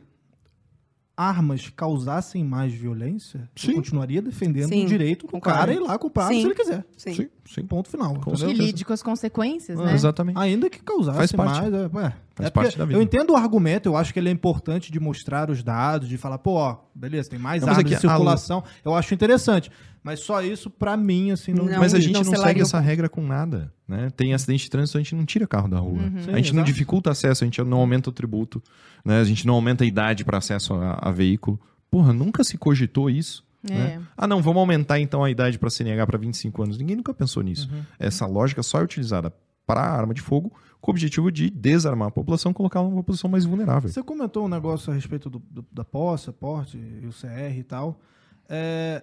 armas 1.21 1.69
causassem 1.77 2.43
mais 2.43 2.73
violência, 2.73 3.49
Sim. 3.55 3.71
eu 3.71 3.75
continuaria 3.77 4.23
defendendo 4.23 4.69
Sim, 4.71 4.85
o 4.85 4.89
direito 4.89 5.27
do 5.27 5.33
concordo. 5.33 5.59
cara 5.59 5.73
ir 5.75 5.79
lá 5.79 5.99
comprar 5.99 6.29
Sim. 6.29 6.41
se 6.41 6.47
ele 6.47 6.55
quiser. 6.55 6.85
Sim. 6.97 7.15
Sim, 7.15 7.29
sim. 7.47 7.63
Ponto 7.67 7.89
final. 7.91 8.15
Com? 8.21 8.33
Que 8.33 8.53
lide 8.53 8.85
com 8.85 8.93
as 8.93 9.03
consequências, 9.03 9.79
Ah, 9.79 9.85
né? 9.85 9.95
Exatamente. 9.95 10.39
Ainda 10.39 10.71
que 10.71 10.83
causasse 10.83 11.19
Faz 11.19 11.33
parte. 11.33 11.61
mais. 11.61 11.75
É, 11.75 11.77
é, 11.85 12.13
Faz 12.35 12.47
é 12.49 12.51
parte 12.51 12.79
da 12.79 12.85
vida. 12.87 12.99
Eu 12.99 13.03
entendo 13.03 13.33
o 13.33 13.37
argumento, 13.37 13.87
eu 13.87 13.97
acho 13.97 14.13
que 14.15 14.19
ele 14.19 14.29
é 14.31 14.33
importante 14.33 14.91
de 14.91 14.99
mostrar 14.99 15.51
os 15.51 15.63
dados, 15.63 16.09
de 16.09 16.17
falar, 16.17 16.39
pô, 16.39 16.53
ó, 16.55 16.79
beleza, 16.95 17.29
tem 17.29 17.39
mais 17.39 17.61
Não, 17.61 17.69
mas 17.69 17.79
armas 17.79 17.85
é 17.85 17.87
em 17.87 17.99
que 18.01 18.07
a- 18.07 18.11
circulação. 18.11 18.65
Eu 18.85 18.95
acho 18.95 19.13
interessante. 19.13 19.71
Mas 20.03 20.21
só 20.21 20.43
isso, 20.43 20.71
pra 20.71 20.97
mim, 20.97 21.31
assim, 21.31 21.53
não. 21.53 21.67
Não, 21.67 21.79
Mas 21.79 21.93
a 21.95 22.01
gente 22.01 22.15
não 22.15 22.23
não, 22.23 22.35
segue 22.43 22.63
essa 22.63 22.81
regra 22.81 23.09
com 23.09 23.23
nada. 23.23 23.73
Né? 23.87 24.09
Tem 24.17 24.33
acidente 24.33 24.65
de 24.65 24.71
trânsito, 24.71 24.97
a 24.97 25.01
gente 25.01 25.15
não 25.15 25.27
tira 25.27 25.47
carro 25.47 25.69
da 25.69 25.79
rua. 25.79 26.01
Sim, 26.25 26.31
a 26.33 26.37
gente 26.37 26.53
não 26.55 26.61
exato. 26.63 26.65
dificulta 26.65 27.11
acesso, 27.11 27.45
a 27.45 27.47
gente 27.47 27.63
não 27.63 27.79
aumenta 27.79 28.09
o 28.09 28.13
tributo, 28.13 28.63
né? 29.05 29.21
a 29.21 29.25
gente 29.25 29.47
não 29.47 29.55
aumenta 29.55 29.85
a 29.85 29.87
idade 29.87 30.25
para 30.25 30.39
acesso 30.39 30.75
a, 30.75 30.99
a 31.03 31.11
veículo. 31.13 31.61
Porra, 31.91 32.13
nunca 32.13 32.43
se 32.45 32.57
cogitou 32.57 33.11
isso. 33.11 33.45
É. 33.69 33.75
Né? 33.75 34.03
Ah, 34.17 34.27
não, 34.27 34.41
vamos 34.41 34.61
aumentar 34.61 34.99
então 35.01 35.23
a 35.23 35.31
idade 35.31 35.59
para 35.59 35.69
CNH 35.69 36.07
para 36.07 36.17
25 36.19 36.63
anos. 36.63 36.79
Ninguém 36.79 36.97
nunca 36.97 37.13
pensou 37.13 37.43
nisso. 37.43 37.69
Uhum. 37.71 37.83
Essa 37.99 38.27
lógica 38.27 38.63
só 38.63 38.81
é 38.81 38.85
utilizada 38.85 39.35
para 39.67 39.83
arma 39.83 40.15
de 40.15 40.23
fogo 40.23 40.51
com 40.81 40.91
o 40.91 40.95
objetivo 40.95 41.31
de 41.31 41.51
desarmar 41.51 42.09
a 42.09 42.11
população, 42.11 42.55
colocar 42.55 42.81
uma 42.81 42.97
população 42.97 43.29
mais 43.29 43.45
vulnerável. 43.45 43.91
Você 43.91 44.03
comentou 44.03 44.47
um 44.47 44.49
negócio 44.49 44.91
a 44.91 44.95
respeito 44.95 45.29
do, 45.29 45.43
do- 45.51 45.67
da 45.71 45.85
posse, 45.85 46.33
porte 46.33 46.79
e 46.79 47.07
o 47.07 47.11
CR 47.11 47.59
e 47.59 47.63
tal. 47.63 48.01
É, 48.49 49.03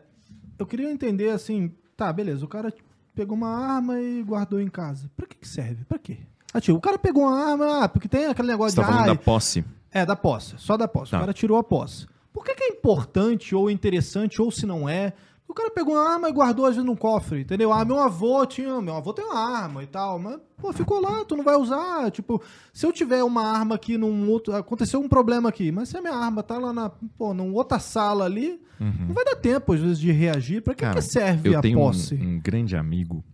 eu 0.58 0.66
queria 0.66 0.92
entender 0.92 1.30
assim, 1.30 1.72
tá, 1.96 2.12
beleza, 2.12 2.44
o 2.44 2.48
cara 2.48 2.74
pegou 3.16 3.36
uma 3.36 3.50
arma 3.50 4.00
e 4.00 4.24
guardou 4.24 4.60
em 4.60 4.68
casa. 4.68 5.10
Pra 5.16 5.26
que, 5.26 5.36
que 5.38 5.48
serve? 5.48 5.84
Pra 5.86 5.98
quê? 5.98 6.18
Ah, 6.54 6.62
tio, 6.62 6.76
o 6.76 6.82
cara 6.82 6.98
pegou 6.98 7.24
uma 7.24 7.52
arma, 7.52 7.84
ah, 7.84 7.90
porque 7.90 8.08
tem 8.08 8.26
aquele 8.26 8.48
negócio 8.48 8.76
Você 8.76 8.82
está 8.82 8.92
de. 8.92 8.94
falando 8.94 9.10
ai, 9.10 9.18
da 9.18 9.24
posse. 9.24 9.66
É, 9.92 10.06
da 10.06 10.16
posse. 10.16 10.56
Só 10.58 10.78
da 10.78 10.88
posse. 10.88 11.12
Tá. 11.12 11.18
O 11.18 11.20
cara 11.22 11.34
tirou 11.34 11.58
a 11.58 11.64
posse. 11.64 12.08
Por 12.32 12.44
que, 12.44 12.54
que 12.54 12.64
é 12.64 12.68
importante 12.70 13.56
ou 13.56 13.70
interessante, 13.70 14.42
ou 14.42 14.52
se 14.52 14.66
não 14.66 14.88
é? 14.88 15.14
O 15.58 15.60
cara 15.60 15.72
pegou 15.72 15.96
uma 15.96 16.08
arma 16.08 16.30
e 16.30 16.32
guardou 16.32 16.66
às 16.68 16.76
vezes 16.76 16.86
num 16.86 16.96
cofre, 16.96 17.42
entendeu? 17.42 17.74
Ah, 17.74 17.84
meu 17.84 17.98
avô 18.00 18.46
tinha. 18.46 18.80
Meu 18.80 18.96
avô 18.96 19.12
tem 19.12 19.26
uma 19.26 19.40
arma 19.40 19.82
e 19.82 19.88
tal. 19.88 20.20
Mas, 20.20 20.40
pô, 20.56 20.72
ficou 20.72 21.02
lá, 21.02 21.26
tu 21.26 21.36
não 21.36 21.44
vai 21.44 21.56
usar. 21.56 22.12
Tipo, 22.12 22.40
se 22.72 22.86
eu 22.86 22.94
tiver 22.94 23.24
uma 23.24 23.42
arma 23.42 23.74
aqui 23.74 23.98
num 23.98 24.30
outro. 24.30 24.56
Aconteceu 24.56 25.00
um 25.00 25.10
problema 25.10 25.50
aqui, 25.50 25.72
mas 25.72 25.90
se 25.90 25.98
a 25.98 26.02
minha 26.02 26.14
arma 26.14 26.44
tá 26.44 26.60
lá 26.60 26.72
na. 26.72 26.92
Pô, 27.18 27.34
numa 27.34 27.52
outra 27.54 27.80
sala 27.80 28.26
ali, 28.26 28.62
não 28.80 29.16
vai 29.16 29.26
dar 29.26 29.36
tempo, 29.36 29.74
às 29.74 29.80
vezes, 29.80 30.00
de 30.00 30.12
reagir. 30.12 30.62
Pra 30.62 30.76
que, 30.76 30.82
Cara, 30.82 30.96
que 30.96 31.02
serve 31.02 31.50
eu 31.50 31.58
a 31.58 31.62
tenho 31.64 31.80
um, 31.80 31.82
posse? 31.82 32.14
um 32.14 32.40
grande 32.40 32.76
amigo 32.78 33.26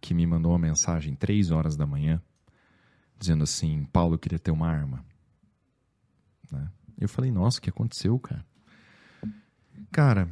que 0.00 0.14
me 0.14 0.24
mandou 0.24 0.52
uma 0.52 0.58
mensagem 0.60 1.16
três 1.16 1.50
horas 1.50 1.76
da 1.76 1.84
manhã 1.84 2.22
dizendo 3.18 3.42
assim, 3.42 3.84
Paulo, 3.92 4.14
eu 4.14 4.18
queria 4.18 4.38
ter 4.38 4.52
uma 4.52 4.68
arma. 4.68 5.04
Né? 6.52 6.68
Eu 7.00 7.08
falei, 7.08 7.32
nossa, 7.32 7.58
o 7.58 7.62
que 7.62 7.70
aconteceu, 7.70 8.16
cara? 8.20 8.44
Cara, 9.90 10.28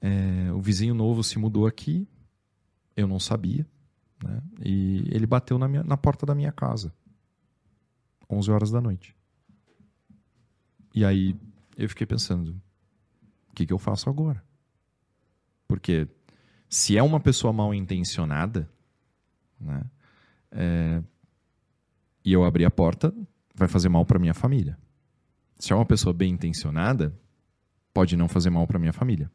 é, 0.00 0.52
o 0.52 0.60
vizinho 0.60 0.94
novo 0.94 1.22
se 1.22 1.38
mudou 1.38 1.66
aqui, 1.66 2.08
eu 2.96 3.06
não 3.06 3.18
sabia, 3.18 3.66
né? 4.22 4.42
E 4.64 5.08
ele 5.10 5.26
bateu 5.26 5.58
na, 5.58 5.68
minha, 5.68 5.82
na 5.82 5.96
porta 5.96 6.24
da 6.24 6.34
minha 6.34 6.52
casa, 6.52 6.92
11 8.28 8.50
horas 8.50 8.70
da 8.70 8.80
noite. 8.80 9.16
E 10.94 11.04
aí 11.04 11.36
eu 11.76 11.88
fiquei 11.88 12.06
pensando, 12.06 12.60
o 13.48 13.54
que, 13.54 13.66
que 13.66 13.72
eu 13.72 13.78
faço 13.78 14.08
agora? 14.08 14.42
Porque 15.68 16.08
se 16.68 16.96
é 16.96 17.02
uma 17.02 17.20
pessoa 17.20 17.52
mal 17.52 17.74
intencionada, 17.74 18.68
né? 19.60 19.82
é, 20.50 21.02
e 22.24 22.32
eu 22.32 22.44
abrir 22.44 22.64
a 22.64 22.70
porta, 22.70 23.14
vai 23.54 23.68
fazer 23.68 23.88
mal 23.88 24.04
para 24.04 24.18
minha 24.18 24.34
família. 24.34 24.78
Se 25.58 25.72
é 25.72 25.76
uma 25.76 25.84
pessoa 25.84 26.12
bem 26.12 26.32
intencionada, 26.32 27.14
pode 27.92 28.16
não 28.16 28.28
fazer 28.28 28.50
mal 28.50 28.66
para 28.66 28.78
minha 28.78 28.92
família. 28.92 29.30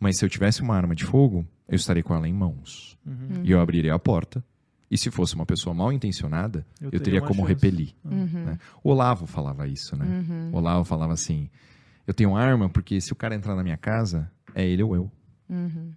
Mas 0.00 0.16
se 0.16 0.24
eu 0.24 0.28
tivesse 0.30 0.62
uma 0.62 0.74
arma 0.74 0.94
de 0.94 1.04
fogo, 1.04 1.46
eu 1.68 1.76
estaria 1.76 2.02
com 2.02 2.14
ela 2.14 2.26
em 2.26 2.32
mãos. 2.32 2.98
Uhum. 3.06 3.42
E 3.44 3.50
eu 3.50 3.60
abriria 3.60 3.94
a 3.94 3.98
porta. 3.98 4.42
E 4.90 4.98
se 4.98 5.10
fosse 5.10 5.34
uma 5.36 5.46
pessoa 5.46 5.72
mal 5.72 5.92
intencionada, 5.92 6.66
Eu 6.80 6.88
eu, 6.90 6.98
teria 7.00 7.20
como 7.20 7.42
chance. 7.42 7.48
repelir. 7.52 7.94
Uhum. 8.04 8.44
né? 8.44 8.58
O 8.82 8.90
Olavo 8.90 9.26
falava 9.26 9.68
isso, 9.68 9.94
né? 9.94 10.04
O 10.52 10.56
Olavo 10.56 10.84
falava 10.84 11.12
assim: 11.12 11.48
eu 12.06 12.14
tenho 12.14 12.34
arma 12.34 12.68
porque 12.68 13.00
se 13.00 13.12
o 13.12 13.16
cara 13.16 13.34
entrar 13.36 13.54
na 13.54 13.62
minha 13.62 13.76
casa, 13.76 14.28
é 14.54 14.66
ele 14.66 14.82
ou 14.82 14.96
eu. 14.96 15.12
Uhum. 15.48 15.92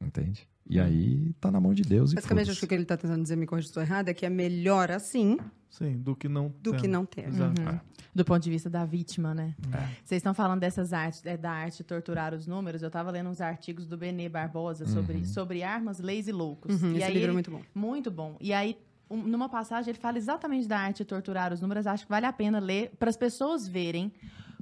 Entende? 0.00 0.48
E 0.68 0.80
aí 0.80 1.32
tá 1.40 1.50
na 1.50 1.60
mão 1.60 1.74
de 1.74 1.82
Deus 1.82 2.12
e 2.12 2.14
Basicamente, 2.14 2.50
acho 2.50 2.58
que 2.60 2.64
o 2.64 2.68
que 2.68 2.74
ele 2.74 2.84
está 2.84 2.96
tentando 2.96 3.22
dizer, 3.22 3.36
me 3.36 3.46
corrija 3.46 3.66
se 3.66 3.70
estou 3.70 3.82
errado, 3.82 4.08
é 4.08 4.14
que 4.14 4.24
é 4.24 4.30
melhor 4.30 4.90
assim 4.90 5.38
Sim, 5.68 5.98
do 5.98 6.16
que 6.16 6.26
não. 6.28 6.54
do 6.62 6.70
ter. 6.72 6.80
que 6.80 6.88
não 6.88 7.04
ter. 7.04 7.28
Exato. 7.28 7.60
Uhum. 7.60 7.78
Do 8.14 8.24
ponto 8.24 8.42
de 8.42 8.48
vista 8.50 8.70
da 8.70 8.84
vítima, 8.84 9.34
né? 9.34 9.54
É. 9.72 9.78
Vocês 10.04 10.20
estão 10.20 10.32
falando 10.32 10.60
dessas 10.60 10.92
artes, 10.92 11.24
é, 11.26 11.36
da 11.36 11.50
arte 11.50 11.78
de 11.78 11.84
torturar 11.84 12.32
os 12.32 12.46
números. 12.46 12.80
Eu 12.80 12.86
estava 12.86 13.10
lendo 13.10 13.28
uns 13.28 13.40
artigos 13.40 13.86
do 13.86 13.96
Benê 13.96 14.28
Barbosa 14.28 14.86
sobre, 14.86 15.26
sobre 15.26 15.62
armas, 15.64 15.98
leis 15.98 16.28
e 16.28 16.32
loucos. 16.32 16.80
Uhum, 16.80 16.92
e 16.92 16.96
esse 16.96 17.04
aí 17.04 17.14
livro 17.14 17.30
é 17.30 17.32
muito 17.32 17.50
bom. 17.50 17.62
Muito 17.74 18.10
bom. 18.10 18.36
E 18.40 18.52
aí, 18.52 18.78
um- 19.10 19.22
numa 19.24 19.48
passagem, 19.48 19.90
ele 19.90 19.98
fala 19.98 20.16
exatamente 20.16 20.66
da 20.68 20.78
arte 20.78 20.98
de 20.98 21.04
torturar 21.06 21.52
os 21.52 21.60
números. 21.60 21.86
Acho 21.88 22.04
que 22.04 22.10
vale 22.10 22.24
a 22.24 22.32
pena 22.32 22.58
ler 22.60 22.92
para 22.98 23.10
as 23.10 23.16
pessoas 23.16 23.66
verem 23.66 24.12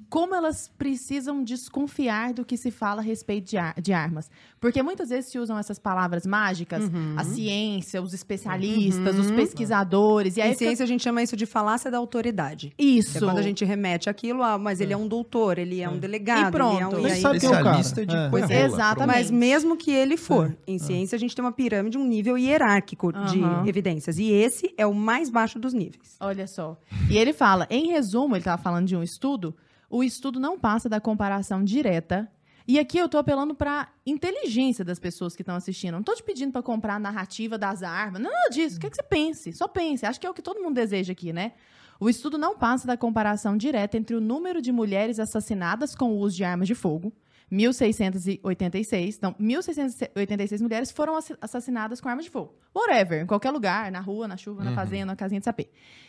como 0.08 0.34
elas 0.34 0.68
precisam 0.78 1.42
desconfiar 1.42 2.32
do 2.32 2.44
que 2.44 2.56
se 2.56 2.70
fala 2.70 3.00
a 3.00 3.04
respeito 3.04 3.50
de, 3.50 3.56
ar- 3.58 3.74
de 3.80 3.92
armas. 3.92 4.30
Porque 4.60 4.82
muitas 4.82 5.08
vezes 5.08 5.30
se 5.30 5.38
usam 5.38 5.58
essas 5.58 5.78
palavras 5.78 6.24
mágicas, 6.26 6.84
Uhum. 6.84 7.14
a 7.16 7.24
ciência, 7.24 8.00
os 8.00 8.14
especialistas, 8.14 9.18
os 9.18 9.30
pesquisadores. 9.30 10.36
E 10.36 10.40
aí 10.40 10.50
Em 10.50 10.52
fica- 10.52 10.64
ciência, 10.66 10.84
a 10.84 10.86
gente 10.86 11.02
chama 11.02 11.22
isso 11.22 11.36
de 11.36 11.46
falácia 11.46 11.90
da 11.90 11.98
autoridade. 11.98 12.72
Isso. 12.78 13.18
É 13.18 13.20
quando 13.20 13.38
a 13.38 13.42
gente 13.42 13.64
remete 13.64 14.08
aquilo, 14.08 14.42
a, 14.42 14.58
mas 14.58 14.80
ele 14.80 14.92
é 14.92 14.96
um 14.96 15.08
doutor, 15.08 15.58
ele 15.58 15.80
é 15.80 15.88
um 15.88 15.98
delegado. 15.98 16.48
E 16.48 16.52
pronto. 16.52 16.76
Ele 16.76 16.82
é 16.82 16.86
um, 16.88 16.92
e 16.92 17.06
aí- 17.06 17.12
é. 17.12 17.16
Especialista 17.16 18.06
de 18.06 18.16
É. 18.16 18.30
coisa 18.30 18.52
é, 18.52 18.64
exatamente. 18.64 19.06
Mas 19.16 19.30
mesmo 19.30 19.76
que 19.76 19.90
ele 19.90 20.16
for, 20.16 20.56
em 20.66 20.78
ciência 20.78 21.16
a 21.16 21.18
gente 21.18 21.34
tem 21.34 21.44
uma 21.44 21.52
pirâmide, 21.52 21.98
um 21.98 22.06
nível 22.06 22.36
hierárquico 22.38 23.10
Aham. 23.14 23.62
de 23.62 23.68
evidências. 23.68 24.18
E 24.18 24.30
esse 24.30 24.72
é 24.76 24.86
o 24.86 24.94
mais 24.94 25.28
baixo 25.30 25.58
dos 25.58 25.72
níveis. 25.74 26.16
Olha 26.20 26.46
só. 26.46 26.76
E 27.10 27.16
ele 27.18 27.32
fala, 27.32 27.66
em 27.70 27.88
resumo, 27.88 28.34
ele 28.34 28.40
estava 28.40 28.60
falando 28.62 28.86
de 28.86 28.96
um 28.96 29.02
estudo, 29.02 29.54
o 29.92 30.02
estudo 30.02 30.40
não 30.40 30.58
passa 30.58 30.88
da 30.88 30.98
comparação 30.98 31.62
direta. 31.62 32.26
E 32.66 32.78
aqui 32.78 32.96
eu 32.96 33.04
estou 33.04 33.20
apelando 33.20 33.54
para 33.54 33.88
inteligência 34.06 34.82
das 34.82 34.98
pessoas 34.98 35.36
que 35.36 35.42
estão 35.42 35.54
assistindo. 35.54 35.92
Não 35.92 36.00
estou 36.00 36.14
te 36.14 36.22
pedindo 36.22 36.50
para 36.50 36.62
comprar 36.62 36.94
a 36.94 36.98
narrativa 36.98 37.58
das 37.58 37.82
armas, 37.82 38.22
nada 38.22 38.48
disso. 38.48 38.80
Quer 38.80 38.88
que 38.88 38.96
você 38.96 39.02
pense? 39.02 39.52
Só 39.52 39.68
pense. 39.68 40.06
Acho 40.06 40.18
que 40.18 40.26
é 40.26 40.30
o 40.30 40.34
que 40.34 40.40
todo 40.40 40.62
mundo 40.62 40.74
deseja 40.76 41.12
aqui, 41.12 41.30
né? 41.30 41.52
O 42.00 42.08
estudo 42.08 42.38
não 42.38 42.56
passa 42.56 42.86
da 42.86 42.96
comparação 42.96 43.54
direta 43.54 43.98
entre 43.98 44.16
o 44.16 44.20
número 44.20 44.62
de 44.62 44.72
mulheres 44.72 45.18
assassinadas 45.18 45.94
com 45.94 46.06
o 46.12 46.18
uso 46.18 46.36
de 46.36 46.42
armas 46.42 46.66
de 46.66 46.74
fogo, 46.74 47.12
1686, 47.50 49.20
não, 49.20 49.34
1686 49.38 50.60
mulheres 50.62 50.90
foram 50.90 51.16
ass- 51.16 51.32
assassinadas 51.40 52.00
com 52.00 52.08
armas 52.08 52.24
de 52.24 52.30
fogo. 52.30 52.54
Whatever, 52.74 53.22
em 53.22 53.26
qualquer 53.26 53.50
lugar, 53.50 53.90
na 53.90 54.00
rua, 54.00 54.26
na 54.28 54.36
chuva, 54.36 54.62
na 54.64 54.74
fazenda, 54.74 55.06
na 55.06 55.16
casinha 55.16 55.40
de 55.40 55.44
sapê. 55.44 55.68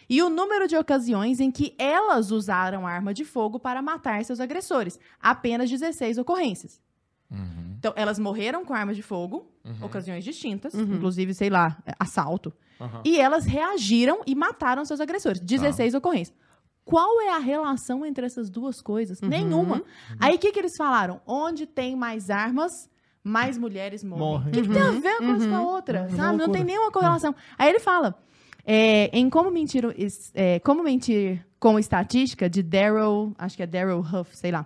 E 0.10 0.22
o 0.22 0.30
número 0.30 0.68
de 0.68 0.76
ocasiões 0.78 1.40
em 1.40 1.52
que 1.52 1.76
elas 1.78 2.32
usaram 2.32 2.86
arma 2.88 3.14
de 3.14 3.26
fogo 3.26 3.60
para 3.60 3.82
matar 3.82 4.24
seus 4.24 4.40
agressores, 4.40 5.00
apenas 5.20 5.70
16 5.70 6.18
ocorrências. 6.18 6.82
Uhum. 7.32 7.76
Então, 7.80 7.94
elas 7.96 8.20
morreram 8.20 8.64
com 8.64 8.74
arma 8.74 8.94
de 8.94 9.02
fogo, 9.02 9.52
Uhum. 9.66 9.86
ocasiões 9.86 10.24
distintas, 10.24 10.74
Uhum. 10.74 10.96
inclusive, 10.96 11.34
sei 11.34 11.50
lá, 11.50 11.82
assalto. 12.00 12.54
E 13.06 13.18
elas 13.18 13.46
reagiram 13.46 14.22
e 14.28 14.36
mataram 14.36 14.84
seus 14.84 15.00
agressores. 15.00 15.40
16 15.40 15.94
ocorrências. 15.94 16.36
Qual 16.86 17.22
é 17.22 17.30
a 17.34 17.38
relação 17.40 18.06
entre 18.06 18.26
essas 18.26 18.50
duas 18.50 18.82
coisas? 18.82 19.22
Uhum. 19.22 19.30
Nenhuma. 19.30 19.84
Aí 20.20 20.36
o 20.36 20.40
que, 20.40 20.52
que 20.52 20.60
eles 20.60 20.74
falaram? 20.78 21.22
Onde 21.26 21.66
tem 21.66 21.96
mais 21.96 22.30
armas, 22.30 22.72
mais 23.24 23.58
mulheres 23.58 24.04
morrem. 24.04 24.26
Morrem. 24.26 24.48
O 24.50 24.52
que, 24.52 24.62
que 24.64 24.70
tem 24.70 24.82
a 24.82 24.92
ver 24.92 25.22
uma 25.22 25.32
coisa 25.32 25.50
com 25.50 25.56
a 25.56 25.62
outra? 25.62 25.98
É 26.00 26.02
uma 26.02 26.18
sabe? 26.18 26.38
Não 26.38 26.50
tem 26.52 26.64
nenhuma 26.64 26.92
correlação. 26.92 27.34
Aí 27.58 27.70
ele 27.70 27.80
fala. 27.80 28.16
é, 28.66 29.10
em 29.18 29.30
Como 29.30 29.50
Mentir, 29.50 29.84
é, 30.34 30.60
Como 30.60 30.84
Mentir 30.84 31.46
com 31.60 31.80
Estatística, 31.80 32.50
de 32.50 32.62
Daryl, 32.62 33.34
acho 33.38 33.56
que 33.56 33.64
é 33.64 33.68
Daryl 33.68 34.00
Huff, 34.00 34.36
sei 34.38 34.52
lá, 34.52 34.66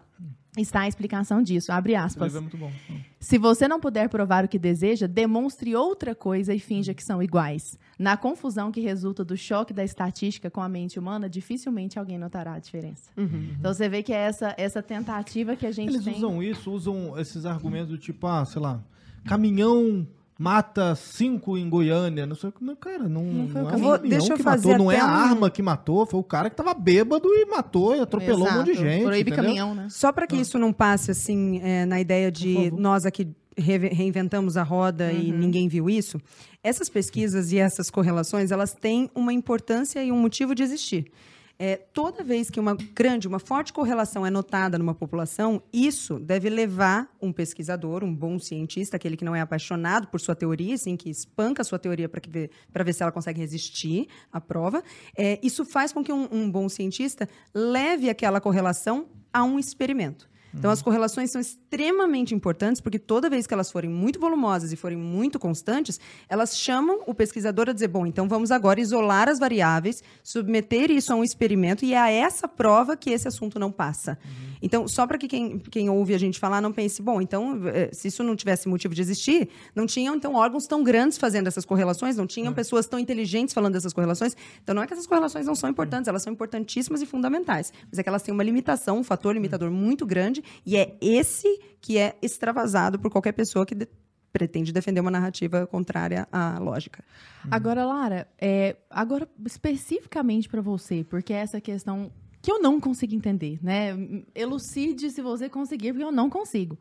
está 0.62 0.82
a 0.82 0.88
explicação 0.88 1.42
disso. 1.42 1.72
Abre 1.72 1.96
aspas. 1.96 2.36
é 2.36 2.40
muito 2.40 2.58
bom. 2.58 2.72
Se 3.20 3.38
você 3.38 3.68
não 3.68 3.80
puder 3.80 4.10
provar 4.10 4.46
o 4.46 4.48
que 4.48 4.60
deseja, 4.60 5.08
demonstre 5.08 5.76
outra 5.76 6.14
coisa 6.14 6.54
e 6.54 6.60
finja 6.60 6.94
que 6.94 7.04
são 7.04 7.22
iguais. 7.22 7.78
Na 7.98 8.16
confusão 8.16 8.72
que 8.72 8.80
resulta 8.80 9.26
do 9.26 9.36
choque 9.36 9.74
da 9.74 9.84
estatística 9.84 10.50
com 10.52 10.62
a 10.62 10.70
mente 10.70 11.00
humana, 11.00 11.28
dificilmente 11.30 11.98
alguém 11.98 12.18
notará 12.18 12.54
a 12.54 12.60
diferença. 12.60 13.10
Então 13.18 13.74
você 13.74 13.90
vê 13.90 14.04
que 14.04 14.14
é 14.14 14.18
essa, 14.18 14.54
essa 14.58 14.82
tentativa 14.84 15.56
que 15.56 15.66
a 15.66 15.72
gente 15.72 15.94
Eles 15.94 16.04
tem. 16.06 16.16
usam 16.16 16.42
isso, 16.44 16.72
usam 16.72 17.18
esses 17.20 17.46
argumentos 17.46 17.90
do 17.90 17.98
tipo, 17.98 18.28
ah, 18.28 18.46
sei 18.46 18.62
lá, 18.62 18.84
caminhão 19.26 20.08
mata 20.38 20.96
cinco 20.96 21.58
em 21.58 21.70
Goiânia. 21.70 22.26
Não 22.26 22.36
sei 22.36 22.50
o 22.50 22.52
que. 22.52 22.64
Não, 22.64 22.76
Cara, 22.76 23.08
não, 23.10 23.24
Não 23.24 23.48
foi 23.48 23.62
o 23.62 23.64
não 23.64 23.70
é 23.70 23.72
caminhão. 23.72 23.88
o 23.88 23.92
Vou- 23.92 23.92
caminhão 24.00 24.10
deixa 24.20 24.34
eu 24.34 24.38
que 24.38 24.44
fazer 24.44 24.68
matou, 24.70 24.86
não 24.86 24.92
é 24.92 25.00
a 25.00 25.06
um- 25.06 25.10
arma 25.10 25.50
que 25.50 25.62
matou, 25.62 26.06
foi 26.06 26.20
o 26.20 26.24
cara 26.24 26.50
que 26.50 26.56
tava 26.56 26.74
bêbado 26.74 27.28
e 27.30 27.46
matou 27.46 27.96
e 27.96 28.00
atropelou 28.00 28.48
um 28.48 28.52
monte 28.54 28.66
de 28.66 28.72
Exato. 28.72 28.88
gente. 28.88 29.04
Proíbe 29.04 29.32
caminhão, 29.32 29.74
né? 29.76 29.88
Só 29.90 30.12
para 30.12 30.28
que 30.28 30.36
isso 30.36 30.58
não 30.60 30.72
passe 30.72 31.12
assim 31.12 31.60
é, 31.64 31.86
na 31.86 32.00
ideia 32.00 32.32
de 32.32 32.72
nós 32.72 33.06
aqui 33.06 33.28
re- 33.58 33.90
reinventamos 33.90 34.56
a 34.58 34.64
roda 34.64 35.12
e 35.12 35.32
ninguém 35.32 35.68
viu 35.68 35.90
isso. 35.90 36.20
Essas 36.64 36.90
pesquisas 36.90 37.52
e 37.52 37.58
essas 37.58 37.90
correlações, 37.90 38.52
elas 38.52 38.74
têm 38.74 39.10
uma 39.16 39.34
importância 39.34 40.04
e 40.04 40.12
um 40.12 40.18
motivo 40.20 40.54
de 40.54 40.64
existir. 40.64 41.12
É, 41.60 41.76
toda 41.76 42.24
vez 42.24 42.50
que 42.50 42.60
uma 42.60 42.76
grande, 42.76 43.28
uma 43.28 43.40
forte 43.40 43.74
correlação 43.74 44.26
é 44.26 44.30
notada 44.30 44.78
numa 44.78 44.94
população, 44.94 45.62
isso 45.74 46.20
deve 46.20 46.50
levar 46.50 47.10
um 47.20 47.34
pesquisador, 47.34 48.04
um 48.04 48.14
bom 48.14 48.38
cientista, 48.38 48.96
aquele 48.96 49.18
que 49.18 49.26
não 49.26 49.36
é 49.36 49.42
apaixonado 49.42 50.08
por 50.08 50.20
sua 50.20 50.36
teoria, 50.36 50.76
assim, 50.76 50.96
que 50.96 51.10
espanca 51.10 51.64
a 51.64 51.66
sua 51.66 51.80
teoria 51.80 52.08
para 52.08 52.22
ver, 52.30 52.52
ver 52.72 52.94
se 52.94 53.02
ela 53.02 53.12
consegue 53.12 53.40
resistir 53.40 54.08
à 54.32 54.40
prova. 54.40 54.84
É, 55.18 55.40
isso 55.42 55.66
faz 55.66 55.92
com 55.92 56.04
que 56.04 56.14
um, 56.14 56.28
um 56.32 56.50
bom 56.52 56.70
cientista 56.70 57.28
leve 57.54 58.10
aquela 58.10 58.40
correlação 58.40 59.08
a 59.34 59.44
um 59.44 59.58
experimento. 59.58 60.30
Então, 60.58 60.72
as 60.72 60.82
correlações 60.82 61.32
são 61.32 61.40
extremamente 61.40 62.34
importantes, 62.34 62.82
porque 62.82 62.98
toda 62.98 63.30
vez 63.30 63.46
que 63.46 63.54
elas 63.54 63.72
forem 63.72 63.90
muito 63.90 64.20
volumosas 64.20 64.72
e 64.72 64.76
forem 64.76 64.98
muito 64.98 65.38
constantes, 65.38 66.00
elas 66.28 66.58
chamam 66.58 67.02
o 67.06 67.14
pesquisador 67.14 67.70
a 67.70 67.74
dizer: 67.74 67.88
bom, 67.88 68.06
então 68.06 68.28
vamos 68.28 68.52
agora 68.52 68.82
isolar 68.82 69.30
as 69.30 69.38
variáveis, 69.38 70.04
submeter 70.24 70.90
isso 70.90 71.14
a 71.14 71.16
um 71.16 71.24
experimento, 71.24 71.86
e 71.86 71.94
é 71.94 71.98
a 71.98 72.10
essa 72.10 72.48
prova 72.48 72.98
que 72.98 73.12
esse 73.12 73.28
assunto 73.28 73.60
não 73.60 73.72
passa. 73.72 74.18
Então, 74.62 74.88
só 74.88 75.06
para 75.06 75.18
que 75.18 75.28
quem, 75.28 75.60
quem 75.60 75.90
ouve 75.90 76.14
a 76.14 76.18
gente 76.18 76.40
falar 76.40 76.62
não 76.62 76.72
pense: 76.72 77.02
bom, 77.02 77.22
então, 77.22 77.62
eh, 77.68 77.90
se 77.94 78.08
isso 78.08 78.24
não 78.24 78.36
tivesse 78.36 78.68
motivo 78.68 78.96
de 78.96 79.02
existir, 79.02 79.50
não 79.76 79.86
tinham, 79.86 80.16
então, 80.16 80.34
órgãos 80.34 80.66
tão 80.66 80.84
grandes 80.84 81.18
fazendo 81.18 81.48
essas 81.48 81.66
correlações, 81.66 82.16
não 82.16 82.26
tinham 82.26 82.54
pessoas 82.54 82.88
tão 82.88 83.00
inteligentes 83.00 83.54
falando 83.54 83.74
dessas 83.74 83.94
correlações. 83.94 84.36
Então, 84.64 84.74
não 84.74 84.82
é 84.82 84.88
que 84.88 84.94
essas 84.94 85.06
correlações 85.06 85.46
não 85.46 85.56
são 85.56 85.70
importantes, 85.70 86.08
elas 86.08 86.24
são 86.24 86.34
importantíssimas 86.34 87.02
e 87.02 87.06
fundamentais, 87.06 87.72
mas 87.90 88.00
é 88.00 88.04
que 88.04 88.10
elas 88.10 88.24
têm 88.24 88.34
uma 88.34 88.44
limitação, 88.44 88.98
um 88.98 89.04
fator 89.04 89.34
limitador 89.34 89.70
muito 89.70 90.06
grande, 90.06 90.44
e 90.66 90.76
é 90.78 90.98
esse 91.02 91.48
que 91.82 91.98
é 91.98 92.16
extravasado 92.22 93.00
por 93.00 93.10
qualquer 93.12 93.32
pessoa 93.34 93.66
que 93.66 93.76
de- 93.76 93.88
pretende 94.32 94.72
defender 94.72 95.00
uma 95.02 95.10
narrativa 95.12 95.66
contrária 95.66 96.28
à 96.32 96.60
lógica. 96.60 97.04
Agora, 97.50 97.86
Lara, 97.86 98.28
é, 98.40 98.76
agora 98.90 99.28
especificamente 99.46 100.48
para 100.50 100.62
você, 100.62 101.04
porque 101.04 101.34
é 101.34 101.38
essa 101.38 101.60
questão 101.62 102.12
que 102.42 102.52
eu 102.52 102.62
não 102.62 102.80
consigo 102.80 103.16
entender, 103.16 103.58
né? 103.64 103.96
Elucide 104.36 105.10
se 105.10 105.22
você 105.22 105.50
conseguir, 105.50 105.92
porque 105.94 106.04
eu 106.04 106.12
não 106.12 106.30
consigo. 106.30 106.78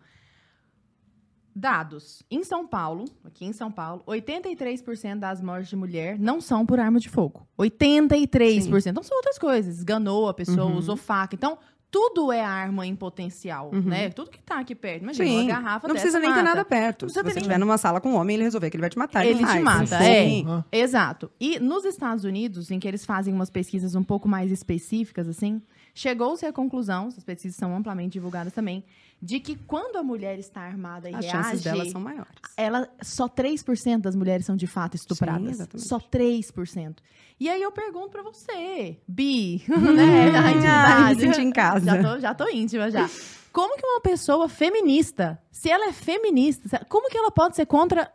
Dados. 1.59 2.23
Em 2.31 2.45
São 2.45 2.67
Paulo, 2.67 3.07
aqui 3.25 3.47
em 3.47 3.53
São 3.55 3.73
Paulo, 3.73 4.03
83% 4.07 5.19
das 5.19 5.41
mortes 5.41 5.71
de 5.71 5.77
mulher 5.77 6.19
não 6.19 6.39
são 6.39 6.67
por 6.67 6.79
arma 6.79 7.01
de 7.01 7.09
fogo. 7.09 7.49
83%. 7.59 8.91
Então 8.91 9.03
são 9.03 9.17
outras 9.17 9.39
coisas. 9.39 9.79
Esganou 9.79 10.29
a 10.29 10.35
pessoa, 10.35 10.67
Uhum. 10.67 10.77
usou 10.77 10.97
faca. 10.99 11.35
Então, 11.35 11.57
tudo 11.99 12.31
é 12.31 12.43
arma 12.45 12.87
em 12.87 12.95
potencial, 12.95 13.71
Uhum. 13.73 13.81
né? 13.81 14.11
Tudo 14.11 14.31
que 14.31 14.39
tá 14.43 14.59
aqui 14.61 14.75
perto. 14.75 15.03
Imagina, 15.03 15.27
Sim. 15.27 15.37
uma 15.41 15.49
garrafa 15.49 15.89
Não 15.89 15.95
precisa 15.95 16.19
nem 16.19 16.29
ter 16.29 16.37
mata. 16.37 16.49
nada 16.51 16.65
perto. 16.65 17.09
Se 17.09 17.15
você 17.15 17.21
ter 17.23 17.29
nem- 17.29 17.37
estiver 17.39 17.59
numa 17.59 17.79
sala 17.79 18.03
com 18.03 18.11
um 18.11 18.17
homem, 18.17 18.35
ele 18.37 18.45
resolver 18.45 18.69
que 18.69 18.77
ele 18.77 18.83
vai 18.83 18.91
te 18.91 18.99
matar, 18.99 19.25
Ele 19.25 19.39
te 19.39 19.47
faz. 19.47 19.63
mata, 19.63 19.97
é. 20.05 20.43
Exato. 20.71 21.31
E 21.41 21.59
nos 21.59 21.87
Estados 21.87 22.25
Unidos, 22.25 22.71
em 22.71 22.79
que 22.79 22.87
eles 22.87 23.05
fazem 23.07 23.33
umas 23.33 23.49
pesquisas 23.49 23.95
um 23.95 24.03
pouco 24.03 24.29
mais 24.29 24.51
específicas, 24.53 25.27
assim, 25.27 25.63
chegou-se 25.97 26.45
à 26.45 26.53
conclusão, 26.53 27.09
essas 27.09 27.25
pesquisas 27.25 27.57
são 27.57 27.75
amplamente 27.75 28.13
divulgadas 28.13 28.53
também, 28.53 28.85
de 29.21 29.41
que 29.41 29.57
quando 29.57 29.97
a 29.97 30.03
mulher 30.03 30.39
está 30.39 30.61
armada 30.61 31.09
e 31.11 31.15
As 31.15 31.25
reage, 31.25 31.31
chances 31.45 31.63
delas 31.63 31.91
são 31.91 32.01
maiores. 32.01 32.31
ela, 32.57 32.87
só 33.03 33.27
3% 33.27 34.03
das 34.03 34.15
mulheres 34.15 34.45
são 34.45 34.55
de 34.55 34.67
fato 34.67 34.95
estupradas. 34.95 35.51
exatamente. 35.53 35.89
só 35.89 35.99
3%. 35.99 36.97
E 37.41 37.49
aí 37.49 37.63
eu 37.63 37.73
pergunto 37.73 38.11
pra 38.11 38.23
você, 38.23 38.99
Bi, 39.09 39.65
né? 39.69 40.31
da 40.31 40.51
intimidade. 40.51 41.21
senti 41.21 41.41
em 41.41 41.51
casa. 41.51 41.85
Já 41.87 42.03
tô, 42.03 42.21
já 42.21 42.35
tô 42.35 42.49
íntima 42.49 42.91
já. 42.91 43.09
Como 43.53 43.75
que 43.79 43.87
uma 43.87 44.03
pessoa 44.03 44.51
feminista, 44.51 45.41
se 45.51 45.71
ela 45.71 45.87
é 45.87 45.93
feminista, 45.93 46.85
como 46.91 47.09
que 47.09 47.17
ela 47.17 47.31
pode 47.31 47.57
ser 47.57 47.65
contra 47.65 48.11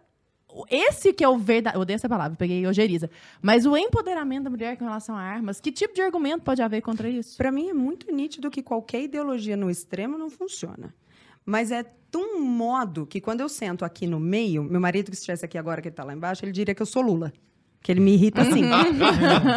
esse 0.70 1.14
que 1.14 1.24
é 1.24 1.30
o 1.30 1.38
verdade, 1.38 1.76
eu 1.76 1.82
odeio 1.82 1.95
essa 1.95 2.10
palavra, 2.10 2.36
peguei 2.38 2.66
ojeriza, 2.66 3.10
mas 3.41 3.66
o 3.66 3.76
empoderamento 3.78 4.43
da 4.45 4.49
mulher 4.49 4.78
com 4.78 4.86
relação 4.86 5.16
a 5.16 5.22
armas, 5.22 5.60
que 5.60 5.72
tipo 5.72 5.93
de 5.93 6.02
argumento 6.02 6.43
pode 6.43 6.62
haver 6.62 6.82
contra 6.82 7.10
isso? 7.10 7.38
Pra 7.38 7.52
mim 7.52 7.70
é 7.70 7.74
muito 7.74 8.12
nítido 8.12 8.49
que 8.49 8.62
qualquer 8.62 9.04
ideologia 9.04 9.56
no 9.56 9.70
extremo 9.70 10.18
não 10.18 10.30
funciona. 10.30 10.93
Mas 11.45 11.72
é 11.72 11.84
de 11.84 12.18
um 12.18 12.41
modo 12.41 13.06
que 13.06 13.22
quando 13.22 13.41
eu 13.41 13.49
sento 13.49 13.86
aqui 13.86 14.06
no 14.06 14.20
meio, 14.20 14.64
meu 14.64 14.82
marido 14.82 15.10
que 15.10 15.16
estivesse 15.16 15.45
aqui 15.45 15.58
agora, 15.58 15.82
que 15.82 15.88
ele 15.88 15.95
tá 15.95 16.04
lá 16.04 16.14
embaixo, 16.14 16.43
ele 16.43 16.52
diria 16.52 16.76
que 16.76 16.82
eu 16.82 16.86
sou 16.86 17.02
Lula. 17.02 17.32
Que 17.82 17.91
ele 17.91 17.99
me 17.99 18.14
irrita 18.14 18.41
assim. 18.41 18.64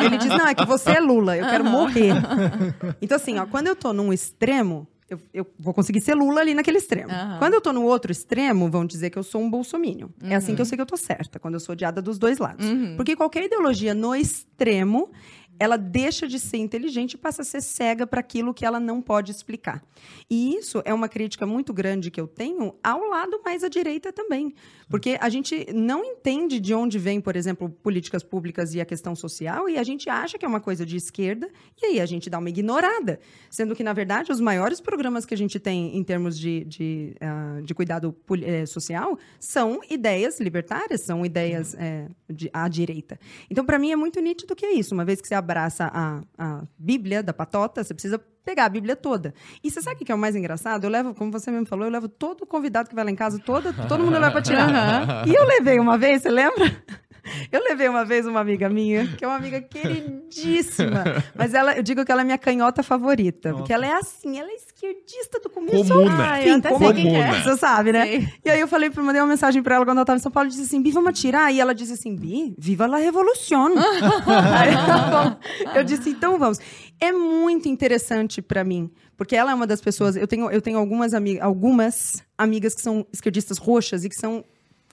ele 0.07 0.17
diz, 0.17 0.29
não, 0.29 0.47
é 0.47 0.55
que 0.55 0.65
você 0.65 0.93
é 0.93 1.01
Lula, 1.01 1.37
eu 1.37 1.45
quero 1.47 1.65
morrer. 1.65 2.15
Então, 3.03 3.17
assim, 3.17 3.39
ó, 3.39 3.45
quando 3.45 3.67
eu 3.67 3.77
tô 3.77 3.93
num 3.93 4.13
extremo, 4.13 4.89
eu, 5.15 5.21
eu 5.43 5.47
vou 5.59 5.73
conseguir 5.73 6.01
ser 6.01 6.15
Lula 6.15 6.41
ali 6.41 6.55
naquele 6.55 6.79
extremo. 6.79 7.11
Aham. 7.11 7.39
Quando 7.39 7.55
eu 7.55 7.61
tô 7.61 7.73
no 7.73 7.83
outro 7.85 8.13
extremo, 8.13 8.71
vão 8.71 8.85
dizer 8.85 9.11
que 9.11 9.19
eu 9.19 9.23
sou 9.23 9.41
um 9.41 9.51
bolsominion. 9.51 10.09
É 10.23 10.35
assim 10.35 10.55
que 10.55 10.61
eu 10.61 10.65
sei 10.67 10.77
que 10.77 10.83
eu 10.83 10.87
tô 10.87 10.97
certa, 10.97 11.39
quando 11.39 11.55
eu 11.55 11.61
sou 11.61 11.73
odiada 11.73 12.03
dos 12.03 12.19
dois 12.19 12.39
lados. 12.39 12.67
Porque 12.97 13.17
qualquer 13.17 13.45
ideologia 13.45 13.95
no 13.95 14.15
extremo, 14.15 15.11
ela 15.59 15.77
deixa 15.77 16.27
de 16.27 16.39
ser 16.39 16.59
inteligente 16.59 17.15
e 17.15 17.19
passa 17.19 17.43
a 17.43 17.45
ser 17.45 17.61
cega 17.61 18.07
para 18.07 18.21
aquilo 18.21 18.55
que 18.55 18.65
ela 18.65 18.81
não 18.81 19.01
pode 19.01 19.31
explicar. 19.31 19.83
E 20.31 20.57
isso 20.57 20.83
é 20.85 20.93
uma 20.93 21.09
crítica 21.09 21.47
muito 21.47 21.73
grande 21.73 22.11
que 22.11 22.21
eu 22.21 22.27
tenho 22.27 22.75
ao 22.83 23.05
lado 23.09 23.41
mais 23.45 23.63
à 23.63 23.69
direita 23.69 24.13
também. 24.13 24.55
Porque 24.89 25.17
a 25.21 25.29
gente 25.29 25.67
não 25.73 26.05
entende 26.05 26.61
de 26.61 26.75
onde 26.75 26.99
vem, 26.99 27.21
por 27.21 27.37
exemplo, 27.37 27.69
políticas 27.69 28.23
públicas 28.23 28.75
e 28.75 28.81
a 28.81 28.85
questão 28.85 29.15
social, 29.15 29.69
e 29.69 29.79
a 29.79 29.83
gente 29.83 30.09
acha 30.11 30.39
que 30.39 30.45
é 30.45 30.49
uma 30.49 30.61
coisa 30.61 30.85
de 30.85 30.97
esquerda, 30.97 31.49
e 31.81 31.87
aí 31.87 32.01
a 32.01 32.07
gente 32.07 32.29
dá 32.29 32.39
uma 32.39 32.49
ignorada. 32.49 33.19
Sendo 33.49 33.75
que, 33.75 33.83
na 33.83 33.93
verdade, 33.93 34.31
os 34.31 34.41
maiores 34.41 34.81
programas 34.81 35.25
que 35.25 35.35
a 35.35 35.37
gente 35.37 35.59
tem 35.59 35.97
em 35.97 36.03
termos 36.03 36.39
de, 36.39 36.65
de, 36.65 37.17
ah, 37.21 37.61
de 37.63 37.75
cuidado 37.75 38.15
eh, 38.43 38.67
social 38.67 39.19
são 39.39 39.81
ideias 39.89 40.41
libertárias, 40.41 41.01
são 41.03 41.25
ideias 41.25 41.75
eh, 41.75 42.09
de, 42.29 42.51
à 42.53 42.69
direita. 42.69 43.19
Então, 43.51 43.65
para 43.65 43.79
mim, 43.79 43.93
é 43.93 43.97
muito 43.97 44.21
nítido 44.21 44.55
que 44.55 44.67
é 44.67 44.73
isso. 44.73 44.95
Uma 44.95 45.05
vez 45.05 45.21
que 45.21 45.29
você 45.29 45.35
abraça 45.45 45.91
a, 45.93 46.21
a 46.39 46.63
Bíblia 46.79 47.23
da 47.23 47.33
patota, 47.33 47.85
você 47.85 47.95
precisa 47.95 48.19
pegar 48.45 48.65
a 48.67 48.69
Bíblia 48.69 48.97
toda. 48.97 49.33
E 49.63 49.71
você 49.71 49.81
sabe 49.81 50.03
o 50.03 50.05
que 50.05 50.13
é 50.13 50.15
o 50.15 50.19
mais 50.19 50.35
engraçado? 50.37 50.85
Eu 50.85 50.91
levo, 50.91 51.15
como 51.15 51.31
você 51.31 51.51
mesmo 51.51 51.67
falou, 51.67 51.87
eu 51.87 51.91
levo 51.91 52.09
todo 52.09 52.45
convidado 52.47 52.89
que 52.89 52.95
vai 52.95 53.05
lá 53.05 53.11
em 53.11 53.17
casa, 53.17 53.39
todo, 53.39 53.73
todo 53.89 54.03
mundo 54.05 54.15
leva 54.15 54.31
pra 54.31 54.43
tirar. 54.43 55.27
E 55.27 55.35
eu 55.35 55.45
levei 55.45 55.79
uma 55.79 55.97
vez, 55.97 56.23
você 56.23 56.31
lembra? 56.31 56.65
Eu 57.51 57.63
levei 57.63 57.89
uma 57.89 58.05
vez 58.05 58.27
uma 58.27 58.41
amiga 58.41 58.69
minha, 58.69 59.07
que 59.07 59.25
é 59.25 59.29
uma 59.29 59.37
amiga 59.37 59.61
queridíssima. 59.61 61.05
Mas 61.35 61.55
ela, 61.55 61.77
eu 61.77 61.83
digo 61.83 62.05
que 62.05 62.13
ela 62.13 62.21
é 62.21 62.25
minha 62.25 62.39
canhota 62.39 62.83
favorita. 62.83 63.53
Porque 63.55 63.73
ela 63.73 63.87
é 63.87 63.93
assim, 63.93 64.39
ela 64.39 64.51
é 64.51 64.55
esquerdista 64.55 65.41
do 65.41 65.49
começo 65.49 65.93
ao 65.93 66.01
Comuna. 66.01 66.25
Ai, 66.25 66.51
eu 66.51 66.57
até 66.57 66.77
sei 66.77 66.93
quem 66.93 67.11
que 67.11 67.17
é. 67.17 67.43
Você 67.43 67.57
sabe, 67.57 67.93
né? 67.93 68.07
Sei. 68.07 68.29
E 68.45 68.51
aí 68.51 68.61
eu 68.61 68.69
falei, 68.69 68.91
mandei 68.97 69.21
uma 69.21 69.29
mensagem 69.29 69.63
pra 69.63 69.77
ela 69.77 69.85
quando 69.85 69.99
ela 69.99 70.05
tava 70.05 70.19
em 70.19 70.23
São 70.23 70.33
Paulo, 70.33 70.49
e 70.49 70.51
disse 70.51 70.63
assim, 70.63 70.83
Bi, 70.83 70.91
vamos 70.91 71.11
atirar? 71.11 71.53
E 71.53 71.61
ela 71.61 71.75
disse 71.75 71.93
assim, 71.93 72.15
Bi, 72.15 72.55
viva 72.59 72.87
la 72.87 72.99
revolução. 72.99 73.75
tá 74.25 75.39
eu 75.75 75.85
disse, 75.85 76.11
então 76.11 76.39
vamos. 76.39 76.59
É 77.01 77.13
muito 77.13 77.69
interessante 77.69 78.41
pra 78.41 78.65
mim, 78.65 78.91
porque 79.17 79.35
ela 79.37 79.51
é 79.53 79.55
uma 79.55 79.67
das 79.67 79.81
pessoas, 79.81 80.17
eu 80.17 80.27
tenho, 80.27 80.51
eu 80.51 80.61
tenho 80.61 80.79
algumas, 80.79 81.15
ami 81.15 81.41
algumas 81.41 82.23
amigas 82.37 82.75
que 82.75 82.83
são 82.83 83.07
esquerdistas 83.13 83.59
roxas 83.59 84.05
e 84.05 84.09
que 84.09 84.17
são 84.17 84.45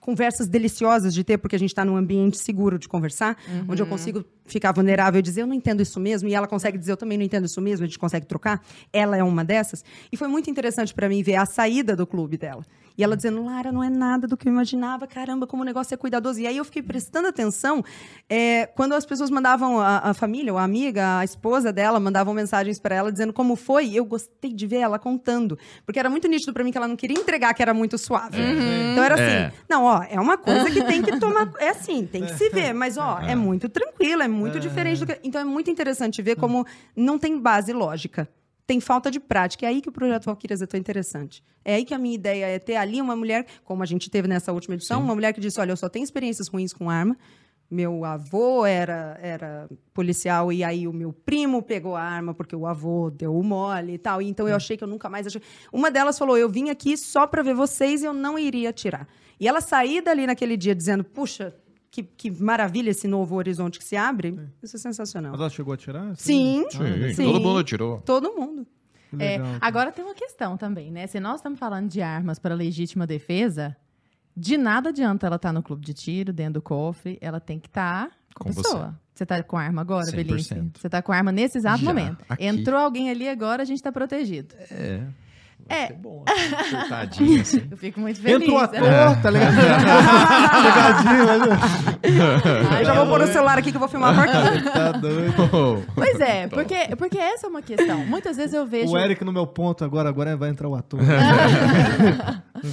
conversas 0.02 0.48
deliciosas 0.48 1.14
de 1.14 1.24
ter, 1.24 1.38
porque 1.38 1.56
a 1.56 1.60
gente 1.60 1.70
está 1.70 1.86
num 1.86 1.96
ambiente 1.96 2.38
seguro 2.38 2.78
de 2.78 2.90
conversar, 2.90 3.38
onde 3.70 3.82
eu 3.82 3.86
consigo 3.86 4.26
ficar 4.46 4.74
vulnerável 4.74 5.20
e 5.20 5.22
dizer, 5.22 5.44
eu 5.44 5.48
não 5.48 5.54
entendo 5.54 5.82
isso 5.82 6.00
mesmo, 6.00 6.28
e 6.28 6.34
ela 6.34 6.48
consegue 6.48 6.78
dizer, 6.78 6.92
eu 6.92 6.98
também 6.98 7.18
não 7.18 7.24
entendo 7.24 7.46
isso 7.46 7.62
mesmo, 7.62 7.86
a 7.86 7.88
gente 7.88 8.00
consegue 8.00 8.26
trocar. 8.26 8.62
Ela 8.92 9.16
é 9.16 9.24
uma 9.24 9.46
dessas. 9.46 9.86
E 10.12 10.18
foi 10.18 10.28
muito 10.28 10.50
interessante 10.50 10.94
para 10.94 11.08
mim 11.08 11.22
ver 11.22 11.36
a 11.36 11.46
saída 11.46 11.96
do 11.96 12.06
clube 12.06 12.36
dela. 12.36 12.66
E 13.02 13.04
ela 13.04 13.16
dizendo, 13.18 13.44
Lara, 13.44 13.72
não 13.72 13.84
é 13.84 13.90
nada 13.90 14.28
do 14.28 14.38
que 14.38 14.48
eu 14.48 14.52
imaginava, 14.54 15.08
caramba, 15.08 15.48
como 15.48 15.64
o 15.64 15.66
negócio 15.66 15.92
é 15.92 15.98
cuidadoso. 15.98 16.40
E 16.40 16.46
aí 16.46 16.56
eu 16.56 16.64
fiquei 16.64 16.84
prestando 16.84 17.28
atenção 17.28 17.84
é, 18.30 18.68
quando 18.68 18.94
as 18.94 19.08
pessoas 19.08 19.32
mandavam, 19.32 19.80
a, 19.80 20.10
a 20.10 20.14
família, 20.14 20.54
ou 20.54 20.60
a 20.60 20.64
amiga, 20.64 21.18
a 21.18 21.24
esposa 21.24 21.74
dela, 21.74 22.00
mandavam 22.00 22.32
mensagens 22.32 22.80
para 22.80 22.94
ela 22.94 23.12
dizendo 23.12 23.34
como 23.34 23.56
foi. 23.56 23.92
Eu 23.96 24.06
gostei 24.06 24.54
de 24.54 24.68
ver 24.68 24.78
ela 24.82 25.00
contando. 25.00 25.58
Porque 25.84 25.98
era 25.98 26.12
muito 26.12 26.28
nítido 26.28 26.54
para 26.54 26.64
mim 26.64 26.72
que 26.72 26.78
ela 26.78 26.88
não 26.88 26.96
queria 26.96 27.20
entregar 27.20 27.56
que 27.56 27.64
era 27.64 27.74
muito 27.74 27.98
suave. 27.98 28.38
Então 28.92 29.04
era 29.04 29.16
assim, 29.16 29.24
É. 29.24 29.52
não, 29.68 29.86
ó, 29.86 30.04
é 30.08 30.20
uma 30.20 30.38
coisa 30.38 30.70
que 30.70 30.84
tem 30.84 31.02
que 31.02 31.18
tomar. 31.20 31.52
É 31.58 31.70
assim, 31.70 32.06
tem 32.06 32.24
que 32.24 32.36
se 32.36 32.50
ver, 32.50 32.72
mas 32.76 32.98
ó, 33.00 33.18
é 33.20 33.34
muito 33.34 33.68
tranquilo, 33.68 34.22
é 34.22 34.28
muito 34.28 34.60
diferente 34.60 35.00
do 35.00 35.08
que. 35.08 35.20
Então 35.24 35.42
é 35.42 35.46
muito 35.46 35.72
interessante 35.72 36.22
ver 36.22 36.36
como 36.36 36.68
não 36.96 37.18
tem 37.18 37.40
base 37.40 37.74
lógica. 37.74 38.30
Tem 38.72 38.80
falta 38.80 39.12
de 39.12 39.20
prática. 39.20 39.66
É 39.66 39.70
aí 39.70 39.82
que 39.82 39.90
o 39.90 39.92
projeto 39.92 40.24
Valkyrias 40.24 40.62
é 40.62 40.66
tão 40.66 40.80
interessante. 40.80 41.44
É 41.66 41.76
aí 41.76 41.84
que 41.84 41.94
a 41.94 41.98
minha 41.98 42.16
ideia 42.16 42.46
é 42.46 42.58
ter 42.58 42.78
ali 42.78 43.02
uma 43.02 43.18
mulher, 43.18 43.46
como 43.66 43.84
a 43.84 43.86
gente 43.86 44.10
teve 44.10 44.30
nessa 44.30 44.54
última 44.54 44.76
edição, 44.76 45.04
uma 45.04 45.14
mulher 45.14 45.34
que 45.34 45.42
disse: 45.42 45.60
olha, 45.60 45.74
eu 45.74 45.76
só 45.76 45.90
tenho 45.90 46.06
experiências 46.06 46.48
ruins 46.48 46.72
com 46.72 46.90
arma. 46.90 47.18
Meu 47.70 48.06
avô 48.06 48.66
era, 48.66 49.20
era 49.22 49.70
policial 49.94 50.54
e 50.54 50.64
aí 50.64 50.88
o 50.88 50.94
meu 50.94 51.12
primo 51.12 51.62
pegou 51.62 51.98
a 51.98 52.02
arma 52.02 52.34
porque 52.34 52.56
o 52.56 52.66
avô 52.66 53.10
deu 53.10 53.36
o 53.36 53.44
mole 53.44 53.96
e 53.96 53.98
tal. 53.98 54.22
Então 54.22 54.48
eu 54.48 54.56
achei 54.56 54.78
que 54.78 54.86
eu 54.86 54.88
nunca 54.88 55.10
mais 55.10 55.28
achei. 55.28 55.42
Uma 55.70 55.92
delas 55.92 56.18
falou: 56.18 56.38
eu 56.38 56.48
vim 56.48 56.70
aqui 56.70 56.96
só 56.96 57.28
para 57.28 57.44
ver 57.44 57.54
vocês 57.54 58.02
e 58.02 58.06
eu 58.06 58.14
não 58.14 58.40
iria 58.40 58.70
atirar. 58.70 59.06
E 59.38 59.50
ela 59.50 59.60
sair 59.60 60.00
dali 60.00 60.26
naquele 60.26 60.56
dia 60.56 60.74
dizendo: 60.74 61.04
puxa, 61.04 61.54
que, 61.92 62.04
que 62.04 62.32
maravilha 62.32 62.90
esse 62.90 63.08
novo 63.08 63.36
horizonte 63.36 63.78
que 63.78 63.84
se 63.86 63.98
abre. 63.98 64.40
Isso 64.64 64.78
é 64.78 64.80
sensacional. 64.80 65.32
Mas 65.34 65.42
ela 65.42 65.50
chegou 65.50 65.74
a 65.74 65.78
tirar? 65.78 66.16
Sim, 66.16 66.66
Sim, 66.72 67.14
Sim. 67.14 67.26
todo 67.26 67.40
mundo 67.42 67.64
tirou. 67.64 68.00
todo 68.00 68.34
mundo. 68.34 68.66
É, 69.20 69.38
legal, 69.38 69.56
agora 69.60 69.92
tem 69.92 70.06
uma 70.06 70.16
questão 70.16 70.56
também, 70.56 70.90
né? 70.90 71.06
Se 71.06 71.20
nós 71.20 71.36
estamos 71.36 71.60
falando 71.60 71.90
de 71.90 72.02
armas 72.02 72.40
para 72.40 72.56
legítima 72.56 73.06
defesa, 73.06 73.76
de 74.36 74.56
nada 74.58 74.88
adianta 74.90 75.28
ela 75.28 75.36
estar 75.36 75.52
no 75.52 75.62
clube 75.62 75.86
de 75.86 75.94
tiro, 75.94 76.32
dentro 76.32 76.54
do 76.54 76.62
cofre, 76.62 77.18
ela 77.20 77.42
tem 77.42 77.60
que 77.60 77.68
estar 77.68 78.10
com, 78.34 78.46
Com 78.46 78.50
a 78.50 78.54
pessoa. 78.54 79.00
Você 79.14 79.26
tá 79.26 79.44
com 79.44 79.58
arma 79.58 79.82
agora, 79.82 80.06
100%. 80.06 80.16
Belinsky? 80.16 80.72
Você 80.80 80.90
tá 80.90 81.02
com 81.02 81.12
arma 81.12 81.30
nesse 81.30 81.58
exato 81.58 81.80
Já, 81.84 81.86
momento. 81.94 82.24
aqui. 82.30 82.46
Entrou 82.46 82.80
alguém 82.80 83.10
ali 83.10 83.28
agora, 83.28 83.62
a 83.62 83.66
gente 83.66 83.84
tá 83.84 83.92
protegido. 83.92 84.56
É. 84.72 85.06
É. 85.72 85.88
Ser 85.88 85.94
bom, 85.94 86.26
acertadinho 86.28 87.40
assim. 87.42 87.68
Eu 87.72 87.78
fico 87.78 88.00
muito 88.02 88.20
feliz. 88.20 88.42
Entra 88.42 88.54
o 88.54 88.58
ator, 88.58 88.82
né? 88.82 89.20
tá 89.22 89.30
ligado? 89.30 89.56
Pegadinho, 90.68 91.26
mas... 92.70 92.80
eu 92.80 92.86
já 92.86 92.94
vou 92.94 93.08
pôr 93.08 93.22
o 93.22 93.28
celular 93.28 93.58
aqui 93.58 93.72
que 93.72 93.78
eu 93.78 93.80
vou 93.80 93.88
filmar 93.88 94.14
a 94.14 94.26
partida. 94.26 94.72
Tá 94.72 94.92
doido. 94.92 95.32
Pois 95.96 96.20
é, 96.20 96.48
porque, 96.48 96.76
porque 96.98 97.18
essa 97.18 97.48
é 97.48 97.50
uma 97.50 97.62
questão. 97.62 98.06
Muitas 98.06 98.36
vezes 98.36 98.54
eu 98.54 98.66
vejo. 98.66 98.92
O 98.92 98.98
Eric 98.98 99.24
no 99.24 99.32
meu 99.32 99.48
ponto 99.48 99.86
agora, 99.86 100.10
agora 100.10 100.36
vai 100.36 100.50
entrar 100.50 100.68
o 100.68 100.76
ator. 100.76 101.00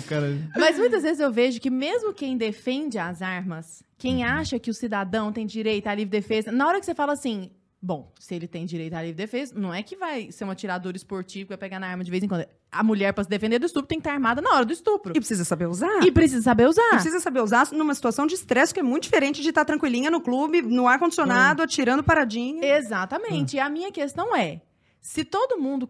cara... 0.08 0.36
Mas 0.56 0.78
muitas 0.78 1.02
vezes 1.02 1.20
eu 1.20 1.30
vejo 1.30 1.60
que 1.60 1.70
mesmo 1.70 2.12
quem 2.12 2.36
defende 2.36 2.98
as 2.98 3.22
armas, 3.22 3.82
quem 3.96 4.24
acha 4.24 4.58
que 4.58 4.70
o 4.70 4.74
cidadão 4.74 5.32
tem 5.32 5.46
direito 5.46 5.86
à 5.86 5.94
livre 5.94 6.10
defesa, 6.10 6.50
na 6.50 6.66
hora 6.66 6.80
que 6.80 6.86
você 6.86 6.94
fala 6.94 7.12
assim, 7.12 7.50
bom, 7.80 8.12
se 8.18 8.34
ele 8.34 8.48
tem 8.48 8.66
direito 8.66 8.94
à 8.94 9.02
livre 9.02 9.16
defesa, 9.16 9.54
não 9.56 9.72
é 9.72 9.82
que 9.82 9.96
vai 9.96 10.30
ser 10.32 10.44
um 10.44 10.50
atirador 10.50 10.94
esportivo 10.96 11.46
que 11.46 11.48
vai 11.50 11.58
pegar 11.58 11.78
na 11.78 11.86
arma 11.86 12.02
de 12.02 12.10
vez 12.10 12.22
em 12.22 12.28
quando. 12.28 12.46
A 12.70 12.82
mulher, 12.82 13.12
pra 13.12 13.24
se 13.24 13.30
defender 13.30 13.58
do 13.58 13.66
estupro, 13.66 13.88
tem 13.88 13.98
que 13.98 14.02
estar 14.02 14.12
armada 14.12 14.42
na 14.42 14.50
hora 14.50 14.64
do 14.64 14.72
estupro. 14.72 15.12
E 15.16 15.20
precisa 15.20 15.44
saber 15.44 15.66
usar. 15.66 16.02
E 16.04 16.12
precisa 16.12 16.42
saber 16.42 16.68
usar. 16.68 16.86
E 16.86 16.90
precisa 16.90 17.20
saber 17.20 17.40
usar 17.40 17.70
numa 17.72 17.94
situação 17.94 18.26
de 18.26 18.34
estresse 18.34 18.74
que 18.74 18.80
é 18.80 18.82
muito 18.82 19.04
diferente 19.04 19.40
de 19.40 19.48
estar 19.48 19.64
tranquilinha 19.64 20.10
no 20.10 20.20
clube, 20.20 20.60
no 20.60 20.86
ar-condicionado, 20.86 21.62
atirando 21.62 22.02
paradinha. 22.02 22.76
Exatamente. 22.76 23.56
E 23.56 23.60
a 23.60 23.70
minha 23.70 23.90
questão 23.90 24.36
é, 24.36 24.60
se 25.00 25.24
todo 25.24 25.58
mundo... 25.58 25.88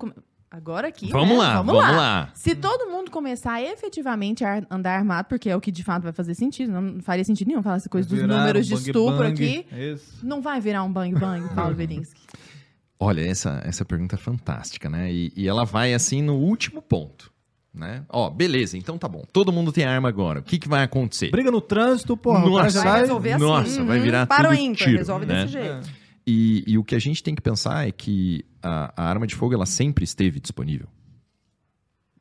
Agora 0.51 0.89
aqui, 0.89 1.11
Vamos 1.11 1.37
né? 1.37 1.37
lá, 1.37 1.61
vamos 1.63 1.75
lá. 1.75 2.31
Se 2.33 2.55
todo 2.55 2.91
mundo 2.91 3.11
começar 3.11 3.61
efetivamente 3.63 4.45
a 4.45 4.63
andar 4.71 4.97
armado, 4.97 5.29
porque 5.29 5.51
é 5.51 5.55
o 5.55 5.61
que 5.61 5.71
de 5.71 5.85
fato 5.85 6.05
vai 6.05 6.13
fazer 6.13 6.35
sentido, 6.35 6.73
não 6.73 7.03
faria 7.03 7.23
sentido 7.23 7.49
nenhum 7.49 7.63
falar 7.63 7.77
essa 7.77 7.89
coisa 7.89 8.09
dos 8.09 8.23
números 8.23 8.67
um 8.67 8.69
de 8.69 8.75
estupro 8.75 9.19
bang. 9.19 9.33
aqui. 9.33 9.67
Isso. 9.77 10.25
Não 10.27 10.41
vai 10.41 10.59
virar 10.59 10.83
um 10.85 10.93
bang 10.93 11.15
bang, 11.19 11.47
Paulo 11.55 11.75
Belinsky. 11.75 12.23
Olha, 12.99 13.21
essa, 13.21 13.61
essa 13.65 13.85
pergunta 13.85 14.15
é 14.17 14.19
fantástica, 14.19 14.89
né? 14.89 15.13
E, 15.13 15.33
e 15.37 15.47
ela 15.47 15.65
vai 15.65 15.93
assim 15.93 16.23
no 16.23 16.35
último 16.37 16.81
ponto. 16.81 17.31
Né? 17.73 18.03
Ó, 18.09 18.31
beleza, 18.31 18.77
então 18.77 18.97
tá 18.99 19.07
bom. 19.07 19.23
Todo 19.31 19.53
mundo 19.53 19.71
tem 19.71 19.85
arma 19.85 20.09
agora. 20.09 20.41
O 20.41 20.43
que, 20.43 20.59
que 20.59 20.69
vai 20.69 20.83
acontecer? 20.83 21.31
Briga 21.31 21.51
no 21.51 21.61
trânsito, 21.61 22.17
porra, 22.17 22.45
o 22.45 22.51
Nossa. 22.51 22.83
Vai 22.83 23.01
resolver 23.03 23.33
assim. 23.35 23.45
Nossa, 23.45 23.85
vai 23.85 24.01
virar 24.01 24.27
Para 24.27 24.49
o 24.49 24.53
tudo 24.53 24.63
ímpar, 24.63 24.85
tiro, 24.85 24.97
resolve 24.99 25.27
né? 25.27 25.43
desse 25.43 25.53
jeito. 25.53 25.89
É. 25.89 26.08
E, 26.31 26.63
e 26.67 26.77
o 26.77 26.85
que 26.85 26.95
a 26.95 26.99
gente 26.99 27.23
tem 27.23 27.35
que 27.35 27.41
pensar 27.41 27.89
é 27.89 27.91
que 27.93 28.45
a, 28.63 28.93
a 28.95 29.09
arma 29.09 29.27
de 29.27 29.35
fogo 29.35 29.55
ela 29.55 29.65
sempre 29.65 30.05
esteve 30.05 30.39
disponível. 30.41 30.87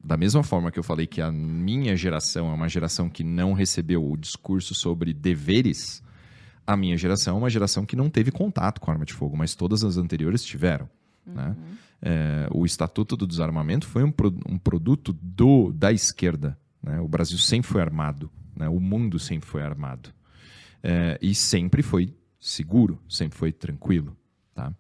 Da 0.01 0.15
mesma 0.15 0.43
forma 0.43 0.71
que 0.71 0.79
eu 0.79 0.83
falei 0.83 1.05
que 1.05 1.19
a 1.21 1.29
minha 1.29 1.93
geração 1.97 2.49
é 2.49 2.53
uma 2.53 2.69
geração 2.69 3.09
que 3.09 3.23
não 3.23 3.51
recebeu 3.51 4.09
o 4.09 4.15
discurso 4.15 4.73
sobre 4.73 5.13
deveres, 5.13 6.01
a 6.65 6.77
minha 6.77 6.95
geração 6.95 7.35
é 7.35 7.39
uma 7.39 7.49
geração 7.49 7.85
que 7.85 7.95
não 7.97 8.09
teve 8.09 8.31
contato 8.31 8.79
com 8.79 8.89
arma 8.89 9.03
de 9.03 9.13
fogo, 9.13 9.35
mas 9.35 9.55
todas 9.55 9.83
as 9.83 9.97
anteriores 9.97 10.43
tiveram. 10.43 10.89
Né? 11.25 11.55
É, 12.01 12.47
o 12.51 12.65
Estatuto 12.65 13.17
do 13.17 13.27
Desarmamento 13.27 13.85
foi 13.85 14.03
um, 14.03 14.11
pro- 14.11 14.39
um 14.47 14.57
produto 14.57 15.11
do, 15.21 15.73
da 15.73 15.91
esquerda. 15.91 16.57
né? 16.81 17.01
O 17.01 17.07
Brasil 17.09 17.37
sempre 17.37 17.67
foi 17.69 17.81
armado, 17.81 18.31
né? 18.55 18.69
o 18.69 18.79
mundo 18.79 19.19
sempre 19.19 19.49
foi 19.49 19.61
armado. 19.63 20.13
É, 20.81 21.17
e 21.21 21.35
sempre 21.35 21.81
foi 21.81 22.13
seguro, 22.49 22.99
sempre 23.07 23.37
foi 23.37 23.51
tranquilo. 23.51 24.15
Tá? 24.53 24.73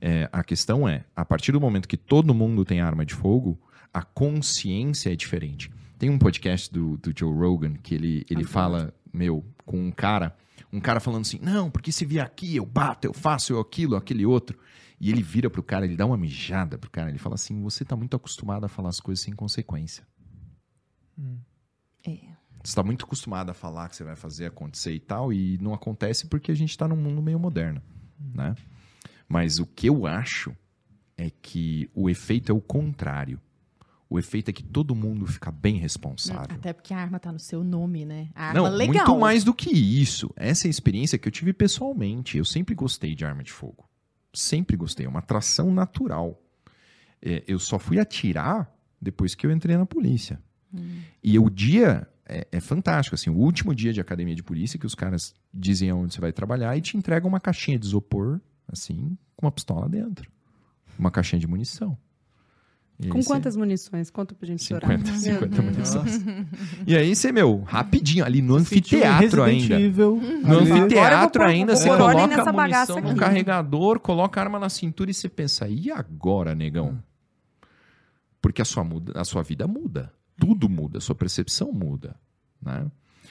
É, 0.00 0.28
a 0.32 0.44
questão 0.44 0.88
é, 0.88 1.04
a 1.14 1.24
partir 1.24 1.52
do 1.52 1.60
momento 1.60 1.88
que 1.88 1.96
todo 1.96 2.34
mundo 2.34 2.64
tem 2.64 2.80
arma 2.80 3.04
de 3.04 3.14
fogo, 3.14 3.60
a 3.92 4.02
consciência 4.02 5.12
é 5.12 5.16
diferente. 5.16 5.70
Tem 5.98 6.10
um 6.10 6.18
podcast 6.18 6.72
do, 6.72 6.96
do 6.96 7.12
Joe 7.16 7.32
Rogan 7.32 7.74
que 7.74 7.94
ele, 7.94 8.26
ele 8.28 8.44
fala, 8.44 8.92
meu, 9.12 9.44
com 9.64 9.80
um 9.80 9.90
cara, 9.90 10.36
um 10.72 10.80
cara 10.80 11.00
falando 11.00 11.22
assim, 11.22 11.38
não, 11.40 11.70
porque 11.70 11.92
se 11.92 12.04
vier 12.04 12.24
aqui, 12.24 12.56
eu 12.56 12.66
bato, 12.66 13.06
eu 13.06 13.12
faço, 13.12 13.52
eu 13.52 13.60
aquilo, 13.60 13.96
aquele 13.96 14.26
outro. 14.26 14.58
E 15.00 15.10
ele 15.10 15.22
vira 15.22 15.50
pro 15.50 15.62
cara, 15.62 15.84
ele 15.84 15.96
dá 15.96 16.06
uma 16.06 16.16
mijada 16.16 16.78
pro 16.78 16.90
cara, 16.90 17.08
ele 17.08 17.18
fala 17.18 17.34
assim, 17.34 17.60
você 17.62 17.84
tá 17.84 17.96
muito 17.96 18.16
acostumado 18.16 18.64
a 18.64 18.68
falar 18.68 18.88
as 18.88 19.00
coisas 19.00 19.24
sem 19.24 19.34
consequência. 19.34 20.06
É. 22.06 22.33
Você 22.64 22.70
está 22.70 22.82
muito 22.82 23.04
acostumado 23.04 23.50
a 23.50 23.54
falar 23.54 23.90
que 23.90 23.96
você 23.96 24.02
vai 24.02 24.16
fazer 24.16 24.46
acontecer 24.46 24.94
e 24.94 25.00
tal, 25.00 25.30
e 25.30 25.58
não 25.58 25.74
acontece 25.74 26.26
porque 26.26 26.50
a 26.50 26.54
gente 26.54 26.70
está 26.70 26.88
num 26.88 26.96
mundo 26.96 27.20
meio 27.20 27.38
moderno, 27.38 27.82
né? 28.34 28.54
Mas 29.28 29.58
o 29.58 29.66
que 29.66 29.86
eu 29.86 30.06
acho 30.06 30.56
é 31.16 31.28
que 31.30 31.90
o 31.94 32.08
efeito 32.08 32.50
é 32.50 32.54
o 32.54 32.62
contrário. 32.62 33.38
O 34.08 34.18
efeito 34.18 34.48
é 34.48 34.52
que 34.52 34.62
todo 34.62 34.94
mundo 34.94 35.26
fica 35.26 35.50
bem 35.50 35.76
responsável. 35.76 36.56
Até 36.56 36.72
porque 36.72 36.94
a 36.94 36.98
arma 36.98 37.18
tá 37.18 37.30
no 37.30 37.38
seu 37.38 37.62
nome, 37.62 38.06
né? 38.06 38.30
A 38.34 38.48
arma 38.48 38.60
Não, 38.62 38.76
legal. 38.76 38.94
muito 38.94 39.18
mais 39.18 39.44
do 39.44 39.52
que 39.52 39.70
isso. 39.70 40.32
Essa 40.34 40.66
é 40.66 40.68
a 40.68 40.70
experiência 40.70 41.18
que 41.18 41.28
eu 41.28 41.32
tive 41.32 41.52
pessoalmente. 41.52 42.38
Eu 42.38 42.44
sempre 42.44 42.74
gostei 42.74 43.14
de 43.14 43.24
arma 43.26 43.42
de 43.42 43.52
fogo. 43.52 43.88
Sempre 44.32 44.76
gostei. 44.76 45.04
É 45.04 45.08
uma 45.08 45.18
atração 45.18 45.72
natural. 45.72 46.40
É, 47.20 47.42
eu 47.46 47.58
só 47.58 47.78
fui 47.78 47.98
atirar 47.98 48.72
depois 49.00 49.34
que 49.34 49.46
eu 49.46 49.50
entrei 49.50 49.76
na 49.76 49.86
polícia. 49.86 50.40
E 51.22 51.38
o 51.38 51.48
dia 51.48 52.08
é, 52.26 52.46
é 52.52 52.60
fantástico. 52.60 53.14
Assim, 53.14 53.30
o 53.30 53.36
último 53.36 53.74
dia 53.74 53.92
de 53.92 54.00
academia 54.00 54.34
de 54.34 54.42
polícia 54.42 54.78
que 54.78 54.86
os 54.86 54.94
caras 54.94 55.34
dizem 55.52 55.92
onde 55.92 56.14
você 56.14 56.20
vai 56.20 56.32
trabalhar 56.32 56.76
e 56.76 56.80
te 56.80 56.96
entregam 56.96 57.28
uma 57.28 57.40
caixinha 57.40 57.78
de 57.78 57.86
isopor, 57.86 58.40
assim, 58.68 59.16
com 59.36 59.46
uma 59.46 59.52
pistola 59.52 59.88
dentro. 59.88 60.30
Uma 60.98 61.10
caixinha 61.10 61.40
de 61.40 61.46
munição. 61.46 61.96
E 63.00 63.08
Com 63.08 63.20
quantas 63.24 63.56
munições? 63.56 64.08
Conta 64.08 64.36
pra 64.36 64.46
gente 64.46 64.62
chorar. 64.62 64.86
50, 64.86 65.12
50 65.18 65.62
Meu 65.62 65.72
Deus. 65.72 65.94
munições. 65.96 66.24
E 66.86 66.96
aí 66.96 67.16
você, 67.16 67.32
meu, 67.32 67.60
rapidinho, 67.62 68.24
ali 68.24 68.40
no 68.40 68.54
anfiteatro 68.54 69.42
ainda. 69.42 69.80
Evil, 69.80 70.14
No 70.16 70.60
ali. 70.60 70.70
Anfiteatro 70.70 71.40
pôr- 71.42 71.50
ainda, 71.50 71.74
você 71.74 71.88
coloca 71.88 72.12
a 72.48 72.52
munição 72.52 73.00
no 73.00 73.10
aqui. 73.10 73.18
carregador, 73.18 73.98
coloca 73.98 74.40
a 74.40 74.44
arma 74.44 74.60
na 74.60 74.68
cintura 74.68 75.10
e 75.10 75.14
você 75.14 75.28
pensa, 75.28 75.66
e 75.68 75.90
agora, 75.90 76.54
negão? 76.54 77.02
Porque 78.40 78.62
a 78.62 78.64
sua, 78.64 78.84
muda, 78.84 79.20
a 79.20 79.24
sua 79.24 79.42
vida 79.42 79.66
muda. 79.66 80.12
Tudo 80.38 80.68
muda, 80.68 81.00
sua 81.00 81.14
percepção 81.14 81.72
muda. 81.72 82.16
Né? 82.60 82.90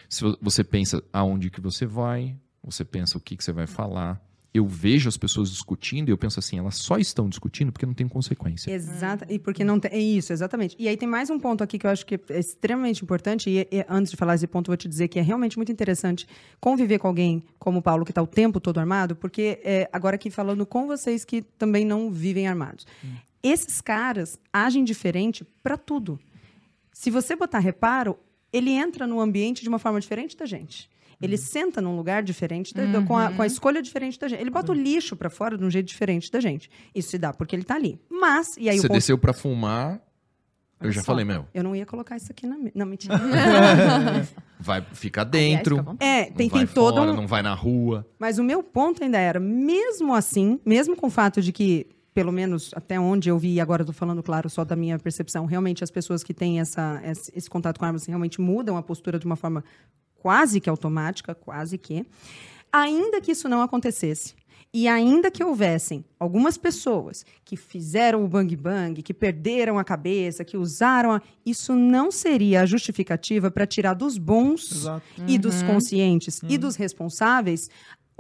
Se 0.10 0.24
vo- 0.24 0.38
você 0.42 0.64
pensa 0.64 1.04
aonde 1.12 1.50
que 1.50 1.60
você 1.62 1.86
vai, 1.86 2.36
você 2.64 2.86
pensa 2.86 3.18
o 3.18 3.22
que, 3.22 3.36
que 3.36 3.44
você 3.44 3.52
vai 3.52 3.68
falar. 3.68 4.22
Eu 4.54 4.68
vejo 4.68 5.10
as 5.10 5.18
pessoas 5.18 5.50
discutindo 5.50 6.10
e 6.10 6.12
eu 6.12 6.18
penso 6.18 6.38
assim, 6.40 6.60
elas 6.60 6.76
só 6.76 6.98
estão 7.00 7.28
discutindo 7.28 7.72
porque 7.72 7.88
não 7.88 7.94
tem 7.96 8.08
consequência. 8.08 8.70
Exata, 8.72 9.26
e 9.28 9.40
porque 9.40 9.64
não 9.64 9.80
tem. 9.80 9.92
É 9.92 9.98
isso, 10.00 10.32
exatamente. 10.32 10.76
E 10.78 10.88
aí 10.88 10.96
tem 10.96 11.10
mais 11.10 11.32
um 11.32 11.40
ponto 11.40 11.64
aqui 11.64 11.80
que 11.80 11.88
eu 11.88 11.90
acho 11.90 12.06
que 12.06 12.20
é 12.30 12.38
extremamente 12.40 13.04
importante, 13.04 13.50
e, 13.50 13.62
e 13.72 13.84
antes 13.90 14.12
de 14.12 14.16
falar 14.18 14.36
esse 14.36 14.46
ponto, 14.46 14.68
eu 14.70 14.74
vou 14.74 14.78
te 14.78 14.88
dizer 14.88 15.08
que 15.08 15.18
é 15.18 15.24
realmente 15.24 15.58
muito 15.58 15.72
interessante 15.72 16.28
conviver 16.62 17.00
com 17.00 17.08
alguém 17.08 17.44
como 17.58 17.80
o 17.80 17.82
Paulo, 17.82 18.06
que 18.06 18.12
está 18.12 18.22
o 18.22 18.28
tempo 18.28 18.60
todo 18.60 18.78
armado, 18.80 19.16
porque 19.16 19.60
é, 19.64 19.90
agora 19.92 20.16
aqui 20.18 20.30
falando 20.30 20.68
com 20.68 20.86
vocês 20.86 21.26
que 21.26 21.42
também 21.42 21.84
não 21.84 22.12
vivem 22.12 22.48
armados. 22.48 22.86
Esses 23.42 23.82
caras 23.82 24.40
agem 24.54 24.84
diferente 24.84 25.44
para 25.64 25.78
tudo. 25.78 26.20
Se 26.94 27.10
você 27.10 27.36
botar 27.36 27.60
reparo, 27.60 28.18
ele 28.52 28.70
entra 28.72 29.08
no 29.08 29.20
ambiente 29.20 29.64
de 29.64 29.70
uma 29.70 29.80
forma 29.80 30.00
diferente 30.00 30.38
da 30.38 30.46
gente. 30.46 30.90
Ele 31.22 31.38
senta 31.38 31.82
num 31.82 31.96
lugar 31.96 32.22
diferente, 32.22 32.74
da- 32.74 33.02
com, 33.02 33.18
a, 33.18 33.32
com 33.32 33.42
a 33.42 33.48
escolha 33.48 33.82
diferente 33.82 34.20
da 34.20 34.28
gente. 34.28 34.42
Ele 34.42 34.50
bota 34.50 34.72
o 34.72 34.76
lixo 34.76 35.16
pra 35.16 35.30
fora 35.30 35.58
de 35.58 35.64
um 35.64 35.72
jeito 35.72 35.88
diferente 35.88 36.30
da 36.30 36.40
gente. 36.40 36.70
Isso 36.94 37.12
se 37.12 37.18
dá 37.18 37.34
porque 37.34 37.56
ele 37.56 37.64
tá 37.64 37.76
ali. 37.76 38.00
Mas, 38.10 38.58
e 38.58 38.70
aí 38.70 38.78
você 38.78 38.86
o 38.86 38.90
ponto... 38.90 38.98
desceu 38.98 39.18
pra 39.18 39.32
fumar, 39.32 40.02
eu 40.82 40.92
já 40.92 41.00
Só, 41.00 41.06
falei, 41.06 41.24
meu, 41.24 41.48
Eu 41.54 41.64
não 41.64 41.74
ia 41.74 41.86
colocar 41.86 42.18
isso 42.18 42.30
aqui 42.30 42.46
na... 42.46 42.58
Não, 42.76 42.86
mentira. 42.86 43.16
vai 44.60 44.82
ficar 44.92 45.22
Aliás, 45.22 45.32
dentro, 45.32 45.78
fica 45.78 45.96
é, 46.02 46.26
tem, 46.26 46.50
tem 46.50 46.68
todo 46.68 46.98
fora, 46.98 47.12
um... 47.12 47.16
não 47.16 47.26
vai 47.26 47.42
na 47.42 47.54
rua. 47.54 48.06
Mas 48.20 48.38
o 48.38 48.44
meu 48.44 48.62
ponto 48.62 49.02
ainda 49.02 49.18
era, 49.18 49.40
mesmo 49.40 50.14
assim, 50.14 50.60
mesmo 50.66 50.94
com 50.98 51.08
o 51.08 51.10
fato 51.10 51.42
de 51.42 51.54
que, 51.54 51.88
pelo 52.14 52.32
menos 52.32 52.72
até 52.76 53.00
onde 53.00 53.30
eu 53.30 53.38
vi, 53.38 53.56
e 53.56 53.62
agora 53.62 53.82
eu 53.82 53.86
tô 53.88 53.94
falando, 53.94 54.22
claro, 54.22 54.50
só 54.50 54.64
da 54.64 54.76
minha 54.76 55.00
percepção, 55.00 55.46
realmente 55.46 55.84
as 55.84 55.92
pessoas 55.92 56.24
que 56.24 56.34
têm 56.34 56.60
essa, 56.60 57.02
esse, 57.04 57.32
esse 57.36 57.50
contato 57.50 57.80
com 57.80 57.86
armas 57.86 58.06
realmente 58.06 58.40
mudam 58.40 58.78
a 58.78 58.84
postura 58.84 59.18
de 59.18 59.26
uma 59.26 59.36
forma 59.36 59.64
quase 60.16 60.62
que 60.62 60.70
automática, 60.70 61.36
quase 61.36 61.78
que. 61.78 62.06
Ainda 62.72 63.20
que 63.20 63.32
isso 63.32 63.50
não 63.50 63.62
acontecesse, 63.62 64.36
e 64.76 64.88
ainda 64.88 65.30
que 65.30 65.44
houvessem 65.44 66.04
algumas 66.20 66.58
pessoas 66.58 67.24
que 67.46 67.56
fizeram 67.56 68.26
o 68.26 68.28
bang 68.28 68.56
bang, 68.56 69.04
que 69.04 69.14
perderam 69.14 69.78
a 69.78 69.84
cabeça, 69.84 70.44
que 70.44 70.58
usaram, 70.58 71.12
a... 71.12 71.22
isso 71.46 71.76
não 71.76 72.10
seria 72.10 72.62
a 72.62 72.66
justificativa 72.66 73.52
para 73.52 73.68
tirar 73.68 73.94
dos 73.94 74.18
bons 74.18 74.72
Exato. 74.72 75.04
e 75.28 75.38
dos 75.38 75.62
conscientes 75.62 76.42
e 76.50 76.58
dos 76.58 76.76
responsáveis 76.76 77.70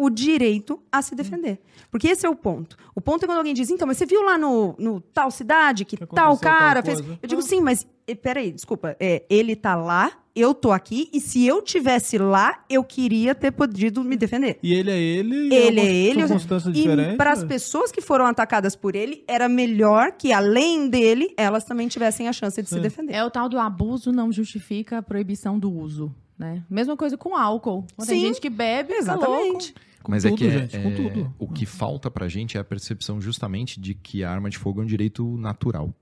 o 0.03 0.09
direito 0.09 0.79
a 0.91 1.01
se 1.01 1.15
defender. 1.15 1.59
Porque 1.91 2.07
esse 2.07 2.25
é 2.25 2.29
o 2.29 2.35
ponto. 2.35 2.75
O 2.95 3.01
ponto 3.01 3.23
é 3.23 3.27
quando 3.27 3.37
alguém 3.37 3.53
diz, 3.53 3.69
então, 3.69 3.87
mas 3.87 3.97
você 3.97 4.05
viu 4.05 4.23
lá 4.23 4.37
no, 4.37 4.75
no 4.79 4.99
tal 4.99 5.29
cidade 5.31 5.85
que, 5.85 5.95
Que 5.97 6.05
tal 6.05 6.33
aconteceu 6.33 6.49
tal 6.51 6.59
cara 6.59 6.83
fez. 6.83 6.99
Eu 6.99 7.27
digo, 7.27 7.41
Ah. 7.41 7.45
sim, 7.45 7.61
mas 7.61 7.87
eh, 8.07 8.15
peraí, 8.15 8.51
desculpa. 8.51 8.95
é, 8.99 9.23
ele 9.29 9.55
tá 9.55 9.75
lá, 9.75 10.11
eu 10.35 10.53
tô 10.55 10.71
aqui, 10.71 11.09
e 11.13 11.19
se 11.21 11.45
eu 11.45 11.61
tivesse 11.61 12.17
lá, 12.17 12.63
eu 12.67 12.83
queria 12.83 13.35
ter 13.35 13.51
podido 13.51 14.03
me 14.03 14.15
defender. 14.17 14.57
E 14.63 14.73
ele 14.73 14.89
é 14.89 14.99
ele. 14.99 15.35
e 15.49 15.53
Ele 15.53 15.79
é 15.79 15.83
uma 15.83 15.89
ele. 15.91 16.21
E 16.21 16.71
diferente. 16.71 17.17
para 17.17 17.31
as 17.31 17.43
pessoas 17.43 17.91
que 17.91 18.01
foram 18.01 18.25
atacadas 18.25 18.75
por 18.75 18.95
ele, 18.95 19.23
era 19.27 19.47
melhor 19.47 20.11
que, 20.13 20.33
além 20.33 20.89
dele, 20.89 21.33
elas 21.37 21.63
também 21.63 21.87
tivessem 21.87 22.27
a 22.27 22.33
chance 22.33 22.59
de 22.61 22.67
se 22.67 22.75
Sim. 22.75 22.81
defender. 22.81 23.13
É 23.13 23.23
o 23.23 23.29
tal 23.29 23.47
do 23.47 23.59
abuso 23.59 24.11
não 24.11 24.31
justifica 24.31 24.97
a 24.97 25.01
proibição 25.03 25.59
do 25.59 25.71
uso, 25.71 26.11
né? 26.37 26.63
Mesma 26.67 26.97
coisa 26.97 27.15
com 27.15 27.35
álcool. 27.35 27.85
Tem 27.97 28.05
Sim, 28.07 28.19
gente 28.21 28.41
que 28.41 28.49
bebe, 28.49 28.93
fica 28.95 29.13
louco. 29.15 29.59
Exatamente. 30.05 30.09
Mas 30.09 30.23
tudo, 30.23 30.33
é 30.33 30.37
que 30.37 30.45
é- 30.45 30.59
gente, 30.59 30.79
com 30.83 30.89
é- 30.89 31.09
tudo. 31.09 31.33
o 31.39 31.47
que 31.47 31.65
falta 31.65 32.11
pra 32.11 32.27
gente 32.27 32.57
é 32.57 32.59
a 32.59 32.63
percepção 32.63 33.19
justamente 33.21 33.79
de 33.79 33.93
que 33.93 34.23
a 34.23 34.31
arma 34.31 34.49
de 34.49 34.57
fogo 34.57 34.81
é 34.81 34.83
um 34.83 34.87
direito 34.87 35.37
natural. 35.37 35.93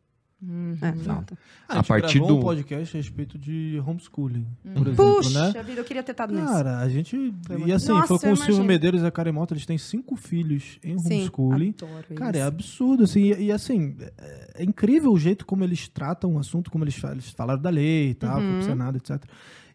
É, 0.81 0.91
falta. 1.03 1.37
Ah, 1.69 1.73
a 1.73 1.75
gente 1.75 1.87
partir 1.87 2.17
gravou 2.17 2.37
um 2.37 2.39
do- 2.39 2.43
podcast 2.45 2.97
a 2.97 2.99
respeito 2.99 3.37
de 3.37 3.79
homeschooling, 3.85 4.47
por 4.73 4.87
exemplo, 4.87 5.15
Puxa 5.17 5.51
né? 5.53 5.61
vida, 5.63 5.81
eu 5.81 5.85
queria 5.85 6.01
ter 6.01 6.13
estado 6.13 6.33
nesse. 6.33 6.47
Cara, 6.47 6.79
a 6.79 6.89
gente. 6.89 7.31
Foi 7.45 7.63
E 7.67 7.71
assim, 7.71 7.89
Nossa, 7.89 8.07
foi 8.07 8.17
com 8.17 8.31
o 8.31 8.35
Silvio. 8.35 8.63
Medeiros 8.63 9.03
e 9.03 9.05
a 9.05 9.11
Karen 9.11 9.33
Mota, 9.33 9.53
eles 9.53 9.67
têm 9.67 9.77
cinco 9.77 10.15
filhos 10.15 10.79
em 10.83 10.97
Sim, 10.97 11.13
homeschooling. 11.19 11.75
adoro 11.79 12.05
Cara, 12.15 12.37
é 12.37 12.39
isso. 12.39 12.47
absurdo, 12.47 13.03
assim, 13.03 13.21
e, 13.33 13.43
e, 13.43 13.51
assim, 13.51 13.95
é, 14.17 14.53
é 14.55 14.63
incrível 14.63 15.11
o 15.11 15.19
jeito 15.19 15.45
como 15.45 15.63
eles 15.63 15.87
tratam 15.87 16.33
o 16.33 16.39
assunto, 16.39 16.71
como 16.71 16.83
eles, 16.83 16.99
eles 17.03 17.29
falaram 17.29 17.61
da 17.61 17.69
lei 17.69 18.09
e 18.09 18.13
tal, 18.15 18.39
Uhum. 18.39 18.53
pro 18.55 18.63
Senado, 18.63 18.97
etc. 18.97 19.23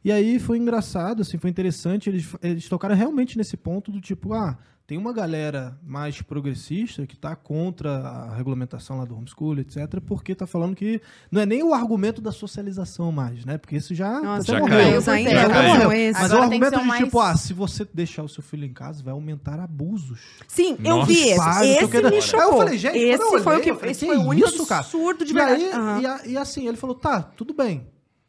E 0.07 0.13
aí 0.13 0.39
foi 0.39 0.57
engraçado, 0.57 1.23
assim, 1.23 1.37
foi 1.37 1.51
interessante, 1.51 2.09
eles, 2.09 2.29
eles 2.41 2.69
tocaram 2.69 2.95
realmente 2.95 3.37
nesse 3.37 3.57
ponto 3.57 3.91
do 3.91 4.01
tipo, 4.01 4.33
ah, 4.35 4.57
tem 4.87 4.97
uma 4.97 5.13
galera 5.13 5.77
mais 5.83 6.23
progressista 6.23 7.05
que 7.09 7.17
tá 7.17 7.35
contra 7.35 7.91
a 7.99 8.37
regulamentação 8.37 8.99
lá 8.99 9.05
do 9.05 9.17
homeschool, 9.17 9.59
etc, 9.59 10.01
porque 10.07 10.33
tá 10.33 10.47
falando 10.47 10.77
que 10.77 11.01
não 11.29 11.43
é 11.43 11.45
nem 11.45 11.61
o 11.65 11.75
argumento 11.75 12.23
da 12.23 12.31
socialização 12.31 13.11
mais, 13.11 13.45
né, 13.45 13.59
porque 13.59 13.75
isso 13.75 13.97
já, 13.97 14.21
Nossa, 14.21 14.53
já 14.53 14.61
morreu. 14.61 14.79
caiu. 14.79 15.13
Ainda 15.13 15.31
Já 15.31 15.49
caiu. 15.49 15.89
Mas 15.89 16.17
Agora 16.17 16.33
é 16.33 16.37
o 16.37 16.43
argumento 16.45 16.71
de 16.81 16.99
tipo, 17.05 17.17
mais- 17.19 17.35
ah, 17.35 17.37
se 17.37 17.53
você 17.53 17.85
deixar 17.93 18.23
o 18.23 18.29
seu 18.29 18.45
filho 18.45 18.65
em 18.65 18.73
casa, 18.73 19.03
vai 19.03 19.13
aumentar 19.13 19.59
abusos. 19.59 20.21
Sim, 20.47 20.77
eu 20.85 20.99
Nossa, 20.99 21.07
vi 21.09 21.19
esse. 21.19 21.33
Esse 21.33 21.87
me 22.01 22.07
Aí 22.07 22.23
chocou. 22.23 22.47
eu 22.53 22.57
falei, 22.59 22.79
gente, 22.79 22.97
esse 22.97 23.23
eu 23.25 23.43
foi 23.43 23.57
o 23.57 23.61
que, 23.61 23.71
eu 23.73 23.75
falei, 23.77 23.91
esse 23.91 24.07
foi 24.07 24.17
o 24.19 24.23
único 24.23 24.49
isso, 24.51 24.73
absurdo 24.73 25.25
de 25.25 25.33
e, 25.33 25.35
verdade. 25.35 25.65
aí, 25.65 25.73
Aham. 25.73 26.21
e, 26.27 26.31
e 26.31 26.39
assim, 26.39 26.69
ele 26.69 26.77
falou, 26.77 26.95
tá, 26.95 27.21
tudo 27.23 27.53
bem. 27.53 27.89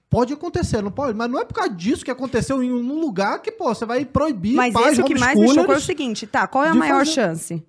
Pode 0.09 0.33
acontecer, 0.33 0.81
não 0.81 0.89
pode, 0.91 1.17
mas 1.17 1.29
não 1.29 1.37
é 1.39 1.43
por 1.43 1.53
causa 1.53 1.69
disso 1.73 2.05
que 2.05 2.09
aconteceu 2.11 2.63
em 2.63 2.71
um 2.71 2.99
lugar 2.99 3.41
que, 3.41 3.51
pô, 3.51 3.65
você 3.73 3.85
vai 3.85 4.05
proibir 4.05 4.53
Mas 4.55 4.73
pais 4.73 4.93
esse 4.93 5.01
o 5.01 5.05
que 5.05 5.19
mais 5.19 5.37
me 5.37 5.47
chocou 5.53 5.73
é 5.73 5.77
o 5.77 5.81
seguinte, 5.81 6.25
tá, 6.25 6.47
qual 6.47 6.63
é 6.63 6.69
a 6.69 6.73
maior 6.73 6.99
fazer- 6.99 7.11
chance? 7.11 7.63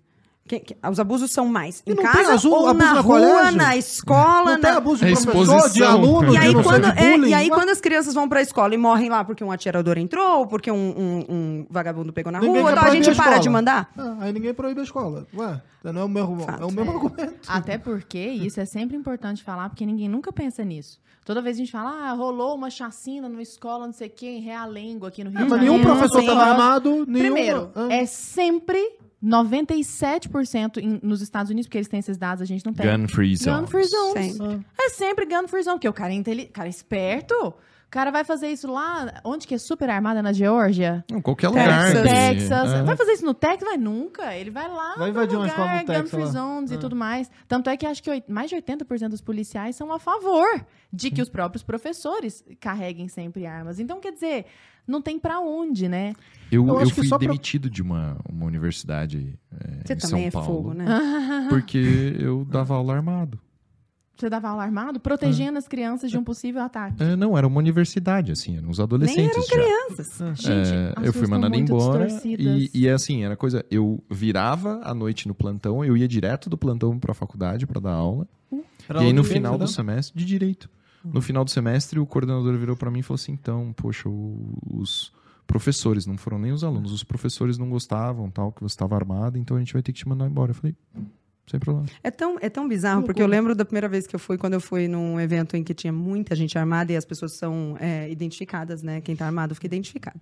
Quem- 0.49 0.61
que- 0.61 0.77
os 0.91 0.99
abusos 0.99 1.31
são 1.31 1.47
mais 1.47 1.83
em 1.87 1.95
casa 1.95 2.33
azu- 2.35 2.51
ou 2.51 2.69
abuso 2.69 2.85
na 2.87 2.95
no 2.95 3.01
rua, 3.03 3.21
colégio? 3.21 3.57
na 3.59 3.77
escola, 3.77 4.53
Não 4.53 4.61
tem 4.61 4.71
na... 4.73 4.77
abuso 4.79 5.05
de 5.05 5.13
É 5.13 5.15
professor, 5.15 5.35
de 5.45 5.53
exposição. 5.53 5.91
aluno, 5.93 6.29
E 6.29 6.31
de 6.31 6.37
aí, 6.39 6.53
sei 6.55 6.63
quando, 6.63 6.93
de 6.93 6.99
é, 7.01 7.11
bullying. 7.13 7.29
e 7.31 7.35
aí, 7.35 7.51
quando 7.51 7.69
as 7.69 7.81
crianças 7.81 8.15
vão 8.15 8.29
pra 8.29 8.41
escola 8.41 8.75
e 8.75 8.79
morrem 8.79 9.09
lá 9.11 9.23
porque 9.25 9.45
um 9.45 9.53
atirador 9.53 9.99
entrou, 9.99 10.39
ou 10.41 10.47
porque 10.47 10.71
um, 10.71 10.77
um- 10.77 11.25
um 11.29 11.67
vagabundo 11.71 12.13
pegou 12.13 12.33
na 12.33 12.41
Ninguém 12.41 12.63
rua, 12.63 12.73
então 12.73 12.85
a 12.85 12.91
gente 12.91 13.11
a 13.11 13.15
para 13.15 13.25
escola. 13.25 13.41
de 13.41 13.49
mandar? 13.51 13.91
Ah, 13.97 14.17
aí 14.21 14.33
ninguém 14.33 14.55
proíbe 14.55 14.81
a 14.81 14.85
escola. 14.85 15.27
Ué, 15.37 15.61
não 15.85 16.01
é 16.01 16.05
o 16.05 16.09
mesmo, 16.09 16.41
Fato. 16.41 16.63
é 16.63 16.67
o 16.67 16.73
mesmo 16.73 16.91
argumento. 16.93 17.35
Até 17.47 17.77
porque 17.79 18.19
isso 18.19 18.59
é 18.61 18.65
sempre 18.65 18.97
importante 18.97 19.45
falar, 19.45 19.69
porque 19.69 19.85
ninguém 19.85 20.09
nunca 20.09 20.33
pensa 20.33 20.65
nisso. 20.65 20.99
Toda 21.25 21.43
vez 21.43 21.57
a 21.57 21.59
gente 21.59 21.71
fala, 21.71 21.91
ah, 22.09 22.13
rolou 22.15 22.55
uma 22.55 22.71
chacina 22.71 23.29
numa 23.29 23.43
escola, 23.43 23.85
não 23.85 23.93
sei 23.93 24.09
o 24.09 24.11
quê, 24.11 24.27
em 24.27 24.41
Realengo, 24.41 25.05
aqui 25.05 25.23
no 25.23 25.29
Rio 25.29 25.41
É, 25.41 25.45
de 25.45 25.51
mas 25.51 25.61
Janeiro. 25.61 25.75
nenhum 25.85 25.85
professor 25.95 26.21
estava 26.21 26.43
armado, 26.43 27.05
nenhum... 27.07 27.19
Primeiro, 27.35 27.71
Ah. 27.75 27.89
é 27.93 28.07
sempre 28.07 28.81
97% 29.23 30.79
em- 30.79 31.01
nos 31.03 31.21
Estados 31.21 31.51
Unidos, 31.51 31.67
porque 31.67 31.79
eles 31.79 31.89
têm 31.89 32.01
esses 32.01 32.17
dados, 32.17 32.43
a 32.43 32.45
gente 32.45 32.65
não 32.65 32.73
tem. 32.73 32.87
Gun 32.87 33.09
free 33.09 33.37
zone. 33.37 33.61
Gun 33.61 33.67
free 33.67 33.85
zones. 33.85 34.37
Sempre. 34.37 34.67
É 34.81 34.89
sempre 34.91 35.27
gun 35.27 35.49
free 35.49 35.63
zone, 35.63 35.77
porque 35.77 35.89
o 35.89 35.93
cara 35.93 36.13
é, 36.15 36.23
cara 36.53 36.69
é 36.69 36.71
esperto. 36.71 37.35
O 37.35 37.91
cara 37.91 38.11
vai 38.11 38.23
fazer 38.23 38.49
isso 38.49 38.71
lá, 38.71 39.19
onde 39.25 39.47
que 39.47 39.55
é 39.55 39.59
super 39.59 39.89
armada, 39.89 40.21
na 40.23 40.31
Geórgia? 40.31 41.03
Não, 41.11 41.23
qualquer 41.23 41.51
Texas. 41.51 41.89
lugar. 41.89 42.03
que- 42.03 42.03
Texas. 42.11 42.73
é. 42.75 42.83
Vai 42.83 42.97
fazer 42.99 43.13
isso 43.13 43.25
no 43.25 43.33
Texas? 43.33 43.67
Vai 43.67 43.79
nunca. 43.79 44.35
Ele 44.37 44.51
vai 44.51 44.69
lá 44.69 44.95
Vai 44.99 45.09
invadir 45.09 45.37
uma 45.37 45.45
lugar, 45.47 45.49
escola 45.59 45.73
no 45.73 45.79
gun 45.81 45.87
Texas 45.87 46.11
free 46.11 46.25
lá. 46.25 46.31
zones 46.31 46.71
Ah. 46.71 46.75
e 46.75 46.79
tudo 46.79 46.95
mais. 46.95 47.31
Tanto 47.49 47.71
é 47.71 47.77
que 47.79 47.87
acho 47.87 48.03
que 48.03 48.23
mais 48.29 48.51
de 48.51 48.57
80% 48.57 49.09
dos 49.13 49.23
policiais 49.23 49.75
são 49.75 49.91
a 49.91 49.99
favor 49.99 50.47
de 50.93 51.11
que 51.11 51.23
os 51.23 51.31
próprios 51.31 51.63
professores 51.63 52.45
carreguem 52.61 53.09
sempre 53.09 53.47
armas. 53.47 53.81
Então, 53.81 54.01
quer 54.01 54.13
dizer, 54.13 54.45
não 54.89 55.01
tem 55.03 55.19
pra 55.19 55.39
onde, 55.41 55.89
né? 55.89 56.15
Eu, 56.51 56.67
Eu 56.67 56.81
eu, 56.81 56.91
fui 56.91 57.07
só 57.07 57.19
pra- 57.19 57.27
demitido 57.29 57.69
de 57.69 57.83
uma, 57.83 58.17
uma 58.29 58.47
universidade 58.47 59.39
é, 59.53 59.87
Você 59.87 59.93
em 59.93 59.97
também 59.97 59.99
São 59.99 60.19
é 60.19 60.31
Paulo. 60.31 60.47
fogo, 60.47 60.73
né? 60.75 60.87
Porque 61.51 62.17
eu 62.19 62.45
dava 62.45 62.75
aula 62.75 62.95
armado. 62.95 63.39
Você 64.17 64.29
dava 64.29 64.49
aula 64.49 64.65
armado, 64.65 64.99
protegendo 64.99 65.59
as 65.59 65.69
crianças 65.69 66.11
de 66.11 66.19
um 66.19 66.25
possível 66.25 66.61
ataque. 66.63 67.01
É, 67.01 67.15
não, 67.15 67.39
era 67.39 67.47
uma 67.47 67.59
universidade, 67.59 68.33
assim, 68.33 68.57
eram 68.57 68.69
os 68.69 68.81
adolescentes 68.81 69.37
eram 69.37 69.43
já. 69.47 69.53
crianças. 69.53 70.19
Gente, 70.41 70.75
É, 70.75 70.93
as 70.97 71.05
eu 71.07 71.13
fui 71.13 71.29
mandado 71.29 71.55
embora 71.55 72.09
e, 72.25 72.69
e 72.75 72.89
é 72.89 72.93
assim, 72.93 73.23
era 73.23 73.37
coisa, 73.37 73.65
eu 73.71 74.03
virava 74.11 74.81
à 74.83 74.93
noite 74.93 75.29
no 75.29 75.35
plantão, 75.35 75.85
eu 75.85 75.97
ia 75.97 76.09
direto 76.09 76.51
do 76.51 76.59
plantão 76.59 76.99
pra 76.99 77.15
faculdade 77.15 77.65
pra 77.65 77.79
dar 77.81 77.93
aula. 77.93 78.27
Era 78.89 79.03
e 79.05 79.07
aí 79.07 79.13
no 79.13 79.23
final 79.23 79.53
do 79.53 79.61
dá? 79.61 79.67
semestre, 79.69 80.19
de 80.19 80.25
direito. 80.25 80.69
No 81.05 81.21
final 81.23 81.45
do 81.45 81.51
semestre, 81.51 81.99
o 81.99 82.07
coordenador 82.07 82.57
virou 82.57 82.77
pra 82.77 82.91
mim 82.91 83.01
e 83.01 83.03
falou 83.03 83.17
assim: 83.17 83.33
"Então, 83.33 83.73
poxa, 83.73 84.09
os 84.09 85.13
professores, 85.47 86.07
não 86.07 86.19
foram 86.19 86.39
nem 86.39 86.53
os 86.53 86.63
alunos, 86.63 86.93
os 86.93 87.03
professores 87.03 87.57
não 87.57 87.71
gostavam, 87.71 88.31
tal, 88.31 88.53
que 88.53 88.61
você 88.61 88.75
estava 88.75 88.95
armado, 88.97 89.39
então 89.39 89.57
a 89.57 89.61
gente 89.61 89.73
vai 89.73 89.83
ter 89.83 89.93
que 89.93 89.99
te 89.99 90.09
mandar 90.09 90.27
embora". 90.27 90.51
Eu 90.51 90.55
falei: 90.55 90.77
"Sem 91.51 91.59
problema". 91.61 91.87
É 92.03 92.11
tão, 92.11 92.37
é 92.41 92.49
tão 92.49 92.69
bizarro, 92.69 93.03
porque 93.03 93.23
eu 93.23 93.27
lembro 93.27 93.55
da 93.55 93.65
primeira 93.65 93.89
vez 93.89 94.07
que 94.07 94.15
eu 94.15 94.21
fui, 94.21 94.37
quando 94.39 94.55
eu 94.55 94.61
fui 94.61 94.87
num 94.89 95.19
evento 95.21 95.57
em 95.57 95.65
que 95.65 95.75
tinha 95.75 95.93
muita 95.93 96.35
gente 96.37 96.59
armada 96.59 96.93
e 96.93 96.97
as 96.97 97.05
pessoas 97.05 97.33
são 97.33 97.77
é, 97.81 98.11
identificadas, 98.11 98.83
né? 98.83 99.01
Quem 99.01 99.15
tá 99.17 99.27
armado 99.27 99.55
fica 99.55 99.67
identificado. 99.67 100.21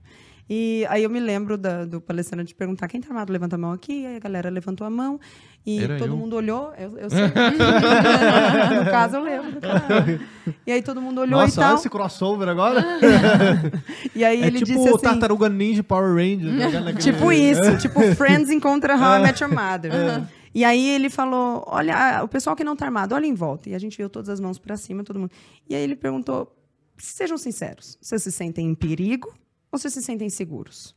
E 0.49 0.87
aí 0.89 1.03
eu 1.03 1.11
me 1.11 1.18
lembro 1.18 1.59
da- 1.59 1.85
do 1.85 2.01
palestrante 2.01 2.55
perguntar 2.55 2.87
quem 2.87 3.01
tá 3.01 3.09
armado, 3.09 3.33
levanta 3.33 3.57
a 3.57 3.59
mão 3.59 3.72
aqui. 3.72 4.07
Aí 4.07 4.14
a 4.16 4.20
galera 4.20 4.49
levantou 4.49 4.87
a 4.87 4.91
mão 4.91 5.18
e 5.66 5.83
Era 5.83 5.99
todo 5.99 6.12
eu. 6.12 6.16
mundo 6.16 6.37
olhou. 6.37 6.72
Eu, 6.79 6.97
eu 6.99 7.11
sei. 7.11 7.27
no 8.85 8.85
caso, 8.91 9.16
eu 9.16 9.22
lembro. 9.24 9.61
E 10.64 10.70
aí 10.70 10.83
todo 10.83 11.01
mundo 11.01 11.20
olhou 11.20 11.41
Nossa, 11.41 11.61
e 11.61 11.64
tal. 11.64 11.74
esse 11.74 11.89
crossover 11.91 12.49
agora. 12.49 12.81
E 14.14 14.24
aí 14.24 14.41
É 14.43 14.47
ele 14.47 14.59
tipo 14.61 14.66
disse 14.79 14.89
o 14.91 14.95
assim... 14.95 15.05
Tartaruga 15.05 15.49
Ninja 15.49 15.83
Power 15.83 16.14
Ranger. 16.14 16.53
né? 16.53 16.68
Naquele- 16.81 16.99
Tipo 16.99 17.33
isso, 17.33 17.77
tipo 17.79 18.01
Friends 18.14 18.49
encontra 18.49 18.95
How 18.97 19.18
I 19.18 19.22
Met 19.24 19.43
Your 19.43 19.53
Mother. 19.53 19.91
E 20.57 20.64
aí 20.64 20.88
ele 20.88 21.11
falou: 21.11 21.62
olha, 21.66 22.24
o 22.24 22.28
pessoal 22.28 22.57
que 22.57 22.64
não 22.64 22.74
tá 22.74 22.86
armado, 22.86 23.14
olha 23.14 23.26
em 23.26 23.34
volta. 23.34 23.68
E 23.68 23.74
a 23.74 23.78
gente 23.78 23.98
viu 23.98 24.09
todas 24.09 24.30
as 24.30 24.40
mãos 24.40 24.59
pra 24.59 24.74
cima, 24.74 25.04
todo 25.04 25.20
mundo. 25.20 25.30
E 25.68 25.74
aí 25.74 25.82
ele 25.82 25.94
perguntou: 25.94 26.50
sejam 26.96 27.36
sinceros, 27.36 27.98
vocês 28.00 28.22
se 28.22 28.32
sentem 28.32 28.66
em 28.66 28.74
perigo 28.74 29.34
ou 29.70 29.78
vocês 29.78 29.92
se 29.92 30.00
sentem 30.00 30.30
seguros? 30.30 30.96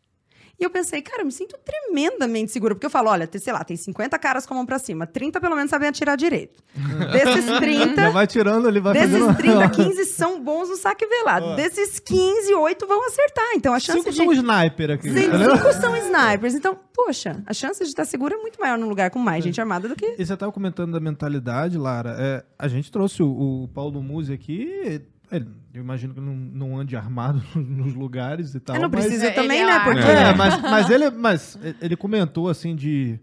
E 0.60 0.64
eu 0.64 0.70
pensei, 0.70 1.02
cara, 1.02 1.22
eu 1.22 1.26
me 1.26 1.32
sinto 1.32 1.58
tremendamente 1.64 2.52
segura, 2.52 2.76
porque 2.76 2.86
eu 2.86 2.90
falo, 2.90 3.10
olha, 3.10 3.26
tem, 3.26 3.40
sei 3.40 3.54
lá, 3.54 3.64
tem 3.64 3.78
50 3.78 4.20
caras 4.20 4.46
com 4.46 4.54
a 4.54 4.58
mão 4.58 4.66
pra 4.66 4.78
cima, 4.78 5.08
30 5.08 5.40
pelo 5.40 5.56
menos 5.56 5.70
sabem 5.70 5.88
atirar 5.88 6.18
direito. 6.18 6.62
Desses 7.14 7.46
30, 7.46 7.96
Já 7.96 8.10
vai 8.10 8.28
tirando, 8.28 8.68
ele 8.68 8.80
vai 8.82 8.94
desses 8.94 9.12
fazendo... 9.12 9.38
30, 9.38 9.70
15 9.70 10.06
são 10.12 10.42
bons 10.44 10.70
no 10.70 10.76
saque 10.76 11.06
velado. 11.06 11.56
Desses 11.56 12.00
15, 12.00 12.54
8 12.54 12.88
vão 12.88 13.08
acertar. 13.08 13.46
Então 13.56 13.74
a 13.74 13.80
chance 13.80 14.00
Cinco 14.00 14.12
de 14.12 14.18
são 14.18 14.34
sniper 14.34 14.92
aqui. 14.92 15.10
Sim, 15.10 15.26
entendeu? 15.28 15.56
cinco 15.56 15.74
são 15.74 15.96
snipers. 15.96 16.56
Então, 16.56 16.78
poxa, 16.94 17.42
a 17.46 17.54
chance 17.54 17.82
de 17.84 17.90
estar 17.90 18.06
seguro 18.06 18.36
é 18.36 18.38
muito 18.38 18.60
maior 18.60 18.78
num 18.78 18.90
lugar 18.90 19.10
com 19.10 19.20
mais 19.20 19.44
gente 19.44 19.60
armada 19.62 19.88
do 19.88 19.96
que. 19.96 20.16
E 20.18 20.26
você 20.26 20.34
estava 20.34 20.52
comentando 20.52 20.92
da 20.92 21.00
mentalidade, 21.00 21.78
Lara. 21.78 22.16
É, 22.20 22.44
a 22.58 22.68
gente 22.68 22.92
trouxe 22.92 23.24
o, 23.24 23.64
o 23.64 23.68
Paulo 23.70 24.02
Musi 24.02 24.34
aqui. 24.34 25.02
Ele- 25.32 25.48
eu 25.74 25.82
imagino 25.82 26.14
que 26.14 26.20
não, 26.22 26.34
não 26.34 26.78
ande 26.80 26.96
armado 26.96 27.42
nos 27.56 27.94
lugares 27.94 28.54
e 28.56 28.60
tal. 28.60 28.76
É, 28.76 28.80
não 28.80 28.90
mas- 28.90 29.02
precisa 29.06 29.28
Ele 29.28 29.36
também, 29.36 29.62
é 29.62 29.66
né? 29.66 29.80
Porque. 29.84 30.00
É, 30.02 30.34
mas, 30.34 30.62
mas 30.62 30.90
ele, 30.90 31.10
mas 31.12 31.60
ele 31.82 31.96
comentou 31.96 32.50
assim 32.50 32.76
de. 32.76 33.20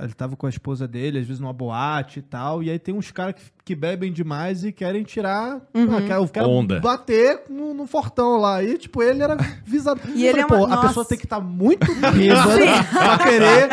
Ele 0.00 0.12
tava 0.14 0.36
com 0.36 0.46
a 0.46 0.48
esposa 0.48 0.86
dele, 0.86 1.18
às 1.18 1.26
vezes 1.26 1.40
numa 1.40 1.52
boate 1.52 2.20
e 2.20 2.22
tal, 2.22 2.62
e 2.62 2.70
aí 2.70 2.78
tem 2.78 2.94
uns 2.94 3.10
caras 3.10 3.34
que, 3.34 3.42
que 3.64 3.74
bebem 3.74 4.12
demais 4.12 4.64
e 4.64 4.70
querem 4.70 5.02
tirar. 5.02 5.60
Uhum. 5.74 5.96
ah, 5.96 6.00
quer- 6.02 6.28
quer 6.30 6.42
Onda. 6.44 6.78
bater 6.78 7.40
no, 7.50 7.74
no 7.74 7.84
fortão 7.84 8.36
lá. 8.36 8.62
E, 8.62 8.78
tipo, 8.78 9.02
ele 9.02 9.20
era 9.24 9.36
visado. 9.64 10.00
E 10.14 10.24
Eu 10.24 10.30
ele 10.36 10.42
falei, 10.42 10.44
é 10.44 10.46
pô, 10.46 10.54
uma- 10.54 10.66
a 10.66 10.76
nossa. 10.76 10.86
pessoa 10.86 11.04
tem 11.04 11.18
que 11.18 11.26
estar 11.26 11.40
muito 11.40 11.84
bêbada 11.98 12.84
pra 12.92 13.18
querer 13.18 13.68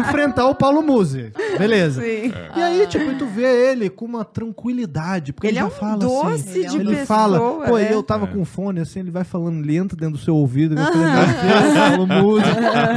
enfrentar 0.00 0.46
o 0.48 0.54
Paulo 0.54 0.80
Musi. 0.82 1.30
Beleza. 1.60 2.02
Sim. 2.02 2.32
E 2.56 2.62
aí, 2.62 2.86
tipo, 2.86 3.14
tu 3.18 3.26
vê 3.26 3.70
ele 3.72 3.88
com 3.90 4.04
uma 4.04 4.24
tranquilidade, 4.24 5.32
porque 5.32 5.46
ele, 5.46 5.58
Ele 5.58 5.58
é 5.58 5.62
já 5.62 5.66
um 5.68 5.70
fala 5.78 5.96
doce 5.98 6.48
assim. 6.48 6.58
Ele 6.58 6.66
é 6.66 6.70
um 6.70 6.72
de 6.72 6.80
ele 6.80 6.90
pessoa. 6.90 7.06
fala, 7.06 7.40
pô, 7.66 7.78
é. 7.78 7.92
eu 7.92 8.02
tava 8.02 8.26
com 8.26 8.44
fone, 8.44 8.80
assim, 8.80 9.00
ele 9.00 9.10
vai 9.10 9.24
falando 9.24 9.64
lento 9.64 9.96
dentro 9.96 10.16
do 10.16 10.22
seu 10.22 10.34
ouvido, 10.36 10.74
falando 10.76 12.06
Paulo 12.06 12.06
Musi, 12.06 12.46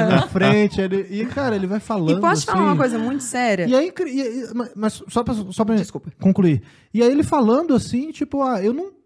na 0.09 0.21
frente, 0.27 0.81
ele- 0.81 1.07
e, 1.09 1.25
cara, 1.25 1.55
ele 1.55 1.67
vai 1.67 1.79
falando, 1.79 2.17
E 2.17 2.21
posso 2.21 2.41
te 2.41 2.45
falar 2.47 2.59
assim. 2.59 2.67
uma 2.69 2.75
coisa 2.77 2.97
muito 2.99 3.23
séria? 3.23 3.65
E 3.67 3.75
aí, 3.75 3.91
e- 4.05 4.19
e- 4.21 4.47
mas- 4.53 4.71
mas 4.75 5.03
só 5.07 5.23
pra, 5.23 5.33
só 5.51 5.63
pra 5.65 5.75
Desculpa. 5.75 6.09
concluir. 6.19 6.61
E 6.93 7.01
aí 7.03 7.11
ele 7.11 7.23
falando 7.23 7.73
assim, 7.75 8.11
tipo, 8.11 8.41
ah, 8.43 8.61
eu 8.63 8.73
não. 8.73 8.98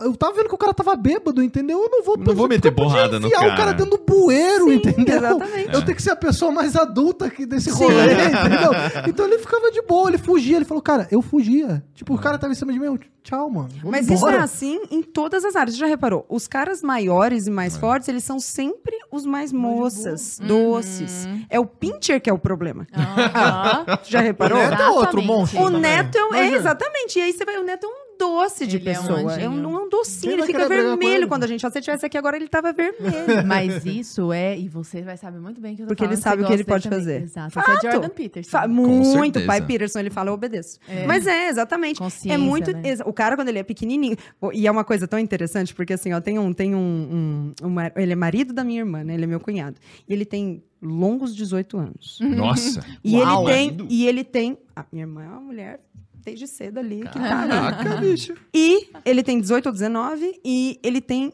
Eu 0.00 0.16
tava 0.16 0.32
vendo 0.34 0.48
que 0.48 0.54
o 0.54 0.58
cara 0.58 0.74
tava 0.74 0.96
bêbado, 0.96 1.42
entendeu? 1.42 1.80
Eu 1.80 1.88
não 1.88 2.02
vou 2.02 2.16
Não 2.18 2.34
vou 2.34 2.48
meter 2.48 2.72
porrada 2.72 3.20
no 3.20 3.26
enfiar 3.28 3.40
o 3.40 3.44
cara 3.50 3.56
cara. 3.56 3.72
dentro 3.74 3.96
do 3.98 4.04
bueiro, 4.04 4.64
Sim, 4.68 4.74
entendeu? 4.74 5.16
exatamente. 5.16 5.72
Eu 5.74 5.84
tenho 5.84 5.96
que 5.96 6.02
ser 6.02 6.10
a 6.10 6.16
pessoa 6.16 6.50
mais 6.50 6.74
adulta 6.74 7.26
aqui 7.26 7.46
desse 7.46 7.70
Sim. 7.70 7.84
rolê, 7.84 8.12
entendeu? 8.26 8.72
Então 9.06 9.26
ele 9.26 9.38
ficava 9.38 9.70
de 9.70 9.80
boa, 9.82 10.10
ele 10.10 10.18
fugia. 10.18 10.56
Ele 10.56 10.64
falou, 10.64 10.82
cara, 10.82 11.06
eu 11.10 11.22
fugia. 11.22 11.84
Tipo, 11.94 12.14
o 12.14 12.18
cara 12.18 12.36
tava 12.36 12.52
em 12.52 12.56
cima 12.56 12.72
de 12.72 12.80
mim, 12.80 12.86
eu, 12.86 12.98
tchau, 13.22 13.48
mano. 13.48 13.68
Mas 13.84 14.06
isso 14.06 14.12
é 14.26 14.30
embora. 14.30 14.42
assim 14.42 14.80
em 14.90 15.02
todas 15.02 15.44
as 15.44 15.54
áreas. 15.54 15.76
Você 15.76 15.80
já 15.80 15.86
reparou? 15.86 16.26
Os 16.28 16.48
caras 16.48 16.82
maiores 16.82 17.46
e 17.46 17.50
mais 17.50 17.76
fortes, 17.76 18.08
eles 18.08 18.24
são 18.24 18.40
sempre 18.40 18.96
os 19.10 19.24
mais 19.24 19.52
moças, 19.52 20.38
doces. 20.42 21.28
É 21.48 21.60
o 21.60 21.64
pincher 21.66 22.20
que 22.20 22.28
é 22.28 22.32
o 22.32 22.38
problema. 22.38 22.86
Aham. 22.92 23.84
Já 24.04 24.20
reparou? 24.20 24.58
O 24.58 24.62
Neto 24.62 24.82
é 24.82 24.88
outro 24.88 25.20
Exatamente. 25.20 25.26
monstro. 25.26 25.60
O 25.60 25.64
também. 25.66 25.80
Neto 25.80 26.18
é, 26.18 26.24
um- 26.24 26.34
é, 26.34 26.52
exatamente. 26.54 27.18
E 27.18 27.22
aí 27.22 27.32
você 27.32 27.44
vai, 27.44 27.58
o 27.58 27.64
Neto 27.64 27.86
é 27.86 27.88
um 27.88 28.01
doce 28.22 28.66
de 28.66 28.76
Ele 28.76 28.88
é 28.88 28.92
um 28.92 29.02
pessoa. 29.02 29.32
É 29.34 29.48
um, 29.48 29.82
um 29.84 29.88
docinho, 29.88 30.32
ele 30.34 30.42
fica 30.44 30.68
vermelho 30.68 31.14
ele? 31.14 31.26
quando 31.26 31.44
a 31.44 31.46
gente. 31.46 31.60
Se 31.60 31.70
você 31.70 31.80
tivesse 31.80 32.06
aqui 32.06 32.16
agora, 32.16 32.36
ele 32.36 32.48
tava 32.48 32.72
vermelho. 32.72 33.02
Mas 33.46 33.84
isso 33.84 34.32
é, 34.32 34.58
e 34.58 34.68
você 34.68 35.02
vai 35.02 35.16
saber 35.16 35.38
muito 35.40 35.60
bem 35.60 35.74
que 35.76 35.82
eu 35.82 35.86
tô 35.86 35.88
Porque 35.88 36.04
ele 36.04 36.16
falando, 36.16 36.22
sabe 36.24 36.42
você 36.42 36.44
o 36.44 36.48
que 36.48 36.52
ele 36.54 36.64
pode 36.64 36.84
também. 36.84 36.98
fazer. 36.98 37.22
Exato. 37.22 37.58
Esse 37.58 37.70
é 37.70 37.74
Fato. 37.74 37.82
Jordan 37.92 38.08
Peterson. 38.08 38.50
Fa- 38.50 38.68
muito. 38.68 39.44
pai 39.46 39.60
Peterson, 39.60 39.98
ele 39.98 40.10
fala, 40.10 40.30
eu 40.30 40.34
obedeço. 40.34 40.78
É. 40.88 41.06
Mas 41.06 41.26
é, 41.26 41.48
exatamente. 41.48 41.98
Consciência, 41.98 42.34
é 42.34 42.38
muito. 42.38 42.72
né? 42.72 42.80
O 43.06 43.12
cara, 43.12 43.36
quando 43.36 43.48
ele 43.48 43.58
é 43.58 43.62
pequenininho. 43.62 44.16
E 44.52 44.66
é 44.66 44.70
uma 44.70 44.84
coisa 44.84 45.06
tão 45.08 45.18
interessante, 45.18 45.74
porque 45.74 45.92
assim, 45.94 46.12
ó, 46.12 46.20
tem 46.20 46.38
um. 46.38 46.52
Tem 46.52 46.74
um, 46.74 47.52
um- 47.62 47.66
um 47.68 47.74
ele 47.96 48.12
é 48.12 48.16
marido 48.16 48.52
da 48.52 48.62
minha 48.64 48.80
irmã, 48.80 49.02
né? 49.04 49.14
Ele 49.14 49.24
é 49.24 49.26
meu 49.26 49.40
cunhado. 49.40 49.76
E 50.08 50.12
ele 50.12 50.24
tem 50.24 50.62
longos 50.80 51.34
18 51.34 51.78
anos. 51.78 52.18
Nossa. 52.20 52.84
E 53.04 53.16
Uau. 53.16 53.42
ele 53.48 53.52
tem. 53.56 53.66
Marido? 53.70 53.86
E 53.90 54.06
ele 54.06 54.24
tem. 54.24 54.58
A 54.74 54.84
minha 54.90 55.04
irmã 55.04 55.22
é 55.24 55.28
uma 55.28 55.40
mulher 55.40 55.80
desde 56.24 56.46
cedo 56.46 56.78
ali 56.78 56.98
que 57.00 57.18
tá 57.18 57.40
ali. 57.42 57.50
Caraca, 57.50 57.96
bicho. 57.96 58.34
E 58.54 58.88
ele 59.04 59.22
tem 59.22 59.40
18 59.40 59.66
ou 59.66 59.72
19 59.72 60.40
e 60.44 60.78
ele 60.82 61.00
tem 61.00 61.32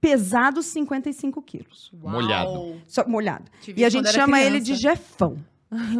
pesados 0.00 0.66
55 0.66 1.42
quilos. 1.42 1.90
Uau. 2.02 2.12
Molhado. 2.12 2.80
Só 2.86 3.06
molhado. 3.08 3.44
E 3.76 3.84
a 3.84 3.88
gente 3.88 4.10
chama 4.12 4.40
ele 4.40 4.60
de 4.60 4.74
criança. 4.76 4.80
Jefão. 4.96 5.36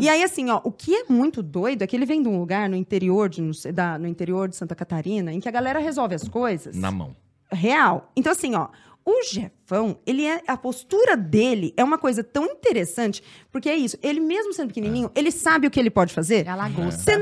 e 0.01 0.09
aí, 0.09 0.23
assim, 0.23 0.49
ó, 0.51 0.61
o 0.65 0.71
que 0.73 0.95
é 0.95 1.05
muito 1.09 1.43
doido 1.43 1.83
é 1.83 1.87
que 1.87 1.95
ele 1.97 2.07
vem 2.07 2.23
de 2.23 2.29
um 2.29 2.39
lugar 2.39 2.69
no 2.71 2.77
interior 2.77 3.29
de, 3.29 3.43
no, 3.43 3.53
da- 3.73 3.99
no 3.99 4.07
interior 4.07 4.49
de 4.49 4.57
Santa 4.57 4.75
Catarina, 4.75 5.33
em 5.33 5.41
que 5.41 5.49
a 5.49 5.53
galera 5.53 5.79
resolve 5.79 6.15
as 6.15 6.27
coisas 6.29 6.75
Na 6.77 6.91
mão. 6.91 7.15
real. 7.51 8.11
Então, 8.17 8.33
assim, 8.33 8.55
ó, 8.55 8.69
o 9.05 9.23
Jefão, 9.25 9.99
ele 10.07 10.25
é. 10.25 10.43
A 10.47 10.57
postura 10.57 11.17
dele 11.17 11.75
é 11.77 11.83
uma 11.85 11.99
coisa 11.99 12.23
tão 12.25 12.45
interessante, 12.47 13.23
porque 13.51 13.69
é 13.69 13.77
isso. 13.77 13.99
Ele, 14.03 14.21
mesmo 14.21 14.53
sendo 14.55 14.69
pequenininho, 14.69 15.11
ele 15.15 15.31
sabe 15.31 15.67
o 15.67 15.71
que 15.71 15.81
ele 15.81 15.91
pode 15.91 16.15
fazer. 16.15 16.47
É 16.47 16.51
a 16.51 16.55
lagosta. 16.55 17.03
Você 17.03 17.17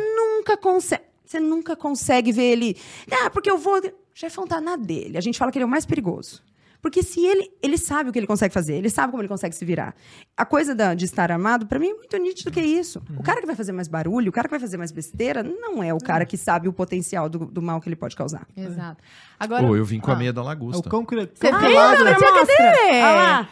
nunca 0.46 0.56
consegue. 0.56 1.02
Você 1.24 1.40
nunca 1.40 1.74
consegue 1.74 2.30
ver 2.30 2.52
ele. 2.52 2.76
Ah, 3.10 3.28
porque 3.30 3.50
eu 3.50 3.58
vou. 3.58 3.82
Jefão 4.14 4.46
tá 4.46 4.60
na 4.60 4.76
dele. 4.76 5.18
A 5.18 5.20
gente 5.20 5.36
fala 5.36 5.50
que 5.50 5.58
ele 5.58 5.64
é 5.64 5.66
o 5.66 5.70
mais 5.70 5.84
perigoso. 5.84 6.40
Porque 6.80 7.02
se 7.02 7.26
ele, 7.26 7.50
ele 7.60 7.76
sabe 7.76 8.08
o 8.10 8.12
que 8.12 8.18
ele 8.18 8.28
consegue 8.28 8.54
fazer, 8.54 8.74
ele 8.76 8.88
sabe 8.88 9.10
como 9.10 9.20
ele 9.20 9.28
consegue 9.28 9.56
se 9.56 9.64
virar. 9.64 9.94
A 10.38 10.44
coisa 10.44 10.74
da- 10.74 10.92
de 10.94 11.06
estar 11.06 11.32
armado, 11.32 11.64
pra 11.66 11.78
mim, 11.78 11.88
é 11.88 11.94
muito 11.94 12.16
nítido 12.18 12.50
que 12.50 12.60
é 12.60 12.64
isso. 12.64 13.00
O 13.18 13.22
cara 13.22 13.40
que 13.40 13.46
vai 13.46 13.56
fazer 13.56 13.72
mais 13.72 13.88
barulho, 13.88 14.28
o 14.28 14.32
cara 14.32 14.46
que 14.46 14.50
vai 14.50 14.60
fazer 14.60 14.76
mais 14.76 14.92
besteira, 14.92 15.42
não 15.42 15.82
é 15.82 15.94
o 15.94 15.98
cara 15.98 16.26
que 16.26 16.36
sabe 16.36 16.68
o 16.68 16.72
potencial 16.74 17.26
do, 17.28 17.38
do 17.46 17.62
mal 17.62 17.80
que 17.80 17.88
ele 17.88 17.96
pode 17.96 18.14
causar. 18.14 18.46
Exato. 18.54 18.98
Agora, 19.40 19.66
Pô, 19.66 19.74
eu 19.76 19.84
vim 19.84 19.98
com 19.98 20.10
a 20.10 20.14
Ah. 20.14 20.16
meia 20.18 20.32
da 20.34 20.40
É 20.42 20.44
o 20.44 20.46
lagosta. 20.46 20.90
cão 20.90 21.04
que... 21.06 21.14
Você. 21.34 21.46
Ana? 21.48 22.14
Tia, 22.16 22.32
cadê? 22.32 22.52
Olha 22.92 23.12
lá. 23.12 23.48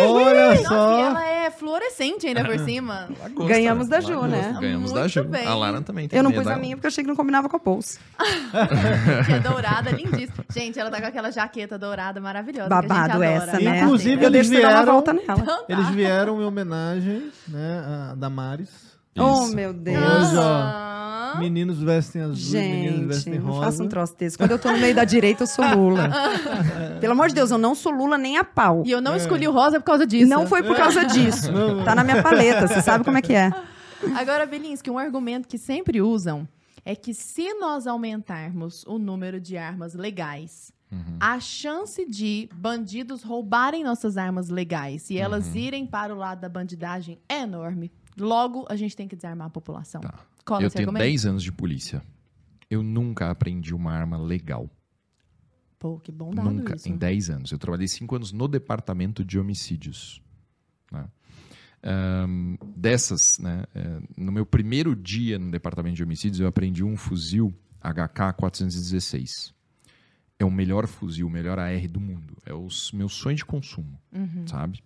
Olha 0.00 0.48
Nossa, 0.50 0.60
e 0.62 0.64
só. 0.66 0.98
ela 0.98 1.28
é 1.28 1.50
fluorescente 1.50 2.26
ainda 2.26 2.44
por 2.44 2.58
cima. 2.64 3.08
Lagosta, 3.22 3.52
Ganhamos 3.52 3.88
da 3.88 3.96
lagosta. 3.98 4.20
Ju, 4.20 4.26
né? 4.28 4.58
Ganhamos 4.60 4.92
da 4.92 5.00
Muito 5.00 5.12
Ju. 5.12 5.24
bem. 5.24 5.46
A 5.46 5.54
Lara 5.54 5.80
também 5.82 6.08
tem 6.08 6.16
Eu 6.16 6.22
não 6.22 6.32
pus 6.32 6.44
da- 6.44 6.54
a 6.54 6.58
minha 6.58 6.76
porque 6.76 6.86
eu 6.86 6.88
achei 6.88 7.04
que 7.04 7.08
não 7.08 7.16
combinava 7.16 7.48
com 7.48 7.56
a 7.56 7.60
bolsa. 7.60 7.98
Que 9.26 9.32
é 9.34 9.40
dourada, 9.40 9.90
lindíssima. 9.92 10.44
Gente, 10.52 10.78
ela 10.78 10.90
tá 10.90 11.00
com 11.00 11.06
aquela 11.06 11.30
jaqueta 11.30 11.78
dourada 11.78 12.20
maravilhosa. 12.20 12.68
que 12.68 12.74
a 12.74 12.80
gente 12.80 12.88
Babado 12.88 13.12
adora. 13.12 13.26
essa, 13.26 13.60
né? 13.60 13.80
Inclusive, 13.80 14.24
eu 14.24 14.28
eles 14.28 14.48
uma 14.48 14.56
vieram- 14.58 14.84
volta 14.86 15.12
nela. 15.12 15.64
Eles 15.68 15.88
vieram 15.92 16.40
em 16.40 16.44
homenagem, 16.44 17.30
né, 17.48 17.84
a 18.10 18.14
Damares. 18.14 18.70
Oh, 19.18 19.44
Isso. 19.44 19.54
meu 19.54 19.72
Deus. 19.72 19.98
Hoje, 20.02 20.36
ó, 20.36 20.42
Ah. 20.42 21.36
Meninos 21.38 21.78
vestem 21.82 22.20
azul, 22.20 22.60
meninos 22.60 22.94
Gente, 22.98 23.06
vestem 23.06 23.38
não 23.38 23.46
rosa. 23.52 23.64
faça 23.64 23.82
um 23.82 23.88
troço 23.88 24.14
desse. 24.18 24.36
Quando 24.36 24.50
eu 24.50 24.58
tô 24.58 24.70
no 24.70 24.76
meio 24.78 24.94
da 24.94 25.04
direita, 25.04 25.44
eu 25.44 25.46
sou 25.46 25.64
Lula. 25.74 26.10
Pelo 27.00 27.12
amor 27.14 27.28
de 27.28 27.34
Deus, 27.34 27.50
eu 27.50 27.56
não 27.56 27.74
sou 27.74 27.90
Lula 27.90 28.18
nem 28.18 28.36
a 28.36 28.44
pau. 28.44 28.82
E 28.84 28.90
eu 28.90 29.00
não 29.00 29.16
escolhi 29.16 29.48
o 29.48 29.50
rosa 29.52 29.80
por 29.80 29.86
causa 29.86 30.06
disso. 30.06 30.28
Não 30.28 30.46
foi 30.46 30.62
por 30.62 30.76
causa 30.76 31.04
disso. 31.06 31.50
Tá 31.86 31.94
na 31.94 32.04
minha 32.04 32.22
paleta, 32.22 32.66
você 32.68 32.82
sabe 32.82 33.02
como 33.04 33.16
é 33.16 33.22
que 33.22 33.32
é. 33.32 33.50
Agora, 34.14 34.44
Belinsky, 34.44 34.90
um 34.90 34.98
argumento 34.98 35.48
que 35.48 35.56
sempre 35.56 36.02
usam 36.02 36.46
é 36.84 36.94
que 36.94 37.14
se 37.14 37.54
nós 37.54 37.86
aumentarmos 37.86 38.84
o 38.86 38.98
número 38.98 39.40
de 39.40 39.56
armas 39.56 39.94
legais, 39.94 40.70
Uhum. 40.92 41.16
a 41.18 41.40
chance 41.40 42.04
de 42.06 42.50
bandidos 42.54 43.22
roubarem 43.22 43.82
nossas 43.82 44.18
armas 44.18 44.50
legais 44.50 45.08
e 45.08 45.16
elas 45.16 45.48
Uhum. 45.48 45.56
irem 45.56 45.86
para 45.86 46.14
o 46.14 46.18
lado 46.18 46.40
da 46.42 46.48
bandidagem 46.50 47.18
é 47.28 47.40
enorme. 47.40 47.90
Logo, 48.18 48.66
a 48.68 48.76
gente 48.76 48.94
tem 48.94 49.08
que 49.08 49.16
desarmar 49.16 49.46
a 49.46 49.50
população. 49.50 50.02
Tá. 50.02 50.14
Cola 50.44 50.62
Eu 50.64 50.70
tenho 50.70 50.88
argumento? 50.88 51.02
10 51.04 51.24
anos 51.26 51.42
de 51.42 51.50
polícia. 51.50 52.02
Eu 52.68 52.82
nunca 52.82 53.30
aprendi 53.30 53.74
uma 53.74 53.90
arma 53.92 54.18
legal. 54.18 54.68
Pô, 55.78 55.98
que 55.98 56.12
bom 56.12 56.30
dado 56.30 56.50
Nunca, 56.50 56.76
isso. 56.76 56.88
em 56.88 56.96
10 56.96 57.30
anos. 57.30 57.50
Eu 57.52 57.58
trabalhei 57.58 57.88
5 57.88 58.14
anos 58.14 58.30
no 58.32 58.46
departamento 58.46 59.24
de 59.24 59.38
homicídios. 59.38 60.20
né? 60.92 61.06
Ahn, 61.82 62.56
dessas, 62.76 63.38
né, 63.40 63.64
é, 63.74 63.98
no 64.16 64.30
meu 64.30 64.44
primeiro 64.46 64.94
dia 64.94 65.38
no 65.38 65.50
departamento 65.50 65.96
de 65.96 66.02
homicídios, 66.04 66.38
eu 66.38 66.46
aprendi 66.46 66.84
um 66.84 66.96
fuzil 66.96 67.52
HK-416. 67.82 69.52
É 70.42 70.44
o 70.44 70.50
melhor 70.50 70.86
fuzil, 70.88 71.26
o 71.26 71.30
melhor 71.30 71.58
AR 71.58 71.88
do 71.88 72.00
mundo. 72.00 72.36
É 72.44 72.52
o 72.52 72.66
meu 72.92 73.08
sonho 73.08 73.36
de 73.36 73.44
consumo, 73.44 73.96
Uhum. 74.12 74.44
sabe? 74.46 74.82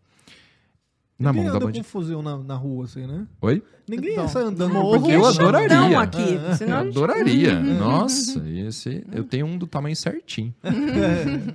Na 1.19 1.31
Ninguém 1.33 1.45
mão 1.45 1.51
da 1.53 1.57
anda 1.57 1.67
bandida. 1.67 1.83
com 1.85 1.91
fuzil 1.91 2.21
na, 2.21 2.37
na 2.37 2.55
rua, 2.57 2.85
assim, 2.85 3.07
né? 3.07 3.27
Oi? 3.41 3.63
Ninguém 3.89 4.17
Bom, 4.17 4.29
sai 4.29 4.43
andando 4.43 4.75
morro. 4.75 5.01
com 5.01 5.11
Eu 5.11 5.23
fuzil. 5.25 5.41
adoraria. 5.49 5.69
Não 5.81 5.99
aqui, 5.99 6.19
Eu 6.35 6.55
senão 6.57 6.85
gente- 6.85 6.91
adoraria. 6.99 7.59
Nossa, 7.59 8.47
esse, 8.47 9.03
eu 9.11 9.25
tenho 9.25 9.47
um 9.47 9.57
do 9.57 9.67
tamanho 9.67 9.97
certinho. 9.97 10.55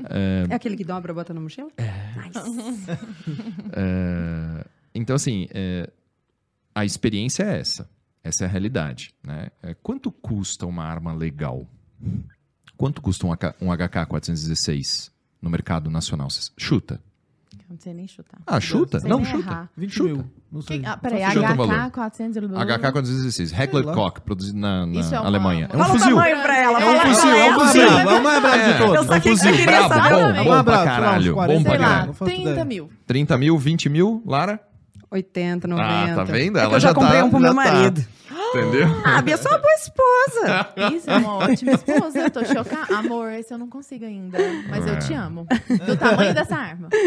É 0.09 0.55
aquele 0.55 0.75
que 0.75 0.83
dobra, 0.83 1.13
bota 1.13 1.31
na 1.31 1.39
mochila? 1.41 1.69
Nice. 1.77 2.87
É, 3.73 4.65
então, 4.95 5.15
assim, 5.15 5.47
é, 5.51 5.87
a 6.73 6.83
experiência 6.83 7.43
é 7.43 7.59
essa. 7.59 7.87
Essa 8.23 8.45
é 8.45 8.47
a 8.47 8.49
realidade. 8.49 9.13
Né? 9.23 9.49
É, 9.61 9.75
quanto 9.75 10.11
custa 10.11 10.65
uma 10.65 10.83
arma 10.85 11.13
legal? 11.13 11.67
Quanto 12.81 12.99
custa 12.99 13.27
um, 13.27 13.31
AK, 13.31 13.53
um 13.61 13.67
HK-416 13.67 15.11
no 15.39 15.51
mercado 15.51 15.89
nacional? 15.91 16.31
Cês- 16.31 16.51
Chuta. 16.57 16.99
Não 17.69 17.77
sei 17.79 17.93
nem 17.93 18.07
chutar. 18.07 18.39
Ah, 18.47 18.59
chuta? 18.59 18.99
Não, 19.07 19.17
nem 19.17 19.25
chuta. 19.27 19.49
errar. 19.49 19.69
20 19.77 19.91
Chuta. 19.93 20.09
mil. 20.13 20.25
Não 20.51 20.61
sei. 20.63 20.79
Que, 20.79 20.85
ah, 20.87 20.97
peraí, 20.97 21.31
Chuta 21.31 21.53
o 21.53 21.55
valor. 21.55 21.75
HK400... 21.91 22.49
HK-416, 22.65 23.53
Heckler 23.59 23.85
lá. 23.85 23.93
Koch, 23.93 24.19
produzido 24.21 24.57
na, 24.57 24.85
na 24.87 24.99
é 24.99 25.03
uma- 25.03 25.25
Alemanha. 25.27 25.69
É 25.71 25.75
um 25.75 25.79
Fala 25.79 25.83
o 25.83 25.91
fuzil. 25.99 26.15
tamanho 26.15 26.41
pra 26.41 26.57
ela. 26.57 26.77
É 26.77 26.81
fala 26.81 26.91
um 26.91 26.99
qual 26.99 27.13
fuzil, 27.15 27.29
é. 27.31 27.39
é 27.39 27.51
um 27.51 27.55
o 27.55 27.59
fuzil. 27.59 27.81
é 27.83 27.87
o 28.19 28.23
mais 28.23 28.41
brabo 28.41 28.57
de 28.57 28.69
É, 28.71 28.77
todos. 28.79 28.95
Eu 28.95 29.03
saquei 29.03 29.31
que 29.31 29.37
você 29.37 29.49
fuzil, 29.51 29.65
queria 29.65 29.87
brabo, 29.87 30.09
bom, 30.09 30.43
bom 30.43 30.49
Mais 30.49 30.63
pra 30.63 30.83
caralho. 30.83 31.33
40 31.35 31.53
Bom 31.59 31.63
pra 31.63 31.77
caralho. 31.77 32.07
Não 32.07 32.13
faço 32.13 32.31
30 32.31 32.49
ideia. 32.49 32.65
mil. 32.65 32.89
30 33.05 33.37
mil, 33.37 33.57
20 33.59 33.89
mil, 33.89 34.23
Lara? 34.25 34.59
80, 35.09 35.67
90. 35.67 35.87
Ah, 36.11 36.15
tá 36.15 36.23
vendo? 36.23 36.57
É 36.57 36.61
que 36.61 36.65
Ela 36.65 36.75
eu 36.75 36.79
já 36.79 36.87
já 36.89 36.93
tá- 36.93 36.99
comprei 37.01 37.21
um 37.21 37.29
pro 37.29 37.39
meu 37.39 37.53
tá. 37.55 37.63
Entendeu? 38.53 38.87
Ah, 39.05 39.17
a 39.17 39.21
Bia 39.21 39.33
é 39.33 39.37
só 39.37 39.49
uma 39.49 39.57
boa 39.59 39.73
esposa. 39.73 40.73
Isso 40.95 41.09
é 41.09 41.17
uma 41.17 41.33
ótima 41.35 41.71
esposa. 41.71 42.19
Eu 42.19 42.31
tô 42.31 42.45
chocada. 42.45 42.95
Amor, 42.97 43.31
esse 43.31 43.53
eu 43.53 43.57
não 43.57 43.69
consigo 43.69 44.05
ainda. 44.05 44.37
Mas 44.69 44.85
eu 44.85 44.99
te 44.99 45.13
amo. 45.13 45.47
Do 45.85 45.97
tamanho 45.97 46.33
dessa 46.33 46.55
arma. 46.55 46.89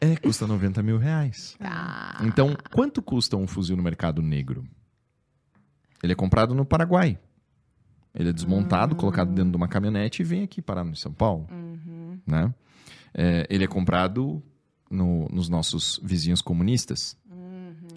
É, 0.00 0.14
custa 0.14 0.46
90 0.46 0.80
mil 0.80 0.96
reais. 0.96 1.56
Ah. 1.60 2.20
Então, 2.24 2.56
quanto 2.72 3.02
custa 3.02 3.36
um 3.36 3.48
fuzil 3.48 3.76
no 3.76 3.82
mercado 3.82 4.22
negro? 4.22 4.64
Ele 6.00 6.12
é 6.12 6.14
comprado 6.14 6.54
no 6.54 6.64
Paraguai. 6.64 7.18
Ele 8.14 8.28
é 8.28 8.32
desmontado, 8.32 8.94
colocado 8.94 9.32
dentro 9.32 9.50
de 9.50 9.56
uma 9.56 9.66
caminhonete 9.66 10.22
e 10.22 10.24
vem 10.24 10.44
aqui 10.44 10.62
parar 10.62 10.84
no 10.84 10.94
São 10.94 11.12
Paulo. 11.12 11.48
Né? 12.24 12.54
É, 13.12 13.44
ele 13.50 13.64
é 13.64 13.66
comprado 13.66 14.40
no- 14.88 15.28
nos 15.32 15.48
nossos 15.48 16.00
vizinhos 16.00 16.40
comunistas. 16.40 17.16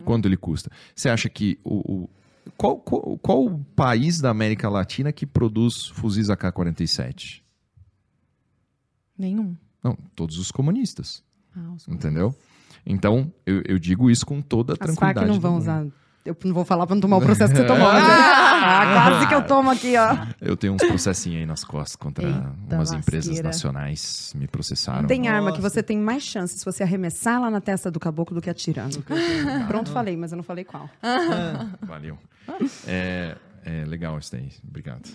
Quanto 0.06 0.28
ele 0.28 0.38
custa? 0.38 0.70
Você 0.96 1.10
acha 1.10 1.30
que 1.30 1.60
o, 1.64 2.04
o- 2.04 2.10
qual, 2.58 2.78
qual, 2.78 3.18
qual 3.20 3.46
o 3.46 3.60
país 3.76 4.20
da 4.20 4.30
América 4.30 4.68
Latina 4.70 5.12
que 5.12 5.26
produz 5.26 5.88
fuzis 5.88 6.30
AK-47? 6.30 7.42
Nenhum. 9.18 9.56
Não, 9.84 9.96
todos 10.16 10.38
os 10.38 10.52
comunistas. 10.52 11.24
Ah, 11.56 11.72
os- 11.76 11.88
Entendeu? 11.88 12.36
Então, 12.86 13.32
eu, 13.46 13.62
eu 13.68 13.78
digo 13.80 14.10
isso 14.10 14.26
com 14.26 14.42
toda 14.42 14.74
a 14.74 14.76
As 14.76 14.80
tranquilidade. 14.80 15.20
Farc 15.28 15.28
não 15.32 15.40
vão 15.40 15.54
mundo. 15.54 15.62
usar. 15.62 15.86
Eu 16.24 16.38
não 16.46 16.54
vou 16.54 16.64
falar 16.64 16.86
pra 16.86 16.96
não 16.96 17.02
tomar 17.02 17.18
o 17.18 17.22
processo 17.22 17.52
que 17.52 17.60
você 17.60 17.66
tomou. 17.66 17.92
mas- 17.92 18.04
Ah, 18.64 19.10
quase 19.10 19.28
que 19.28 19.34
eu 19.34 19.42
tomo 19.44 19.72
aqui, 19.72 19.96
ó. 19.98 20.16
Eu 20.40 20.56
tenho 20.56 20.74
uns 20.74 20.84
processinhos 20.84 21.40
aí 21.40 21.46
nas 21.48 21.64
costas 21.64 21.96
contra 21.96 22.28
Eita, 22.28 22.76
umas 22.76 22.92
empresas 22.94 23.40
nacionais. 23.42 24.34
Me 24.38 24.48
processaram. 24.48 25.08
Tem 25.08 25.28
arma 25.28 25.50
Nossa. 25.50 25.56
que 25.56 25.62
você 25.62 25.82
tem 25.82 25.98
mais 25.98 26.22
chance 26.24 26.60
se 26.60 26.64
você 26.64 26.84
arremessar 26.84 27.42
lá 27.42 27.50
na 27.50 27.60
testa 27.60 27.90
do 27.90 28.00
caboclo 28.00 28.36
do 28.36 28.42
que 28.42 28.50
atirando. 28.52 29.04
Pronto, 29.68 29.90
falei, 29.92 30.16
mas 30.16 30.32
eu 30.32 30.36
não 30.38 30.44
falei 30.44 30.64
qual. 30.64 30.88
Valeu. 31.82 32.18
É, 32.88 33.36
é 33.66 33.86
legal 33.86 34.18
isso 34.20 34.32
daí. 34.32 34.50
Obrigado. 34.68 35.10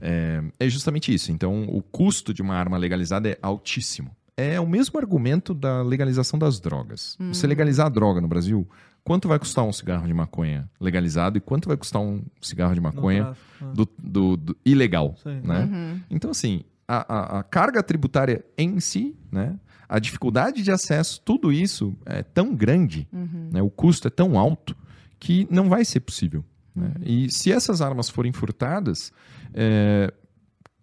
É, 0.00 0.42
é 0.58 0.68
justamente 0.68 1.12
isso. 1.14 1.30
Então, 1.32 1.64
o 1.68 1.80
custo 1.82 2.34
de 2.34 2.42
uma 2.42 2.54
arma 2.56 2.76
legalizada 2.76 3.28
é 3.28 3.38
altíssimo. 3.40 4.10
É 4.36 4.60
o 4.60 4.66
mesmo 4.66 4.98
argumento 4.98 5.54
da 5.54 5.82
legalização 5.82 6.38
das 6.38 6.60
drogas. 6.60 7.16
Você 7.32 7.46
legalizar 7.46 7.86
a 7.86 7.90
droga 7.90 8.20
no 8.20 8.28
Brasil, 8.28 8.68
quanto 9.06 9.28
vai 9.28 9.38
custar 9.38 9.64
um 9.64 9.72
cigarro 9.72 10.04
de 10.04 10.12
maconha 10.12 10.68
legalizado 10.80 11.38
e 11.38 11.40
quanto 11.40 11.68
vai 11.68 11.76
custar 11.76 12.02
um 12.02 12.22
cigarro 12.42 12.74
de 12.74 12.80
maconha 12.80 13.36
ah. 13.62 13.64
do, 13.72 13.88
do- 13.96 14.36
do 14.36 14.56
ilegal? 14.64 15.14
Sei. 15.22 15.40
Né? 15.42 15.60
Uhum. 15.64 16.00
Então, 16.10 16.30
assim, 16.32 16.62
a, 16.88 17.14
a- 17.36 17.38
a 17.38 17.42
carga 17.44 17.82
tributária 17.84 18.44
em 18.58 18.80
si, 18.80 19.14
né? 19.30 19.56
A 19.88 20.00
dificuldade 20.00 20.62
de 20.64 20.72
acesso, 20.72 21.20
tudo 21.24 21.52
isso 21.52 21.94
é 22.04 22.20
tão 22.24 22.52
grande, 22.52 23.06
Uhum. 23.12 23.50
né? 23.52 23.62
O 23.62 23.70
custo 23.70 24.08
é 24.08 24.10
tão 24.10 24.36
alto 24.36 24.76
que 25.20 25.46
não 25.50 25.68
vai 25.68 25.84
ser 25.84 26.00
possível. 26.00 26.44
né? 26.74 26.90
E 27.04 27.30
se 27.30 27.52
essas 27.52 27.80
armas 27.80 28.08
forem 28.10 28.32
furtadas, 28.32 29.12
é, 29.54 30.12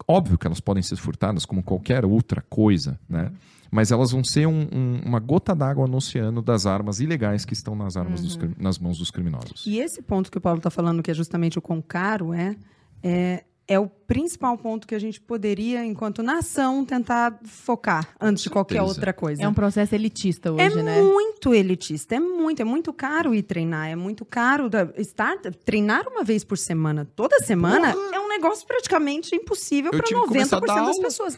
óbvio 0.07 0.37
que 0.37 0.47
elas 0.47 0.61
podem 0.61 0.81
ser 0.81 0.95
furtadas 0.95 1.45
como 1.45 1.61
qualquer 1.61 2.05
outra 2.05 2.41
coisa, 2.49 2.97
né? 3.09 3.31
Mas 3.73 3.91
elas 3.91 4.11
vão 4.11 4.23
ser 4.23 4.47
um- 4.47 4.67
um- 4.71 5.01
uma 5.03 5.19
gota 5.19 5.55
d'água 5.55 5.87
no 5.87 5.97
oceano 5.97 6.41
das 6.43 6.65
armas 6.67 6.99
ilegais 6.99 7.43
que 7.43 7.53
estão 7.53 7.75
nas, 7.75 7.97
armas 7.97 8.21
dos 8.21 8.35
cri- 8.35 8.55
nas 8.59 8.77
mãos 8.77 8.99
dos 8.99 9.09
criminosos. 9.09 9.65
E 9.65 9.79
esse 9.79 10.01
ponto 10.01 10.31
que 10.31 10.37
o 10.37 10.41
Paulo 10.41 10.59
está 10.59 10.69
falando, 10.69 11.01
que 11.01 11.09
é 11.09 11.13
justamente 11.13 11.57
o 11.57 11.61
quão 11.61 11.81
caro 11.81 12.33
é, 12.33 12.55
é, 13.01 13.43
é 13.67 13.79
o 13.79 13.87
principal 13.87 14.55
ponto 14.57 14.85
que 14.85 14.93
a 14.93 14.99
gente 14.99 15.19
poderia, 15.19 15.83
enquanto 15.85 16.21
nação, 16.21 16.85
tentar 16.85 17.39
focar 17.45 18.09
antes 18.21 18.43
de 18.43 18.49
qualquer 18.51 18.75
certeza. 18.75 18.93
outra 18.95 19.11
coisa. 19.13 19.41
É 19.41 19.47
um 19.47 19.53
processo 19.53 19.95
elitista 19.95 20.51
hoje, 20.51 20.61
É 20.79 20.83
né? 20.83 21.01
muito 21.01 21.51
elitista, 21.53 22.13
é 22.15 22.19
muito, 22.19 22.61
é 22.61 22.65
muito 22.65 22.93
caro 22.93 23.33
ir 23.33 23.41
treinar, 23.41 23.87
é 23.89 23.95
muito 23.95 24.23
caro 24.23 24.69
da- 24.69 24.89
estar 24.97 25.35
treinar 25.65 26.07
uma 26.07 26.23
vez 26.23 26.43
por 26.43 26.57
semana, 26.59 27.05
toda 27.15 27.39
semana 27.39 27.89
é 28.13 28.19
um 28.19 28.27
negócio 28.29 28.67
praticamente 28.67 29.33
impossível 29.35 29.89
para 29.89 30.03
tive 30.03 30.21
que 30.21 30.27
começar 30.27 30.57
a 30.57 30.61
90% 30.61 30.65
dar 30.75 30.85
das 30.85 30.99
pessoas. 30.99 31.37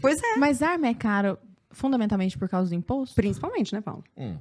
Pois 0.00 0.22
é, 0.22 0.36
Mas 0.36 0.62
arma 0.62 0.86
é 0.88 0.94
caro 0.94 1.38
fundamentalmente 1.72 2.38
por 2.38 2.48
causa 2.48 2.70
do 2.70 2.74
imposto? 2.74 3.14
principalmente, 3.14 3.74
né, 3.74 3.80
Paulo? 3.80 4.04
Hum. 4.16 4.36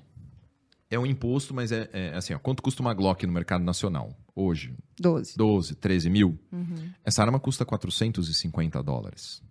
É 0.90 1.00
um 1.00 1.06
imposto, 1.06 1.54
mas 1.54 1.72
é, 1.72 1.90
é 1.94 2.14
assim, 2.16 2.34
ó, 2.34 2.40
quanto 2.40 2.62
custa 2.62 2.82
uma 2.82 2.94
Glock 2.94 3.26
no 3.26 3.32
mercado 3.32 3.64
nacional? 3.64 4.14
Hoje, 4.36 4.74
12. 5.00 5.38
12, 5.38 5.76
13 5.76 6.10
mil. 6.10 6.38
Uhum. 6.52 6.90
Essa 7.06 7.22
arma 7.24 7.40
custa 7.40 7.64
450 7.66 8.84
dólares. 8.84 9.42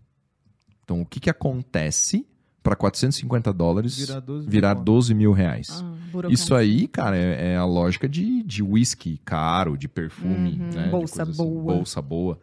Então, 0.84 1.00
o 1.00 1.06
que, 1.06 1.18
que 1.18 1.30
acontece 1.30 2.26
para 2.62 2.76
450 2.76 3.52
dólares 3.54 3.96
Virar 3.96 4.20
12 4.20 4.42
mil 4.44 4.50
virar 4.50 4.74
conto. 4.74 4.84
12 4.84 5.14
mil 5.14 5.32
reais? 5.32 5.82
Ah. 5.82 6.28
Isso 6.28 6.54
aí, 6.54 6.86
cara, 6.86 7.16
é, 7.16 7.52
é 7.52 7.56
a 7.56 7.64
lógica 7.64 8.06
de, 8.06 8.42
de 8.42 8.62
whisky 8.62 9.18
caro, 9.24 9.78
de 9.78 9.88
perfume, 9.88 10.58
Uhum. 10.60 10.68
né? 10.74 10.82
de 10.84 10.90
Bolsa 10.90 11.24
coisa 11.24 11.30
assim, 11.30 11.42
boa. 11.42 11.74
bolsa 11.74 12.02
boa. 12.02 12.38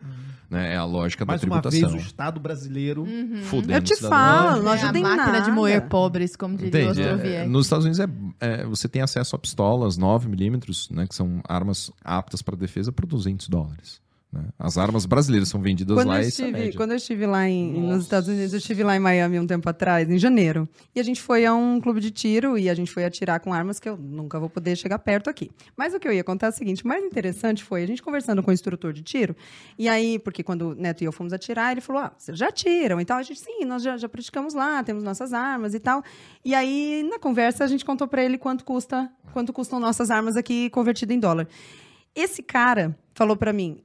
Né? 0.49 0.73
É 0.73 0.77
a 0.77 0.85
lógica 0.85 1.25
Mais 1.25 1.41
da 1.41 1.47
uma 1.47 1.61
vez, 1.61 1.71
tributação. 1.73 1.97
o 1.97 2.01
Estado 2.01 2.39
brasileiro. 2.39 3.05
Fudendo 3.43 3.73
Eu 3.73 3.81
te 3.81 3.93
o 3.93 3.97
falo, 3.97 4.63
não 4.63 4.71
É 4.71 4.75
a 4.75 4.83
ajuda 4.83 4.97
em 4.99 5.03
máquina 5.03 5.25
nada. 5.33 5.41
de 5.41 5.51
moer 5.51 5.87
pobres, 5.89 6.35
como 6.35 6.55
diria 6.55 6.87
o 6.87 6.91
Entende? 6.91 7.27
É, 7.33 7.45
nos 7.45 7.65
Estados 7.65 7.85
Unidos 7.85 7.99
é, 7.99 8.07
é, 8.39 8.65
você 8.65 8.87
tem 8.87 9.01
acesso 9.01 9.35
a 9.35 9.39
pistolas 9.39 9.97
9mm, 9.97 10.91
né, 10.91 11.05
que 11.05 11.13
são 11.13 11.41
armas 11.47 11.91
aptas 12.03 12.41
para 12.41 12.55
defesa 12.55 12.91
por 12.91 13.05
200 13.05 13.49
dólares. 13.49 13.99
Né? 14.32 14.49
As 14.59 14.78
armas 14.78 15.05
brasileiras 15.05 15.47
são 15.47 15.61
vendidas 15.61 15.95
Quando 15.95 16.09
lá 16.09 16.21
eu, 16.21 16.28
estive, 16.28 16.73
quando 16.73 16.91
eu 16.91 16.97
estive 16.97 17.25
lá 17.25 17.47
em, 17.47 17.71
nos 17.71 18.03
Estados 18.03 18.28
Unidos, 18.28 18.51
eu 18.51 18.57
estive 18.57 18.84
lá 18.84 18.95
em 18.95 18.99
Miami 18.99 19.39
um 19.39 19.47
tempo 19.47 19.69
atrás, 19.69 20.09
em 20.09 20.17
janeiro. 20.17 20.67
E 20.93 20.99
a 20.99 21.03
gente 21.03 21.21
foi 21.21 21.45
a 21.45 21.53
um 21.53 21.80
clube 21.80 22.01
de 22.01 22.11
tiro 22.11 22.57
e 22.57 22.69
a 22.69 22.73
gente 22.73 22.91
foi 22.91 23.05
atirar 23.05 23.39
com 23.39 23.53
armas 23.53 23.80
que 23.80 23.88
eu 23.88 23.95
nunca 23.95 24.38
vou 24.38 24.49
poder 24.49 24.75
chegar 24.75 24.99
perto 24.99 25.30
aqui. 25.30 25.49
Mas 25.78 25.93
o 25.93 25.99
que 25.99 26.07
eu 26.07 26.11
ia 26.11 26.23
contar 26.23 26.47
é 26.47 26.49
o 26.49 26.53
seguinte: 26.53 26.84
o 26.84 26.88
mais 26.88 27.03
interessante 27.03 27.63
foi 27.63 27.84
a 27.84 27.88
gente 27.88 28.01
conversando 28.03 28.43
com 28.43 28.51
o 28.51 28.53
instrutor 28.53 28.91
de 28.91 29.01
tiro. 29.01 29.36
E 29.78 29.88
aí, 29.88 30.19
porque 30.19 30.43
quando 30.43 30.71
o 30.71 30.75
Neto 30.75 31.01
e 31.03 31.05
eu 31.05 31.11
fomos 31.13 31.32
atirar, 31.32 31.71
ele 31.71 31.82
falou: 31.82 32.01
Ah, 32.01 32.11
vocês 32.17 32.38
já 32.38 32.49
atiram 32.49 32.99
e 32.99 33.05
tal. 33.05 33.17
A 33.17 33.23
gente, 33.23 33.39
sim, 33.39 33.63
nós 33.63 33.82
já, 33.82 33.95
já 33.95 34.09
praticamos 34.09 34.53
lá, 34.53 34.84
temos 34.84 35.03
nossas 35.03 35.32
armas 35.32 35.73
e 35.73 35.80
tal. 35.80 36.03
E 36.43 36.53
aí, 36.53 37.07
na 37.09 37.17
conversa, 37.17 37.63
a 37.63 37.67
gente 37.67 37.86
contou 37.86 38.07
pra 38.07 38.23
ele 38.23 38.38
quanto 38.38 38.65
custa, 38.65 39.09
quanto 39.32 39.53
custam 39.53 39.80
nossas 39.80 40.11
armas 40.11 40.36
aqui 40.36 40.69
convertido 40.69 41.13
em 41.13 41.19
dólar. 41.19 41.47
Esse 42.13 42.41
cara 42.43 42.97
falou 43.13 43.38
pra 43.38 43.53
mim: 43.53 43.84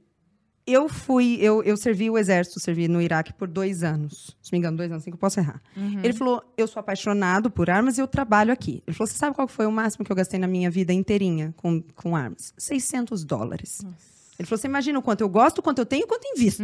eu 0.65 0.87
fui, 0.87 1.37
eu, 1.41 1.61
eu 1.63 1.75
servi 1.75 2.09
o 2.09 2.17
exército, 2.17 2.59
servi 2.59 2.87
no 2.87 3.01
Iraque 3.01 3.33
por 3.33 3.47
dois 3.47 3.83
anos. 3.83 4.35
Se 4.41 4.51
me 4.51 4.57
engano, 4.57 4.77
dois 4.77 4.89
anos, 4.89 5.03
assim 5.03 5.11
que 5.11 5.15
eu 5.15 5.19
posso 5.19 5.39
errar. 5.39 5.61
Ele 6.03 6.13
falou: 6.13 6.41
eu 6.57 6.67
sou 6.67 6.79
apaixonado 6.79 7.51
por 7.51 7.69
armas 7.69 7.97
e 7.97 8.01
eu 8.01 8.07
trabalho 8.07 8.51
aqui. 8.51 8.81
Ele 8.87 8.95
falou: 8.95 9.07
você 9.07 9.17
sabe 9.17 9.35
qual 9.35 9.47
foi 9.47 9.65
o 9.65 9.71
máximo 9.71 10.05
que 10.05 10.11
eu 10.11 10.15
gastei 10.15 10.39
na 10.39 10.47
minha 10.47 10.69
vida 10.71 10.93
inteirinha 10.93 11.53
com, 11.57 11.81
com 11.95 12.15
armas? 12.15 12.53
600 12.57 13.23
dólares. 13.25 13.81
Ele 14.39 14.47
falou: 14.47 14.57
você 14.57 14.67
imagina 14.67 14.97
o 14.97 15.01
quanto 15.01 15.21
eu 15.21 15.29
gosto, 15.29 15.59
o 15.59 15.61
quanto 15.61 15.79
eu 15.79 15.85
tenho 15.85 16.01
e 16.01 16.05
o 16.05 16.07
quanto 16.07 16.25
invisto. 16.27 16.63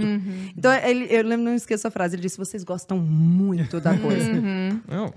Então, 0.58 0.72
ele, 0.74 1.06
eu 1.10 1.24
lembro, 1.24 1.46
não 1.46 1.54
esqueço 1.56 1.88
a 1.88 1.92
frase. 1.92 2.16
Ele 2.16 2.22
disse: 2.22 2.38
vocês 2.38 2.64
gostam 2.64 2.98
muito 2.98 3.80
da 3.82 3.98
coisa. 3.98 4.32
Não, 4.88 5.14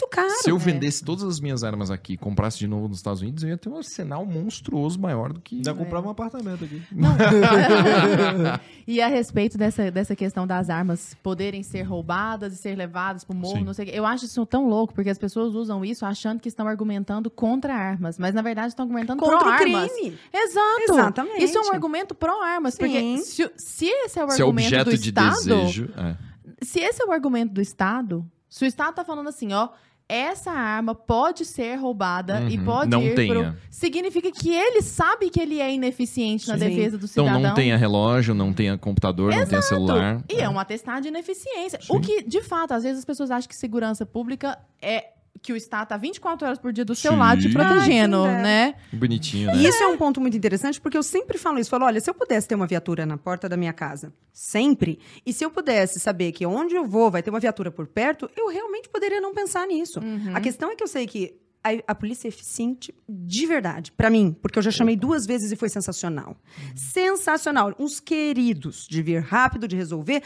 muito 0.00 0.08
caro. 0.10 0.28
se 0.42 0.50
eu 0.50 0.58
vendesse 0.58 1.04
todas 1.04 1.24
as 1.24 1.40
minhas 1.40 1.62
armas 1.64 1.90
aqui 1.90 2.14
e 2.14 2.16
comprasse 2.16 2.58
de 2.58 2.66
novo 2.66 2.88
nos 2.88 2.98
Estados 2.98 3.22
Unidos, 3.22 3.42
eu 3.42 3.50
ia 3.50 3.56
ter 3.56 3.68
um 3.68 3.76
arsenal 3.76 4.24
monstruoso 4.26 4.98
maior 5.00 5.32
do 5.32 5.40
que. 5.40 5.56
Ainda 5.56 5.74
comprava 5.74 6.06
um 6.08 6.10
apartamento 6.10 6.64
aqui. 6.64 6.82
E 8.86 9.00
a 9.00 9.08
respeito 9.08 9.56
dessa, 9.56 9.90
dessa 9.90 10.14
questão 10.14 10.46
das 10.46 10.68
armas 10.68 11.16
poderem 11.22 11.62
ser 11.62 11.82
roubadas 11.82 12.52
e 12.52 12.56
ser 12.56 12.76
levadas 12.76 13.24
pro 13.24 13.34
morro, 13.34 13.56
Sim. 13.58 13.64
não 13.64 13.72
sei 13.72 13.86
o 13.86 13.88
quê. 13.88 13.96
Eu 13.96 14.04
acho 14.04 14.26
isso 14.26 14.44
tão 14.44 14.68
louco, 14.68 14.92
porque 14.92 15.08
as 15.08 15.16
pessoas 15.16 15.54
usam 15.54 15.82
isso 15.82 16.04
achando 16.04 16.38
que 16.38 16.48
estão 16.48 16.68
argumentando 16.68 17.30
contra 17.30 17.74
armas, 17.74 18.18
mas 18.18 18.34
na 18.34 18.42
verdade 18.42 18.68
estão 18.68 18.84
argumentando 18.84 19.20
Contra 19.22 19.36
o 19.38 19.40
pró-armas. 19.40 19.90
crime. 19.90 20.18
Exato. 20.30 20.82
Exatamente. 20.82 21.42
Isso 21.44 21.56
é 21.56 21.60
um 21.62 21.72
argumento 21.72 22.14
pró-armas, 22.14 22.76
porque 22.76 23.16
se, 23.18 23.50
se 23.56 23.86
esse 23.86 24.18
é 24.18 24.24
o 24.24 24.30
Se 24.30 24.42
é 24.42 24.44
argumento 24.44 24.66
objeto 24.66 24.90
do 24.90 24.98
de 24.98 25.08
Estado, 25.08 25.34
desejo. 25.36 25.90
é. 25.96 26.16
se 26.62 26.80
esse 26.80 27.02
é 27.02 27.06
o 27.06 27.12
argumento 27.12 27.54
do 27.54 27.62
Estado, 27.62 28.26
se 28.56 28.64
o 28.64 28.68
Estado 28.68 28.94
tá 28.94 29.04
falando 29.04 29.28
assim, 29.28 29.52
ó, 29.52 29.68
essa 30.08 30.52
arma 30.52 30.94
pode 30.94 31.44
ser 31.44 31.74
roubada 31.76 32.42
e 32.48 32.58
Uhum. 32.58 32.64
pode 32.64 32.90
Não 32.90 33.02
ir 33.02 33.14
tenha. 33.14 33.34
pro... 33.52 33.56
Significa 33.70 34.30
que 34.30 34.54
ele 34.54 34.80
sabe 34.82 35.28
que 35.30 35.40
ele 35.40 35.60
é 35.60 35.72
ineficiente 35.72 36.46
na 36.46 36.56
Sim. 36.58 36.68
defesa 36.68 36.98
do 36.98 37.06
Então 37.06 37.24
cidadão. 37.24 37.40
não 37.40 37.54
tenha 37.54 37.76
relógio, 37.76 38.34
não 38.34 38.52
tenha 38.52 38.76
computador, 38.78 39.34
não 39.34 39.46
tenha 39.46 39.62
celular. 39.62 40.22
E 40.30 40.36
é 40.36 40.48
um 40.48 40.58
atestado 40.58 41.00
de 41.02 41.08
ineficiência. 41.08 41.80
O 41.88 41.98
que, 42.00 42.22
de 42.22 42.42
fato, 42.42 42.74
às 42.74 42.82
vezes 42.84 42.98
as 43.00 43.04
pessoas 43.04 43.30
acham 43.30 43.48
que 43.48 43.56
segurança 43.56 44.04
pública 44.06 44.58
é 44.80 45.13
que 45.44 45.52
o 45.52 45.56
Estado 45.56 45.88
tá 45.88 45.96
24 45.98 46.46
horas 46.46 46.58
por 46.58 46.72
dia 46.72 46.86
do 46.86 46.94
seu 46.94 47.12
Sim. 47.12 47.18
lado 47.18 47.42
te 47.42 47.50
protegendo, 47.50 48.22
Ai, 48.22 48.22
quem 48.22 48.30
dera. 48.30 48.42
né? 48.42 48.74
Bonitinho, 48.90 49.46
né? 49.48 49.56
E 49.58 49.66
isso 49.66 49.82
é 49.82 49.86
um 49.86 49.96
ponto 49.98 50.18
muito 50.18 50.34
interessante, 50.34 50.80
porque 50.80 50.96
eu 50.96 51.02
sempre 51.02 51.36
falo 51.36 51.58
isso. 51.58 51.68
Falo, 51.68 51.84
olha, 51.84 52.00
se 52.00 52.08
eu 52.08 52.14
pudesse 52.14 52.48
ter 52.48 52.54
uma 52.54 52.66
viatura 52.66 53.04
na 53.04 53.18
porta 53.18 53.46
da 53.46 53.54
minha 53.54 53.74
casa, 53.74 54.10
sempre, 54.32 54.98
e 55.24 55.34
se 55.34 55.44
eu 55.44 55.50
pudesse 55.50 56.00
saber 56.00 56.32
que 56.32 56.46
onde 56.46 56.74
eu 56.74 56.86
vou 56.86 57.10
vai 57.10 57.22
ter 57.22 57.28
uma 57.28 57.38
viatura 57.40 57.70
por 57.70 57.86
perto, 57.86 58.30
eu 58.34 58.48
realmente 58.48 58.88
poderia 58.88 59.20
não 59.20 59.34
pensar 59.34 59.66
nisso. 59.66 60.00
A 60.32 60.40
questão 60.40 60.70
é 60.70 60.76
que 60.76 60.82
eu 60.82 60.88
sei 60.88 61.06
que 61.06 61.34
a, 61.62 61.92
a 61.92 61.94
polícia 61.94 62.26
é 62.26 62.30
eficiente 62.30 62.94
de 63.06 63.44
verdade, 63.46 63.92
pra 63.92 64.08
mim, 64.08 64.34
porque 64.40 64.58
eu 64.58 64.62
já 64.62 64.70
chamei 64.70 64.96
duas 64.96 65.26
vezes 65.26 65.52
e 65.52 65.56
foi 65.56 65.68
sensacional. 65.68 66.38
Sensacional. 66.74 67.74
Uns 67.78 68.00
queridos 68.00 68.86
de 68.88 69.02
vir 69.02 69.20
rápido, 69.22 69.68
de 69.68 69.76
resolver. 69.76 70.22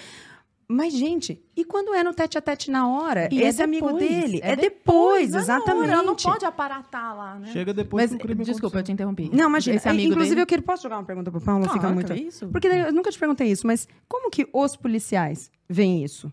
Mas, 0.70 0.92
gente, 0.92 1.42
e 1.56 1.64
quando 1.64 1.94
é 1.94 2.04
no 2.04 2.12
tete 2.12 2.36
a 2.36 2.42
tete 2.42 2.70
na 2.70 2.86
hora? 2.86 3.26
E 3.32 3.42
é 3.42 3.48
Esse 3.48 3.62
amigo 3.62 3.86
depois, 3.86 4.06
dele. 4.06 4.40
é 4.42 4.52
É, 4.52 4.56
depois, 4.56 5.30
não 5.30 5.38
é 5.38 5.46
na 5.46 5.54
exatamente. 5.54 5.82
hora, 5.84 5.92
Ela 5.92 6.02
não 6.02 6.14
pode 6.14 6.44
aparatar 6.44 7.16
lá, 7.16 7.38
né? 7.38 7.50
Chega 7.54 7.72
depois 7.72 8.02
Mas, 8.02 8.10
que 8.10 8.16
o 8.16 8.20
crime 8.20 8.44
desculpa, 8.44 8.78
eu 8.78 8.82
te 8.82 8.92
aconteceu. 8.92 9.10
interrompi. 9.10 9.30
Não, 9.34 9.48
imagina. 9.48 9.76
Esse 9.76 9.88
amigo 9.88 10.10
Inclusive, 10.12 10.34
dele... 10.34 10.42
eu 10.42 10.46
queria. 10.46 10.62
Posso 10.62 10.82
jogar 10.82 10.98
uma 10.98 11.04
pergunta 11.04 11.30
pro 11.30 11.40
Paulo? 11.40 11.64
Fica 11.64 11.78
Claro, 11.80 11.94
muito. 11.94 12.12
é 12.12 12.18
isso? 12.18 12.48
Porque 12.48 12.68
eu 12.68 12.92
nunca 12.92 13.10
te 13.10 13.18
perguntei 13.18 13.50
isso, 13.50 13.66
mas 13.66 13.88
como 14.06 14.30
que 14.30 14.46
os 14.52 14.76
policiais 14.76 15.50
veem 15.66 16.04
isso? 16.04 16.30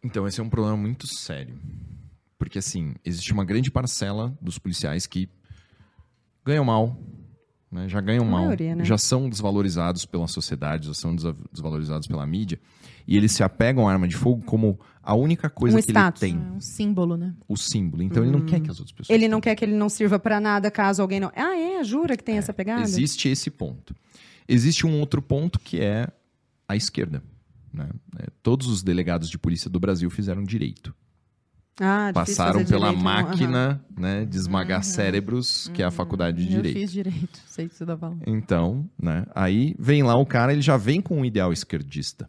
Então, 0.00 0.28
esse 0.28 0.40
é 0.40 0.44
um 0.44 0.48
problema 0.48 0.76
muito 0.76 1.04
sério. 1.08 1.58
Porque, 2.38 2.60
assim, 2.60 2.94
existe 3.04 3.32
uma 3.32 3.44
grande 3.44 3.68
parcela 3.72 4.32
dos 4.40 4.58
policiais 4.60 5.06
que 5.08 5.28
ganham 6.44 6.64
mal, 6.64 6.96
né? 7.72 7.88
já 7.88 8.00
ganham 8.00 8.22
A 8.24 8.30
mal, 8.30 8.44
maioria, 8.44 8.76
né? 8.76 8.84
já 8.84 8.96
são 8.96 9.28
desvalorizados 9.28 10.06
pela 10.06 10.28
sociedade, 10.28 10.86
já 10.86 10.94
são 10.94 11.16
desvalorizados 11.52 12.06
pela 12.06 12.24
mídia, 12.24 12.60
e 13.06 13.16
eles 13.16 13.32
se 13.32 13.42
apegam 13.42 13.88
à 13.88 13.92
arma 13.92 14.06
de 14.08 14.16
fogo 14.16 14.42
como 14.44 14.78
a 15.02 15.14
única 15.14 15.48
coisa 15.48 15.76
Um 15.76 15.80
que 15.80 15.90
status. 15.90 16.22
ele 16.22 16.32
tem, 16.32 16.40
É 16.42 16.50
um 16.52 16.60
símbolo, 16.60 17.16
né? 17.16 17.34
o 17.48 17.56
símbolo. 17.56 18.02
Então, 18.02 18.22
ele 18.24 18.32
não 18.32 18.44
quer 18.44 18.60
que 18.60 18.70
as 18.70 18.78
outras 18.80 18.92
pessoas 18.96 19.14
Ele 19.14 19.28
não 19.28 19.40
quer 19.40 19.54
que 19.54 19.64
ele 19.64 19.74
não 19.76 19.88
sirva 19.88 20.18
pra 20.18 20.40
nada 20.40 20.70
caso 20.70 21.00
alguém 21.02 21.20
não. 21.20 21.30
Ah, 21.36 21.56
é? 21.56 21.84
Jura 21.84 22.16
que 22.16 22.24
tem 22.24 22.38
essa 22.38 22.52
pegada? 22.52 22.82
Existe 22.82 23.28
esse 23.28 23.50
ponto. 23.50 23.94
Existe 24.48 24.86
um 24.86 24.98
outro 25.00 25.20
ponto 25.22 25.58
que 25.60 25.80
é 25.80 26.06
a 26.68 26.74
esquerda. 26.76 27.22
né? 27.72 27.88
É, 28.18 28.26
Todos 28.42 28.66
os 28.68 28.82
delegados 28.82 29.28
de 29.28 29.38
polícia 29.38 29.70
do 29.70 29.78
Brasil 29.78 30.08
fizeram 30.10 30.42
direito. 30.42 30.94
Ah, 31.78 32.10
Passaram 32.14 32.64
pela 32.64 32.86
direito, 32.88 33.04
máquina 33.04 33.84
né, 33.98 34.24
de 34.24 34.36
esmagar 34.38 34.82
cérebros, 34.82 35.68
que 35.74 35.82
é 35.82 35.84
a 35.84 35.90
faculdade 35.90 36.38
de 36.38 36.44
Eu 36.44 36.62
direito. 36.62 36.78
fiz 36.80 36.90
direito, 36.90 37.38
sei 37.46 37.68
que 37.68 37.74
você 37.74 37.84
tá 37.84 37.94
falando. 37.96 38.22
Então, 38.26 38.88
né, 39.00 39.26
aí 39.34 39.74
vem 39.78 40.02
lá 40.02 40.14
o 40.18 40.24
cara, 40.24 40.52
ele 40.54 40.62
já 40.62 40.78
vem 40.78 41.02
com 41.02 41.18
um 41.20 41.24
ideal 41.24 41.52
esquerdista. 41.52 42.26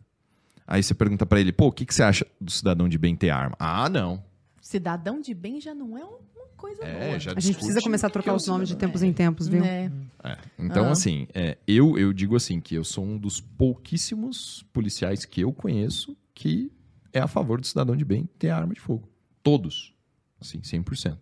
Aí 0.67 0.83
você 0.83 0.93
pergunta 0.93 1.25
pra 1.25 1.39
ele, 1.39 1.51
pô, 1.53 1.67
o 1.67 1.71
que, 1.71 1.85
que 1.85 1.93
você 1.95 2.03
acha 2.03 2.27
do 2.39 2.51
cidadão 2.51 2.89
de 2.89 2.97
bem 2.97 3.15
ter 3.15 3.29
arma? 3.29 3.55
Ah, 3.57 3.87
não. 3.89 4.21
Cidadão 4.61 5.21
de 5.21 5.33
bem 5.33 5.61
já 5.61 5.73
não 5.73 5.97
é 5.97 6.03
uma 6.03 6.19
coisa 6.57 6.83
É, 6.83 7.07
boa. 7.07 7.19
já 7.19 7.31
A 7.35 7.39
gente 7.39 7.55
precisa 7.55 7.81
começar 7.81 8.07
a 8.07 8.09
trocar 8.09 8.31
é 8.31 8.33
o 8.33 8.35
os 8.37 8.45
nomes 8.47 8.67
de 8.67 8.75
tempos 8.75 9.01
em 9.01 9.13
tempos, 9.13 9.47
viu? 9.47 9.63
É. 9.63 9.89
É, 10.23 10.37
Então, 10.59 10.87
Ah. 10.87 10.91
assim, 10.91 11.25
é, 11.33 11.57
eu, 11.65 11.97
eu 11.97 12.11
digo 12.11 12.35
assim, 12.35 12.59
que 12.59 12.75
eu 12.75 12.83
sou 12.83 13.05
um 13.05 13.17
dos 13.17 13.39
pouquíssimos 13.39 14.65
policiais 14.73 15.23
que 15.23 15.39
eu 15.41 15.53
conheço 15.53 16.17
que 16.35 16.69
é 17.13 17.19
a 17.19 17.27
favor 17.27 17.61
do 17.61 17.65
cidadão 17.65 17.95
de 17.95 18.03
bem 18.03 18.29
ter 18.37 18.49
arma 18.49 18.73
de 18.73 18.81
fogo. 18.81 19.07
Todos. 19.41 19.93
Assim, 20.41 20.59
100%. 20.59 21.17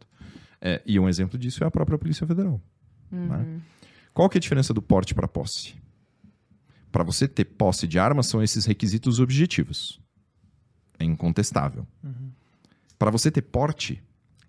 É, 0.59 0.81
e 0.85 0.99
um 0.99 1.07
exemplo 1.07 1.37
disso 1.37 1.63
é 1.63 1.67
a 1.67 1.71
própria 1.71 1.97
Polícia 1.97 2.25
Federal. 2.25 2.59
né? 3.11 3.61
Qual 4.13 4.27
que 4.27 4.37
é 4.37 4.39
a 4.39 4.41
diferença 4.41 4.73
do 4.73 4.81
porte 4.81 5.13
para 5.13 5.27
posse? 5.27 5.75
Para 6.95 7.03
você 7.03 7.27
ter 7.27 7.43
posse 7.43 7.89
de 7.89 7.99
arma, 7.99 8.23
são 8.23 8.41
esses 8.41 8.63
requisitos 8.63 9.19
objetivos. 9.19 9.99
É 10.97 11.03
incontestável. 11.03 11.85
Para 12.97 13.11
você 13.11 13.29
ter 13.29 13.41
porte, 13.41 14.01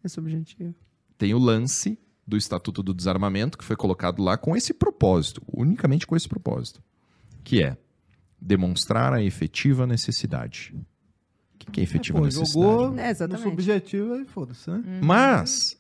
é 0.05 0.07
o 0.07 0.20
objetivo. 0.20 0.72
tem 1.18 1.34
o 1.34 1.38
lance 1.40 1.99
do 2.24 2.36
Estatuto 2.36 2.84
do 2.84 2.94
Desarmamento, 2.94 3.59
que 3.59 3.64
foi 3.64 3.74
colocado 3.74 4.22
lá 4.22 4.36
com 4.36 4.57
esse 4.57 4.72
propósito, 4.72 5.42
unicamente 5.53 6.07
com 6.07 6.14
esse 6.14 6.28
propósito, 6.28 6.80
que 7.42 7.61
é 7.64 7.76
demonstrar 8.40 9.12
a 9.12 9.20
efetiva 9.20 9.84
necessidade. 9.84 10.72
O 11.53 11.59
que 11.59 11.72
que 11.72 11.80
é 11.80 11.82
efetiva 11.82 12.18
Pô, 12.20 12.26
necessidade? 12.26 12.53
jogou 12.53 12.92
É, 12.97 13.03
no 13.07 13.11
exatamente. 13.11 13.42
subjetivo 13.42 14.12
aí 14.14 14.24
fosse, 14.24 14.70
né? 14.70 15.01
Mas, 15.03 15.76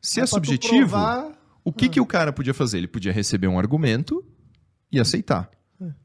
se 0.00 0.20
é 0.20 0.24
tu 0.24 0.28
subjetivo, 0.30 0.88
provar, 0.88 1.38
o 1.62 1.70
que, 1.70 1.90
que 1.90 2.00
o 2.00 2.06
cara 2.06 2.32
podia 2.32 2.54
fazer? 2.54 2.78
Ele 2.78 2.88
podia 2.88 3.12
receber 3.12 3.48
um 3.48 3.58
argumento 3.58 4.24
e 4.90 4.98
aceitar. 4.98 5.50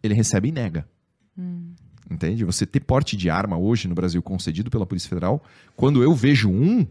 Ele 0.02 0.14
recebe 0.14 0.50
e 0.50 0.52
nega. 0.52 0.88
Entende? 2.10 2.44
Você 2.44 2.66
ter 2.66 2.82
porte 2.82 3.16
de 3.16 3.30
arma 3.30 3.58
hoje 3.58 3.88
no 3.88 3.96
Brasil 3.96 4.22
concedido 4.22 4.70
pela 4.70 4.86
Polícia 4.86 5.08
Federal, 5.08 5.42
quando 5.76 6.04
eu 6.04 6.14
vejo 6.14 6.50
um, 6.50 6.86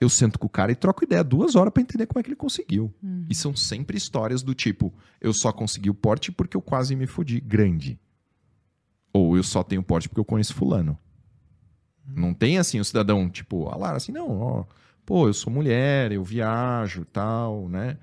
eu 0.00 0.08
sento 0.08 0.38
com 0.38 0.46
o 0.46 0.50
cara 0.50 0.72
e 0.72 0.74
troco 0.74 1.04
ideia 1.04 1.22
duas 1.22 1.54
horas 1.54 1.72
pra 1.72 1.82
entender 1.82 2.06
como 2.06 2.18
é 2.18 2.22
que 2.22 2.28
ele 2.28 2.36
conseguiu. 2.36 2.92
E 3.28 3.34
são 3.34 3.54
sempre 3.54 3.96
histórias 3.96 4.42
do 4.42 4.54
tipo: 4.54 4.92
eu 5.20 5.32
só 5.32 5.52
consegui 5.52 5.90
o 5.90 5.94
porte 5.94 6.32
porque 6.32 6.56
eu 6.56 6.62
quase 6.62 6.96
me 6.96 7.06
fodi 7.06 7.40
grande. 7.40 8.00
Ou 9.12 9.36
eu 9.36 9.42
só 9.42 9.62
tenho 9.62 9.82
porte 9.82 10.08
porque 10.08 10.20
eu 10.20 10.24
conheço 10.24 10.54
Fulano. 10.54 10.98
Não 12.06 12.34
tem 12.34 12.58
assim 12.58 12.80
o 12.80 12.84
cidadão, 12.84 13.28
tipo, 13.28 13.68
a 13.68 13.76
Lara, 13.76 13.96
assim, 13.96 14.10
não, 14.10 14.40
ó, 14.40 14.64
pô, 15.06 15.28
eu 15.28 15.34
sou 15.34 15.52
mulher, 15.52 16.10
eu 16.10 16.24
viajo 16.24 17.04
tal, 17.04 17.68
né? 17.68 17.96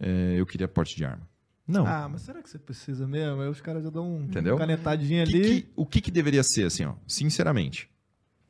É, 0.00 0.34
eu 0.36 0.44
queria 0.44 0.66
porte 0.66 0.96
de 0.96 1.04
arma. 1.04 1.26
Não. 1.66 1.86
Ah, 1.86 2.08
mas 2.08 2.22
será 2.22 2.42
que 2.42 2.48
você 2.48 2.58
precisa 2.58 3.06
mesmo? 3.08 3.40
Aí 3.42 3.48
os 3.48 3.60
caras 3.60 3.82
já 3.82 3.90
dão 3.90 4.16
um 4.18 4.22
Entendeu? 4.24 4.56
canetadinha 4.56 5.24
O 5.24 5.26
que 5.26 5.36
ali. 5.36 5.62
que- 5.62 5.68
o 5.74 5.86
que, 5.86 6.00
que 6.00 6.10
deveria 6.10 6.42
ser, 6.42 6.64
assim, 6.66 6.84
ó, 6.84 6.94
sinceramente? 7.08 7.88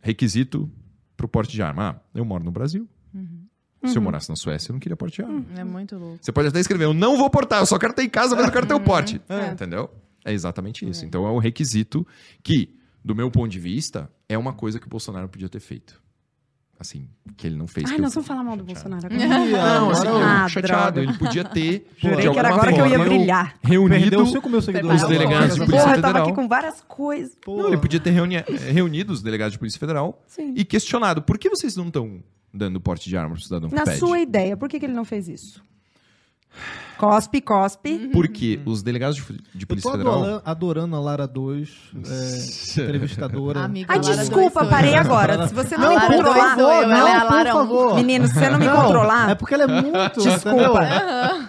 Requisito 0.01 0.71
pro 1.17 1.27
porte 1.29 1.53
de 1.53 1.63
arma. 1.63 1.91
Ah, 1.91 2.01
eu 2.15 2.25
moro 2.25 2.45
no 2.45 2.51
Brasil. 2.51 2.89
Se 3.85 3.97
eu 3.97 4.03
morasse 4.03 4.29
na 4.29 4.35
Suécia, 4.35 4.71
eu 4.71 4.73
não 4.73 4.81
queria 4.81 4.97
porte 4.97 5.17
de 5.17 5.23
arma. 5.23 5.45
É 5.57 5.63
muito 5.63 5.97
louco. 5.97 6.19
Você 6.21 6.33
pode 6.33 6.49
até 6.49 6.59
escrever, 6.59 6.85
eu 6.87 6.93
não 6.95 7.17
vou 7.17 7.31
portar, 7.31 7.61
eu 7.61 7.67
só 7.67 7.79
quero 7.79 7.93
ter 7.93 8.03
em 8.03 8.09
casa, 8.09 8.35
mas 8.35 8.45
eu 8.47 8.53
quero 8.53 8.67
ter 8.67 8.75
o 8.75 8.81
porte. 8.81 9.21
É. 9.29 9.53
Entendeu? 9.53 9.89
É 10.25 10.33
exatamente 10.33 10.89
isso. 10.89 11.05
Então 11.07 11.25
é 11.25 11.31
um 11.31 11.39
requisito 11.39 12.05
que, 12.43 12.77
do 13.05 13.15
meu 13.15 13.31
ponto 13.31 13.49
de 13.49 13.61
vista, 13.61 14.11
é 14.29 14.37
uma 14.37 14.53
coisa 14.53 14.81
que 14.81 14.87
o 14.89 14.91
Bolsonaro 14.91 15.29
podia 15.29 15.49
ter 15.49 15.61
feito. 15.61 16.03
Assim, 16.79 17.09
que 17.39 17.47
ele 17.47 17.57
não 17.57 17.67
fez. 17.67 17.87
Ai, 17.87 17.95
que 17.95 18.01
eu 18.01 18.03
nós 18.03 18.13
vamos 18.15 18.29
falar 18.29 18.45
mal 18.45 18.55
do. 18.55 18.63
Bolsonaro 18.63 19.07
agora. 19.07 19.27
Não, 19.49 19.91
assim, 19.91 20.07
Ah, 20.09 20.47
chateado. 20.47 20.93
droga. 20.93 21.01
Ele 21.11 21.19
podia 21.19 21.43
ter, 21.45 21.89
Jurei 21.97 22.17
de 22.27 22.31
que 22.31 22.39
era 22.39 22.49
alguma 22.51 22.63
agora 22.65 22.73
que 22.73 22.81
eu 22.81 22.87
ia 22.87 22.99
forma, 22.99 23.05
brilhar. 23.15 23.55
Reunido 23.63 24.27
5 24.27 24.49
mil 24.51 24.61
seguidores. 24.61 25.03
os 25.03 25.09
delegados 25.09 25.55
de 25.55 25.61
polícia 25.61 25.81
Porra, 25.81 25.97
eu 25.97 26.03
tava 26.03 26.07
federal. 26.09 26.27
aqui 26.29 26.35
com 26.35 26.47
várias 26.49 26.81
coisas. 26.87 27.33
Não, 27.47 27.69
ele 27.69 27.79
podia 27.79 27.99
ter 27.99 28.11
reuni- 28.11 28.37
eh, 28.37 28.45
reunido 28.73 29.11
os 29.13 29.23
delegados 29.23 29.53
de 29.55 29.59
Polícia 29.59 29.81
Federal 29.81 30.23
Sim. 30.27 30.53
e 30.55 30.65
questionado 30.67 31.23
por 31.23 31.39
que 31.39 31.49
vocês 31.49 31.75
não 31.77 31.87
estão 31.87 32.23
dando 32.53 32.79
porte 32.79 33.09
de 33.09 33.17
arma 33.17 33.35
pro 33.35 33.43
cidadão 33.43 33.71
que 33.71 33.75
Na 33.75 33.85
pede? 33.85 33.99
sua 33.99 34.19
ideia, 34.21 34.55
por 34.55 34.69
que, 34.69 34.79
que 34.79 34.85
ele 34.85 34.93
não 34.95 35.05
fez 35.07 35.29
isso? 35.29 35.63
Cospe, 36.99 37.41
cospe. 37.41 38.11
Porque 38.13 38.61
os 38.65 38.83
delegados 38.83 39.17
de, 39.17 39.23
de 39.55 39.63
Eu 39.63 39.67
Polícia 39.67 39.91
tô 39.91 39.97
Federal... 39.99 40.15
adorando, 40.15 40.43
adorando 40.45 40.97
a 40.97 41.01
Lara 41.01 41.27
2, 41.27 41.69
é, 42.09 42.83
entrevistadora. 42.83 43.61
Amiga, 43.61 43.93
Ai, 43.93 44.01
desculpa, 44.01 44.61
dois 44.61 44.71
parei 44.73 44.95
eu. 44.95 44.99
agora. 44.99 45.47
Se 45.49 45.55
você 45.55 45.77
não 45.77 45.97
A 45.97 46.09
me 46.09 46.17
controlar... 46.17 46.55
sou 46.57 46.73
eu, 46.73 46.83
ela 46.91 47.11
é 47.17 47.21
por 47.21 47.31
Lara 47.31 47.53
favor. 47.53 47.95
Menino, 47.97 48.27
se 48.27 48.35
você 48.35 48.49
não 48.49 48.59
me 48.59 48.67
Não, 48.67 48.77
controlar... 48.77 49.31
É 49.31 49.35
porque 49.35 49.55
ela 49.55 49.65
é 49.65 49.67
muito. 49.67 50.21
Desculpa. 50.23 50.81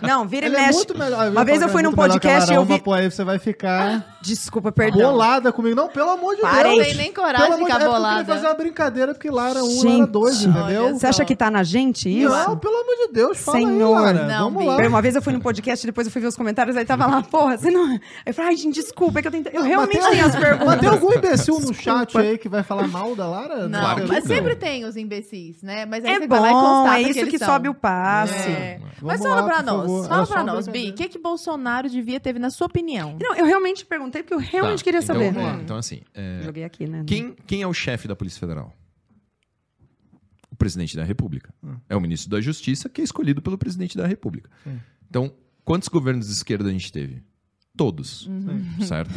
Não, 0.01 0.27
vira 0.27 0.47
e 0.47 0.49
Ela 0.49 0.57
é 0.57 0.65
mexe. 0.67 0.77
muito 0.77 0.97
melhor. 0.97 1.31
Uma 1.31 1.45
vez 1.45 1.61
eu 1.61 1.69
fui 1.69 1.81
num 1.81 1.93
podcast 1.93 2.51
e 2.51 2.55
eu 2.55 2.65
vi... 2.65 2.79
Pô, 2.81 2.93
aí 2.93 3.09
você 3.09 3.23
vai 3.23 3.39
ficar 3.39 4.17
Desculpa, 4.21 4.71
perdão. 4.71 4.99
bolada 5.11 5.51
comigo. 5.51 5.75
Não, 5.75 5.87
pelo 5.87 6.09
amor 6.11 6.35
de 6.35 6.41
Parei. 6.41 6.63
Deus. 6.75 6.77
Não 6.77 6.85
tem 6.85 6.95
nem 6.95 7.13
coragem 7.13 7.37
Pelo 7.47 7.47
de 7.47 7.53
amor 7.55 7.67
ficar 7.67 7.75
é 7.75 7.79
porque 7.79 7.87
eu 7.87 7.93
bolada. 7.93 8.19
queria 8.19 8.35
fazer 8.35 8.47
uma 8.47 8.53
brincadeira, 8.53 9.13
porque 9.13 9.29
Lara 9.29 9.63
1 9.63 9.67
e 9.67 9.75
Gente, 9.77 9.99
Lara 9.99 10.07
2, 10.07 10.43
entendeu? 10.45 10.93
Você 10.99 11.07
acha 11.07 11.25
que 11.25 11.35
tá 11.35 11.49
na 11.49 11.63
gente 11.63 12.09
isso? 12.09 12.29
Não, 12.29 12.57
pelo 12.57 12.75
amor 12.75 12.95
de 13.07 13.13
Deus, 13.13 13.37
fala 13.37 13.57
aí, 13.57 13.65
Lara. 13.65 14.27
Não, 14.27 14.51
Vamos 14.51 14.65
lá. 14.65 14.77
Uma 14.87 15.01
vez 15.01 15.15
eu 15.15 15.21
fui 15.21 15.36
num 15.37 15.41
podcast 15.41 15.85
depois 15.85 16.07
eu 16.07 16.11
fui 16.11 16.21
ver 16.21 16.27
os 16.27 16.35
comentários, 16.35 16.75
aí 16.75 16.83
tava 16.85 17.05
lá, 17.07 17.21
porra, 17.23 17.57
você 17.57 17.69
não. 17.71 17.99
Eu 18.25 18.33
falei, 18.33 18.51
ai, 18.51 18.57
gente, 18.57 18.75
desculpa, 18.75 19.19
é 19.19 19.21
que 19.21 19.27
eu 19.27 19.31
tenho. 19.31 19.45
Eu 19.53 19.63
realmente 19.63 19.95
Mas 19.97 20.05
tem- 20.05 20.13
tenho 20.15 20.25
as 20.25 20.35
perguntas. 20.35 20.67
Mas 20.67 20.79
tem 20.79 20.89
algum 20.89 21.13
imbecil 21.13 21.59
no 21.59 21.73
chat 21.73 22.17
aí 22.17 22.37
que 22.37 22.49
vai 22.49 22.63
falar 22.63 22.87
mal 22.87 23.15
da 23.15 23.27
Lara? 23.27 23.67
Não, 23.67 23.79
Claro 23.79 24.01
que 24.01 24.07
mas 24.07 24.23
não. 24.25 24.35
sempre 24.35 24.55
tem 24.55 24.85
os 24.85 24.95
imbecis, 24.97 25.61
né? 25.61 25.85
Mas 25.85 26.03
aí 26.03 26.11
É 26.11 26.19
você 26.19 26.27
vai 26.27 26.39
lá 26.39 26.49
e 26.49 26.53
bom, 26.53 26.59
constata 26.61 26.99
é 26.99 27.01
isso 27.01 27.27
que 27.27 27.37
são. 27.37 27.47
sobe 27.47 27.69
o 27.69 27.73
passe. 27.73 28.49
É. 28.49 28.81
Mas 29.01 29.21
lá, 29.21 29.29
fala 29.29 29.43
pra 29.45 29.55
por 29.57 29.63
nós, 29.65 29.81
favor. 29.81 30.07
fala 30.07 30.25
só 30.25 30.33
pra 30.33 30.43
nós, 30.43 30.67
Bi, 30.67 30.89
o 30.89 30.93
que, 30.93 31.07
que 31.07 31.19
Bolsonaro 31.19 31.89
devia 31.89 32.19
ter 32.19 32.37
na 32.39 32.49
sua 32.49 32.67
opinião? 32.67 33.15
Não, 33.21 33.35
eu 33.35 33.45
realmente 33.45 33.85
perguntei 33.85 34.23
porque 34.23 34.33
eu 34.33 34.39
realmente 34.39 34.79
Tá, 34.79 34.83
queria 34.85 34.99
então, 34.99 35.15
saber. 35.15 35.31
vamos 35.31 35.47
lá. 35.53 35.61
Então, 35.61 35.77
assim, 35.77 36.01
é, 36.13 36.41
Joguei 36.43 36.63
aqui, 36.63 36.87
né? 36.87 37.03
quem, 37.05 37.35
quem 37.45 37.61
é 37.61 37.67
o 37.67 37.73
chefe 37.73 38.07
da 38.07 38.15
Polícia 38.15 38.39
Federal? 38.39 38.73
O 40.51 40.55
presidente 40.55 40.95
da 40.97 41.03
República. 41.03 41.53
Hum. 41.63 41.75
É 41.87 41.95
o 41.95 42.01
ministro 42.01 42.29
da 42.31 42.41
Justiça, 42.41 42.89
que 42.89 43.01
é 43.01 43.03
escolhido 43.03 43.41
pelo 43.41 43.57
presidente 43.57 43.95
da 43.97 44.07
República. 44.07 44.49
Sim. 44.63 44.79
Então, 45.09 45.31
quantos 45.63 45.87
governos 45.87 46.27
de 46.27 46.33
esquerda 46.33 46.69
a 46.69 46.71
gente 46.71 46.91
teve? 46.91 47.23
Todos. 47.75 48.25
Uhum. 48.27 48.81
Certo? 48.85 49.13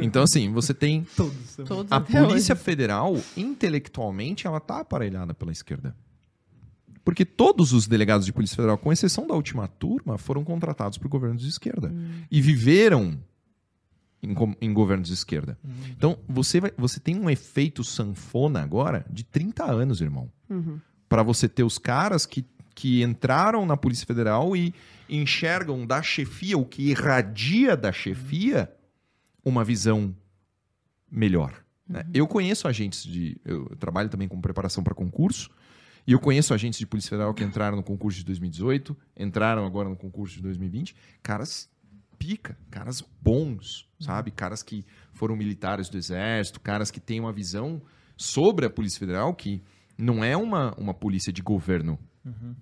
Então, 0.00 0.22
assim, 0.22 0.52
você 0.52 0.72
tem 0.72 1.04
Todos. 1.16 1.56
Todos 1.66 1.90
A 1.90 2.00
Polícia 2.00 2.54
hoje. 2.54 2.62
Federal, 2.62 3.16
intelectualmente, 3.36 4.46
ela 4.46 4.60
tá 4.60 4.80
aparelhada 4.80 5.34
pela 5.34 5.50
esquerda. 5.52 5.96
Porque 7.04 7.24
todos 7.24 7.72
os 7.72 7.86
delegados 7.86 8.24
de 8.24 8.32
Polícia 8.32 8.56
Federal, 8.56 8.78
com 8.78 8.92
exceção 8.92 9.26
da 9.26 9.34
última 9.34 9.66
turma, 9.68 10.16
foram 10.16 10.42
contratados 10.44 10.96
por 10.96 11.08
governos 11.08 11.42
de 11.42 11.48
esquerda. 11.48 11.92
E 12.30 12.40
viveram 12.40 13.18
em, 14.22 14.34
em 14.60 14.72
governos 14.72 15.08
de 15.08 15.14
esquerda. 15.14 15.58
Então, 15.90 16.16
você, 16.26 16.60
vai- 16.60 16.72
você 16.78 16.98
tem 16.98 17.18
um 17.18 17.28
efeito 17.28 17.84
sanfona 17.84 18.62
agora 18.62 19.04
de 19.10 19.22
30 19.24 19.64
anos, 19.70 20.00
irmão. 20.00 20.30
Uhum. 20.48 20.78
Para 21.08 21.22
você 21.22 21.46
ter 21.48 21.62
os 21.62 21.76
caras 21.78 22.24
que, 22.24 22.46
que 22.74 23.02
entraram 23.02 23.64
na 23.64 23.76
Polícia 23.76 24.06
Federal 24.06 24.56
e 24.56 24.74
enxergam 25.08 25.86
da 25.86 26.02
chefia, 26.02 26.58
o 26.58 26.64
que 26.64 26.90
irradia 26.90 27.76
da 27.76 27.92
chefia, 27.92 28.70
uma 29.44 29.64
visão 29.64 30.14
melhor. 31.10 31.62
né? 31.88 32.04
Eu 32.12 32.26
conheço 32.26 32.66
agentes 32.66 33.04
de. 33.04 33.40
Eu 33.44 33.66
trabalho 33.76 34.08
também 34.08 34.26
com 34.26 34.40
preparação 34.40 34.82
para 34.82 34.94
concurso. 34.94 35.50
E 36.06 36.12
eu 36.12 36.20
conheço 36.20 36.52
agentes 36.52 36.78
de 36.78 36.86
Polícia 36.86 37.10
Federal 37.10 37.32
que 37.32 37.42
entraram 37.42 37.76
no 37.76 37.82
concurso 37.82 38.18
de 38.18 38.24
2018, 38.26 38.94
entraram 39.16 39.64
agora 39.64 39.88
no 39.88 39.96
concurso 39.96 40.36
de 40.36 40.42
2020. 40.42 40.94
Caras 41.22 41.70
pica, 42.18 42.58
caras 42.70 43.02
bons, 43.22 43.88
sabe? 43.98 44.30
Caras 44.30 44.62
que 44.62 44.84
foram 45.14 45.34
militares 45.34 45.88
do 45.88 45.96
Exército, 45.96 46.60
caras 46.60 46.90
que 46.90 47.00
têm 47.00 47.20
uma 47.20 47.32
visão 47.32 47.80
sobre 48.16 48.66
a 48.66 48.70
Polícia 48.70 48.98
Federal 48.98 49.34
que 49.34 49.62
não 49.96 50.22
é 50.22 50.36
uma, 50.36 50.74
uma 50.74 50.92
polícia 50.92 51.32
de 51.32 51.40
governo, 51.40 51.98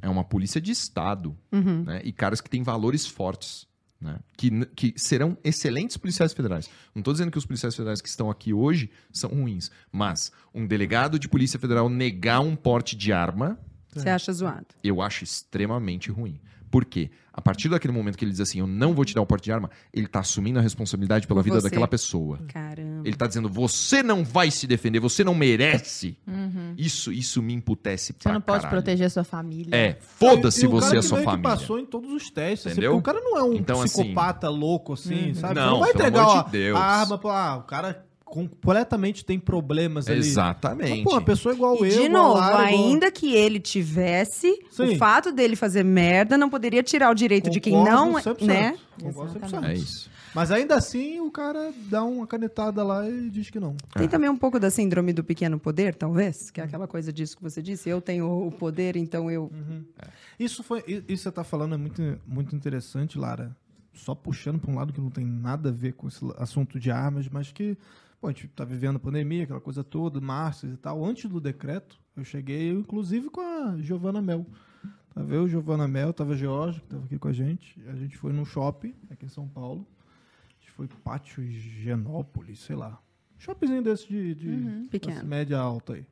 é 0.00 0.08
uma 0.08 0.24
polícia 0.24 0.60
de 0.60 0.72
Estado. 0.72 1.36
Uhum. 1.52 1.84
né? 1.84 2.00
E 2.04 2.12
caras 2.12 2.40
que 2.40 2.50
têm 2.50 2.62
valores 2.62 3.06
fortes. 3.06 3.66
Né? 4.00 4.18
Que, 4.36 4.66
que 4.74 4.94
serão 4.96 5.38
excelentes 5.44 5.96
policiais 5.96 6.32
federais. 6.32 6.68
Não 6.92 7.00
estou 7.00 7.14
dizendo 7.14 7.30
que 7.30 7.38
os 7.38 7.46
policiais 7.46 7.76
federais 7.76 8.00
que 8.00 8.08
estão 8.08 8.28
aqui 8.28 8.52
hoje 8.52 8.90
são 9.12 9.30
ruins, 9.30 9.70
mas 9.92 10.32
um 10.52 10.66
delegado 10.66 11.20
de 11.20 11.28
polícia 11.28 11.56
federal 11.56 11.88
negar 11.88 12.40
um 12.40 12.56
porte 12.56 12.96
de 12.96 13.12
arma, 13.12 13.56
Você 13.94 14.08
acha 14.08 14.32
zoado? 14.32 14.66
eu 14.82 15.00
acho 15.00 15.22
extremamente 15.22 16.10
ruim. 16.10 16.40
Por 16.72 16.84
quê? 16.86 17.10
A 17.34 17.40
partir 17.40 17.68
daquele 17.68 17.92
momento 17.94 18.16
que 18.18 18.24
ele 18.24 18.32
diz 18.32 18.40
assim, 18.40 18.58
eu 18.60 18.66
não 18.66 18.94
vou 18.94 19.04
te 19.04 19.14
dar 19.14 19.20
o 19.22 19.26
porte 19.26 19.44
de 19.44 19.52
arma, 19.52 19.70
ele 19.92 20.06
está 20.06 20.20
assumindo 20.20 20.58
a 20.58 20.62
responsabilidade 20.62 21.26
pela 21.26 21.40
Por 21.40 21.44
vida 21.44 21.60
você. 21.60 21.68
daquela 21.68 21.86
pessoa. 21.86 22.38
Caramba. 22.48 23.02
Ele 23.02 23.10
está 23.14 23.26
dizendo, 23.26 23.48
você 23.48 24.02
não 24.02 24.24
vai 24.24 24.50
se 24.50 24.66
defender, 24.66 24.98
você 24.98 25.22
não 25.22 25.34
merece. 25.34 26.16
Uhum. 26.26 26.74
Isso, 26.76 27.12
isso 27.12 27.40
me 27.42 27.52
emputece 27.54 28.12
Você 28.12 28.24
pra 28.24 28.32
não 28.34 28.40
pode 28.40 28.62
caralho. 28.64 28.82
proteger 28.82 29.10
sua 29.10 29.22
família. 29.24 29.74
É, 29.74 29.98
foda-se 30.00 30.66
você 30.66 30.96
e 30.96 30.98
a 30.98 31.02
sua 31.02 31.18
meio 31.18 31.28
que 31.28 31.34
família. 31.36 31.56
passou 31.56 31.78
em 31.78 31.86
todos 31.86 32.10
os 32.10 32.30
testes. 32.30 32.66
assim, 32.66 32.72
Entendeu? 32.72 32.92
porque 33.00 33.10
o 33.10 33.14
cara 33.14 33.24
não 33.24 33.38
é 33.38 33.42
um 33.42 33.52
Então, 33.54 33.80
assim- 33.82 34.02
psicopata 34.02 34.48
louco, 34.48 34.94
assim, 34.94 35.32
sabe? 35.34 35.54
Não, 35.54 35.62
Você 35.62 35.70
não 35.70 35.80
vai 35.80 35.92
pelo 35.92 36.04
entregar 36.06 36.22
amor 36.22 36.36
ó, 36.38 36.42
de 36.42 36.50
Deus. 36.52 36.78
a 36.78 36.82
arma 36.82 37.18
pra. 37.18 37.32
Ah, 37.32 37.56
o 37.56 37.62
cara 37.62 38.04
completamente 38.32 39.26
tem 39.26 39.38
problemas 39.38 40.08
ali. 40.08 40.20
Exatamente. 40.20 40.90
Mas, 40.90 41.04
pô, 41.04 41.10
uma 41.10 41.20
pessoa 41.20 41.54
igual 41.54 41.84
E 41.84 41.90
eu. 41.92 42.02
de 42.04 42.08
novo, 42.08 42.38
a 42.40 42.48
Lara, 42.48 42.72
igual- 42.72 42.88
ainda 42.88 43.10
que 43.10 43.34
ele 43.34 43.60
tivesse, 43.60 44.58
Sim. 44.70 44.94
o 44.94 44.96
fato 44.96 45.30
dele 45.32 45.54
fazer 45.54 45.84
merda 45.84 46.38
não 46.38 46.48
poderia 46.48 46.82
tirar 46.82 47.10
o 47.10 47.14
direito 47.14 47.50
de 47.50 47.60
quem 47.60 47.74
Concordo 47.74 47.94
não, 47.94 48.12
100%, 48.14 48.46
né? 48.46 48.78
concordo 48.98 49.32
100%. 49.34 49.36
Exatamente. 49.36 49.70
É 49.70 49.74
isso. 49.82 50.10
Mas 50.34 50.50
ainda 50.50 50.74
assim, 50.76 51.20
o 51.20 51.30
cara 51.30 51.74
dá 51.90 52.02
uma 52.04 52.26
canetada 52.26 52.82
lá 52.82 53.06
e 53.06 53.28
diz 53.28 53.50
que 53.50 53.60
não. 53.60 53.76
Tem 53.94 54.08
também 54.08 54.30
um 54.30 54.36
pouco 54.38 54.58
da 54.58 54.70
síndrome 54.70 55.12
do 55.12 55.22
pequeno 55.22 55.58
poder, 55.58 55.94
talvez, 55.94 56.50
que 56.50 56.58
é 56.58 56.64
aquela 56.64 56.88
coisa 56.88 57.12
disso 57.12 57.36
que 57.36 57.42
você 57.42 57.60
disse, 57.60 57.90
eu 57.90 58.00
tenho 58.00 58.46
o 58.46 58.50
poder, 58.50 58.96
então 58.96 59.30
eu 59.30 59.52
Isso 60.40 60.62
foi. 60.62 60.82
Isso 60.88 61.02
que 61.06 61.16
você 61.18 61.30
tá 61.30 61.44
falando 61.44 61.74
é 61.74 61.78
muito, 61.78 62.18
muito 62.26 62.56
interessante, 62.56 63.18
Lara. 63.18 63.54
Só 63.92 64.14
puxando 64.14 64.58
pra 64.58 64.70
um 64.70 64.76
lado 64.76 64.90
que 64.90 65.02
não 65.02 65.10
tem 65.10 65.26
nada 65.26 65.68
a 65.68 65.72
ver 65.72 65.92
com 65.92 66.08
esse 66.08 66.18
assunto 66.38 66.80
de 66.80 66.90
armas, 66.90 67.28
mas 67.30 67.52
que, 67.52 67.76
pô, 68.22 68.28
a 68.28 68.30
gente 68.30 68.46
tá 68.46 68.64
vivendo 68.64 68.96
a 68.96 69.00
pandemia, 69.00 69.42
aquela 69.42 69.60
coisa 69.60 69.82
toda, 69.82 70.20
março 70.20 70.68
e 70.68 70.76
tal. 70.76 71.04
Antes 71.04 71.28
do 71.28 71.40
decreto, 71.40 71.98
eu 72.16 72.22
cheguei, 72.22 72.70
eu, 72.70 72.78
inclusive, 72.78 73.28
com 73.28 73.40
a 73.40 73.76
Giovana 73.80 74.22
Mel. 74.22 74.46
Tava 75.12 75.34
eu, 75.34 75.48
Giovana 75.48 75.88
Mel, 75.88 76.12
tava 76.12 76.34
a 76.34 76.36
Georgia, 76.36 76.80
que 76.80 76.86
tava 76.86 77.04
aqui 77.04 77.18
com 77.18 77.26
a 77.26 77.32
gente. 77.32 77.82
A 77.88 77.96
gente 77.96 78.16
foi 78.16 78.32
num 78.32 78.44
shopping, 78.44 78.94
aqui 79.10 79.26
em 79.26 79.28
São 79.28 79.48
Paulo. 79.48 79.84
A 80.48 80.60
gente 80.60 80.70
foi 80.70 80.86
Pátio 80.86 81.42
Genópolis, 81.44 82.60
sei 82.60 82.76
lá. 82.76 83.02
Shoppingzinho 83.38 83.82
desse 83.82 84.06
de, 84.06 84.36
de 84.36 84.48
Uhum, 84.48 84.88
média 85.24 85.58
alta 85.58 85.94
aí. 85.94 86.06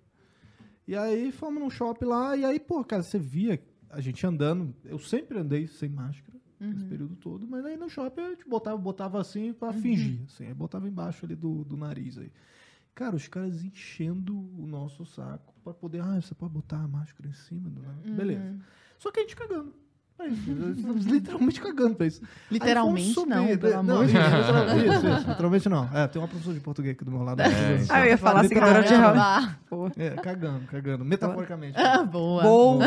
E 0.89 0.97
aí 0.97 1.31
fomos 1.31 1.63
num 1.63 1.71
shopping 1.71 2.07
lá, 2.07 2.37
e 2.37 2.45
aí, 2.45 2.59
pô, 2.59 2.83
cara, 2.83 3.05
você 3.05 3.21
via 3.21 3.63
a 3.89 4.01
gente 4.01 4.27
andando. 4.27 4.75
Eu 4.85 4.99
sempre 4.99 5.39
andei 5.39 5.69
sem 5.69 5.89
máscara 5.89 6.40
esse 6.61 6.85
período 6.85 7.17
todo, 7.17 7.47
mas 7.47 7.65
aí 7.65 7.77
no 7.77 7.89
shopping 7.89 8.21
a 8.21 8.31
gente 8.31 8.49
botava, 8.49 8.77
botava 8.77 9.21
assim 9.21 9.53
pra 9.53 9.73
fingir. 9.73 10.21
Assim, 10.27 10.47
aí 10.47 10.55
botava 10.55 10.87
embaixo 10.89 11.25
ali 11.25 11.35
do, 11.35 11.65
do 11.65 11.77
nariz 11.77 12.19
aí. 12.19 12.31
Cara, 12.95 13.17
os 13.17 13.27
caras 13.29 13.63
enchendo 13.65 14.37
o 14.37 14.67
nosso 14.67 15.07
saco 15.07 15.55
pra 15.65 15.73
poder. 15.73 16.03
Ah, 16.03 16.21
você 16.21 16.35
pode 16.35 16.53
botar 16.53 16.79
a 16.79 16.89
máscara 16.89 17.29
em 17.29 17.33
cima 17.33 17.71
do. 17.71 17.81
nariz. 17.81 18.11
Beleza. 18.15 18.59
Só 18.99 19.11
que 19.11 19.21
a 19.21 19.23
gente 19.23 19.37
cagando. 19.37 19.75
É. 20.23 20.29
Estamos 20.29 21.05
literalmente 21.07 21.61
cagando 21.61 21.95
pra 21.95 22.07
isso. 22.07 22.21
Literalmente 22.51 23.09
Aí 23.09 23.15
fomos 23.15 23.29
não, 23.29 23.43
subir, 23.45 23.59
pelo 23.59 23.73
né? 23.73 23.79
amor 23.79 24.07
de 24.07 24.13
isso, 24.13 24.19
literalmente- 24.21 24.87
Isso, 24.89 25.07
isso, 25.19 25.29
literalmente 25.31 25.69
não. 25.69 25.89
É, 25.95 26.07
tem 26.09 26.21
uma 26.23 26.29
professora 26.29 26.55
de 26.55 26.61
português 26.61 26.95
aqui 26.95 27.05
do 27.05 27.11
meu 27.11 27.23
lado. 27.23 27.41
Ah, 27.89 28.01
eu 28.01 28.07
ia 28.11 28.19
falar 28.19 28.43
seguidora 28.45 28.83
de 28.83 28.89
Caramba. 28.89 29.21
Raul. 29.23 29.49
Pô. 29.69 29.91
É, 29.97 30.11
cagando, 30.11 30.67
cagando. 30.67 31.05
Metaforicamente. 31.05 31.79
Ah, 31.79 32.03
boa. 32.03 32.43
Boa! 32.43 32.85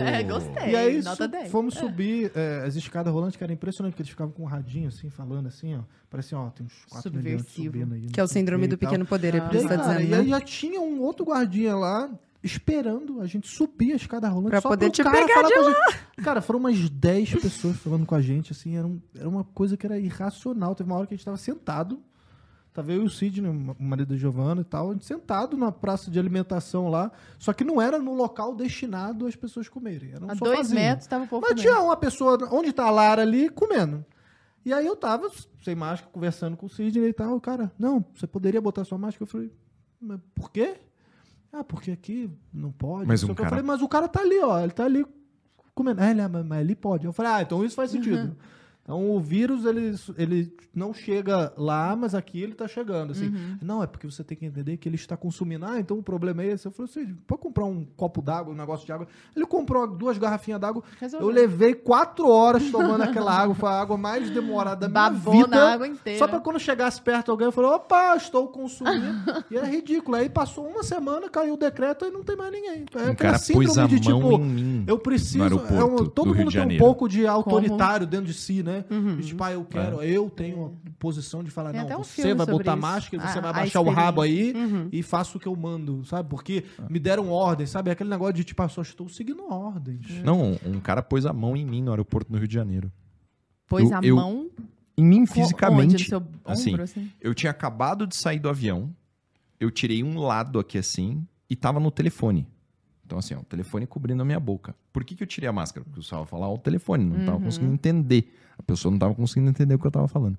É, 0.00 0.22
gostei. 0.22 0.70
E 0.72 0.76
aí 0.76 1.02
Nota 1.02 1.24
su- 1.24 1.28
10. 1.30 1.50
fomos 1.50 1.74
subir 1.74 2.30
é, 2.34 2.64
as 2.66 2.74
escadas 2.76 3.12
rolantes, 3.12 3.36
que 3.36 3.44
era 3.44 3.52
impressionante, 3.52 3.92
porque 3.92 4.02
eles 4.02 4.10
ficavam 4.10 4.32
com 4.32 4.42
um 4.42 4.46
radinho 4.46 4.88
assim, 4.88 5.08
falando 5.10 5.46
assim, 5.46 5.76
ó. 5.76 5.80
Parecia, 6.08 6.38
ó, 6.38 6.48
tem 6.50 6.64
uns 6.66 6.72
quatro 6.88 7.10
milhões 7.12 7.40
Subversivo. 7.42 7.64
subindo 7.66 7.94
aí. 7.94 8.06
Que 8.06 8.20
é 8.20 8.22
o 8.22 8.28
síndrome 8.28 8.66
do 8.68 8.78
pequeno 8.78 9.04
poder, 9.04 9.34
é 9.34 9.40
por 9.40 9.54
E 9.54 9.58
isso 9.58 9.66
aí, 9.68 9.76
que 9.78 9.84
tá 9.84 9.92
dizendo, 9.92 10.10
e 10.10 10.14
aí 10.14 10.22
né? 10.22 10.28
já 10.28 10.40
tinha 10.40 10.80
um 10.80 11.00
outro 11.02 11.26
guardinha 11.26 11.74
lá 11.74 12.08
esperando 12.46 13.20
a 13.20 13.26
gente 13.26 13.46
subir 13.48 13.92
a 13.92 13.96
escada 13.96 14.28
rolante 14.28 14.50
Pra 14.50 14.60
só 14.60 14.68
poder 14.70 14.90
te 14.90 15.02
cara 15.02 15.16
pegar 15.26 15.42
de 15.42 15.54
a 15.54 15.62
gente. 15.64 15.98
Cara, 16.22 16.40
foram 16.40 16.60
umas 16.60 16.88
10 16.88 17.34
pessoas 17.34 17.76
falando 17.76 18.06
com 18.06 18.14
a 18.14 18.20
gente, 18.22 18.52
assim, 18.52 18.76
era, 18.76 18.86
um- 18.86 19.00
era 19.14 19.28
uma 19.28 19.44
coisa 19.44 19.76
que 19.76 19.84
era 19.84 19.98
irracional. 19.98 20.74
Teve 20.74 20.88
uma 20.90 20.96
hora 20.98 21.06
que 21.06 21.14
a 21.14 21.16
gente 21.16 21.24
tava 21.26 21.36
sentado, 21.36 22.00
tava 22.72 22.92
eu 22.92 23.02
e 23.02 23.06
o 23.06 23.10
Sidney, 23.10 23.50
o 23.50 23.82
marido 23.82 24.08
da 24.10 24.16
Giovana 24.16 24.60
e 24.60 24.64
tal, 24.64 24.90
a 24.90 24.92
gente 24.92 25.04
sentado 25.04 25.56
na 25.56 25.70
praça 25.72 26.10
de 26.10 26.18
alimentação 26.18 26.88
lá, 26.88 27.10
só 27.38 27.52
que 27.52 27.64
não 27.64 27.80
era 27.82 27.98
no 27.98 28.14
local 28.14 28.54
destinado 28.54 29.26
às 29.26 29.36
pessoas 29.36 29.68
comerem. 29.68 30.12
Era 30.12 30.24
um 30.24 30.30
A 30.30 30.34
dois 30.34 30.50
sofazinho. 30.58 30.80
metros 30.80 31.06
tava 31.06 31.24
um 31.24 31.26
pouco 31.26 31.46
Mas 31.50 31.60
tinha 31.60 31.80
uma 31.80 31.96
pessoa, 31.96 32.38
onde 32.52 32.72
tá 32.72 32.84
a 32.84 32.90
Lara 32.90 33.22
ali, 33.22 33.48
comendo. 33.50 34.04
E 34.64 34.72
aí 34.72 34.84
eu 34.86 34.96
tava 34.96 35.30
sem 35.62 35.74
máscara, 35.74 36.10
conversando 36.12 36.56
com 36.56 36.66
o 36.66 36.68
Sidney 36.68 37.08
e 37.08 37.12
tal. 37.12 37.40
Cara, 37.40 37.70
não, 37.78 38.04
você 38.14 38.26
poderia 38.26 38.60
botar 38.60 38.84
sua 38.84 38.98
máscara? 38.98 39.22
Eu 39.22 39.26
falei, 39.28 39.52
mas 40.00 40.18
por 40.34 40.50
quê? 40.50 40.74
Ah, 41.58 41.64
porque 41.64 41.90
aqui 41.90 42.30
não 42.52 42.70
pode. 42.70 43.06
Mas 43.06 43.22
um 43.22 43.26
o 43.26 43.34
que. 43.34 43.40
Eu 43.40 43.44
cara- 43.44 43.48
falei, 43.50 43.64
mas 43.64 43.80
o 43.82 43.88
cara 43.88 44.08
tá 44.08 44.20
ali, 44.20 44.38
ó. 44.40 44.60
Ele 44.60 44.72
tá 44.72 44.84
ali 44.84 45.06
comendo. 45.74 46.02
É, 46.02 46.10
ele, 46.10 46.26
mas 46.28 46.44
mas 46.46 46.60
ele 46.60 46.74
pode. 46.74 47.06
Eu 47.06 47.12
falei, 47.12 47.32
ah, 47.32 47.42
então 47.42 47.64
isso 47.64 47.74
faz 47.74 47.90
sentido. 47.90 48.36
Então 48.86 49.10
o 49.10 49.18
vírus, 49.18 49.64
ele, 49.64 49.96
ele 50.16 50.54
não 50.72 50.94
chega 50.94 51.52
lá, 51.56 51.96
mas 51.96 52.14
aqui 52.14 52.40
ele 52.40 52.54
tá 52.54 52.68
chegando. 52.68 53.10
Assim. 53.10 53.34
Não, 53.60 53.82
é 53.82 53.86
porque 53.86 54.06
você 54.06 54.22
tem 54.22 54.38
que 54.38 54.46
entender 54.46 54.76
que 54.76 54.88
ele 54.88 54.94
está 54.94 55.16
consumindo. 55.16 55.66
Ah, 55.66 55.80
então 55.80 55.98
o 55.98 56.02
problema 56.04 56.44
é 56.44 56.52
esse. 56.52 56.66
Eu 56.66 56.70
falei 56.70 56.88
assim, 56.88 57.14
pode 57.26 57.42
comprar 57.42 57.64
um 57.64 57.84
copo 57.96 58.22
d'água, 58.22 58.52
um 58.52 58.56
negócio 58.56 58.86
de 58.86 58.92
água. 58.92 59.08
Ele 59.34 59.44
comprou 59.44 59.88
duas 59.88 60.18
garrafinhas 60.18 60.60
d'água. 60.60 60.84
Eu 61.18 61.28
levei 61.30 61.74
quatro 61.74 62.28
horas 62.28 62.70
tomando 62.70 63.02
aquela 63.10 63.32
água. 63.32 63.56
Foi 63.56 63.68
a 63.68 63.72
água 63.72 63.96
mais 63.96 64.30
demorada 64.30 64.86
da 64.88 65.10
minha 65.10 65.18
Babou 65.20 65.34
vida. 65.34 65.48
na 65.48 65.72
água 65.72 65.88
inteira. 65.88 66.20
Só 66.20 66.28
pra 66.28 66.38
quando 66.38 66.60
chegasse 66.60 67.02
perto 67.02 67.32
alguém, 67.32 67.46
eu 67.46 67.52
falei, 67.52 67.70
opa, 67.72 68.14
estou 68.16 68.46
consumindo. 68.46 69.16
e 69.50 69.56
é 69.56 69.64
ridículo. 69.64 70.16
Aí 70.16 70.28
passou 70.28 70.64
uma 70.64 70.84
semana, 70.84 71.28
caiu 71.28 71.54
o 71.54 71.56
decreto 71.56 72.04
e 72.04 72.10
não 72.12 72.22
tem 72.22 72.36
mais 72.36 72.52
ninguém. 72.52 72.84
É 72.94 72.98
Um 72.98 73.10
aquela 73.10 73.14
cara 73.16 73.38
pôs 73.52 73.76
a 73.76 73.88
síndrome 73.88 73.88
de 73.88 74.00
tipo, 74.00 74.40
eu 74.86 74.96
preciso. 74.96 75.42
é 75.42 75.84
um- 75.84 76.06
todo 76.06 76.32
mundo 76.32 76.52
tem 76.52 76.62
um 76.76 76.78
pouco 76.78 77.08
de 77.08 77.26
autoritário 77.26 78.06
dentro 78.06 78.26
de 78.26 78.34
si, 78.34 78.62
né? 78.62 78.75
Uhum. 78.90 79.18
E, 79.18 79.22
tipo, 79.22 79.42
ah, 79.44 79.52
eu 79.52 79.64
quero, 79.64 80.02
eu 80.02 80.28
tenho 80.30 80.78
a 80.86 80.90
posição 80.98 81.42
de 81.44 81.50
falar, 81.50 81.72
Tem 81.72 81.80
não, 81.88 82.00
um 82.00 82.04
você 82.04 82.34
vai 82.34 82.46
botar 82.46 82.72
isso. 82.72 82.80
máscara, 82.82 83.22
você 83.28 83.38
A- 83.38 83.40
vai 83.40 83.50
a 83.50 83.54
baixar 83.54 83.80
o 83.80 83.90
rabo 83.90 84.20
aí. 84.22 84.52
Uhum. 84.54 84.88
e 84.92 85.02
faço 85.02 85.38
o 85.38 85.40
que 85.40 85.46
eu 85.48 85.54
mando, 85.56 86.04
sabe? 86.04 86.28
Porque 86.28 86.64
me 86.90 86.98
deram 86.98 87.30
ordem, 87.30 87.66
sabe? 87.66 87.90
Aquele 87.90 88.10
negócio 88.10 88.34
de 88.34 88.44
tipo, 88.44 88.62
ah, 88.62 88.68
só 88.68 88.82
estou 88.82 89.08
seguindo 89.08 89.44
ordens. 89.50 90.22
Não, 90.24 90.58
um 90.64 90.80
cara 90.80 91.02
pôs 91.02 91.24
a 91.26 91.32
mão 91.32 91.56
em 91.56 91.64
mim 91.64 91.82
no 91.82 91.90
aeroporto 91.90 92.32
no 92.32 92.38
Rio 92.38 92.48
de 92.48 92.54
Janeiro. 92.54 92.90
Pôs 93.68 93.90
Eu- 93.90 93.96
a 93.96 94.00
eu- 94.02 94.16
mão 94.16 94.48
Em 94.98 95.04
mim 95.04 95.26
fisicamente. 95.26 95.92
No 95.92 95.98
seu 95.98 96.18
ombro, 96.18 96.30
assim, 96.44 96.80
assim? 96.80 97.10
Eu 97.20 97.34
tinha 97.34 97.50
acabado 97.50 98.06
de 98.06 98.16
sair 98.16 98.38
do 98.38 98.48
avião, 98.48 98.94
eu 99.60 99.70
tirei 99.70 100.02
um 100.02 100.18
lado 100.18 100.58
aqui 100.58 100.78
assim 100.78 101.26
e 101.50 101.54
tava 101.56 101.78
no 101.78 101.90
telefone. 101.90 102.46
Então, 103.06 103.18
assim, 103.18 103.34
ó, 103.34 103.38
o 103.38 103.44
telefone 103.44 103.86
cobrindo 103.86 104.20
a 104.20 104.24
minha 104.24 104.40
boca. 104.40 104.74
Por 104.92 105.04
que, 105.04 105.14
que 105.14 105.22
eu 105.22 105.26
tirei 105.28 105.48
a 105.48 105.52
máscara? 105.52 105.84
Porque 105.84 106.00
eu 106.00 106.18
ia 106.18 106.26
falar 106.26 106.48
o 106.52 106.58
telefone, 106.58 107.04
não 107.04 107.24
tava 107.24 107.40
conseguindo 107.40 107.72
entender. 107.72 108.36
A 108.58 108.62
pessoa 108.64 108.90
não 108.90 108.98
tava 108.98 109.14
conseguindo 109.14 109.48
entender 109.48 109.76
o 109.76 109.78
que 109.78 109.86
eu 109.86 109.90
tava 109.92 110.08
falando. 110.08 110.36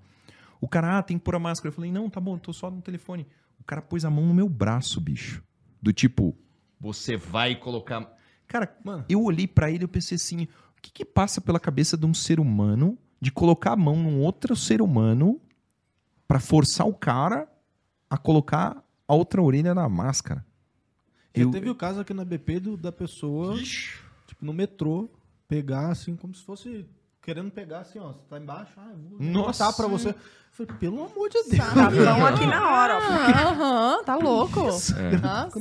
O 0.59 0.67
cara, 0.67 0.97
ah, 0.97 1.03
tem 1.03 1.17
que 1.17 1.23
pôr 1.23 1.35
a 1.35 1.39
máscara. 1.39 1.69
Eu 1.69 1.73
falei, 1.73 1.91
não, 1.91 2.09
tá 2.09 2.19
bom, 2.19 2.35
eu 2.35 2.39
tô 2.39 2.51
só 2.51 2.69
no 2.69 2.81
telefone. 2.81 3.25
O 3.57 3.63
cara 3.63 3.81
pôs 3.81 4.03
a 4.03 4.09
mão 4.09 4.25
no 4.25 4.33
meu 4.33 4.49
braço, 4.49 4.99
bicho. 4.99 5.41
Do 5.81 5.93
tipo, 5.93 6.35
você 6.79 7.15
vai 7.15 7.55
colocar. 7.55 8.13
Cara, 8.47 8.75
Mano. 8.83 9.05
eu 9.07 9.23
olhei 9.23 9.47
pra 9.47 9.71
ele 9.71 9.85
e 9.85 9.87
pensei 9.87 10.15
assim: 10.15 10.43
o 10.43 10.81
que, 10.81 10.91
que 10.91 11.05
passa 11.05 11.39
pela 11.39 11.59
cabeça 11.59 11.95
de 11.95 12.05
um 12.05 12.13
ser 12.13 12.39
humano 12.39 12.97
de 13.21 13.31
colocar 13.31 13.71
a 13.71 13.77
mão 13.77 13.95
num 13.95 14.19
outro 14.19 14.55
ser 14.55 14.81
humano 14.81 15.39
pra 16.27 16.39
forçar 16.39 16.85
o 16.85 16.93
cara 16.93 17.47
a 18.09 18.17
colocar 18.17 18.83
a 19.07 19.15
outra 19.15 19.41
orelha 19.41 19.73
na 19.73 19.87
máscara? 19.87 20.45
Eu- 21.41 21.51
teve 21.51 21.69
o 21.69 21.75
caso 21.75 21.99
aqui 22.01 22.13
na 22.13 22.25
BP 22.25 22.59
do- 22.59 22.77
da 22.77 22.91
pessoa, 22.91 23.55
tipo, 23.57 24.43
no 24.45 24.53
metrô, 24.53 25.09
pegar 25.47 25.89
assim, 25.89 26.15
como 26.15 26.33
se 26.33 26.43
fosse 26.43 26.85
querendo 27.21 27.51
pegar 27.51 27.79
assim, 27.79 27.99
ó. 27.99 28.13
Você 28.13 28.19
tá 28.29 28.37
embaixo, 28.39 28.71
ah, 28.77 28.89
eu 28.91 28.97
vou 29.19 29.19
Nossa. 29.43 29.63
botar 29.65 29.75
pra 29.75 29.87
você. 29.87 30.09
Eu 30.09 30.15
falei, 30.65 30.79
pelo 30.79 31.03
amor 31.03 31.29
de 31.29 31.43
Deus. 31.49 31.63
Vão 32.05 32.25
aqui 32.25 32.45
na 32.47 32.71
hora. 32.71 32.97
Ah, 32.97 33.49
Aham, 33.51 34.03
tá 34.03 34.15
louco. 34.15 34.61
Nossa. 34.63 34.95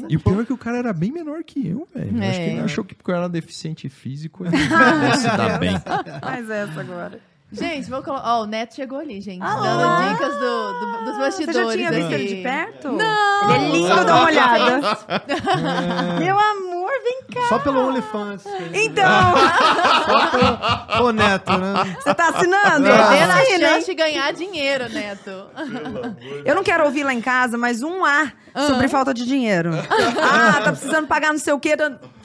E 0.08 0.16
o 0.16 0.20
pior 0.20 0.42
é 0.42 0.44
que 0.46 0.52
o 0.52 0.58
cara 0.58 0.78
era 0.78 0.92
bem 0.92 1.12
menor 1.12 1.42
que 1.44 1.66
eu, 1.68 1.86
velho. 1.94 2.22
É. 2.22 2.28
Acho 2.30 2.38
que 2.38 2.44
ele 2.46 2.60
achou 2.60 2.84
que 2.84 2.94
porque 2.94 3.10
eu 3.10 3.16
era 3.16 3.28
deficiente 3.28 3.88
físico, 3.88 4.44
ele 4.46 4.56
ia 4.56 5.16
se 5.16 5.26
dar 5.26 5.58
bem. 5.58 5.76
Faz 6.20 6.48
essa 6.48 6.80
agora. 6.80 7.20
Gente, 7.58 7.88
vou 7.90 8.02
colocar. 8.02 8.28
Ó, 8.36 8.42
o 8.42 8.46
Neto 8.46 8.74
chegou 8.74 8.98
ali, 8.98 9.20
gente. 9.20 9.40
Dando 9.40 10.12
dicas 10.12 10.34
do, 10.36 10.72
do- 10.80 11.04
dos 11.06 11.18
bastidores. 11.18 11.56
Você 11.56 11.64
já 11.64 11.72
tinha 11.72 11.90
visto 11.90 12.06
aqui. 12.06 12.14
ele 12.14 12.36
de 12.36 12.42
perto? 12.42 12.92
Não! 12.92 13.54
Ele 13.54 13.64
é 13.66 13.68
lindo, 13.70 14.04
dá 14.04 14.14
uma 14.16 14.24
olhada. 14.26 14.80
Meu 16.20 16.38
amor, 16.38 16.90
vem 17.02 17.22
cá. 17.32 17.48
Só 17.48 17.58
pelo 17.58 17.86
OnlyFans. 17.88 18.44
Então, 18.72 19.04
Ô, 21.02 21.10
Neto, 21.12 21.52
né? 21.58 21.96
você 22.00 22.14
tá 22.14 22.28
assinando? 22.28 22.84
Perdendo 22.84 23.30
a 23.30 23.34
Assina, 23.40 23.54
hein? 23.54 23.60
chance 23.74 23.86
de 23.86 23.94
ganhar 23.94 24.32
dinheiro, 24.32 24.88
Neto. 24.88 25.46
Eu 26.44 26.54
não 26.54 26.62
quero 26.62 26.84
ouvir 26.84 27.04
lá 27.04 27.12
em 27.14 27.20
casa, 27.20 27.56
mas 27.58 27.82
um 27.82 28.04
A 28.04 28.32
sobre 28.66 28.88
falta 28.88 29.12
de 29.12 29.24
dinheiro. 29.26 29.70
ah, 30.22 30.60
tá 30.62 30.72
precisando 30.72 31.06
pagar 31.06 31.32
não 31.32 31.38
sei 31.38 31.52
o 31.52 31.60
quê. 31.60 31.76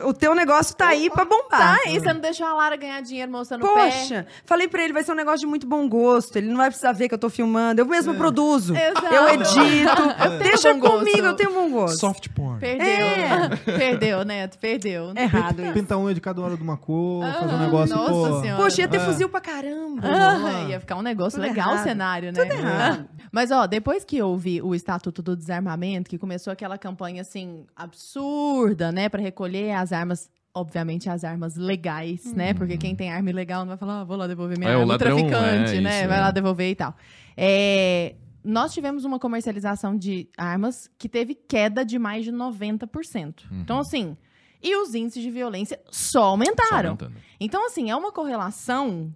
O 0.03 0.13
teu 0.13 0.33
negócio 0.33 0.75
tá 0.75 0.87
aí 0.87 1.09
pra 1.09 1.25
bombar. 1.25 1.49
Tá 1.49 1.77
aí, 1.85 1.99
você 1.99 2.13
não 2.13 2.21
deixou 2.21 2.45
a 2.47 2.53
Lara 2.53 2.75
ganhar 2.75 3.01
dinheiro 3.01 3.31
mostrando 3.31 3.65
o 3.65 3.73
pé. 3.73 3.89
Poxa, 3.91 4.27
falei 4.45 4.67
pra 4.67 4.83
ele, 4.83 4.93
vai 4.93 5.03
ser 5.03 5.11
um 5.11 5.15
negócio 5.15 5.39
de 5.41 5.45
muito 5.47 5.67
bom 5.67 5.87
gosto. 5.87 6.35
Ele 6.37 6.47
não 6.47 6.57
vai 6.57 6.67
precisar 6.67 6.91
ver 6.91 7.07
que 7.07 7.13
eu 7.13 7.19
tô 7.19 7.29
filmando. 7.29 7.81
Eu 7.81 7.85
mesmo 7.85 8.13
produzo. 8.15 8.75
Exato. 8.75 9.05
Eu 9.13 9.27
edito. 9.29 10.01
tenho 10.17 10.39
Deixa 10.39 10.73
bom 10.73 10.79
gosto. 10.79 10.97
comigo, 10.99 11.27
eu 11.27 11.35
tenho 11.35 11.53
bom 11.53 11.69
gosto. 11.69 11.99
Soft 11.99 12.29
porn. 12.29 12.59
Perdeu. 12.59 12.85
É. 12.85 13.49
Perdeu, 13.77 14.23
Neto, 14.25 14.57
perdeu. 14.59 15.11
Errado 15.15 15.61
isso. 15.63 15.73
Pintar 15.73 15.97
unha 15.97 16.13
de 16.13 16.21
cada 16.21 16.41
hora 16.41 16.55
de 16.55 16.63
uma 16.63 16.77
cor, 16.77 17.23
fazer 17.25 17.45
um 17.45 17.55
Ah, 17.57 17.59
negócio, 17.59 17.95
nossa 17.95 18.11
pô. 18.11 18.41
senhora. 18.41 18.61
Poxa, 18.63 18.81
ia 18.81 18.87
ter 18.87 18.99
fuzil 18.99 19.29
pra 19.29 19.41
caramba. 19.41 20.01
Ah, 20.03 20.69
ia 20.69 20.79
ficar 20.79 20.95
um 20.95 21.01
negócio 21.01 21.39
Tudo 21.39 21.47
legal 21.47 21.69
o 21.69 21.71
errado. 21.73 21.83
cenário, 21.83 22.31
né? 22.31 22.41
Tudo 22.43 22.53
errado. 22.53 23.09
Mas, 23.31 23.49
ó, 23.51 23.65
depois 23.65 24.03
que 24.03 24.21
houve 24.21 24.61
o 24.61 24.75
Estatuto 24.75 25.21
do 25.21 25.35
Desarmamento, 25.35 26.09
que 26.09 26.17
começou 26.21 26.53
aquela 26.53 26.77
campanha, 26.77 27.21
assim, 27.21 27.65
absurda, 27.75 28.91
né, 28.91 29.09
pra 29.09 29.21
recolher 29.21 29.71
as 29.73 29.91
armas, 29.91 30.29
obviamente 30.53 31.09
as 31.09 31.23
armas 31.25 31.55
legais, 31.57 32.33
né? 32.33 32.53
Porque 32.53 32.77
quem 32.77 32.95
tem 32.95 33.11
arma 33.11 33.29
ilegal 33.29 33.61
não 33.61 33.69
vai 33.69 33.77
falar, 33.77 34.01
ah, 34.01 34.03
vou 34.05 34.15
lá 34.15 34.27
devolver 34.27 34.57
minha 34.57 34.69
É, 34.69 34.73
arma, 34.73 34.85
o 34.85 34.87
ladrão, 34.87 35.17
traficante, 35.17 35.75
é, 35.77 35.81
né? 35.81 35.99
isso, 35.99 36.07
vai 36.07 36.17
é. 36.17 36.21
lá 36.21 36.31
devolver 36.31 36.69
e 36.69 36.75
tal. 36.75 36.95
É, 37.35 38.15
nós 38.43 38.73
tivemos 38.73 39.03
uma 39.03 39.19
comercialização 39.19 39.97
de 39.97 40.29
armas 40.37 40.89
que 40.97 41.09
teve 41.09 41.35
queda 41.35 41.83
de 41.83 41.99
mais 41.99 42.23
de 42.23 42.31
90%. 42.31 43.43
Então, 43.51 43.79
assim, 43.79 44.15
e 44.63 44.75
os 44.75 44.93
índices 44.93 45.23
de 45.23 45.31
violência 45.31 45.79
só 45.89 46.19
Só 46.21 46.23
aumentaram. 46.25 46.89
aumentando. 46.91 47.15
Então, 47.39 47.65
assim, 47.65 47.89
é 47.89 47.95
uma 47.95 48.11
correlação 48.11 49.13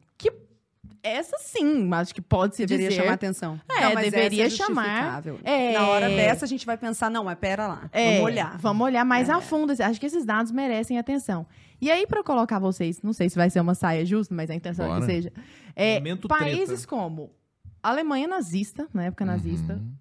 essa 1.08 1.38
sim, 1.40 1.90
acho 1.94 2.14
que 2.14 2.22
pode 2.22 2.56
se 2.56 2.66
Deveria 2.66 2.90
dizer. 2.90 3.02
chamar 3.02 3.14
atenção. 3.14 3.60
É, 3.70 3.94
mas 3.94 4.12
deveria 4.12 4.46
essa 4.46 4.56
é 4.56 4.58
chamar. 4.66 5.24
É. 5.44 5.74
Na 5.74 5.88
hora 5.88 6.10
dessa, 6.10 6.46
a 6.46 6.48
gente 6.48 6.66
vai 6.66 6.78
pensar, 6.78 7.10
não, 7.12 7.24
mas 7.26 7.38
pera 7.38 7.68
lá. 7.68 7.90
É, 7.92 8.12
Vamos 8.14 8.24
olhar. 8.26 8.58
Vamos 8.58 8.86
olhar 8.86 9.06
mais 9.06 9.30
É. 9.30 9.34
a 9.34 9.42
fundo. 9.42 9.74
Acho 9.80 10.00
que 10.00 10.06
esses 10.06 10.26
dados 10.26 10.52
merecem 10.52 10.98
atenção. 10.98 11.46
E 11.82 11.92
aí, 11.92 12.08
para 12.08 12.24
colocar 12.24 12.58
vocês, 12.60 13.02
não 13.02 13.14
sei 13.14 13.30
se 13.30 13.36
vai 13.36 13.50
ser 13.50 13.60
uma 13.60 13.76
saia 13.76 14.06
justa, 14.06 14.34
mas 14.34 14.50
a 14.50 14.56
intenção 14.56 14.86
é 14.86 14.88
Bora. 14.90 15.00
que 15.02 15.06
seja. 15.06 15.32
É, 15.76 15.96
Momento 15.96 16.28
países 16.28 16.86
como 16.86 17.32
Alemanha 17.84 18.28
nazista, 18.28 18.88
na 18.94 19.04
época 19.06 19.26
nazista, 19.26 19.74
Uhum. 19.74 19.92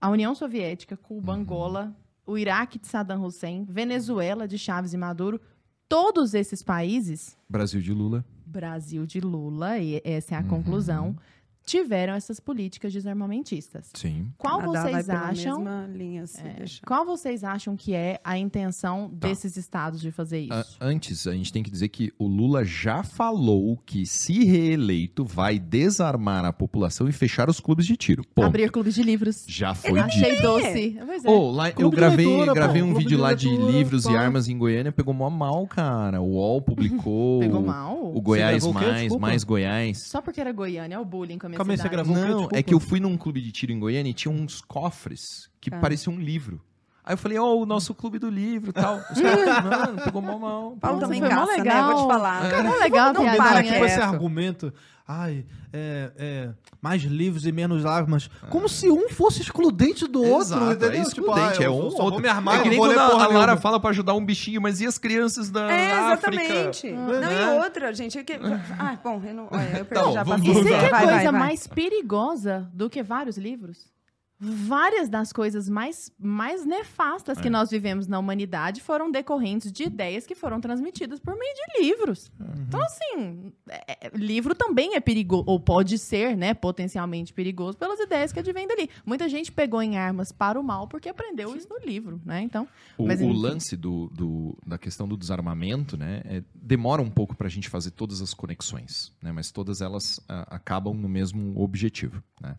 a 0.00 0.10
União 0.10 0.34
Soviética, 0.34 0.96
Cuba, 0.96 1.32
Uhum. 1.32 1.40
Angola, 1.40 1.96
o 2.26 2.36
Iraque 2.36 2.78
de 2.78 2.86
Saddam 2.88 3.22
Hussein, 3.24 3.64
Venezuela 3.68 4.46
de 4.48 4.58
Chaves 4.58 4.92
e 4.92 4.96
Maduro, 4.96 5.40
todos 5.88 6.34
esses 6.34 6.62
países 6.62 7.36
Brasil 7.48 7.80
de 7.80 7.92
Lula. 7.92 8.24
Brasil 8.54 9.04
de 9.04 9.20
Lula, 9.20 9.78
e 9.78 10.00
essa 10.04 10.34
é 10.34 10.38
a 10.38 10.40
Uhum. 10.40 10.48
conclusão, 10.48 11.16
tiveram 11.64 12.14
essas 12.14 12.38
políticas 12.40 12.92
desarmamentistas. 12.92 13.90
Sim. 13.94 14.28
Qual 14.38 14.60
Canadá 14.60 14.82
vocês 14.82 15.08
acham? 15.10 15.58
mesma 15.58 15.86
linha, 15.92 16.26
se 16.26 16.40
é, 16.40 16.52
deixar. 16.54 16.86
qual 16.86 17.04
vocês 17.04 17.42
acham 17.44 17.76
que 17.76 17.94
é 17.94 18.20
a 18.22 18.36
intenção 18.38 19.08
Tá. 19.18 19.28
desses 19.28 19.56
estados 19.56 20.00
de 20.00 20.10
fazer 20.10 20.46
A- 20.50 20.60
isso? 20.60 20.76
antes, 20.80 21.26
a 21.26 21.32
gente 21.32 21.52
tem 21.52 21.62
que 21.62 21.70
dizer 21.70 21.88
que 21.88 22.12
o 22.18 22.26
Lula 22.26 22.64
já 22.64 23.02
falou 23.02 23.78
que, 23.84 24.04
se 24.06 24.44
reeleito, 24.44 25.24
vai 25.24 25.58
desarmar 25.58 26.44
a 26.44 26.52
população 26.52 27.08
e 27.08 27.12
fechar 27.12 27.48
os 27.48 27.60
clubes 27.60 27.86
de 27.86 27.96
tiro. 27.96 28.24
Ponto. 28.34 28.44
Abrir 28.46 28.70
clubes 28.70 28.94
de 28.94 29.02
livros. 29.02 29.44
Já 29.48 29.74
foi 29.74 29.92
dito. 29.92 30.04
Achei 30.04 30.40
doce. 30.40 30.98
Pois 31.06 31.24
é. 31.24 31.30
Ô, 31.30 31.50
lá, 31.50 31.70
eu 31.70 31.90
gravei, 31.90 32.26
leitura, 32.26 32.46
pô. 32.48 32.54
gravei 32.54 32.82
um 32.82 32.86
Clube 32.86 32.98
vídeo 33.04 33.16
de 33.16 33.22
lá 33.22 33.34
de 33.34 33.48
livros 33.48 34.04
e 34.04 34.08
pá. 34.08 34.20
armas 34.20 34.48
em 34.48 34.56
Goiânia, 34.58 34.92
pegou 34.92 35.14
mó 35.14 35.30
mal, 35.30 35.66
cara. 35.66 36.20
O 36.20 36.32
UOL 36.34 36.60
publicou. 36.62 37.40
Pegou 37.40 37.62
mal? 37.62 38.12
O 38.14 38.20
Goiás? 38.20 38.66
Mais, 38.66 39.16
mais 39.16 39.44
Goiás. 39.44 39.98
Só 39.98 40.20
porque 40.20 40.40
era 40.40 40.52
Goiânia, 40.52 40.96
é 40.96 40.98
o 40.98 41.04
bullying 41.04 41.38
com 41.38 41.46
a 41.46 41.50
minha 41.54 41.58
Calma 41.58 41.72
aí, 41.72 41.76
você 41.78 41.82
cidade. 41.88 42.08
gravou? 42.10 42.42
Não, 42.42 42.48
é 42.52 42.62
que 42.62 42.74
eu 42.74 42.80
fui 42.80 43.00
num 43.00 43.16
clube 43.16 43.40
de 43.40 43.50
tiro 43.52 43.72
em 43.72 43.78
Goiânia 43.78 44.10
e 44.10 44.14
tinha 44.14 44.32
uns 44.32 44.60
cofres 44.60 45.48
que 45.60 45.70
Ah. 45.72 45.78
pareciam 45.80 46.14
um 46.14 46.20
livro. 46.20 46.60
Aí 47.06 47.12
eu 47.12 47.18
falei, 47.18 47.38
ó, 47.38 47.54
o 47.54 47.66
nosso 47.66 47.94
clube 47.94 48.18
do 48.18 48.30
livro 48.30 48.70
e 48.70 48.72
tal. 48.72 48.96
Os 48.96 49.20
caras, 49.20 49.64
mano, 49.64 50.02
pegou 50.02 50.22
mó 50.22 50.38
mal. 50.38 50.76
Paulo 50.80 50.96
Nossa, 51.00 51.00
também 51.06 51.20
foi 51.20 51.28
mó 51.28 51.34
caça, 51.34 51.50
né? 51.52 51.58
legal. 51.58 51.92
Vou 51.92 52.02
te 52.06 52.12
falar. 52.12 52.62
Não, 52.62 52.78
legal 52.80 53.08
a 53.08 53.12
Não, 53.12 53.20
piadinha. 53.22 53.42
para, 53.44 53.62
tipo 53.62 53.84
esse 53.84 54.00
argumento. 54.00 54.72
Ai, 55.06 55.44
é, 55.70 56.10
é, 56.16 56.50
mais 56.80 57.02
livros 57.02 57.44
e 57.44 57.52
menos 57.52 57.84
armas. 57.84 58.30
Como 58.48 58.66
se 58.70 58.88
um 58.88 59.10
fosse 59.10 59.42
excludente 59.42 60.06
do 60.06 60.22
outro, 60.22 60.40
Exato, 60.56 60.64
entendeu? 60.72 60.92
é 60.92 61.02
excludente, 61.02 61.52
Tipo, 61.52 61.62
ah, 61.62 61.64
é 61.66 61.68
um 61.70 61.74
só- 61.78 61.84
ou 61.84 61.90
só 61.90 61.96
vou 61.98 62.04
outro. 62.06 62.22
me 62.22 62.28
armar, 62.28 62.60
é 62.60 62.62
que 62.62 62.68
nem 62.70 62.78
vou 62.78 62.86
quando 62.88 62.98
a, 62.98 63.10
porra 63.10 63.24
a 63.24 63.28
Lara 63.28 63.56
fala 63.58 63.78
pra 63.78 63.90
ajudar 63.90 64.14
um 64.14 64.24
bichinho, 64.24 64.62
mas 64.62 64.80
e 64.80 64.86
as 64.86 64.96
crianças 64.96 65.50
da 65.50 65.70
É, 65.70 65.92
África? 65.92 66.42
exatamente. 66.42 66.90
Não, 66.90 67.22
É. 67.22 67.56
e 67.56 67.60
outra, 67.60 67.92
gente. 67.92 68.16
é 68.18 68.24
Que... 68.24 68.32
Ah, 68.78 68.98
bom, 69.04 69.20
eu 69.26 69.34
não. 69.34 69.48
Olha, 69.50 69.78
eu 69.78 69.84
perdi 69.84 70.04
bom, 70.06 70.12
já 70.14 70.20
a 70.22 70.24
vamos 70.24 70.46
E 70.46 70.52
você 70.54 70.68
quer 70.70 70.90
coisa 70.90 71.06
vai, 71.06 71.22
vai. 71.24 71.32
mais 71.32 71.66
perigosa 71.66 72.70
do 72.72 72.88
que 72.88 73.02
vários 73.02 73.36
livros? 73.36 73.92
Várias 74.38 75.08
das 75.08 75.32
coisas 75.32 75.68
mais, 75.68 76.12
mais 76.18 76.66
nefastas 76.66 77.40
que 77.40 77.46
É. 77.48 77.50
nós 77.50 77.70
vivemos 77.70 78.06
na 78.06 78.18
humanidade 78.18 78.80
foram 78.80 79.10
decorrentes 79.10 79.72
de 79.72 79.84
ideias 79.84 80.26
que 80.26 80.34
foram 80.34 80.60
transmitidas 80.60 81.20
por 81.20 81.36
meio 81.38 81.54
de 81.54 81.82
livros. 81.82 82.30
Então, 82.68 82.80
assim, 82.82 83.52
é- 83.68 84.06
é- 84.06 84.10
livro 84.14 84.54
também 84.54 84.94
é 84.96 85.00
perigoso, 85.00 85.44
ou 85.46 85.58
pode 85.60 85.96
ser, 85.98 86.36
né, 86.36 86.52
potencialmente 86.52 87.32
perigoso 87.32 87.78
pelas 87.78 87.98
ideias 88.00 88.32
que 88.32 88.38
advêm 88.40 88.66
dali. 88.66 88.90
Muita 89.06 89.28
gente 89.28 89.52
pegou 89.52 89.80
em 89.80 89.96
armas 89.96 90.32
para 90.32 90.58
o 90.58 90.62
mal 90.64 90.88
porque 90.88 91.08
aprendeu 91.08 91.56
isso 91.56 91.68
no 91.68 91.78
livro, 91.78 92.20
né? 92.24 92.42
Então, 92.42 92.68
O, 92.98 93.06
Mas, 93.06 93.20
o 93.20 93.28
lance 93.32 93.76
do, 93.76 94.08
do- 94.12 94.56
da 94.66 94.76
questão 94.78 95.06
do 95.08 95.16
desarmamento, 95.16 95.96
né, 95.96 96.22
é- 96.24 96.42
demora 96.54 97.00
um 97.00 97.10
pouco 97.10 97.34
para 97.36 97.46
a 97.46 97.50
gente 97.50 97.68
fazer 97.68 97.92
todas 97.92 98.20
as 98.20 98.34
conexões, 98.34 99.12
né, 99.22 99.32
mas 99.32 99.50
todas 99.50 99.80
elas 99.80 100.20
ah, 100.28 100.46
acabam 100.56 100.92
no 100.94 101.08
mesmo 101.08 101.54
objetivo. 101.60 102.22
Né. 102.40 102.56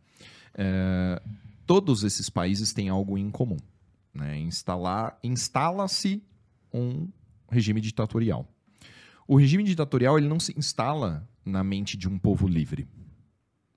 É, 0.58 1.22
todos 1.66 2.04
esses 2.04 2.30
países 2.30 2.74
têm 2.74 2.90
algo 2.90 3.18
em 3.18 3.30
comum. 3.30 3.58
Né, 4.14 4.40
instalar, 4.40 5.20
instala-se 5.24 6.24
um 6.74 7.10
regime 7.52 7.82
ditatorial. 7.82 8.48
O 9.28 9.38
regime 9.38 9.64
ditatorial 9.64 10.18
ele 10.18 10.28
não 10.28 10.40
se 10.40 10.58
instala 10.58 11.28
na 11.44 11.64
mente 11.64 11.98
de 11.98 12.08
um 12.08 12.18
povo 12.18 12.48
livre. 12.48 12.88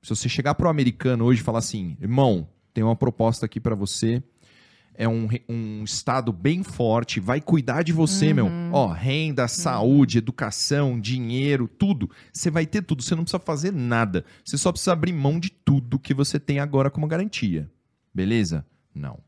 Se 0.03 0.11
você 0.11 0.29
chegar 0.29 0.55
para 0.55 0.67
o 0.67 0.71
americano 0.71 1.25
hoje 1.25 1.41
e 1.41 1.45
falar 1.45 1.59
assim, 1.59 1.97
irmão, 2.01 2.49
tem 2.73 2.85
uma 2.85 2.95
proposta 2.95 3.47
aqui 3.47 3.59
para 3.59 3.75
você, 3.75 4.23
é 4.95 5.09
um, 5.09 5.29
um 5.49 5.85
estado 5.85 6.33
bem 6.33 6.65
forte, 6.65 7.21
vai 7.21 7.41
cuidar 7.41 7.83
de 7.83 7.93
você, 7.93 8.35
meu. 8.35 8.49
Ó, 8.73 8.89
renda, 8.89 9.47
saúde, 9.47 10.19
educação, 10.19 11.01
dinheiro, 11.01 11.69
tudo. 11.69 12.11
Você 12.33 12.51
vai 12.51 12.67
ter 12.67 12.83
tudo, 12.83 13.03
você 13.03 13.15
não 13.15 13.23
precisa 13.23 13.39
fazer 13.39 13.73
nada. 13.73 14.25
Você 14.45 14.59
só 14.59 14.73
precisa 14.73 14.93
abrir 14.93 15.13
mão 15.13 15.39
de 15.39 15.51
tudo 15.51 16.01
que 16.01 16.13
você 16.13 16.41
tem 16.41 16.59
agora 16.59 16.91
como 16.91 17.07
garantia. 17.07 17.71
Beleza? 18.15 18.67
Não. 18.95 19.21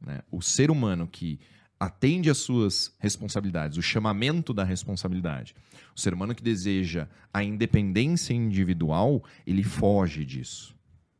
Né? 0.00 0.20
O 0.30 0.40
ser 0.40 0.70
humano 0.70 1.06
que 1.06 1.38
atende 1.78 2.28
às 2.28 2.36
suas 2.38 2.94
responsabilidades, 2.98 3.78
o 3.78 3.82
chamamento 3.82 4.52
da 4.52 4.62
responsabilidade, 4.62 5.54
o 5.96 6.00
ser 6.00 6.12
humano 6.12 6.34
que 6.34 6.42
deseja 6.42 7.08
a 7.32 7.42
independência 7.42 8.34
individual, 8.34 9.24
ele 9.46 9.62
foge 9.62 10.24
disso. 10.26 10.76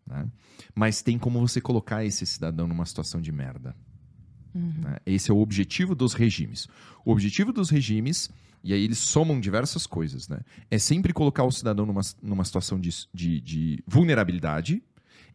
né? 0.06 0.28
Mas 0.74 1.00
tem 1.00 1.18
como 1.18 1.40
você 1.40 1.60
colocar 1.62 2.04
esse 2.04 2.26
cidadão 2.26 2.66
numa 2.66 2.84
situação 2.84 3.22
de 3.22 3.32
merda. 3.32 3.74
né? 4.54 4.98
Esse 5.06 5.30
é 5.30 5.34
o 5.34 5.38
objetivo 5.38 5.94
dos 5.94 6.12
regimes. 6.12 6.68
O 7.06 7.12
objetivo 7.12 7.52
dos 7.52 7.70
regimes, 7.70 8.28
e 8.62 8.74
aí 8.74 8.84
eles 8.84 8.98
somam 8.98 9.40
diversas 9.40 9.86
coisas, 9.86 10.28
né? 10.28 10.40
é 10.70 10.78
sempre 10.78 11.14
colocar 11.14 11.44
o 11.44 11.50
cidadão 11.50 11.86
numa, 11.86 12.02
numa 12.22 12.44
situação 12.44 12.78
de, 12.78 12.90
de, 13.14 13.40
de 13.40 13.84
vulnerabilidade, 13.86 14.82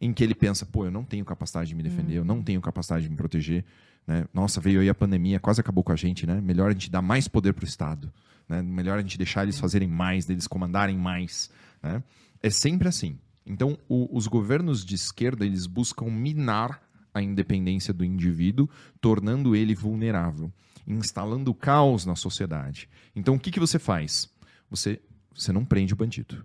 em 0.00 0.12
que 0.12 0.22
ele 0.22 0.34
pensa, 0.34 0.64
pô, 0.66 0.84
eu 0.84 0.90
não 0.90 1.04
tenho 1.04 1.24
capacidade 1.24 1.68
de 1.68 1.74
me 1.74 1.82
defender, 1.82 2.14
eu 2.16 2.24
não 2.24 2.42
tenho 2.42 2.60
capacidade 2.60 3.04
de 3.04 3.10
me 3.10 3.16
proteger. 3.16 3.64
Né? 4.06 4.24
Nossa, 4.32 4.60
veio 4.60 4.80
aí 4.80 4.88
a 4.88 4.94
pandemia, 4.94 5.40
quase 5.40 5.60
acabou 5.60 5.82
com 5.82 5.92
a 5.92 5.96
gente, 5.96 6.26
né? 6.26 6.40
Melhor 6.40 6.70
a 6.70 6.72
gente 6.72 6.90
dar 6.90 7.02
mais 7.02 7.26
poder 7.28 7.52
para 7.54 7.64
o 7.64 7.66
Estado. 7.66 8.12
Né? 8.48 8.62
Melhor 8.62 8.98
a 8.98 9.02
gente 9.02 9.18
deixar 9.18 9.42
eles 9.42 9.58
fazerem 9.58 9.88
mais, 9.88 10.28
eles 10.30 10.46
comandarem 10.46 10.96
mais. 10.96 11.50
Né? 11.82 12.02
É 12.42 12.50
sempre 12.50 12.86
assim. 12.88 13.18
Então, 13.44 13.78
o- 13.88 14.08
os 14.16 14.26
governos 14.26 14.84
de 14.84 14.94
esquerda, 14.94 15.44
eles 15.44 15.66
buscam 15.66 16.06
minar 16.10 16.80
a 17.14 17.22
independência 17.22 17.94
do 17.94 18.04
indivíduo, 18.04 18.68
tornando 19.00 19.56
ele 19.56 19.74
vulnerável, 19.74 20.52
instalando 20.86 21.52
caos 21.54 22.04
na 22.04 22.14
sociedade. 22.14 22.88
Então, 23.14 23.34
o 23.34 23.40
que, 23.40 23.50
que 23.50 23.58
você 23.60 23.78
faz? 23.78 24.28
Você, 24.70 25.00
você 25.34 25.50
não 25.52 25.64
prende 25.64 25.94
o 25.94 25.96
bandido. 25.96 26.44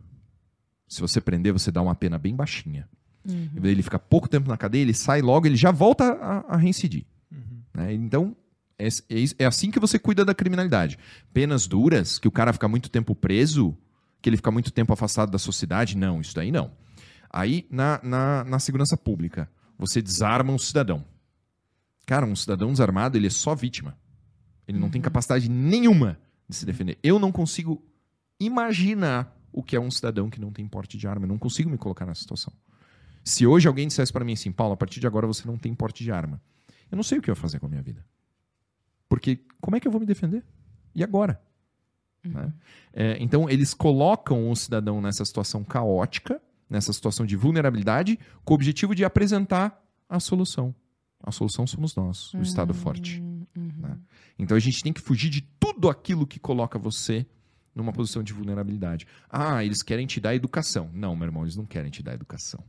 Se 0.88 1.02
você 1.02 1.20
prender, 1.22 1.54
você 1.54 1.72
dá 1.72 1.82
uma 1.82 1.94
pena 1.96 2.18
bem 2.18 2.36
baixinha. 2.36 2.88
Ele 3.64 3.84
fica 3.84 4.00
pouco 4.00 4.28
tempo 4.28 4.50
na 4.50 4.58
cadeia, 4.58 4.82
ele 4.82 4.94
sai 4.94 5.22
logo, 5.22 5.46
ele 5.46 5.56
já 5.56 5.72
volta 5.72 6.14
a, 6.14 6.56
a 6.56 6.58
reincidir. 6.58 7.06
né? 7.74 7.94
Então, 7.94 8.36
é, 8.78 8.88
é 8.88 9.26
é 9.40 9.46
assim 9.46 9.70
que 9.70 9.80
você 9.80 10.00
cuida 10.00 10.26
da 10.26 10.34
criminalidade. 10.34 10.98
Penas 11.34 11.68
duras, 11.68 12.18
que 12.18 12.28
o 12.28 12.32
cara 12.32 12.52
fica 12.52 12.68
muito 12.68 12.90
tempo 12.90 13.14
preso, 13.14 13.78
que 14.22 14.30
ele 14.30 14.38
fica 14.38 14.52
muito 14.52 14.72
tempo 14.72 14.92
afastado 14.92 15.32
da 15.32 15.38
sociedade, 15.38 15.96
não, 15.96 16.20
isso 16.22 16.34
daí 16.36 16.52
não. 16.52 16.72
Aí, 17.30 17.66
na, 17.70 18.00
na, 18.04 18.44
na 18.44 18.60
segurança 18.60 18.98
pública, 18.98 19.50
você 19.78 20.02
desarma 20.02 20.52
um 20.52 20.58
cidadão. 20.60 21.06
Cara, 22.06 22.26
um 22.26 22.36
cidadão 22.36 22.72
desarmado, 22.72 23.18
ele 23.18 23.28
é 23.28 23.30
só 23.30 23.56
vítima. 23.56 23.98
Ele 24.68 24.78
não 24.78 24.90
tem 24.90 25.02
capacidade 25.02 25.50
nenhuma 25.50 26.20
de 26.48 26.56
se 26.56 26.66
defender. 26.66 26.98
Eu 27.02 27.20
não 27.20 27.32
consigo 27.32 27.82
imaginar 28.40 29.36
o 29.52 29.64
que 29.64 29.76
é 29.76 29.80
um 29.80 29.92
cidadão 29.92 30.30
que 30.30 30.40
não 30.40 30.52
tem 30.52 30.68
porte 30.68 30.98
de 30.98 31.08
arma. 31.08 31.26
Eu 31.26 31.30
não 31.30 31.38
consigo 31.38 31.70
me 31.70 31.78
colocar 31.78 32.06
nessa 32.06 32.22
situação. 32.22 32.54
Se 33.24 33.46
hoje 33.46 33.68
alguém 33.68 33.88
dissesse 33.88 34.12
para 34.12 34.26
mim 34.26 34.34
assim, 34.34 34.52
Paulo, 34.52 34.74
a 34.74 34.78
partir 34.78 35.00
de 35.00 35.08
agora 35.08 35.28
você 35.28 35.46
não 35.46 35.58
tem 35.58 35.74
porte 35.74 36.04
de 36.04 36.12
arma, 36.12 36.42
eu 36.92 36.96
não 36.96 37.04
sei 37.04 37.20
o 37.20 37.22
que 37.22 37.30
eu 37.30 37.34
ia 37.34 37.40
fazer 37.40 37.60
com 37.60 37.68
a 37.68 37.70
minha 37.70 37.82
vida. 37.82 38.06
Porque 39.08 39.44
como 39.60 39.76
é 39.76 39.80
que 39.80 39.88
eu 39.88 39.92
vou 39.92 40.00
me 40.00 40.08
defender? 40.08 40.44
E 40.96 41.04
agora? 41.04 41.42
Né? 42.24 42.54
É, 42.94 43.18
então, 43.20 43.50
eles 43.50 43.74
colocam 43.74 44.50
o 44.50 44.56
cidadão 44.56 45.02
nessa 45.02 45.26
situação 45.26 45.64
caótica, 45.64 46.42
nessa 46.70 46.94
situação 46.94 47.26
de 47.26 47.36
vulnerabilidade, 47.36 48.20
com 48.46 48.54
o 48.54 48.56
objetivo 48.56 48.94
de 48.96 49.04
apresentar 49.04 49.84
a 50.08 50.20
solução. 50.20 50.74
A 51.24 51.32
solução 51.32 51.68
somos 51.68 51.96
nós, 51.96 52.34
o 52.34 52.42
Estado 52.42 52.74
forte. 52.74 53.22
né? 53.56 53.98
Então, 54.38 54.58
a 54.58 54.60
gente 54.60 54.82
tem 54.82 54.92
que 54.92 55.02
fugir 55.02 55.30
de 55.30 55.42
tudo 55.42 55.90
aquilo 55.90 56.26
que 56.26 56.40
coloca 56.40 56.80
você 56.80 57.26
numa 57.76 57.94
posição 57.94 58.22
de 58.24 58.34
vulnerabilidade. 58.34 59.08
Ah, 59.30 59.64
eles 59.64 59.82
querem 59.82 60.06
te 60.06 60.20
dar 60.20 60.36
educação. 60.36 60.90
Não, 60.94 61.16
meu 61.16 61.28
irmão, 61.28 61.44
eles 61.44 61.56
não 61.56 61.66
querem 61.66 61.90
te 61.92 62.04
dar 62.04 62.14
educação. 62.14 62.64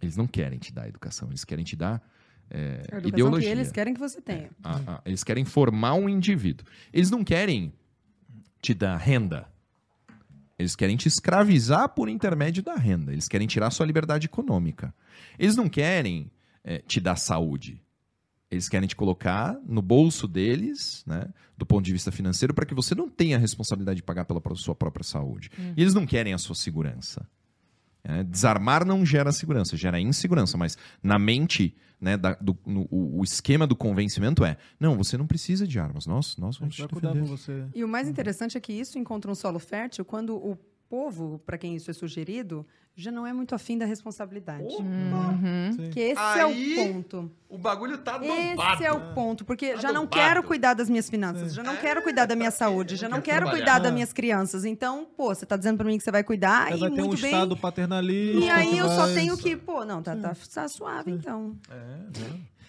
Eles 0.00 0.16
não 0.16 0.26
querem 0.26 0.58
te 0.58 0.72
dar 0.72 0.88
educação, 0.88 1.28
eles 1.28 1.44
querem 1.44 1.64
te 1.64 1.76
dar 1.76 2.02
é, 2.50 2.56
A 2.58 2.96
educação 2.96 3.08
ideologia. 3.08 3.48
que 3.48 3.52
eles 3.58 3.72
querem 3.72 3.94
que 3.94 4.00
você 4.00 4.20
tenha. 4.20 4.50
Ah, 4.64 4.80
ah, 4.86 5.02
eles 5.04 5.22
querem 5.22 5.44
formar 5.44 5.94
um 5.94 6.08
indivíduo. 6.08 6.66
Eles 6.92 7.10
não 7.10 7.22
querem 7.22 7.72
te 8.60 8.74
dar 8.74 8.96
renda. 8.96 9.48
Eles 10.58 10.76
querem 10.76 10.96
te 10.96 11.08
escravizar 11.08 11.88
por 11.90 12.08
intermédio 12.08 12.62
da 12.62 12.74
renda. 12.74 13.12
Eles 13.12 13.28
querem 13.28 13.46
tirar 13.46 13.70
sua 13.70 13.86
liberdade 13.86 14.26
econômica. 14.26 14.92
Eles 15.38 15.56
não 15.56 15.68
querem 15.68 16.30
eh, 16.64 16.82
te 16.86 17.00
dar 17.00 17.16
saúde. 17.16 17.80
Eles 18.50 18.68
querem 18.68 18.88
te 18.88 18.96
colocar 18.96 19.56
no 19.64 19.80
bolso 19.80 20.26
deles, 20.26 21.04
né, 21.06 21.28
do 21.56 21.64
ponto 21.64 21.84
de 21.84 21.92
vista 21.92 22.10
financeiro, 22.10 22.52
para 22.52 22.66
que 22.66 22.74
você 22.74 22.96
não 22.96 23.08
tenha 23.08 23.36
a 23.36 23.40
responsabilidade 23.40 23.98
de 23.98 24.02
pagar 24.02 24.24
pela 24.24 24.42
sua 24.56 24.74
própria 24.74 25.04
saúde. 25.04 25.50
E 25.76 25.80
eles 25.80 25.94
não 25.94 26.04
querem 26.04 26.34
a 26.34 26.38
sua 26.38 26.56
segurança. 26.56 27.26
É, 28.02 28.22
desarmar 28.24 28.84
não 28.84 29.04
gera 29.04 29.30
segurança, 29.32 29.76
gera 29.76 30.00
insegurança, 30.00 30.56
mas 30.56 30.76
na 31.02 31.18
mente, 31.18 31.76
né, 32.00 32.16
da- 32.16 32.34
do- 32.40 32.56
no- 32.64 32.88
o, 32.90 33.20
o 33.20 33.24
esquema 33.24 33.66
do 33.66 33.76
convencimento 33.76 34.42
é: 34.44 34.56
não, 34.78 34.96
você 34.96 35.18
não 35.18 35.26
precisa 35.26 35.66
de 35.66 35.78
armas, 35.78 36.06
nós, 36.06 36.36
nós 36.38 36.56
vamos 36.56 36.74
te 36.74 36.82
defender. 37.10 37.20
E 37.74 37.84
o 37.84 37.88
mais 37.88 38.08
interessante 38.08 38.56
é 38.56 38.60
que 38.60 38.72
isso 38.72 38.98
encontra 38.98 39.30
um 39.30 39.34
solo 39.34 39.58
fértil 39.58 40.04
quando 40.04 40.34
o 40.34 40.56
povo, 40.90 41.40
para 41.46 41.56
quem 41.56 41.76
isso 41.76 41.88
é 41.88 41.94
sugerido, 41.94 42.66
já 42.96 43.12
não 43.12 43.24
é 43.24 43.32
muito 43.32 43.54
afim 43.54 43.78
da 43.78 43.86
responsabilidade. 43.86 44.68
Sim. 44.76 45.90
Que 45.92 46.00
esse 46.00 46.20
Aí, 46.20 46.40
é 46.40 46.46
o 46.82 46.92
ponto. 46.92 47.30
O 47.48 47.56
bagulho 47.56 47.98
tá 47.98 48.20
Esse 48.74 48.84
é 48.84 48.92
o 48.92 49.14
ponto, 49.14 49.44
porque 49.44 49.76
já 49.76 49.92
não 49.92 50.06
quero 50.06 50.42
cuidar 50.42 50.74
das 50.74 50.90
minhas 50.90 51.08
finanças, 51.08 51.54
já 51.54 51.62
não 51.62 51.76
quero 51.76 52.02
cuidar 52.02 52.26
da 52.26 52.34
minha 52.34 52.50
saúde, 52.50 52.96
já 52.96 53.08
não 53.08 53.20
quero 53.20 53.30
quero 53.30 53.46
trabalhar. 53.46 53.64
cuidar 53.64 53.78
das 53.78 53.92
minhas 53.92 54.12
crianças. 54.12 54.64
Então, 54.64 55.06
pô, 55.16 55.32
você 55.32 55.46
tá 55.46 55.56
dizendo 55.56 55.76
pra 55.78 55.86
mim 55.86 55.96
que 55.96 56.02
você 56.02 56.10
vai 56.10 56.24
cuidar 56.24 56.66
Aí 56.66 56.76
e 56.76 56.80
vai 56.80 56.90
ter 56.90 57.02
um 57.02 57.06
muito 57.06 57.22
bem. 57.22 57.30
estado 57.30 57.56
paternalista. 57.56 58.44
E 58.44 58.50
aí 58.50 58.76
eu 58.76 58.88
só 58.88 59.06
tenho 59.14 59.36
que, 59.38 59.56
pô, 59.56 59.84
não, 59.84 60.02
tá, 60.02 60.16
tá, 60.16 60.34
tá 60.52 60.68
suave 60.68 61.12
então. 61.12 61.56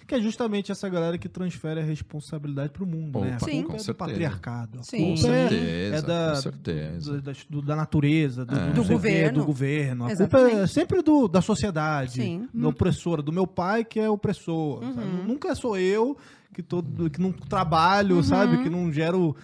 Que 0.07 0.15
é 0.15 0.21
justamente 0.21 0.71
essa 0.71 0.89
galera 0.89 1.17
que 1.17 1.29
transfere 1.29 1.79
a 1.79 1.83
responsabilidade 1.83 2.73
pro 2.73 2.85
mundo, 2.85 3.19
né? 3.21 3.33
A 3.33 3.35
Opa, 3.37 3.45
Sim. 3.45 3.61
culpa 3.63 3.77
com 3.77 3.81
é 3.83 3.85
do 3.85 3.95
patriarcado. 3.95 4.79
A 4.79 4.83
Sim. 4.83 4.97
culpa 5.15 5.21
Com 5.21 5.33
é- 5.33 5.49
certeza, 5.49 5.95
é 5.95 6.01
da, 6.01 6.29
com 6.35 6.41
certeza. 6.41 7.11
do- 7.13 7.21
da, 7.21 7.31
do- 7.49 7.61
da 7.61 7.75
natureza, 7.75 8.45
do, 8.45 8.55
É. 8.55 8.71
Do 8.71 8.81
o 8.81 8.85
governo. 8.85 9.39
do 9.39 9.45
governo. 9.45 10.05
A 10.05 10.11
Exatamente. 10.11 10.49
culpa 10.51 10.63
é 10.63 10.67
sempre 10.67 11.01
do, 11.01 11.27
da 11.27 11.41
sociedade, 11.41 12.13
Sim. 12.13 12.49
da 12.53 12.67
opressora, 12.67 13.21
do 13.21 13.31
meu 13.31 13.47
pai 13.47 13.85
que 13.85 13.99
é 13.99 14.09
opressor. 14.09 14.81
sabe? 14.93 15.07
Uhum. 15.07 15.23
Nunca 15.25 15.53
sou 15.55 15.77
eu 15.77 16.17
que, 16.53 16.61
tô, 16.61 16.83
que 17.11 17.21
não 17.21 17.31
trabalho, 17.31 18.21
sabe? 18.23 18.61
Que 18.63 18.69
não 18.69 18.91
gero 18.91 19.35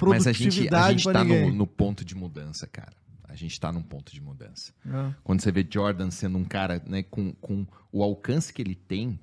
Mas 0.00 0.26
a 0.26 0.32
gente, 0.32 0.42
produtividade 0.44 0.86
a 0.86 0.92
gente 0.92 1.12
tá 1.12 1.24
no, 1.24 1.52
no 1.52 1.66
ponto 1.66 2.04
de 2.04 2.14
mudança, 2.14 2.66
cara. 2.66 2.92
A 3.28 3.34
gente 3.36 3.58
tá 3.58 3.72
num 3.72 3.82
ponto 3.82 4.12
de 4.12 4.20
mudança. 4.20 4.72
É. 4.86 5.12
Quando 5.24 5.40
você 5.40 5.50
vê 5.50 5.66
Jordan 5.68 6.10
sendo 6.10 6.38
um 6.38 6.44
cara 6.44 6.80
né, 6.86 7.02
com, 7.02 7.32
com 7.40 7.66
o 7.90 8.02
alcance 8.02 8.52
que 8.52 8.62
ele 8.62 8.76
tem, 8.76 9.18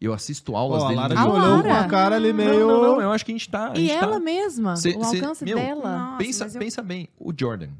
eu 0.00 0.12
assisto 0.12 0.54
aulas 0.54 0.82
a 0.82 0.88
dele 0.88 1.00
Lara 1.00 1.14
no 1.14 1.20
A 1.20 1.22
já 1.22 1.28
YouTube. 1.28 1.44
olhou 1.46 1.62
com 1.62 1.68
Lara? 1.68 1.80
a 1.84 1.88
cara 1.88 2.16
ali 2.16 2.32
meio... 2.32 2.50
Não, 2.68 2.68
não, 2.68 2.82
não, 2.96 3.00
eu 3.02 3.10
acho 3.12 3.24
que 3.24 3.32
a 3.32 3.34
gente 3.34 3.48
tá. 3.48 3.70
a 3.70 3.74
E 3.78 3.86
gente 3.86 3.98
tá- 3.98 4.04
ela 4.06 4.20
mesma, 4.20 4.76
Cê- 4.76 4.96
o 4.96 5.04
cê- 5.04 5.16
alcance 5.16 5.44
meu, 5.44 5.56
dela. 5.56 5.98
Nossa, 5.98 6.16
pensa, 6.18 6.44
eu- 6.46 6.58
pensa 6.58 6.82
bem, 6.82 7.08
o 7.18 7.32
Jordan 7.38 7.70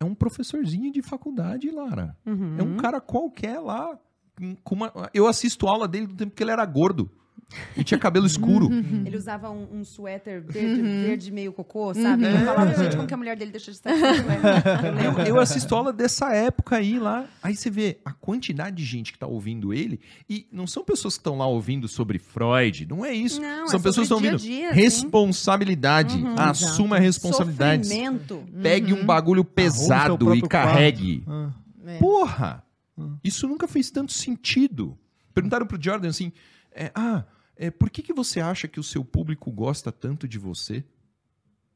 é 0.00 0.04
um 0.04 0.14
professorzinho 0.14 0.92
de 0.92 1.00
faculdade, 1.02 1.70
Lara. 1.70 2.16
Uhum. 2.26 2.56
É 2.58 2.62
um 2.62 2.76
cara 2.76 3.00
qualquer 3.00 3.58
lá. 3.60 3.98
com 4.62 4.74
uma- 4.74 4.92
Eu 5.14 5.26
assisto 5.26 5.66
aula 5.66 5.88
dele 5.88 6.06
do 6.06 6.14
tempo 6.14 6.34
que 6.36 6.42
ele 6.42 6.50
era 6.50 6.64
gordo. 6.66 7.10
E 7.76 7.84
tinha 7.84 7.98
cabelo 7.98 8.26
escuro. 8.26 8.68
Ele 9.04 9.16
usava 9.16 9.50
um, 9.50 9.80
um 9.80 9.84
suéter 9.84 10.42
verde, 10.42 10.82
verde 10.82 11.32
meio 11.32 11.52
cocô, 11.52 11.94
sabe? 11.94 12.24
Eu 12.24 12.38
falava, 12.38 12.74
gente, 12.74 12.96
como 12.96 13.06
que 13.06 13.14
a 13.14 13.16
mulher 13.16 13.36
dele 13.36 13.50
deixou 13.50 13.72
de 13.72 13.78
estar 13.78 13.90
com 13.90 14.06
esse 14.06 14.22
suéter? 14.22 15.26
Eu, 15.26 15.34
eu 15.34 15.40
assisto 15.40 15.74
aula 15.74 15.92
dessa 15.92 16.34
época 16.34 16.76
aí 16.76 16.98
lá. 16.98 17.26
Aí 17.42 17.54
você 17.54 17.70
vê 17.70 17.98
a 18.04 18.12
quantidade 18.12 18.76
de 18.76 18.84
gente 18.84 19.12
que 19.12 19.18
tá 19.18 19.26
ouvindo 19.26 19.72
ele. 19.72 20.00
E 20.28 20.46
não 20.50 20.66
são 20.66 20.84
pessoas 20.84 21.14
que 21.14 21.20
estão 21.20 21.38
lá 21.38 21.46
ouvindo 21.46 21.86
sobre 21.88 22.18
Freud. 22.18 22.86
Não 22.88 23.04
é 23.04 23.12
isso. 23.12 23.40
Não, 23.40 23.68
são 23.68 23.78
é 23.78 23.82
pessoas 23.82 24.08
que 24.08 24.14
estão 24.14 24.16
ouvindo. 24.18 24.38
dia 24.38 24.72
responsabilidade. 24.72 26.22
Assuma 26.36 26.96
a 26.96 27.00
responsabilidade. 27.00 27.86
Sofrimento. 27.86 28.42
Pegue 28.62 28.92
um 28.92 29.04
bagulho 29.04 29.44
pesado 29.44 30.34
e 30.34 30.42
carregue. 30.42 31.22
Ah. 31.26 31.50
É. 31.86 31.98
Porra! 31.98 32.64
Isso 33.22 33.46
nunca 33.46 33.68
fez 33.68 33.90
tanto 33.90 34.12
sentido. 34.12 34.98
Perguntaram 35.32 35.66
pro 35.66 35.80
Jordan 35.80 36.08
assim: 36.08 36.32
é, 36.76 36.92
ah, 36.94 37.24
é, 37.56 37.70
por 37.70 37.88
que, 37.90 38.02
que 38.02 38.12
você 38.12 38.40
acha 38.40 38.68
que 38.68 38.78
o 38.78 38.82
seu 38.82 39.04
público 39.04 39.50
gosta 39.50 39.90
tanto 39.90 40.28
de 40.28 40.38
você? 40.38 40.84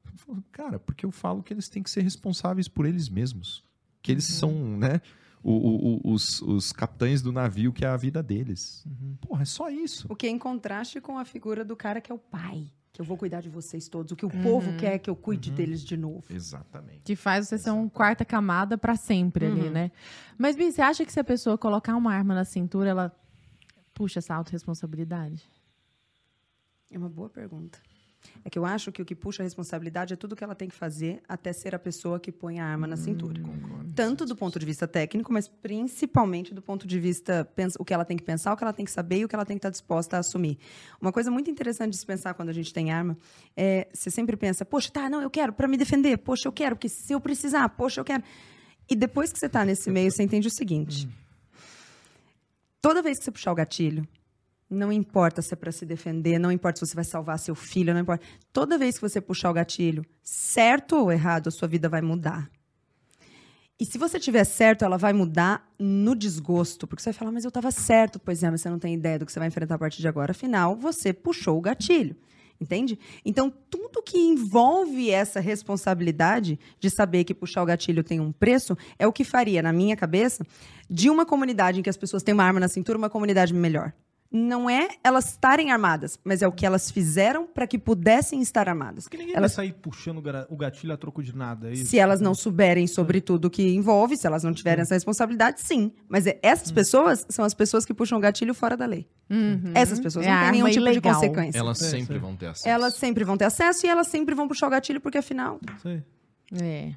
Ele 0.07 0.17
falou, 0.19 0.43
Cara, 0.53 0.79
porque 0.79 1.05
eu 1.07 1.11
falo 1.11 1.43
que 1.43 1.53
eles 1.53 1.69
têm 1.69 1.83
que 1.83 1.91
ser 1.91 2.03
responsáveis 2.03 2.69
por 2.69 2.87
eles 2.87 3.09
mesmos. 3.09 3.65
Que 4.03 4.13
eles 4.13 4.25
são, 4.25 4.53
né? 4.79 5.01
o- 5.43 5.53
o- 5.53 6.01
o- 6.11 6.13
os, 6.13 6.43
os 6.43 6.71
capitães 6.71 7.23
do 7.23 7.33
navio, 7.33 7.73
que 7.73 7.83
é 7.85 7.89
a 7.89 7.97
vida 7.97 8.23
deles. 8.23 8.85
Porra, 9.23 9.41
é 9.43 9.47
só 9.47 9.71
isso. 9.71 10.07
O 10.11 10.15
que 10.15 10.27
é 10.27 10.31
em 10.31 10.39
contraste 10.39 11.01
com 11.01 11.17
a 11.19 11.25
figura 11.25 11.65
do 11.65 11.75
cara 11.75 11.99
que 12.01 12.13
é 12.13 12.15
o 12.15 12.19
pai. 12.19 12.67
Que 12.93 13.01
eu 13.01 13.05
vou 13.07 13.17
cuidar 13.17 13.41
de 13.41 13.49
vocês 13.49 13.89
todos. 13.89 14.13
O 14.13 14.17
que 14.17 14.27
o 14.27 14.31
povo 14.31 14.77
quer 14.77 14.95
é 14.95 14.99
que 14.99 15.09
eu 15.09 15.17
cuide 15.17 15.51
deles 15.51 15.83
de 15.83 15.97
novo. 15.97 16.25
Exatamente. 16.29 17.01
Que 17.05 17.17
faz 17.17 17.49
você 17.49 17.57
ser 17.57 17.71
um 17.71 17.89
quarta 17.89 18.23
camada 18.25 18.77
pra 18.77 18.97
sempre 18.97 19.47
ali, 19.47 19.71
né? 19.71 19.91
Mas, 20.37 20.57
Bi, 20.57 20.71
você 20.71 20.83
acha 20.83 21.07
que 21.07 21.13
se 21.13 21.21
a 21.21 21.25
pessoa 21.25 21.57
colocar 21.57 21.97
uma 21.97 22.13
arma 22.13 22.35
na 22.35 22.45
cintura, 22.45 22.91
ela 22.91 23.17
puxa 24.01 24.19
essa 24.19 24.35
autorresponsabilidade? 24.35 25.47
É 26.91 26.97
uma 26.97 27.11
boa 27.11 27.29
pergunta. 27.29 27.79
É 28.43 28.49
que 28.49 28.59
eu 28.59 28.65
acho 28.65 28.91
que 28.91 29.03
o 29.03 29.05
que 29.05 29.15
puxa 29.15 29.43
a 29.43 29.45
responsabilidade 29.45 30.15
é 30.15 30.17
tudo 30.17 30.35
que 30.35 30.43
ela 30.43 30.55
tem 30.55 30.71
que 30.71 30.75
fazer 30.75 31.21
até 31.29 31.53
ser 31.53 31.75
a 31.75 31.79
pessoa 31.79 32.19
que 32.19 32.33
põe 32.33 32.59
a 32.61 32.65
arma 32.65 32.87
na 32.87 32.97
cintura. 32.97 33.43
Tanto 33.95 34.25
do 34.25 34.35
ponto 34.35 34.59
de 34.59 34.65
vista 34.65 34.89
técnico, 34.89 35.31
mas 35.31 35.49
principalmente 35.49 36.55
do 36.55 36.63
ponto 36.63 36.87
de 36.87 36.99
vista 36.99 37.47
o 37.79 37.85
que 37.85 37.93
ela 37.93 38.07
tem 38.07 38.17
que 38.17 38.23
pensar, 38.23 38.55
o 38.55 38.57
que 38.57 38.65
ela 38.65 38.73
tem 38.73 38.87
que 38.87 38.91
saber 38.91 39.19
e 39.19 39.25
o 39.27 39.29
que 39.29 39.35
ela 39.35 39.45
tem 39.45 39.59
que 39.59 39.59
estar 39.59 39.69
disposta 39.69 40.17
a 40.17 40.21
assumir. 40.21 40.57
Uma 40.99 41.13
coisa 41.13 41.31
muito 41.31 41.51
interessante 41.51 41.91
de 41.91 41.99
se 41.99 42.07
pensar 42.07 42.33
quando 42.33 42.49
a 42.49 42.55
gente 42.55 42.73
tem 42.73 42.91
arma 42.91 43.19
é 43.55 43.87
você 43.93 44.11
sempre 44.11 44.35
pensa, 44.35 44.65
poxa, 44.65 44.91
tá, 44.91 45.11
não, 45.11 45.21
eu 45.21 45.29
quero 45.29 45.53
para 45.53 45.69
me 45.69 45.77
defender, 45.77 46.17
poxa, 46.17 46.49
eu 46.49 46.53
quero, 46.53 46.75
porque 46.75 46.89
se 46.89 47.13
eu 47.13 47.21
precisar, 47.21 47.69
poxa, 47.69 48.01
eu 48.01 48.05
quero. 48.07 48.25
E 48.89 48.97
depois 48.97 49.31
que 49.31 49.39
você 49.39 49.45
está 49.45 49.63
nesse 49.63 49.91
meio, 49.91 50.11
você 50.11 50.23
entende 50.23 50.49
o 50.49 50.51
seguinte: 50.51 51.07
toda 52.81 53.03
vez 53.03 53.19
que 53.19 53.25
você 53.25 53.31
puxar 53.31 53.53
o 53.53 53.55
gatilho, 53.55 54.07
não 54.69 54.93
importa 54.93 55.43
se 55.43 55.53
é 55.53 55.57
para 55.57 55.73
se 55.73 55.85
defender, 55.85 56.39
não 56.39 56.53
importa 56.53 56.79
se 56.79 56.87
você 56.87 56.95
vai 56.95 57.05
salvar 57.05 57.39
seu 57.39 57.55
filho, 57.55 57.93
não 57.93 58.01
importa. 58.01 58.25
Toda 58.53 58.79
vez 58.79 58.95
que 58.95 59.01
você 59.01 59.21
puxar 59.21 59.51
o 59.51 59.55
gatilho, 59.55 60.07
certo 60.23 60.97
ou 60.97 61.11
errado, 61.11 61.49
a 61.49 61.51
sua 61.51 61.67
vida 61.67 61.89
vai 61.89 62.01
mudar. 62.01 62.49
E 63.81 63.85
se 63.87 63.97
você 63.97 64.21
tiver 64.21 64.45
certo, 64.45 64.85
ela 64.85 64.99
vai 64.99 65.13
mudar 65.13 65.67
no 65.79 66.15
desgosto, 66.15 66.87
porque 66.87 67.03
você 67.03 67.11
vai 67.11 67.19
falar, 67.19 67.33
mas 67.33 67.45
eu 67.45 67.49
estava 67.49 67.71
certo. 67.71 68.21
Pois 68.21 68.43
é, 68.43 68.51
mas 68.51 68.61
você 68.61 68.69
não 68.69 68.79
tem 68.79 68.95
ideia 68.95 69.19
do 69.19 69.25
que 69.25 69.33
você 69.33 69.39
vai 69.39 69.49
enfrentar 69.49 69.77
a 69.77 69.79
partir 69.79 70.03
de 70.03 70.09
agora. 70.09 70.33
Afinal, 70.33 70.77
você 70.77 71.15
puxou 71.15 71.57
o 71.57 71.61
gatilho. 71.63 72.15
Entende? 72.61 72.99
Então, 73.25 73.51
tudo 73.71 74.03
que 74.03 74.19
envolve 74.19 75.11
essa 75.11 75.41
responsabilidade 75.41 76.59
de 76.79 76.91
saber 76.91 77.25
que 77.25 77.33
puxar 77.33 77.63
o 77.63 77.67
gatilho 77.67 78.05
tem 78.05 78.21
um 78.21 78.31
preço 78.31 78.77
é 78.99 79.07
o 79.07 79.13
que 79.13 79.25
faria, 79.25 79.63
na 79.63 79.73
minha 79.73 79.97
cabeça, 79.97 80.45
de 80.89 81.09
uma 81.09 81.25
comunidade 81.25 81.81
em 81.81 81.83
que 81.83 81.89
as 81.89 81.97
pessoas 81.97 82.23
têm 82.23 82.35
uma 82.35 82.45
arma 82.45 82.61
na 82.61 82.69
cintura, 82.69 82.99
uma 82.99 83.09
comunidade 83.09 83.55
melhor. 83.55 83.95
Não 84.33 84.71
é 84.71 84.89
elas 85.03 85.31
estarem 85.31 85.73
armadas, 85.73 86.17
mas 86.23 86.41
é 86.41 86.47
o 86.47 86.53
que 86.53 86.65
elas 86.65 86.89
fizeram 86.89 87.49
para 87.49 87.67
que 87.67 87.77
pudessem 87.77 88.41
estar 88.41 88.69
armadas. 88.69 89.05
Porque 89.05 89.17
ninguém 89.17 89.35
Elas 89.35 89.57
vai 89.57 89.67
sair 89.67 89.73
puxando 89.75 90.19
o 90.19 90.55
o 90.55 90.57
gatilho 90.57 90.93
a 90.93 90.97
troco 90.97 91.21
de 91.21 91.35
nada. 91.35 91.69
É 91.69 91.73
isso? 91.73 91.87
se 91.87 91.99
elas 91.99 92.21
não 92.21 92.33
souberem 92.33 92.87
sobre 92.87 93.21
tudo 93.21 93.51
que 93.51 93.75
envolve, 93.75 94.17
se 94.17 94.29
elas 94.29 94.45
não 94.45 94.53
tiverem 94.55 94.83
essa 94.83 94.95
responsabilidade, 94.95 95.61
sim. 95.61 95.93
Mas 96.09 96.29
é- 96.29 96.39
essas 96.45 96.71
pessoas 96.71 97.27
são 97.29 97.45
as 97.45 97.55
pessoas 97.55 97.85
que 97.85 97.93
puxam 97.93 98.19
o 98.19 98.21
gatilho 98.21 98.55
fora 98.55 98.77
da 98.77 98.87
lei. 98.87 99.09
Essas 99.75 99.99
pessoas 99.99 100.25
É 100.27 100.31
não 100.31 100.41
têm 100.43 100.53
nenhum 100.53 100.67
tipo 100.69 100.79
ilegal. 100.81 101.13
de 101.15 101.19
consequência. 101.21 101.59
Elas 101.59 101.83
É, 101.83 101.91
sempre 101.91 102.15
sim. 102.15 102.21
vão 102.21 102.37
ter 102.37 102.47
acesso. 102.47 102.69
Elas 102.69 102.95
sempre 102.95 103.25
vão 103.25 103.37
ter 103.37 103.45
acesso 103.47 103.85
e 103.87 103.89
elas 103.89 104.07
sempre 104.07 104.35
vão 104.37 104.47
puxar 104.47 104.69
o 104.69 104.71
gatilho, 104.71 105.01
porque 105.01 105.19
afinal. 105.19 105.59
Sei. 105.83 106.03
É. 106.61 106.93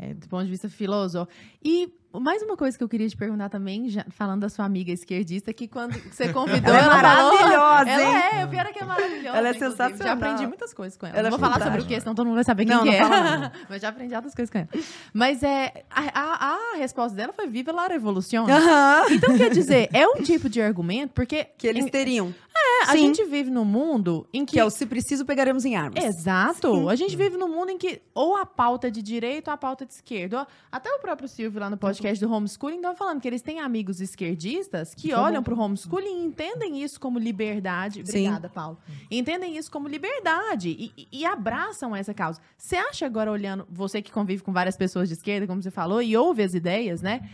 É, 0.00 0.14
do 0.14 0.28
ponto 0.28 0.44
de 0.44 0.50
vista 0.50 0.68
filosófico. 0.68 1.32
E 1.62 1.92
mais 2.20 2.42
uma 2.42 2.56
coisa 2.56 2.76
que 2.76 2.82
eu 2.84 2.88
queria 2.88 3.08
te 3.08 3.16
perguntar 3.16 3.48
também, 3.48 3.88
já- 3.88 4.04
falando 4.10 4.40
da 4.40 4.48
sua 4.48 4.64
amiga 4.64 4.92
esquerdista, 4.92 5.52
que 5.52 5.66
quando 5.68 5.94
você 6.10 6.28
convidou 6.32 6.74
Ela 6.74 6.78
é 6.78 6.84
ela, 6.84 7.00
falou- 7.00 7.32
maravilhosa, 7.38 7.90
ela 7.90 8.02
hein? 8.34 8.40
é, 8.40 8.44
o 8.44 8.48
pior 8.48 8.66
é 8.66 8.72
que 8.72 8.78
é 8.82 8.84
maravilhosa. 8.84 9.38
Ela 9.38 9.48
é 9.48 9.50
inclusive. 9.52 9.70
sensacional. 9.70 10.06
Já 10.06 10.12
aprendi 10.12 10.46
muitas 10.46 10.72
coisas 10.74 10.96
com 10.98 11.06
ela. 11.06 11.16
Ela 11.18 11.30
não 11.30 11.36
é 11.36 11.40
vou 11.40 11.48
falar 11.50 11.62
sobre 11.64 11.80
o 11.82 11.86
que, 11.86 12.00
senão 12.00 12.14
todo 12.14 12.26
mundo 12.26 12.34
vai 12.36 12.44
saber 12.44 12.64
quem 12.66 12.74
Não, 12.76 12.82
que 12.84 12.90
não 12.98 13.14
é. 13.14 13.38
não. 13.38 13.52
Mas 13.68 13.82
já 13.82 13.88
aprendi 13.88 14.14
outras 14.14 14.34
coisas 14.34 14.50
com 14.50 14.58
ela. 14.58 14.68
Mas 15.12 15.42
é, 15.42 15.84
a, 15.90 16.20
a- 16.20 16.54
a 16.74 16.76
resposta 16.78 17.16
dela 17.16 17.32
foi 17.32 17.46
viva 17.46 17.72
la 17.72 17.86
revoluciona. 17.86 18.54
Aham. 18.56 19.04
Então, 19.10 19.36
quer 19.36 19.50
dizer, 19.50 19.88
é 19.92 20.06
um 20.06 20.22
tipo 20.22 20.48
de 20.48 20.60
argumento, 20.60 21.12
porque 21.14 21.44
Que 21.56 21.66
eles 21.66 21.84
em- 21.86 21.88
teriam. 21.88 22.34
é, 22.56 22.84
a 22.90 22.92
Sim. 22.92 22.98
gente 22.98 23.24
vive 23.24 23.50
num 23.50 23.64
mundo 23.64 24.26
em 24.32 24.44
que 24.44 24.52
Que 24.52 24.60
é 24.60 24.64
o 24.64 24.70
se 24.70 24.86
preciso, 24.86 25.24
pegaremos 25.24 25.64
em 25.64 25.76
armas. 25.76 26.02
Exato. 26.04 26.74
Sim. 26.74 26.88
A 26.90 26.94
gente 26.96 27.16
vive 27.16 27.36
num 27.36 27.48
mundo 27.48 27.70
em 27.70 27.78
que 27.78 28.00
ou 28.14 28.36
a 28.36 28.44
pauta 28.46 28.88
é 28.88 28.90
de 28.90 29.02
direita 29.02 29.50
ou 29.50 29.54
a 29.54 29.56
pauta 29.56 29.84
é 29.84 29.86
de 29.86 29.92
esquerda. 29.94 30.46
Até 30.72 30.90
o 30.92 30.98
próprio 30.98 31.28
Silvio 31.28 31.60
lá 31.60 31.68
no 31.70 31.76
podcast 31.76 32.07
do 32.18 32.32
homeschooling 32.32 32.76
estava 32.76 32.94
falando 32.96 33.20
que 33.20 33.26
eles 33.28 33.42
têm 33.42 33.60
amigos 33.60 34.00
esquerdistas 34.00 34.94
que 34.94 35.08
olham 35.12 35.42
para 35.42 35.52
o 35.54 35.58
homeschooling 35.60 36.22
e 36.22 36.24
entendem 36.24 36.82
isso 36.82 36.98
como 37.00 37.18
liberdade. 37.18 37.96
Sim. 38.06 38.20
Obrigada, 38.28 38.48
Paulo. 38.48 38.78
Entendem 39.10 39.56
isso 39.56 39.70
como 39.70 39.88
liberdade 39.88 40.68
e- 40.70 41.08
e 41.12 41.26
abraçam 41.26 41.94
essa 41.94 42.14
causa. 42.14 42.40
Você 42.56 42.76
acha 42.76 43.04
agora 43.04 43.30
olhando, 43.30 43.66
você 43.70 44.00
que 44.00 44.12
convive 44.12 44.42
com 44.42 44.52
várias 44.52 44.76
pessoas 44.76 45.08
de 45.08 45.14
esquerda, 45.14 45.46
como 45.46 45.62
você 45.62 45.70
falou, 45.70 46.00
e 46.00 46.16
ouve 46.16 46.42
as 46.42 46.54
ideias, 46.54 47.02
né? 47.02 47.28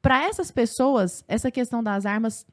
Para 0.00 0.24
essas 0.24 0.50
pessoas, 0.50 1.22
essa 1.28 1.50
questão 1.50 1.82
das 1.82 2.06
armas 2.06 2.46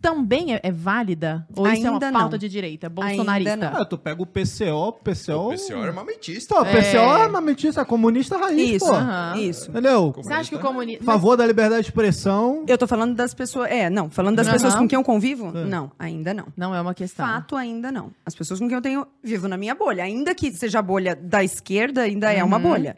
também 0.00 0.54
é, 0.54 0.60
é 0.62 0.72
válida? 0.72 1.46
Ou 1.56 1.66
isso 1.68 1.86
é 1.86 1.90
uma 1.90 1.94
Ainda 1.96 2.10
não. 2.10 2.28
de 2.30 2.48
direita, 2.48 2.86
Ainda 2.86 3.02
bolsonarista? 3.02 3.56
não. 3.56 3.68
Ah, 3.80 3.84
tu 3.84 3.98
pega 3.98 4.22
o 4.22 4.26
PCO, 4.26 4.92
PCO... 5.04 5.76
armamentista. 5.82 6.54
Pô, 6.54 6.62
o 6.62 6.64
PCO 6.64 6.96
é 6.96 7.22
armamentista, 7.22 7.84
comunista 7.84 8.36
raiz, 8.36 8.76
Isso, 8.82 8.86
pô. 8.86 8.94
Aham. 8.94 9.36
isso. 9.38 9.70
Entendeu? 9.70 10.12
Você 10.16 10.32
acha 10.32 10.50
que 10.50 10.56
o 10.56 10.60
comunismo. 10.60 11.04
Favor 11.04 11.36
da 11.36 11.46
liberdade 11.46 11.82
de 11.82 11.88
expressão. 11.88 12.64
Eu 12.66 12.78
tô 12.78 12.86
falando 12.86 13.14
das 13.14 13.34
pessoas. 13.34 13.70
É, 13.70 13.90
não. 13.90 14.08
Falando 14.10 14.36
das 14.36 14.46
Aham. 14.46 14.54
pessoas 14.54 14.74
com 14.74 14.88
quem 14.88 14.96
eu 14.96 15.04
convivo? 15.04 15.52
Não, 15.52 15.90
ainda 15.98 16.32
não. 16.32 16.46
Não 16.56 16.74
é 16.74 16.80
uma 16.80 16.94
questão. 16.94 17.26
Fato, 17.26 17.56
ainda 17.56 17.90
não. 17.92 18.10
As 18.24 18.34
pessoas 18.34 18.60
com 18.60 18.66
quem 18.66 18.76
eu 18.76 18.82
tenho 18.82 19.06
vivo 19.22 19.48
na 19.48 19.56
minha 19.56 19.74
bolha. 19.74 20.04
Ainda 20.04 20.34
que 20.34 20.50
seja 20.52 20.78
a 20.78 20.82
bolha 20.82 21.16
da 21.16 21.42
esquerda, 21.42 22.02
ainda 22.02 22.32
é 22.32 22.42
uma 22.44 22.58
bolha. 22.58 22.96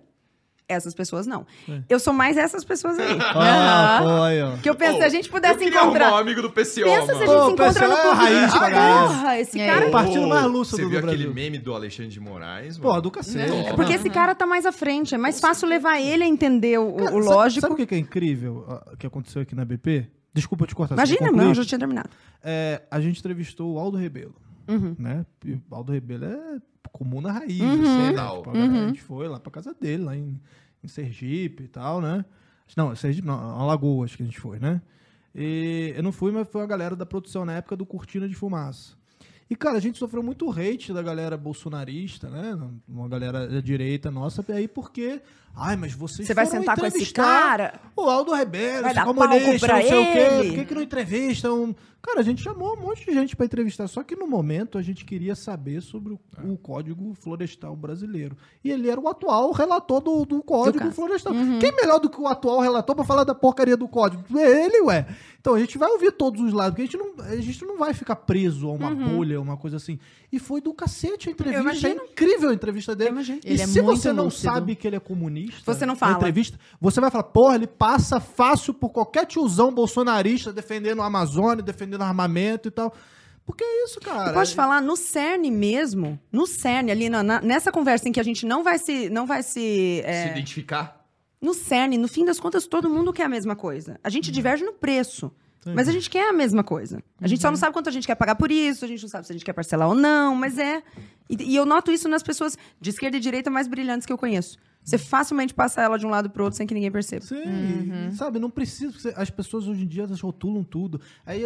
Essas 0.70 0.94
pessoas 0.94 1.26
não. 1.26 1.46
Eu 1.88 1.98
sou 1.98 2.12
mais 2.12 2.36
essas 2.36 2.64
pessoas 2.64 2.98
aí. 2.98 3.18
Ah, 3.34 4.24
aí, 4.26 4.42
ó. 4.42 4.56
Que 4.58 4.68
eu 4.70 4.74
penso, 4.74 4.98
se 4.98 5.04
a 5.04 5.08
gente 5.08 5.28
pudesse 5.28 5.64
encontrar. 5.64 6.12
um 6.12 6.16
amigo 6.16 6.40
do 6.42 6.50
PCO, 6.50 6.84
Pensa 6.84 7.06
se 7.06 7.12
a 7.12 7.14
gente 7.14 7.26
Pô, 7.26 7.46
se 7.46 7.52
encontra 7.52 7.52
no 7.52 7.56
pessoal 7.56 7.92
é 7.92 8.00
clube. 8.02 8.16
raiz 8.16 8.54
Ah, 8.54 9.08
porra, 9.08 9.38
esse 9.40 9.60
É. 9.60 9.66
cara. 9.66 9.88
O 9.88 9.90
partido 9.90 10.26
mais 10.28 10.44
lúcido 10.46 10.76
Você 10.76 10.82
do 10.82 10.88
viu 10.90 11.00
Brasil. 11.00 11.20
aquele 11.20 11.34
meme 11.34 11.58
do 11.58 11.74
Alexandre 11.74 12.10
de 12.12 12.20
Moraes? 12.20 12.78
Pô, 12.78 12.88
mano? 12.88 13.02
do 13.02 13.10
cacete. 13.10 13.52
É 13.66 13.72
porque 13.74 13.92
esse 13.94 14.08
cara 14.10 14.34
tá 14.34 14.46
mais 14.46 14.64
à 14.66 14.72
frente. 14.72 15.14
É 15.14 15.18
mais 15.18 15.40
fácil 15.40 15.68
levar 15.68 16.00
ele 16.00 16.22
a 16.24 16.26
entender 16.28 16.78
o, 16.78 16.88
o 16.88 16.96
Cara, 17.04 17.16
lógico. 17.16 17.60
Sabe 17.66 17.82
o 17.82 17.86
que 17.86 17.94
é 17.94 17.98
incrível 17.98 18.66
que 18.98 19.06
aconteceu 19.06 19.42
aqui 19.42 19.54
na 19.54 19.64
BP? 19.64 20.06
Desculpa 20.32 20.66
te 20.66 20.74
cortar. 20.74 20.94
Imagina, 20.94 21.32
não, 21.32 21.48
eu 21.48 21.54
já 21.54 21.64
tinha 21.64 21.78
terminado. 21.78 22.10
É, 22.42 22.82
a 22.90 23.00
gente 23.00 23.18
entrevistou 23.18 23.74
o 23.74 23.78
Aldo 23.78 23.96
Rebelo, 23.96 24.34
Uhum. 24.68 24.94
né? 24.98 25.26
E 25.44 25.54
o 25.54 25.62
Aldo 25.74 25.92
Rebelo 25.92 26.24
é 26.26 26.38
comuna 26.92 27.32
raiz, 27.32 27.60
Uhum. 27.60 27.72
assim, 27.82 27.82
né? 27.82 28.12
Tipo, 28.12 28.50
a 28.50 28.52
galera- 28.52 28.84
A 28.84 28.86
gente 28.88 29.02
foi 29.02 29.28
lá 29.28 29.40
pra 29.40 29.50
casa 29.52 29.74
dele, 29.78 30.04
lá 30.04 30.16
em, 30.16 30.40
em 30.82 30.88
Sergipe 30.88 31.64
e 31.64 31.68
tal, 31.68 32.00
né? 32.00 32.24
Não, 32.76 32.94
Sergipe 32.94 33.26
não, 33.26 33.34
Alagoas 33.34 34.14
que 34.14 34.22
a 34.22 34.26
gente 34.26 34.38
foi, 34.40 34.58
né? 34.58 34.80
E 35.34 35.92
eu 35.96 36.02
não 36.02 36.12
fui, 36.12 36.32
mas 36.32 36.48
foi 36.48 36.62
a 36.62 36.66
galera 36.66 36.94
da 36.96 37.06
produção 37.06 37.44
na 37.44 37.52
época 37.54 37.76
do 37.76 37.86
Cortina 37.86 38.28
de 38.28 38.34
Fumaça. 38.34 38.94
E, 39.48 39.56
cara, 39.56 39.78
a 39.78 39.80
gente 39.80 39.98
sofreu 39.98 40.22
muito 40.22 40.48
hate 40.50 40.92
da 40.92 41.02
galera 41.02 41.36
bolsonarista, 41.36 42.28
né? 42.30 42.56
Uma 42.88 43.08
galera 43.08 43.48
da 43.48 43.60
direita 43.60 44.10
nossa, 44.10 44.44
e 44.48 44.52
aí 44.52 44.68
porque... 44.68 45.20
Ai, 45.54 45.76
mas 45.76 45.92
vocês 45.92 46.26
Você 46.26 46.32
vai 46.34 46.46
sentar 46.46 46.78
com 46.78 46.86
esse 46.86 47.12
cara? 47.12 47.80
o 47.96 48.08
Aldo 48.08 48.32
Rebelo, 48.32 48.82
Vai 48.82 48.94
dar 48.94 49.04
comunista, 49.04 49.40
palco 49.44 49.60
pra 49.60 49.76
não 49.76 49.82
sei 49.82 49.98
o 49.98 50.12
quê. 50.12 50.18
ele. 50.18 50.48
Por 50.48 50.54
que, 50.58 50.64
que 50.64 50.74
não 50.74 50.82
entrevistam? 50.82 51.76
Cara, 52.02 52.20
a 52.20 52.22
gente 52.22 52.42
chamou 52.42 52.74
um 52.74 52.80
monte 52.80 53.04
de 53.04 53.12
gente 53.12 53.36
pra 53.36 53.44
entrevistar, 53.44 53.86
só 53.86 54.02
que 54.02 54.16
no 54.16 54.26
momento 54.26 54.78
a 54.78 54.82
gente 54.82 55.04
queria 55.04 55.34
saber 55.34 55.82
sobre 55.82 56.14
o, 56.14 56.20
o 56.50 56.56
Código 56.56 57.12
Florestal 57.12 57.76
Brasileiro. 57.76 58.34
E 58.64 58.70
ele 58.70 58.88
era 58.88 58.98
o 58.98 59.06
atual 59.06 59.52
relator 59.52 60.00
do, 60.00 60.24
do 60.24 60.42
Código 60.42 60.78
caso. 60.78 60.92
Florestal. 60.92 61.34
Quem 61.60 61.72
melhor 61.76 61.98
do 62.00 62.08
que 62.08 62.18
o 62.18 62.26
atual 62.26 62.60
relator 62.60 62.96
pra 62.96 63.04
falar 63.04 63.24
da 63.24 63.34
porcaria 63.34 63.76
do 63.76 63.86
Código? 63.86 64.24
É 64.38 64.64
ele, 64.64 64.80
ué. 64.80 65.06
Então 65.38 65.54
a 65.54 65.58
gente 65.60 65.76
vai 65.76 65.90
ouvir 65.90 66.12
todos 66.12 66.40
os 66.40 66.54
lados, 66.54 66.70
porque 66.72 66.82
a 66.82 66.84
gente 66.86 66.96
não, 66.96 67.24
a 67.24 67.36
gente 67.36 67.64
não 67.66 67.76
vai 67.76 67.92
ficar 67.92 68.16
preso 68.16 68.68
a 68.68 68.72
uma 68.72 68.94
bolha, 68.94 69.38
uma 69.38 69.58
coisa 69.58 69.76
assim. 69.76 69.98
E 70.32 70.38
foi 70.38 70.62
do 70.62 70.72
cacete 70.72 71.28
a 71.28 71.32
entrevista. 71.32 71.86
É 71.88 71.92
incrível 71.92 72.48
a 72.48 72.54
entrevista 72.54 72.96
dele. 72.96 73.20
E 73.44 73.52
Ele 73.52 73.60
é 73.62 73.66
se 73.66 73.82
muito 73.82 74.00
você 74.00 74.10
não 74.12 74.24
lúcido. 74.24 74.42
sabe 74.52 74.74
que 74.74 74.86
ele 74.86 74.96
é 74.96 75.00
comunista, 75.00 75.39
Você 75.64 75.86
não 75.86 75.96
fala. 75.96 76.14
entrevista, 76.16 76.58
você 76.80 77.00
vai 77.00 77.10
falar, 77.10 77.24
porra, 77.24 77.54
ele 77.54 77.66
passa 77.66 78.18
fácil 78.20 78.74
por 78.74 78.90
qualquer 78.90 79.26
tiozão 79.26 79.72
bolsonarista 79.72 80.52
defendendo 80.52 81.02
a 81.02 81.06
Amazônia, 81.06 81.62
defendendo 81.62 82.02
armamento 82.02 82.68
e 82.68 82.70
tal. 82.70 82.92
Porque 83.46 83.64
é 83.64 83.84
isso, 83.84 83.98
cara. 84.00 84.30
Eu 84.30 84.34
posso 84.34 84.52
te 84.52 84.54
falar, 84.56 84.80
no 84.80 84.96
CERN 84.96 85.50
mesmo, 85.50 86.18
no 86.30 86.46
CERN, 86.46 86.90
ali 86.90 87.08
na- 87.08 87.22
na- 87.22 87.40
nessa 87.40 87.72
conversa 87.72 88.08
em 88.08 88.12
que 88.12 88.20
a 88.20 88.22
gente 88.22 88.46
não 88.46 88.62
vai 88.62 88.78
se. 88.78 89.08
Não 89.10 89.26
vai 89.26 89.42
se, 89.42 90.02
é, 90.04 90.24
Se 90.26 90.28
identificar. 90.30 91.04
no 91.40 91.52
CERN, 91.52 91.96
no 91.98 92.06
fim 92.06 92.24
das 92.24 92.38
contas, 92.38 92.66
todo 92.66 92.88
mundo 92.88 93.12
quer 93.12 93.24
a 93.24 93.28
mesma 93.28 93.56
coisa. 93.56 93.98
A 94.04 94.10
gente 94.10 94.30
diverge 94.30 94.64
no 94.64 94.72
preço. 94.72 95.32
Mas 95.74 95.88
a 95.88 95.92
gente 95.92 96.08
quer 96.08 96.26
a 96.26 96.32
mesma 96.32 96.64
coisa. 96.64 97.02
A 97.20 97.28
gente 97.28 97.42
só 97.42 97.50
não 97.50 97.56
sabe 97.58 97.74
quanto 97.74 97.86
a 97.88 97.92
gente 97.92 98.06
quer 98.06 98.14
pagar 98.14 98.34
por 98.34 98.50
isso, 98.50 98.82
a 98.82 98.88
gente 98.88 99.02
não 99.02 99.10
sabe 99.10 99.26
se 99.26 99.32
a 99.32 99.34
gente 99.34 99.44
quer 99.44 99.52
parcelar 99.52 99.88
ou 99.90 99.94
não, 99.94 100.34
mas 100.34 100.56
é. 100.56 100.82
E, 101.28 101.52
e 101.52 101.54
eu 101.56 101.66
noto 101.66 101.92
isso 101.92 102.08
nas 102.08 102.22
pessoas 102.22 102.56
de 102.80 102.88
esquerda 102.88 103.18
e 103.18 103.20
direita 103.20 103.50
mais 103.50 103.68
brilhantes 103.68 104.06
que 104.06 104.12
eu 104.12 104.16
conheço. 104.16 104.56
Você 104.84 104.98
facilmente 104.98 105.52
passa 105.54 105.80
ela 105.82 105.98
de 105.98 106.06
um 106.06 106.10
lado 106.10 106.30
pro 106.30 106.44
outro 106.44 106.56
sem 106.56 106.66
que 106.66 106.74
ninguém 106.74 106.90
perceba. 106.90 107.24
Sim, 107.24 107.36
Uhum. 107.36 108.12
sabe, 108.12 108.38
não 108.38 108.50
precisa. 108.50 109.12
As 109.16 109.30
pessoas 109.30 109.66
hoje 109.68 109.84
em 109.84 109.86
dia 109.86 110.04
elas 110.04 110.20
rotulam 110.20 110.62
tudo. 110.64 111.00
Aí, 111.24 111.42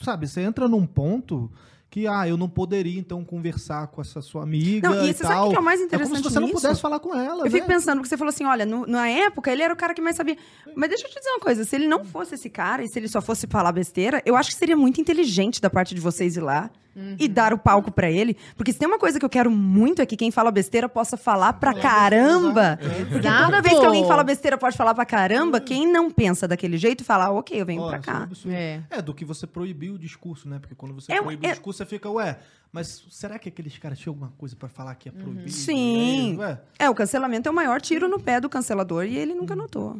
sabe, 0.00 0.26
você 0.26 0.40
entra 0.40 0.66
num 0.68 0.86
ponto 0.86 1.50
que, 1.90 2.06
ah, 2.06 2.26
eu 2.26 2.38
não 2.38 2.48
poderia 2.48 2.98
então 2.98 3.22
conversar 3.22 3.86
com 3.88 4.00
essa 4.00 4.22
sua 4.22 4.42
amiga 4.44 4.88
Não, 4.88 5.04
e 5.04 5.10
e 5.10 5.12
você 5.12 5.22
sabe 5.24 5.34
o 5.34 5.36
tal. 5.42 5.50
que 5.50 5.56
é 5.56 5.58
o 5.60 5.62
mais 5.62 5.78
É 5.78 5.82
como 5.84 5.90
se 5.90 5.96
interessante 5.96 6.22
você 6.32 6.40
não 6.40 6.46
nisso? 6.48 6.60
pudesse 6.62 6.80
falar 6.80 6.98
com 7.00 7.14
ela, 7.14 7.44
Eu 7.46 7.50
fico 7.50 7.68
né? 7.68 7.74
pensando, 7.74 7.98
porque 7.98 8.08
você 8.08 8.16
falou 8.16 8.30
assim, 8.30 8.44
olha, 8.46 8.64
no- 8.64 8.86
na 8.86 9.06
época 9.10 9.52
ele 9.52 9.62
era 9.62 9.74
o 9.74 9.76
cara 9.76 9.92
que 9.92 10.00
mais 10.00 10.16
sabia. 10.16 10.38
Mas 10.74 10.88
deixa 10.88 11.04
eu 11.06 11.10
te 11.10 11.16
dizer 11.18 11.28
uma 11.28 11.40
coisa, 11.40 11.64
se 11.64 11.76
ele 11.76 11.86
não 11.86 12.02
fosse 12.02 12.34
esse 12.34 12.48
cara 12.48 12.82
e 12.82 12.88
se 12.88 12.98
ele 12.98 13.08
só 13.08 13.20
fosse 13.20 13.46
falar 13.46 13.72
besteira, 13.72 14.22
eu 14.24 14.34
acho 14.36 14.48
que 14.50 14.56
seria 14.56 14.74
muito 14.76 15.02
inteligente 15.02 15.60
da 15.60 15.68
parte 15.68 15.94
de 15.94 16.00
vocês 16.00 16.34
ir 16.34 16.40
lá 16.40 16.70
e 17.18 17.26
dar 17.28 17.52
o 17.54 17.58
palco 17.58 17.90
pra 17.90 18.10
ele. 18.10 18.36
Porque 18.56 18.72
se 18.72 18.78
tem 18.78 18.86
uma 18.86 18.98
coisa 18.98 19.18
que 19.18 19.24
eu 19.24 19.28
quero 19.30 19.50
muito 19.50 20.02
é 20.02 20.06
que 20.06 20.16
quem 20.16 20.30
fala 20.30 20.50
besteira 20.50 20.88
possa 20.88 21.16
falar 21.16 21.54
pra 21.54 21.72
caramba. 21.74 22.78
Porque 23.10 23.28
toda 23.28 23.62
vez 23.62 23.78
que 23.78 23.84
alguém 23.86 24.06
fala 24.06 24.22
besteira 24.22 24.58
pode 24.58 24.76
falar 24.76 24.94
pra 24.94 25.04
caramba, 25.06 25.60
quem 25.60 25.90
não 25.90 26.10
pensa 26.10 26.46
daquele 26.46 26.76
jeito 26.76 27.02
fala, 27.04 27.26
"Ah, 27.26 27.30
ok, 27.32 27.60
eu 27.60 27.64
venho 27.66 27.82
Ó, 27.82 27.88
pra 27.88 27.98
é 27.98 28.00
cá. 28.00 28.22
absurdo. 28.24 28.54
É. 28.54 28.82
É, 28.90 29.00
do 29.02 29.14
que 29.14 29.24
você 29.24 29.46
proibir 29.46 29.90
o 29.90 29.98
discurso, 29.98 30.48
né? 30.48 30.58
Porque 30.58 30.74
quando 30.74 30.94
você 30.94 31.12
É, 31.12 31.20
proíbe 31.22 31.46
é- 31.46 31.50
o 31.50 31.52
discurso, 31.52 31.78
você 31.78 31.86
fica, 31.86 32.10
ué, 32.10 32.38
mas 32.70 33.04
será 33.10 33.38
que 33.38 33.48
aqueles 33.48 33.76
caras 33.78 33.98
tinham 33.98 34.12
alguma 34.12 34.32
coisa 34.36 34.54
pra 34.56 34.68
falar 34.68 34.94
que 34.94 35.08
é 35.08 35.12
proibido? 35.12 35.50
Sim. 35.50 36.32
E 36.32 36.32
aí, 36.32 36.36
ué, 36.38 36.60
É, 36.78 36.90
o 36.90 36.94
cancelamento 36.94 37.48
é 37.48 37.52
o 37.52 37.54
maior 37.54 37.80
tiro 37.80 38.08
no 38.08 38.20
pé 38.20 38.40
do 38.40 38.48
cancelador 38.48 39.04
e 39.06 39.16
ele 39.16 39.34
nunca 39.34 39.56
notou. 39.56 39.98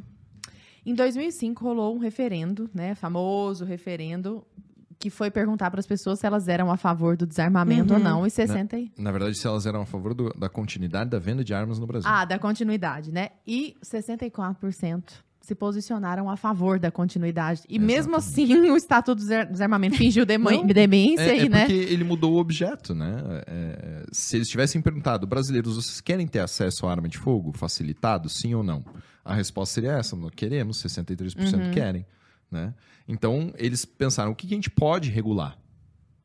Em 0.85 0.95
2005 0.95 1.65
rolou 1.65 1.95
um 1.95 1.99
referendo, 1.99 2.69
né, 2.75 2.95
famoso 2.97 3.65
referendo, 3.65 4.45
que 5.03 5.11
foi 5.11 5.33
perguntar 5.33 5.69
para 5.69 5.81
as 5.81 5.87
pessoas 5.87 6.21
se 6.21 6.27
elas 6.27 6.47
eram 6.47 6.71
a 6.71 6.77
favor 6.77 7.17
do 7.17 7.27
desarmamento 7.27 7.93
ou 7.95 7.99
não, 7.99 8.25
e 8.25 8.31
60 8.31 8.79
e... 8.79 8.93
Na 8.97 9.11
verdade, 9.11 9.37
se 9.37 9.45
elas 9.47 9.67
eram 9.67 9.83
a 9.83 9.87
favor 9.87 10.15
do- 10.15 10.33
da 10.39 10.49
continuidade 10.49 11.11
da 11.11 11.19
venda 11.19 11.43
de 11.43 11.53
armas 11.53 11.79
no 11.81 11.87
Brasil. 11.89 12.09
Ah, 12.09 12.25
da 12.25 12.39
continuidade, 12.39 13.11
né? 13.11 13.31
E 13.45 13.75
64% 13.83 15.03
se 15.41 15.57
posicionaram 15.57 16.31
a 16.31 16.37
favor 16.37 16.79
da 16.79 16.89
continuidade. 16.91 17.63
E 17.69 17.77
mesmo 17.79 18.15
assim, 18.15 18.55
o 18.71 18.77
Estatuto 18.77 19.17
do 19.17 19.23
Desar- 19.23 19.51
Desarmamento 19.51 19.97
fingiu 19.97 20.25
demência 20.25 21.21
É, 21.25 21.31
aí, 21.33 21.41
é 21.47 21.49
né? 21.49 21.61
porque 21.67 21.73
ele 21.75 22.05
mudou 22.05 22.35
o 22.35 22.39
objeto, 22.39 22.95
né? 22.95 23.43
É, 23.49 24.05
se 24.13 24.37
eles 24.37 24.49
tivessem 24.49 24.81
perguntado, 24.81 25.27
brasileiros, 25.27 25.75
vocês 25.75 26.01
querem 26.01 26.29
ter 26.29 26.39
acesso 26.39 26.87
à 26.87 26.93
arma 26.93 27.09
de 27.09 27.19
fogo 27.19 27.53
facilitado, 27.53 28.29
sim 28.29 28.55
ou 28.55 28.63
não? 28.63 28.85
A 29.25 29.35
resposta 29.35 29.75
seria 29.75 29.93
essa, 29.99 30.15
nós 30.15 30.31
queremos, 30.35 30.81
63% 30.81 31.55
Uhum. 31.55 31.71
querem, 31.73 32.07
né? 32.53 32.73
Então, 33.09 33.53
eles 33.57 33.85
pensaram, 33.85 34.31
o 34.31 34.35
que 34.37 34.47
que 34.47 34.55
a 34.55 34.57
gente 34.57 34.71
pode 34.71 35.11
regular? 35.11 35.59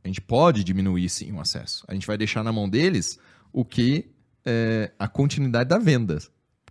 A 0.04 0.08
gente 0.08 0.22
pode 0.22 0.64
diminuir, 0.64 1.10
sim, 1.10 1.32
o 1.32 1.40
acesso. 1.40 1.84
A 1.88 1.94
gente 1.94 2.06
vai 2.06 2.18
deixar 2.18 2.44
na 2.44 2.52
mão 2.52 2.70
deles 2.70 3.18
o 3.52 3.66
que 3.66 4.12
é 4.46 4.92
a 5.00 5.08
continuidade 5.08 5.70
da 5.70 5.78
venda, 5.80 6.20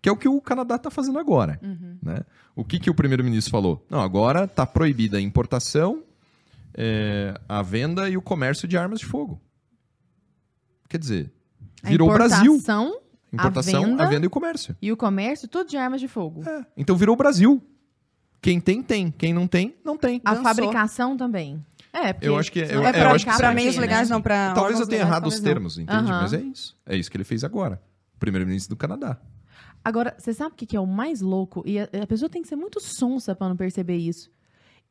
que 0.01 0.09
é 0.09 0.13
o 0.13 0.17
que 0.17 0.29
o 0.29 0.41
Canadá 0.41 0.77
está 0.77 0.91
fazendo 0.91 1.19
agora, 1.19 1.59
Uhum. 1.63 1.99
né? 2.03 2.21
O 2.55 2.65
que, 2.65 2.79
que 2.79 2.89
o 2.89 2.95
primeiro-ministro 2.95 3.51
falou? 3.51 3.85
Não, 3.91 4.01
agora 4.01 4.45
está 4.45 4.65
proibida 4.65 5.19
a 5.19 5.21
importação, 5.21 6.03
é, 6.73 7.39
a 7.49 7.61
venda 7.63 8.09
e 8.09 8.17
o 8.17 8.23
comércio 8.23 8.67
de 8.69 8.77
armas 8.79 9.01
de 9.01 9.07
fogo. 9.07 9.41
Quer 10.89 10.99
dizer, 10.99 11.33
virou 11.83 12.09
o 12.09 12.13
Brasil. 12.15 12.55
importação, 12.57 13.83
a 13.83 13.87
venda, 13.87 14.03
a 14.05 14.07
venda 14.07 14.25
e 14.25 14.29
o 14.29 14.31
comércio. 14.31 14.77
e 14.81 14.93
o 14.93 14.97
comércio, 14.97 15.49
tudo 15.49 15.69
de 15.69 15.77
armas 15.77 16.01
de 16.01 16.09
fogo. 16.09 16.49
É, 16.49 16.65
Então 16.77 16.97
virou 16.97 17.15
o 17.15 17.17
Brasil. 17.19 17.63
Quem 18.41 18.61
tem, 18.61 18.83
tem. 18.83 19.11
Quem 19.11 19.33
não 19.33 19.47
tem, 19.47 19.75
não 19.85 19.97
tem. 19.97 20.21
A 20.25 20.35
Dançou. 20.35 20.45
fabricação 20.45 21.17
também. 21.17 21.65
É, 21.93 22.13
porque 22.13 22.29
Eu 22.29 22.39
acho 22.39 22.53
que- 22.53 22.67
senão 22.67 22.83
eu- 22.83 22.87
É 22.87 22.91
eu 22.91 22.93
pra, 22.95 23.13
acho 23.15 23.25
que 23.27 23.37
pra 23.37 23.49
sim. 23.49 23.55
meios 23.55 23.77
legais, 23.77 24.09
né? 24.11 24.15
não 24.15 24.23
pra. 24.23 24.53
Talvez 24.53 24.79
eu 24.79 24.87
tenha 24.87 24.99
legais, 25.03 25.11
errado 25.13 25.27
os 25.27 25.35
talvez 25.35 25.43
não. 25.43 25.53
termos, 25.53 25.79
entende? 25.79 26.11
Aham. 26.13 26.21
Mas 26.23 26.33
é 26.35 26.41
isso. 26.41 26.77
É 26.87 26.97
isso 26.97 27.11
que 27.11 27.17
ele 27.17 27.25
fez 27.25 27.43
agora. 27.43 27.81
Primeiro-ministro 28.19 28.75
do 28.75 28.79
Canadá. 28.79 29.19
Agora, 29.85 30.15
você 30.19 30.35
sabe 30.35 30.53
o 30.53 30.55
que 30.55 30.67
que 30.67 30.77
é 30.77 30.81
o 30.81 30.87
mais 30.87 31.21
louco? 31.21 31.63
E 31.67 31.79
a, 31.79 31.85
a 32.03 32.07
pessoa 32.07 32.29
tem 32.29 32.43
que 32.43 32.49
ser 32.49 32.57
muito 32.57 32.81
sonsa 32.81 33.35
pra 33.35 33.49
não 33.49 33.57
perceber 33.57 33.97
isso. 33.97 34.31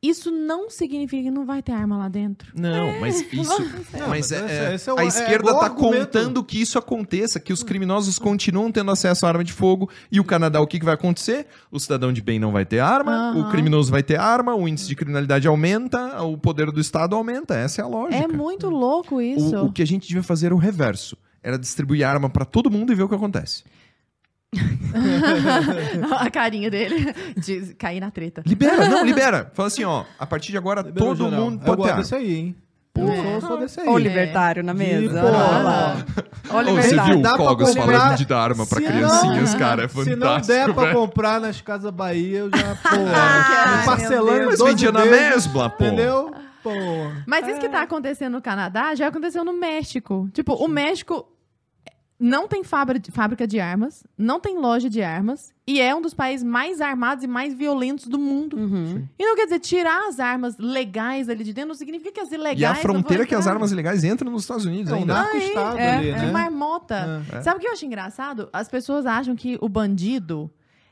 Isso 0.08 0.30
não 0.30 0.68
significa 0.70 1.24
que 1.24 1.30
não 1.30 1.44
vai 1.44 1.62
ter 1.62 1.72
arma 1.72 1.96
lá 1.98 2.08
dentro. 2.08 2.52
Não, 2.54 3.00
mas 3.00 3.20
isso. 3.32 3.56
Não, 3.98 4.08
mas 4.08 4.30
é- 4.32 4.36
é- 4.36 4.76
é 4.86 4.92
o- 4.92 4.98
a 4.98 5.04
é 5.04 5.06
esquerda 5.06 5.50
está 5.50 5.70
contando 5.70 6.42
que 6.44 6.60
isso 6.60 6.78
aconteça, 6.78 7.40
que 7.40 7.52
os 7.52 7.62
criminosos 7.62 8.18
continuam 8.18 8.70
tendo 8.70 8.90
acesso 8.90 9.24
à 9.26 9.28
arma 9.28 9.42
de 9.44 9.52
fogo. 9.52 9.90
E 10.10 10.20
o 10.20 10.24
Canadá, 10.24 10.60
o 10.60 10.66
que, 10.66 10.78
que 10.78 10.84
vai 10.84 10.94
acontecer? 10.94 11.46
O 11.70 11.78
cidadão 11.80 12.12
de 12.12 12.20
bem 12.20 12.38
não 12.38 12.52
vai 12.52 12.64
ter 12.64 12.78
arma, 12.80 13.30
Aham. 13.30 13.40
o 13.48 13.50
criminoso 13.50 13.90
vai 13.90 14.02
ter 14.02 14.18
arma, 14.18 14.54
o 14.54 14.68
índice 14.68 14.86
de 14.88 14.94
criminalidade 14.94 15.46
aumenta, 15.48 16.22
o 16.22 16.36
poder 16.36 16.70
do 16.70 16.80
Estado 16.80 17.14
aumenta. 17.16 17.54
Essa 17.54 17.80
é 17.80 17.84
a 17.84 17.88
lógica. 17.88 18.22
É 18.24 18.28
muito 18.28 18.68
louco 18.68 19.20
isso. 19.20 19.56
O, 19.56 19.66
o 19.66 19.72
que 19.72 19.82
a 19.82 19.86
gente 19.86 20.06
devia 20.06 20.22
fazer 20.22 20.46
era 20.46 20.54
o 20.54 20.58
reverso. 20.58 21.16
Era 21.42 21.58
distribuir 21.58 22.04
arma 22.06 22.28
para 22.28 22.44
todo 22.44 22.70
mundo 22.70 22.92
e 22.92 22.94
ver 22.94 23.04
o 23.04 23.08
que 23.08 23.14
acontece. 23.14 23.62
a 26.18 26.30
carinha 26.30 26.70
dele 26.70 27.12
de 27.36 27.74
cair 27.74 28.00
na 28.00 28.10
treta. 28.10 28.42
Libera, 28.46 28.88
não, 28.88 29.04
libera. 29.04 29.50
Fala 29.54 29.66
assim, 29.68 29.84
ó, 29.84 30.04
a 30.18 30.26
partir 30.26 30.52
de 30.52 30.58
agora 30.58 30.82
liberou 30.82 31.14
todo 31.16 31.28
geral. 31.30 31.44
mundo 31.44 31.60
Eu 31.60 31.66
pode 31.66 31.82
ter 31.82 31.88
gosto 31.88 31.96
desse 31.98 32.14
aí, 32.14 32.34
hein? 32.34 32.56
É. 32.98 33.02
Eu 33.36 33.40
sou, 33.42 33.48
sou 33.50 33.58
desse 33.58 33.78
aí. 33.80 33.88
Ó, 33.88 33.92
o 33.92 33.98
libertário 33.98 34.62
na 34.64 34.72
De 34.72 34.78
mesa. 34.78 35.20
boa. 35.20 35.32
Olha 35.32 35.58
lá. 35.58 35.96
Olha 36.48 36.72
você 36.72 36.80
libertário. 36.88 37.12
viu 37.14 37.22
Dá 37.22 37.32
o 37.34 37.36
pra 37.36 37.44
Cogos 37.46 37.68
comprar- 37.74 37.98
falando 38.00 38.16
de 38.16 38.24
dar 38.26 38.38
arma 38.40 38.66
pra 38.66 38.78
Se 38.78 38.84
criancinhas, 38.86 39.52
não- 39.52 39.58
cara? 39.58 39.84
É 39.84 39.88
Se 39.88 39.96
não 39.96 40.04
fantástico, 40.04 40.46
der 40.46 40.74
pra 40.74 40.84
velho. 40.84 40.96
comprar 40.98 41.40
nas 41.40 41.60
Casas 41.60 41.90
Bahia, 41.92 42.38
eu 42.38 42.50
já, 42.50 42.74
pô, 42.88 42.96
Ai, 43.14 43.84
parcelando 43.84 44.32
meu 44.32 44.42
em 44.44 44.46
Mas 44.46 44.58
12 44.58 44.70
vendia 44.70 44.92
na 44.92 45.00
vezes, 45.04 45.46
mesma, 45.46 45.68
pô. 45.70 45.84
Entendeu? 45.84 46.32
Pô. 46.62 46.70
Mas 47.26 47.46
isso 47.46 47.60
que 47.60 47.68
tá 47.68 47.82
acontecendo 47.82 48.32
no 48.32 48.40
Canadá 48.42 48.94
já 48.94 49.08
aconteceu 49.08 49.44
no 49.44 49.52
México. 49.52 50.28
Tipo, 50.32 50.54
o 50.54 50.66
México 50.66 51.28
não 52.18 52.48
tem 52.48 52.64
fábrica 52.64 53.46
de, 53.46 53.60
armas, 53.60 54.02
não 54.16 54.40
tem 54.40 54.58
loja 54.58 54.88
de 54.88 55.02
armas 55.02 55.52
e 55.66 55.80
é 55.80 55.94
um 55.94 56.00
dos 56.00 56.14
países 56.14 56.42
mais 56.42 56.80
armados 56.80 57.22
e 57.22 57.26
mais 57.26 57.52
violentos 57.52 58.06
do 58.06 58.18
mundo. 58.18 58.56
Uhum. 58.56 59.06
E 59.18 59.24
não 59.24 59.36
quer 59.36 59.44
dizer, 59.44 59.60
tirar 59.60 60.08
as 60.08 60.18
armas 60.18 60.56
legais 60.58 61.28
ali 61.28 61.44
de 61.44 61.52
dentro 61.52 61.68
não 61.68 61.74
significa 61.74 62.12
que 62.12 62.20
as 62.20 62.32
ilegais. 62.32 62.60
E 62.60 62.64
a 62.64 62.74
fronteira 62.74 63.26
que 63.26 63.34
as 63.34 63.46
armas 63.46 63.70
ilegais 63.70 64.02
entram 64.02 64.30
nos 64.30 64.42
Estados 64.42 64.64
Unidos 64.64 64.90
É 64.90 64.94
um 64.94 64.98
ainda. 65.00 65.14
narco-estado 65.14 65.78
é, 65.78 65.96
ali, 65.96 66.12
De 66.14 66.26
né? 66.26 66.30
marmota. 66.32 67.22
É. 67.32 67.42
Sabe 67.42 67.58
o 67.58 67.60
que 67.60 67.66
eu 67.68 67.72
acho 67.72 67.84
engraçado? 67.84 68.48
As 68.52 68.68
pessoas 68.68 69.04
acham 69.04 69.36
que 69.36 69.58
o 69.60 69.68
bandido 69.68 70.50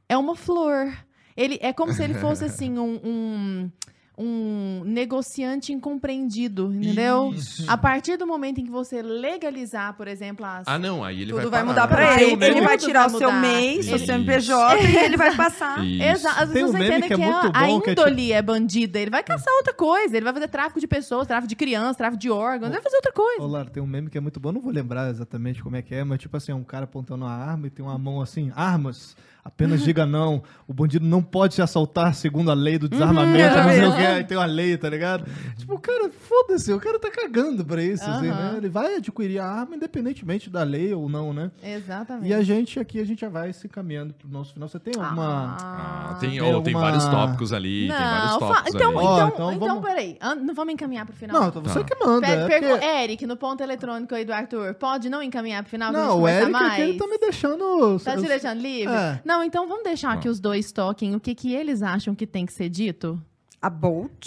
é 0.08 0.16
uma 0.18 0.34
flor. 0.34 0.92
Ele 1.36 1.58
é 1.62 1.72
como 1.72 1.92
se 1.92 2.02
ele 2.02 2.14
fosse 2.14 2.44
assim 2.44 2.78
um, 2.78 3.00
um, 3.02 3.70
um 4.16 4.82
negociante 4.84 5.72
incompreendido, 5.72 6.72
entendeu? 6.72 7.32
Isso. 7.34 7.64
A 7.68 7.76
partir 7.76 8.16
do 8.16 8.26
momento 8.26 8.60
em 8.60 8.64
que 8.64 8.70
você 8.70 9.02
legalizar, 9.02 9.94
por 9.94 10.06
exemplo, 10.06 10.46
as 10.46 10.66
Ah, 10.68 10.78
não, 10.78 11.02
aí 11.02 11.22
ele 11.22 11.32
Tudo 11.32 11.50
vai 11.50 11.50
vai 11.50 11.62
mudar 11.64 11.88
pra 11.88 12.06
Vai, 12.06 12.22
ele. 12.24 12.36
o 12.36 12.44
Ele 12.44 12.60
vai 12.60 12.78
tirar 12.78 13.08
vai 13.08 13.16
o 13.16 13.18
seu. 13.18 13.32
MEI, 13.32 13.82
seu 13.82 13.96
Isso. 13.96 14.06
CNPJ 14.06 14.82
e 14.84 14.96
ele 14.96 15.16
vai 15.16 15.34
passar. 15.34 15.84
Isso. 15.84 16.02
Exato. 16.02 16.42
As 16.42 16.50
Tem 16.50 16.62
um 16.64 16.66
pessoas 16.66 16.72
meme 16.72 16.84
entendem 16.96 17.08
que 17.08 17.14
é 17.14 17.16
que, 17.16 17.22
muito 17.24 17.56
a, 17.56 17.60
a 17.60 17.66
bom, 17.66 17.80
que 17.80 17.90
é 17.90 17.92
índole 17.92 18.32
é 18.32 18.42
bandida. 18.42 18.98
Ele 19.00 19.10
vai 19.10 19.22
caçar 19.22 19.52
outra 19.54 19.74
coisa. 19.74 20.16
Ele 20.16 20.24
vai 20.24 20.32
fazer 20.32 20.48
tráfico 20.48 20.78
de 20.80 20.86
pessoas, 20.86 21.26
tráfico 21.26 21.48
de 21.48 21.56
crianças, 21.56 21.96
tráfico 21.96 22.20
de 22.20 22.30
órgãos. 22.30 22.66
Ele 22.72 22.74
vai 22.74 22.82
fazer 22.82 22.96
outra 22.96 23.12
coisa. 23.12 23.42
Lara, 23.44 23.70
tem 23.70 23.82
um 23.82 23.86
meme 23.86 24.10
que 24.10 24.18
é 24.18 24.20
muito 24.20 24.38
bom, 24.38 24.52
não 24.52 24.60
vou 24.60 24.72
lembrar 24.72 25.10
exatamente 25.10 25.62
como 25.62 25.76
é 25.76 25.82
que 25.82 25.94
é, 25.94 26.04
mas 26.04 26.18
tipo 26.20 26.36
assim, 26.36 26.52
é 26.52 26.54
um 26.54 26.64
cara 26.64 26.84
apontando 26.84 27.24
uma 27.24 27.32
arma 27.34 27.66
e 27.66 27.70
tem 27.70 27.84
uma 27.84 27.98
mão 27.98 28.20
assim, 28.20 28.50
armas, 28.54 29.16
apenas 29.44 29.82
diga 29.82 30.06
não, 30.06 30.42
o 30.66 30.72
bandido 30.72 31.04
não 31.04 31.22
pode 31.22 31.54
se 31.54 31.60
assaltar 31.62 32.14
segundo 32.14 32.50
a 32.50 32.54
lei 32.54 32.78
do 32.78 32.88
desarmamento, 32.88 33.54
Uhum, 33.56 33.62
não 33.64 33.70
sei 33.70 33.84
o 33.88 33.92
é. 33.92 33.96
que, 33.96 34.06
aí 34.06 34.24
tem 34.24 34.36
uma 34.38 34.46
lei, 34.46 34.76
tá 34.76 34.88
ligado? 34.88 35.24
Tipo, 35.58 35.78
cara, 35.78 36.10
foda-se, 36.10 36.72
o 36.72 36.80
cara 36.80 36.98
tá 36.98 37.10
cagando 37.10 37.64
pra 37.64 37.82
isso, 37.82 38.02
assim, 38.08 38.28
Aham. 38.28 38.52
né? 38.52 38.54
Ele 38.58 38.68
vai 38.68 38.96
adquirir 38.96 39.38
a 39.40 39.46
arma 39.46 39.76
independentemente 39.76 40.48
da 40.48 40.62
lei 40.62 40.94
ou 40.94 41.08
não, 41.08 41.32
né? 41.32 41.50
Exatamente. 41.62 42.28
E 42.28 42.34
a 42.34 42.42
gente 42.42 42.80
aqui, 42.80 43.00
a 43.00 43.04
gente 43.04 43.20
já 43.20 43.28
vai 43.28 43.52
se 43.52 43.66
encaminhando 43.66 44.14
pro 44.14 44.28
nosso 44.28 44.54
final. 44.54 44.68
Você 44.68 44.78
tem 44.80 44.94
alguma... 45.00 45.56
Ah, 45.60 46.16
tem, 46.20 46.30
Tem 46.30 46.40
oh, 46.40 46.44
tem 46.62 46.74
alguma- 46.74 46.80
vários 46.80 47.04
tópicos 47.04 47.52
ali, 47.52 47.88
tem 47.88 47.96
vários 47.98 48.30
Não, 48.32 48.40
fa- 48.40 48.46
tópicos 48.46 48.74
então, 48.74 48.90
ali. 48.98 48.98
Então, 49.06 49.28
então 49.28 49.52
então, 49.52 49.68
vamos- 49.68 49.84
peraí. 49.84 50.16
An- 50.20 50.34
Não 50.36 50.54
vamos 50.54 50.74
encaminhar 50.74 51.04
pro 51.06 51.14
final? 51.14 51.40
Não, 51.40 51.48
então 51.48 51.62
você 51.62 51.80
Tá. 51.80 51.84
que 51.84 52.04
manda. 52.04 52.26
Per- 52.26 52.50
é 52.50 52.60
porque- 52.68 52.84
Eric, 52.86 53.26
no 53.26 53.36
ponto 53.36 53.62
eletrônico 53.62 54.14
aí 54.14 54.24
do 54.24 54.32
Arthur, 54.32 54.74
pode 54.74 55.08
não 55.10 55.22
encaminhar 55.22 55.62
pro 55.62 55.70
final? 55.70 55.92
Não, 55.92 56.20
o 56.22 56.28
Eric 56.28 56.50
mais? 56.50 56.72
aqui, 56.72 56.80
ele 56.82 56.98
tá 56.98 57.06
me 57.06 57.18
deixando... 57.18 57.98
Tá 58.02 58.16
te 58.16 58.22
deixando 58.26 58.60
livre? 58.60 58.94
É. 58.94 59.20
Não, 59.24 59.33
então 59.42 59.66
vamos 59.66 59.82
deixar 59.84 60.18
que 60.20 60.28
Bom. 60.28 60.32
os 60.32 60.38
dois 60.40 60.70
toquem 60.70 61.14
o 61.14 61.20
que, 61.20 61.34
que 61.34 61.52
eles 61.54 61.82
acham 61.82 62.14
que 62.14 62.26
tem 62.26 62.44
que 62.46 62.52
ser 62.52 62.68
dito? 62.68 63.20
A 63.60 63.70
Bolt. 63.70 64.26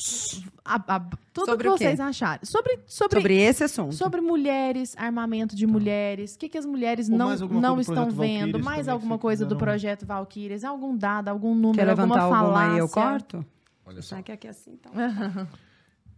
A- 0.65 0.95
a- 0.95 0.99
tudo 1.31 1.45
Sobre 1.45 1.63
que 1.65 1.77
vocês 1.77 1.99
acharem. 1.99 2.39
Sobre, 2.43 2.79
sobre, 2.87 3.19
Sobre 3.21 3.37
esse 3.37 3.63
assunto. 3.63 3.93
sobre 3.93 4.19
mulheres, 4.19 4.95
armamento 4.97 5.55
de 5.55 5.67
mulheres, 5.67 6.33
o 6.33 6.39
que, 6.39 6.49
que 6.49 6.57
as 6.57 6.65
mulheres 6.65 7.07
Ou 7.07 7.15
não, 7.17 7.29
alguma 7.29 7.61
não 7.61 7.79
estão 7.79 8.09
vendo, 8.09 8.53
Valkyries 8.53 8.65
mais 8.65 8.87
alguma 8.87 9.19
coisa 9.19 9.45
do 9.45 9.55
projeto 9.55 10.05
Valkyries, 10.07 10.63
algum 10.63 10.97
dado, 10.97 11.27
algum 11.29 11.53
número, 11.53 11.77
Quer 11.77 11.85
levantar 11.85 12.21
alguma 12.21 12.39
alguma 12.39 12.73
aí, 12.73 12.79
eu 12.79 12.87
falácia. 12.87 13.19
corto? 13.29 13.45
Olha 13.85 14.01
só. 14.01 14.09
Será 14.09 14.23
que 14.23 14.31
é 14.31 14.35
aqui 14.35 14.47
assim, 14.47 14.71
então? 14.73 14.91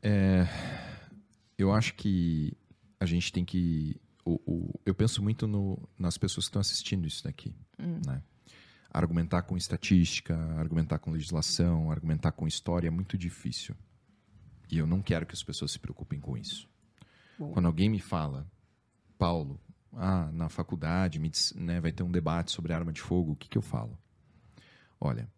É, 0.02 0.48
Eu 1.58 1.74
acho 1.74 1.94
que 1.96 2.54
a 3.02 3.06
gente 3.06 3.34
tem 3.34 3.44
que. 3.44 4.00
o- 4.26 4.40
o- 4.46 4.80
eu 4.86 4.96
penso 4.96 5.22
muito 5.22 5.46
no- 5.46 5.78
nas 6.00 6.18
pessoas 6.18 6.46
que 6.46 6.50
estão 6.52 6.62
assistindo 6.62 7.06
isso 7.06 7.22
daqui. 7.26 7.54
né? 7.78 8.22
Argumentar 8.92 9.44
com 9.44 9.56
estatística, 9.56 10.36
argumentar 10.58 10.98
com 11.00 11.12
legislação, 11.12 11.92
argumentar 11.92 12.32
com 12.32 12.48
história 12.48 12.88
é 12.88 12.92
muito 12.92 13.18
difícil. 13.18 13.76
E 14.72 14.78
eu 14.78 14.88
não 14.88 15.02
quero 15.02 15.26
que 15.26 15.34
as 15.34 15.44
pessoas 15.44 15.72
se 15.72 15.80
preocupem 15.80 16.20
com 16.20 16.36
isso. 16.38 16.68
Boa. 17.38 17.54
Quando 17.54 17.68
alguém 17.68 17.90
me 17.90 18.00
fala, 18.00 18.48
Paulo, 19.18 19.60
ah, 19.94 20.30
na 20.32 20.50
faculdade 20.50 21.20
me 21.20 21.30
dis- 21.30 21.54
né, 21.56 21.80
vai 21.80 21.92
ter 21.92 22.04
um 22.04 22.12
debate 22.12 22.52
sobre 22.52 22.74
arma 22.74 22.92
de 22.92 23.02
fogo, 23.02 23.32
o 23.34 23.36
que, 23.36 23.48
que 23.48 23.58
eu 23.58 23.62
falo? 23.62 23.98
Olha, 25.00 25.30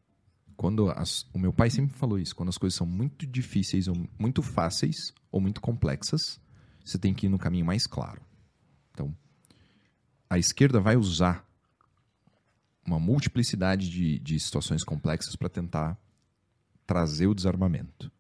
quando 0.56 0.90
as- 0.90 1.26
o 1.34 1.40
meu 1.40 1.52
pai 1.54 1.70
sempre 1.70 1.96
falou 1.98 2.18
isso, 2.20 2.36
quando 2.36 2.50
as 2.50 2.58
coisas 2.58 2.76
são 2.78 2.88
muito 2.88 3.26
difíceis, 3.28 3.88
ou 3.88 3.96
muito 4.18 4.42
fáceis 4.42 5.14
ou 5.32 5.40
muito 5.42 5.60
complexas, 5.62 6.40
você 6.84 6.98
tem 6.98 7.14
que 7.14 7.26
ir 7.26 7.30
no 7.30 7.38
caminho 7.40 7.66
mais 7.66 7.86
claro. 7.86 8.22
Então, 8.92 9.16
a 10.30 10.38
esquerda 10.40 10.80
vai 10.80 10.96
usar 10.98 11.46
uma 12.92 13.00
multiplicidade 13.00 13.90
de, 13.90 14.20
de 14.20 14.40
situações 14.40 14.84
complexas 14.84 15.36
para 15.36 15.50
tentar 15.50 15.98
trazer 16.86 17.28
o 17.28 17.34
desarmamento. 17.34 18.12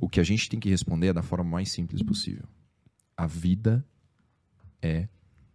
O 0.00 0.08
que 0.08 0.20
a 0.20 0.22
gente 0.22 0.48
tem 0.48 0.60
que 0.60 0.68
responder 0.68 1.08
é 1.08 1.12
da 1.12 1.22
forma 1.22 1.50
mais 1.50 1.72
simples 1.72 2.02
possível. 2.02 2.46
A 3.16 3.26
vida 3.26 3.84
é 4.80 5.08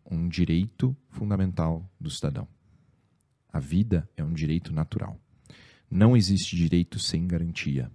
um 0.06 0.28
direito 0.28 0.96
fundamental 1.10 1.90
do 2.00 2.10
cidadão. 2.10 2.48
A 3.52 3.60
vida 3.60 4.10
é 4.18 4.24
um 4.24 4.34
direito 4.34 4.74
natural. 4.74 5.20
Não 5.90 6.16
existe 6.16 6.56
direito 6.56 7.00
sem 7.00 7.28
garantia. 7.28 7.92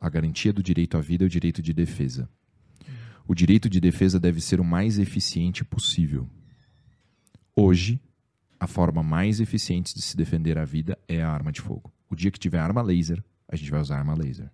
A 0.00 0.08
garantia 0.08 0.52
do 0.52 0.62
direito 0.62 0.96
à 0.96 1.00
vida 1.00 1.24
é 1.24 1.26
o 1.26 1.30
direito 1.30 1.60
de 1.62 1.72
defesa. 1.72 2.28
O 3.26 3.34
direito 3.34 3.68
de 3.68 3.80
defesa 3.80 4.18
deve 4.18 4.40
ser 4.40 4.60
o 4.60 4.64
mais 4.64 4.98
eficiente 4.98 5.64
possível. 5.64 6.28
Hoje, 7.56 8.00
a 8.64 8.66
forma 8.66 9.02
mais 9.02 9.40
eficiente 9.40 9.94
de 9.94 10.00
se 10.00 10.16
defender 10.16 10.56
a 10.56 10.64
vida 10.64 10.98
é 11.06 11.22
a 11.22 11.30
arma 11.30 11.52
de 11.52 11.60
fogo. 11.60 11.92
O 12.10 12.16
dia 12.16 12.30
que 12.30 12.38
tiver 12.38 12.58
arma 12.58 12.80
laser, 12.80 13.22
a 13.46 13.56
gente 13.56 13.70
vai 13.70 13.78
usar 13.80 13.98
arma 13.98 14.14
laser. 14.14 14.50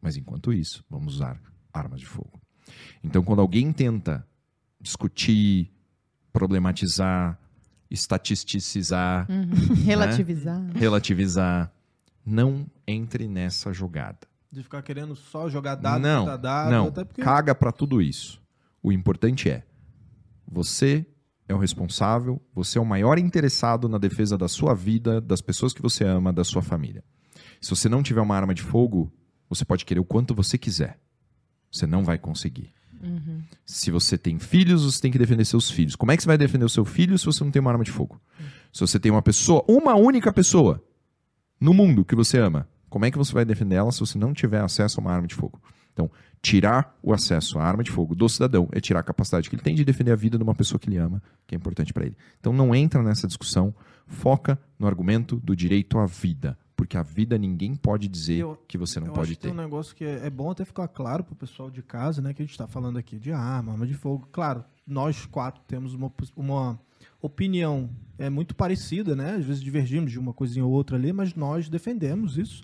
Mas 0.00 0.16
enquanto 0.16 0.52
isso, 0.52 0.82
vamos 0.88 1.16
usar 1.16 1.38
armas 1.72 2.00
de 2.00 2.06
fogo. 2.06 2.40
Então, 3.04 3.22
quando 3.22 3.40
alguém 3.40 3.70
tenta 3.70 4.26
discutir, 4.80 5.70
problematizar, 6.32 7.38
estatisticizar, 7.90 9.26
Relativizar. 9.84 10.70
relativizar, 10.74 11.72
não 12.24 12.66
entre 12.86 13.28
nessa 13.28 13.70
jogada. 13.70 14.26
De 14.50 14.62
ficar 14.62 14.80
querendo 14.82 15.14
só 15.14 15.48
jogar 15.48 15.74
dado, 15.74 16.00
não, 16.00 16.24
dado, 16.38 16.70
não, 16.70 16.86
até 16.88 17.04
porque 17.04 17.22
caga 17.22 17.54
pra 17.54 17.70
tudo 17.70 18.00
isso. 18.00 18.40
O 18.82 18.90
importante 18.90 19.50
é, 19.50 19.62
você 20.50 21.06
é 21.48 21.54
o 21.54 21.58
responsável, 21.58 22.40
você 22.54 22.78
é 22.78 22.80
o 22.80 22.86
maior 22.86 23.18
interessado 23.18 23.88
na 23.88 23.98
defesa 23.98 24.38
da 24.38 24.48
sua 24.48 24.74
vida, 24.74 25.20
das 25.20 25.40
pessoas 25.40 25.72
que 25.72 25.82
você 25.82 26.04
ama, 26.04 26.32
da 26.32 26.44
sua 26.44 26.62
família. 26.62 27.02
Se 27.60 27.70
você 27.70 27.88
não 27.88 28.02
tiver 28.02 28.20
uma 28.20 28.36
arma 28.36 28.54
de 28.54 28.62
fogo, 28.62 29.12
você 29.48 29.64
pode 29.64 29.84
querer 29.84 30.00
o 30.00 30.04
quanto 30.04 30.34
você 30.34 30.56
quiser. 30.56 30.98
Você 31.70 31.86
não 31.86 32.04
vai 32.04 32.18
conseguir. 32.18 32.72
Se 33.66 33.90
você 33.90 34.16
tem 34.16 34.38
filhos, 34.38 34.84
você 34.84 35.00
tem 35.00 35.10
que 35.10 35.18
defender 35.18 35.44
seus 35.44 35.70
filhos. 35.70 35.96
Como 35.96 36.12
é 36.12 36.16
que 36.16 36.22
você 36.22 36.28
vai 36.28 36.38
defender 36.38 36.64
o 36.64 36.68
seu 36.68 36.84
filho 36.84 37.18
se 37.18 37.26
você 37.26 37.42
não 37.42 37.50
tem 37.50 37.60
uma 37.60 37.70
arma 37.70 37.84
de 37.84 37.90
fogo? 37.90 38.20
Se 38.72 38.80
você 38.80 38.98
tem 38.98 39.10
uma 39.10 39.22
pessoa, 39.22 39.64
uma 39.68 39.94
única 39.94 40.32
pessoa 40.32 40.82
no 41.60 41.74
mundo 41.74 42.04
que 42.04 42.14
você 42.14 42.38
ama, 42.38 42.68
como 42.88 43.04
é 43.04 43.10
que 43.10 43.18
você 43.18 43.32
vai 43.32 43.44
defender 43.44 43.76
ela 43.76 43.90
se 43.90 44.00
você 44.00 44.18
não 44.18 44.32
tiver 44.32 44.60
acesso 44.60 45.00
a 45.00 45.02
uma 45.02 45.12
arma 45.12 45.26
de 45.26 45.34
fogo? 45.34 45.60
Então, 45.92 46.10
tirar 46.42 46.98
o 47.02 47.12
acesso 47.12 47.58
à 47.58 47.62
arma 47.64 47.84
de 47.84 47.90
fogo 47.90 48.14
do 48.16 48.28
cidadão 48.28 48.68
é 48.72 48.80
tirar 48.80 49.00
a 49.00 49.02
capacidade 49.04 49.48
que 49.48 49.54
ele 49.54 49.62
tem 49.62 49.74
de 49.76 49.84
defender 49.84 50.10
a 50.10 50.16
vida 50.16 50.36
de 50.36 50.42
uma 50.42 50.54
pessoa 50.54 50.78
que 50.78 50.88
ele 50.88 50.96
ama, 50.98 51.22
que 51.46 51.54
é 51.54 51.56
importante 51.56 51.92
para 51.92 52.04
ele. 52.04 52.16
Então, 52.40 52.52
não 52.52 52.74
entra 52.74 53.00
nessa 53.02 53.28
discussão, 53.28 53.72
foca 54.08 54.58
no 54.78 54.86
argumento 54.88 55.36
do 55.36 55.54
direito 55.54 55.98
à 55.98 56.04
vida, 56.06 56.58
porque 56.76 56.96
a 56.96 57.02
vida 57.02 57.38
ninguém 57.38 57.76
pode 57.76 58.08
dizer 58.08 58.38
Eu- 58.40 58.58
que 58.66 58.76
você 58.76 58.98
não 58.98 59.06
pode 59.08 59.20
acho 59.20 59.30
que 59.30 59.36
ter. 59.36 59.48
tem 59.48 59.56
um 59.56 59.62
negócio 59.62 59.94
que 59.94 60.04
é, 60.04 60.26
é 60.26 60.30
bom 60.30 60.50
até 60.50 60.64
ficar 60.64 60.88
claro 60.88 61.22
pro 61.22 61.36
pessoal 61.36 61.70
de 61.70 61.80
casa, 61.80 62.20
né? 62.20 62.34
Que 62.34 62.42
a 62.42 62.44
gente 62.44 62.58
tá 62.58 62.66
falando 62.66 62.98
aqui 62.98 63.20
de 63.20 63.30
arma, 63.30 63.70
arma 63.72 63.86
de 63.86 63.94
fogo. 63.94 64.28
Claro, 64.32 64.64
nós 64.84 65.24
quatro 65.26 65.62
temos 65.68 65.94
uma, 65.94 66.12
uma 66.36 66.76
opinião 67.20 67.88
é 68.18 68.28
muito 68.28 68.54
parecida, 68.54 69.14
né? 69.14 69.36
Às 69.36 69.44
vezes 69.44 69.62
divergimos 69.62 70.10
de 70.10 70.18
uma 70.18 70.32
coisinha 70.32 70.64
ou 70.64 70.72
outra 70.72 70.96
ali, 70.96 71.12
mas 71.12 71.34
nós 71.36 71.68
defendemos 71.68 72.36
isso. 72.36 72.62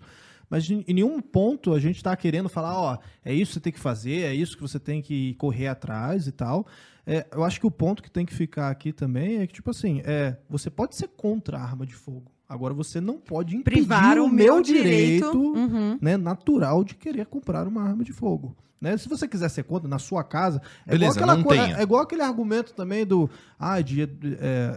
Mas 0.49 0.69
em 0.71 0.85
nenhum 0.89 1.21
ponto 1.21 1.75
a 1.75 1.81
gente 1.81 1.97
está 1.97 2.17
querendo 2.17 2.49
falar, 2.49 2.79
ó, 2.79 2.99
é 3.25 3.33
isso 3.35 3.51
que 3.51 3.55
você 3.55 3.61
tem 3.61 3.73
que 3.73 3.81
fazer, 3.81 4.23
é 4.23 4.35
isso 4.35 4.57
que 4.57 4.63
você 4.63 4.79
tem 4.79 5.03
que 5.03 5.35
correr 5.35 5.69
atrás 5.69 6.27
e 6.27 6.33
tal. 6.33 6.67
É, 7.07 7.27
eu 7.33 7.43
acho 7.45 7.59
que 7.59 7.67
o 7.67 7.71
ponto 7.71 8.03
que 8.03 8.11
tem 8.11 8.27
que 8.27 8.35
ficar 8.35 8.71
aqui 8.71 8.93
também 8.93 9.39
é 9.39 9.47
que, 9.47 9.55
tipo 9.55 9.71
assim, 9.71 10.03
é, 10.05 10.37
você 10.49 10.71
pode 10.71 10.95
ser 10.95 11.09
contra 11.09 11.59
a 11.59 11.63
arma 11.63 11.87
de 11.87 11.95
fogo. 11.95 12.31
Agora 12.49 12.73
você 12.73 13.01
não 13.01 13.19
pode 13.19 13.57
impedir 13.57 13.79
Privar 13.79 14.19
o, 14.19 14.25
o 14.25 14.29
meu 14.29 14.63
direito, 14.63 15.31
direito, 15.31 15.39
uhum. 15.39 15.99
né, 16.01 16.17
natural 16.17 16.83
de 16.83 16.95
querer 16.95 17.27
comprar 17.27 17.67
uma 17.67 17.83
arma 17.83 18.03
de 18.03 18.13
fogo. 18.13 18.57
Né? 18.81 18.97
Se 18.97 19.09
você 19.09 19.27
quiser 19.27 19.49
ser 19.49 19.65
contra 19.65 19.89
na 19.89 19.99
sua 19.99 20.23
casa, 20.23 20.63
é 20.87 20.93
Beleza, 20.93 21.19
igual 21.19 21.39
aquela 21.39 21.49
tenha. 21.49 21.79
é 21.79 21.83
igual 21.83 22.03
aquele 22.03 22.23
argumento 22.23 22.73
também 22.73 23.05
do 23.05 23.29
ah, 23.59 23.81
de, 23.81 24.03
é, 24.03 24.07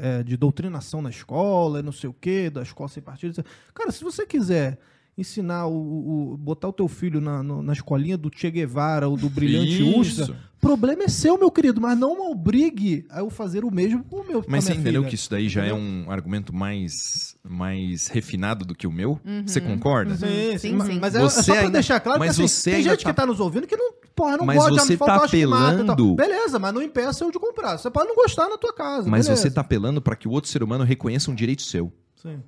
é, 0.01 0.23
de 0.23 0.35
doutrinação 0.35 1.01
na 1.01 1.09
escola, 1.09 1.83
não 1.83 1.91
sei 1.91 2.09
o 2.09 2.13
quê, 2.13 2.49
da 2.49 2.63
escola 2.63 2.89
sem 2.89 3.01
partido. 3.01 3.43
Cara, 3.73 3.91
se 3.91 4.03
você 4.03 4.25
quiser 4.25 4.79
ensinar 5.21 5.65
o, 5.67 6.33
o- 6.33 6.37
botar 6.37 6.67
o 6.67 6.73
teu 6.73 6.87
filho 6.87 7.21
na, 7.21 7.41
no- 7.41 7.61
na 7.63 7.73
escolinha 7.73 8.17
do 8.17 8.29
Che 8.33 8.51
Guevara 8.51 9.07
ou 9.07 9.15
do 9.15 9.29
Brilhante. 9.29 9.81
Ustra, 9.83 10.35
problema 10.59 11.03
é 11.03 11.07
seu, 11.07 11.37
meu 11.37 11.49
querido, 11.49 11.79
mas 11.81 11.97
não 11.97 12.29
obrigue 12.31 13.05
a 13.09 13.19
eu 13.21 13.29
fazer 13.29 13.63
o 13.65 13.71
mesmo 13.71 14.03
com 14.03 14.17
o 14.17 14.27
meu 14.27 14.43
Mas 14.47 14.65
você 14.65 14.73
entendeu 14.73 15.01
filha. 15.01 15.09
que 15.09 15.15
isso 15.15 15.29
daí 15.29 15.47
já 15.49 15.65
é 15.65 15.73
um 15.73 16.05
argumento 16.11 16.53
mais, 16.53 17.35
mais 17.43 18.07
refinado 18.07 18.63
do 18.65 18.75
que 18.75 18.85
o 18.85 18.91
meu? 18.91 19.19
Você 19.45 19.59
concorda? 19.61 20.15
Sim, 20.15 20.25
sim, 20.53 20.57
Sim, 20.57 20.73
ma- 20.75 20.85
sim. 20.85 20.99
mas 21.01 21.15
é, 21.15 21.23
é 21.23 21.29
só 21.29 21.43
pra 21.53 21.61
ainda- 21.61 21.71
deixar 21.73 21.99
claro 21.99 22.19
mas 22.19 22.35
que 22.35 22.43
assim, 22.43 22.47
você 22.53 22.71
tem 22.71 22.83
gente 22.83 23.03
tá- 23.03 23.09
que 23.09 23.15
tá 23.15 23.25
nos 23.25 23.39
ouvindo 23.39 23.65
que 23.65 23.75
não, 23.75 23.93
porra, 24.15 24.37
não 24.37 24.45
Mas 24.45 24.57
gosta 24.57 24.71
de 24.71 24.81
você 24.81 24.97
tá 24.97 25.15
apelando- 25.25 26.15
Beleza, 26.15 26.59
mas 26.59 26.73
não 26.73 26.81
impeça 26.81 27.23
eu 27.23 27.31
de 27.31 27.39
comprar. 27.39 27.77
Você 27.77 27.89
pode 27.89 28.07
não 28.09 28.15
gostar 28.15 28.47
na 28.49 28.57
tua 28.57 28.73
casa. 28.73 29.09
Mas 29.09 29.25
beleza. 29.25 29.41
você 29.41 29.49
tá 29.51 29.61
apelando 29.61 30.01
para 30.01 30.15
que 30.15 30.27
o 30.27 30.31
outro 30.31 30.49
ser 30.49 30.61
humano 30.61 30.83
reconheça 30.83 31.31
um 31.31 31.35
direito 31.35 31.61
seu. 31.63 31.91
Sim. 32.15 32.39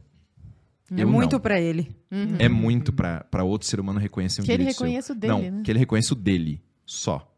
É 0.98 1.06
muito 1.06 1.40
pra 1.40 1.60
ele. 1.60 1.96
É 2.40 2.48
muito 2.50 2.92
para 2.94 3.44
outro 3.44 3.68
ser 3.68 3.80
humano 3.80 4.00
reconhecer 4.00 4.42
um 4.42 4.46
Que 4.46 4.52
ele 4.52 4.58
direito 4.60 4.78
seu. 4.78 4.86
reconheça 4.86 5.14
o 5.14 5.16
dele, 5.16 5.34
Não, 5.34 5.42
né? 5.58 5.62
que 5.64 5.72
ele 5.72 5.80
reconheça 5.80 6.14
o 6.14 6.18
dele, 6.18 6.62
só. 6.86 7.30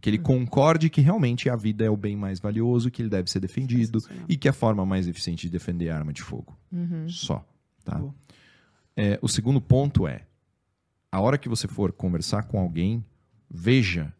Que 0.00 0.10
ele 0.10 0.18
concorde 0.18 0.90
que 0.90 1.00
realmente 1.00 1.48
a 1.48 1.56
vida 1.56 1.84
é 1.84 1.88
o 1.90 1.96
bem 1.96 2.14
mais 2.16 2.38
valioso, 2.38 2.90
que 2.90 3.00
ele 3.00 3.08
deve 3.08 3.30
ser 3.30 3.40
defendido 3.40 3.98
e 4.28 4.36
que 4.36 4.46
é 4.46 4.50
a 4.50 4.54
forma 4.54 4.84
mais 4.84 5.08
eficiente 5.08 5.46
de 5.46 5.50
defender 5.52 5.88
a 5.90 5.96
arma 5.96 6.12
de 6.12 6.20
fogo. 6.22 6.54
Só. 7.08 7.42
Tá? 7.84 8.02
É, 8.96 9.18
o 9.22 9.28
segundo 9.28 9.60
ponto 9.60 10.06
é: 10.06 10.26
a 11.10 11.20
hora 11.20 11.38
que 11.38 11.48
você 11.48 11.66
for 11.66 11.90
conversar 11.92 12.42
com 12.44 12.58
alguém, 12.60 13.02
veja 13.50 14.12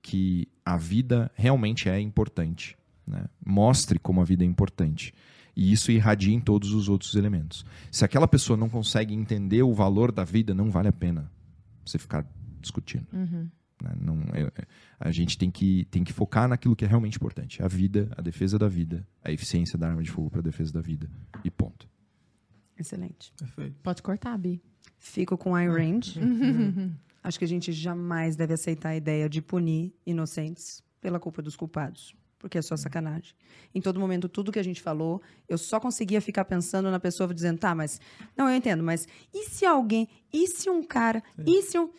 que 0.00 0.48
a 0.64 0.76
vida 0.76 1.30
realmente 1.34 1.88
é 1.88 2.00
importante. 2.00 2.76
né? 3.06 3.24
Mostre 3.44 3.98
como 3.98 4.20
a 4.20 4.24
vida 4.24 4.42
é 4.42 4.46
importante. 4.46 5.12
E 5.56 5.72
isso 5.72 5.90
irradia 5.90 6.34
em 6.34 6.40
todos 6.40 6.72
os 6.72 6.86
outros 6.88 7.14
elementos. 7.14 7.64
Se 7.90 8.04
aquela 8.04 8.28
pessoa 8.28 8.56
não 8.58 8.68
consegue 8.68 9.14
entender 9.14 9.62
o 9.62 9.72
valor 9.72 10.12
da 10.12 10.22
vida, 10.22 10.54
não 10.54 10.70
vale 10.70 10.88
a 10.88 10.92
pena 10.92 11.32
você 11.84 11.98
ficar 11.98 12.26
discutindo. 12.60 13.06
Uhum. 13.12 13.48
né? 13.82 13.94
Não, 14.00 14.18
é- 14.34 14.42
é- 14.42 14.66
a 15.00 15.10
gente 15.12 15.38
tem 15.38 15.50
que, 15.50 15.86
tem 15.90 16.04
que 16.04 16.12
focar 16.12 16.46
naquilo 16.48 16.76
que 16.76 16.84
é 16.84 16.88
realmente 16.88 17.16
importante: 17.16 17.62
a 17.62 17.68
vida, 17.68 18.10
a 18.16 18.20
defesa 18.22 18.58
da 18.58 18.68
vida, 18.68 19.06
a 19.24 19.32
eficiência 19.32 19.78
da 19.78 19.88
arma 19.88 20.02
de 20.02 20.10
fogo 20.10 20.28
para 20.30 20.40
a 20.40 20.42
defesa 20.42 20.72
da 20.72 20.80
vida. 20.82 21.08
E 21.44 21.50
ponto. 21.50 21.88
Excelente. 22.78 23.32
Perfeito. 23.38 23.76
Pode 23.82 24.02
cortar, 24.02 24.36
Bi. 24.36 24.60
Fico 24.98 25.38
com 25.38 25.56
eye 25.58 25.68
range. 25.68 26.18
Acho 27.22 27.38
que 27.38 27.44
a 27.44 27.48
gente 27.48 27.72
jamais 27.72 28.36
deve 28.36 28.52
aceitar 28.54 28.90
a 28.90 28.96
ideia 28.96 29.28
de 29.28 29.40
punir 29.42 29.94
inocentes 30.06 30.82
pela 31.00 31.18
culpa 31.18 31.40
dos 31.42 31.56
culpados. 31.56 32.14
Porque 32.38 32.58
é 32.58 32.62
só 32.62 32.76
sacanagem. 32.76 33.34
Em 33.74 33.80
todo 33.80 33.98
momento, 33.98 34.28
tudo 34.28 34.52
que 34.52 34.58
a 34.58 34.64
gente 34.64 34.82
falou, 34.82 35.20
eu 35.48 35.56
só 35.56 35.80
conseguia 35.80 36.20
ficar 36.20 36.44
pensando 36.44 36.90
na 36.90 37.00
pessoa 37.00 37.32
dizendo, 37.32 37.58
tá, 37.58 37.74
mas. 37.74 38.00
Não, 38.36 38.48
eu 38.48 38.56
entendo, 38.56 38.82
mas 38.82 39.08
e 39.32 39.48
se 39.48 39.64
alguém. 39.64 40.08
E 40.32 40.46
se 40.46 40.68
um 40.68 40.82
cara. 40.82 41.22
E 41.46 41.62
se 41.62 41.78
um. 41.78 41.90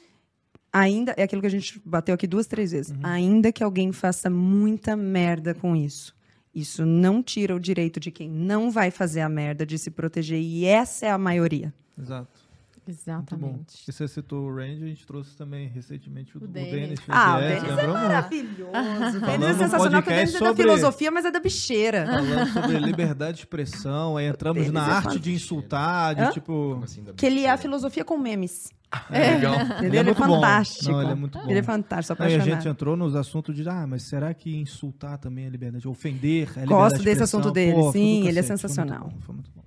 Ainda. 0.71 1.13
É 1.17 1.23
aquilo 1.23 1.41
que 1.41 1.47
a 1.47 1.51
gente 1.51 1.81
bateu 1.83 2.13
aqui 2.13 2.27
duas, 2.27 2.45
três 2.47 2.71
vezes. 2.71 2.93
Ainda 3.01 3.51
que 3.51 3.63
alguém 3.63 3.91
faça 3.91 4.29
muita 4.29 4.95
merda 4.95 5.53
com 5.55 5.75
isso. 5.75 6.15
Isso 6.53 6.85
não 6.85 7.21
tira 7.21 7.55
o 7.55 7.59
direito 7.59 7.99
de 7.99 8.09
quem 8.09 8.29
não 8.29 8.71
vai 8.71 8.89
fazer 8.89 9.21
a 9.21 9.29
merda 9.29 9.65
de 9.65 9.77
se 9.77 9.91
proteger. 9.91 10.39
E 10.39 10.65
essa 10.65 11.05
é 11.05 11.11
a 11.11 11.17
maioria. 11.17 11.73
Exato. 11.97 12.46
Exatamente. 12.87 13.83
E 13.87 13.91
você 13.91 14.07
citou 14.07 14.45
o 14.49 14.55
Range, 14.55 14.83
a 14.83 14.87
gente 14.87 15.05
trouxe 15.05 15.35
também 15.35 15.67
recentemente 15.67 16.37
o, 16.37 16.41
O 16.41 16.45
o 16.45 16.47
Denis. 16.47 16.99
Ah, 17.07 17.37
o 17.37 17.39
Denis 17.41 17.63
é 17.63 17.67
lembrou 17.67 17.87
muito? 17.87 18.01
maravilhoso. 18.07 18.71
O 19.17 19.19
Falando 19.19 19.39
Denis 19.39 19.55
é 19.55 19.59
sensacional, 19.59 20.01
porque 20.01 20.13
o 20.13 20.17
Denis 20.17 20.35
é 20.35 20.39
da 20.39 20.55
filosofia, 20.55 21.11
mas 21.11 21.25
é 21.25 21.31
da 21.31 21.39
bicheira. 21.39 22.05
Falando 22.05 22.53
sobre 22.53 22.79
liberdade 22.79 23.33
de 23.33 23.39
expressão, 23.43 24.17
aí 24.17 24.27
entramos 24.27 24.69
na 24.71 24.79
é 24.79 24.83
arte 24.83 24.95
fantástico. 24.95 25.23
de 25.23 25.33
insultar, 25.33 26.15
de 26.15 26.21
Hã? 26.21 26.31
tipo. 26.31 26.79
Assim, 26.83 27.03
Que 27.15 27.25
ele 27.25 27.43
é 27.43 27.49
a 27.49 27.57
filosofia 27.57 28.03
com 28.05 28.17
memes. 28.17 28.69
É, 29.11 29.35
legal. 29.35 29.55
Entendeu? 29.55 29.83
Ele, 29.83 29.97
é 29.97 29.99
é, 29.99 30.03
muito 30.03 30.17
bom. 30.25 30.35
fantástico. 30.35 30.91
Não, 30.91 31.01
ele 31.01 31.11
é 31.11 31.15
muito 31.15 31.37
bom. 31.37 31.49
Ele 31.49 31.59
é 31.59 31.63
fantástico, 31.63 32.15
sou 32.15 32.25
Aí 32.25 32.35
a 32.35 32.39
gente 32.39 32.67
entrou 32.67 32.95
nos 32.95 33.15
assuntos 33.15 33.53
de, 33.55 33.67
ah, 33.67 33.85
mas 33.85 34.03
será 34.03 34.33
que 34.33 34.55
insultar 34.55 35.17
também 35.17 35.45
é 35.45 35.49
liberdade? 35.49 35.87
Ofender 35.87 36.43
é 36.57 36.61
liberdade 36.61 36.67
Gosto 36.67 36.97
de 36.99 37.03
desse 37.03 37.23
assunto 37.23 37.51
dele, 37.51 37.73
Pô, 37.73 37.91
sim, 37.91 38.27
ele 38.27 38.39
é 38.39 38.41
cacete, 38.41 38.47
foi 38.47 38.47
muito 38.47 38.61
sensacional. 38.61 39.09
bom, 39.09 39.19
foi 39.21 39.35
muito 39.35 39.51
bom. 39.53 39.61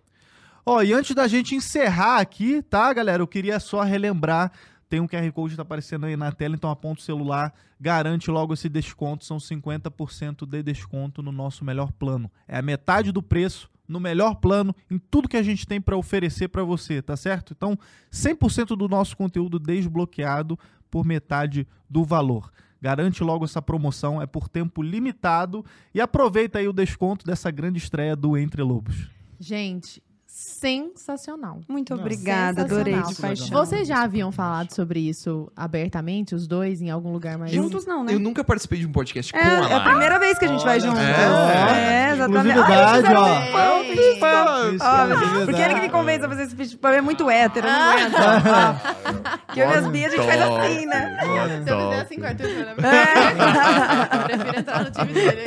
Ó, 0.72 0.84
e 0.84 0.92
antes 0.92 1.16
da 1.16 1.26
gente 1.26 1.56
encerrar 1.56 2.20
aqui, 2.20 2.62
tá, 2.62 2.92
galera? 2.92 3.20
Eu 3.20 3.26
queria 3.26 3.58
só 3.58 3.82
relembrar, 3.82 4.52
tem 4.88 5.00
um 5.00 5.08
QR 5.08 5.28
Code 5.32 5.54
que 5.54 5.56
tá 5.56 5.62
aparecendo 5.62 6.06
aí 6.06 6.16
na 6.16 6.30
tela, 6.30 6.54
então 6.54 6.70
aponta 6.70 7.00
o 7.00 7.02
celular, 7.02 7.52
garante 7.80 8.30
logo 8.30 8.54
esse 8.54 8.68
desconto, 8.68 9.24
são 9.24 9.38
50% 9.38 10.46
de 10.46 10.62
desconto 10.62 11.24
no 11.24 11.32
nosso 11.32 11.64
melhor 11.64 11.90
plano. 11.90 12.30
É 12.46 12.56
a 12.56 12.62
metade 12.62 13.10
do 13.10 13.20
preço 13.20 13.68
no 13.88 13.98
melhor 13.98 14.36
plano, 14.36 14.72
em 14.88 14.96
tudo 14.96 15.28
que 15.28 15.36
a 15.36 15.42
gente 15.42 15.66
tem 15.66 15.80
para 15.80 15.96
oferecer 15.96 16.46
para 16.46 16.62
você, 16.62 17.02
tá 17.02 17.16
certo? 17.16 17.52
Então, 17.52 17.76
100% 18.12 18.76
do 18.76 18.86
nosso 18.86 19.16
conteúdo 19.16 19.58
desbloqueado 19.58 20.56
por 20.88 21.04
metade 21.04 21.66
do 21.88 22.04
valor. 22.04 22.48
Garante 22.80 23.24
logo 23.24 23.44
essa 23.44 23.60
promoção, 23.60 24.22
é 24.22 24.26
por 24.26 24.48
tempo 24.48 24.82
limitado 24.82 25.64
e 25.92 26.00
aproveita 26.00 26.60
aí 26.60 26.68
o 26.68 26.72
desconto 26.72 27.26
dessa 27.26 27.50
grande 27.50 27.78
estreia 27.78 28.14
do 28.14 28.38
Entre 28.38 28.62
Lobos. 28.62 29.10
Gente, 29.40 30.00
sensacional. 30.32 31.60
Muito 31.68 31.90
Nossa. 31.90 32.02
obrigada, 32.02 32.62
adorei 32.62 33.00
de 33.02 33.14
paixão. 33.16 33.48
Vocês 33.48 33.88
já 33.88 34.02
haviam 34.02 34.30
falado 34.30 34.72
sobre 34.72 35.00
isso 35.00 35.50
abertamente, 35.56 36.34
os 36.34 36.46
dois, 36.46 36.80
em 36.80 36.88
algum 36.90 37.12
lugar 37.12 37.36
mais... 37.36 37.50
Juntos 37.50 37.84
não, 37.84 38.04
né? 38.04 38.14
Eu 38.14 38.20
nunca 38.20 38.44
participei 38.44 38.78
de 38.78 38.86
um 38.86 38.92
podcast 38.92 39.32
com 39.32 39.38
É, 39.38 39.42
a 39.42 39.68
é 39.68 39.74
a 39.74 39.80
primeira 39.80 40.18
vez 40.18 40.38
que 40.38 40.44
a 40.44 40.48
gente 40.48 40.62
vai 40.64 40.78
Olha 40.78 40.86
junto. 40.86 40.96
só. 40.96 41.02
É, 41.02 42.12
exatamente. 42.12 42.58
Ai, 42.58 43.02
ó. 43.16 43.38
exclusividade. 43.90 45.44
porque 45.46 45.60
ele 45.62 45.74
que 45.74 45.80
me 45.80 45.88
convence 45.90 46.24
a 46.24 46.28
fazer 46.28 46.42
esse 46.44 46.54
vídeo. 46.54 46.78
É 46.82 47.00
muito 47.00 47.28
hétero, 47.30 47.66
eu 47.66 47.72
não 47.72 47.90
aguento. 47.90 48.14
Ah. 48.16 48.76
Que 49.52 49.60
eu 49.60 49.68
e 49.68 49.72
as 49.74 49.86
Bias, 49.88 50.12
a 50.12 50.16
gente 50.16 50.26
faz 50.26 50.40
assim, 50.42 50.86
né? 50.86 51.18
Se 51.64 51.70
eu 51.70 51.80
fizer 51.80 52.00
assim 52.02 52.16
com 52.16 52.22
o 52.22 52.26
Arthur, 52.26 52.46
É. 52.46 54.14
eu 54.16 54.22
prefiro 54.24 54.58
entrar 54.60 54.84
no 54.84 54.90
time 54.92 55.12
dele. 55.12 55.42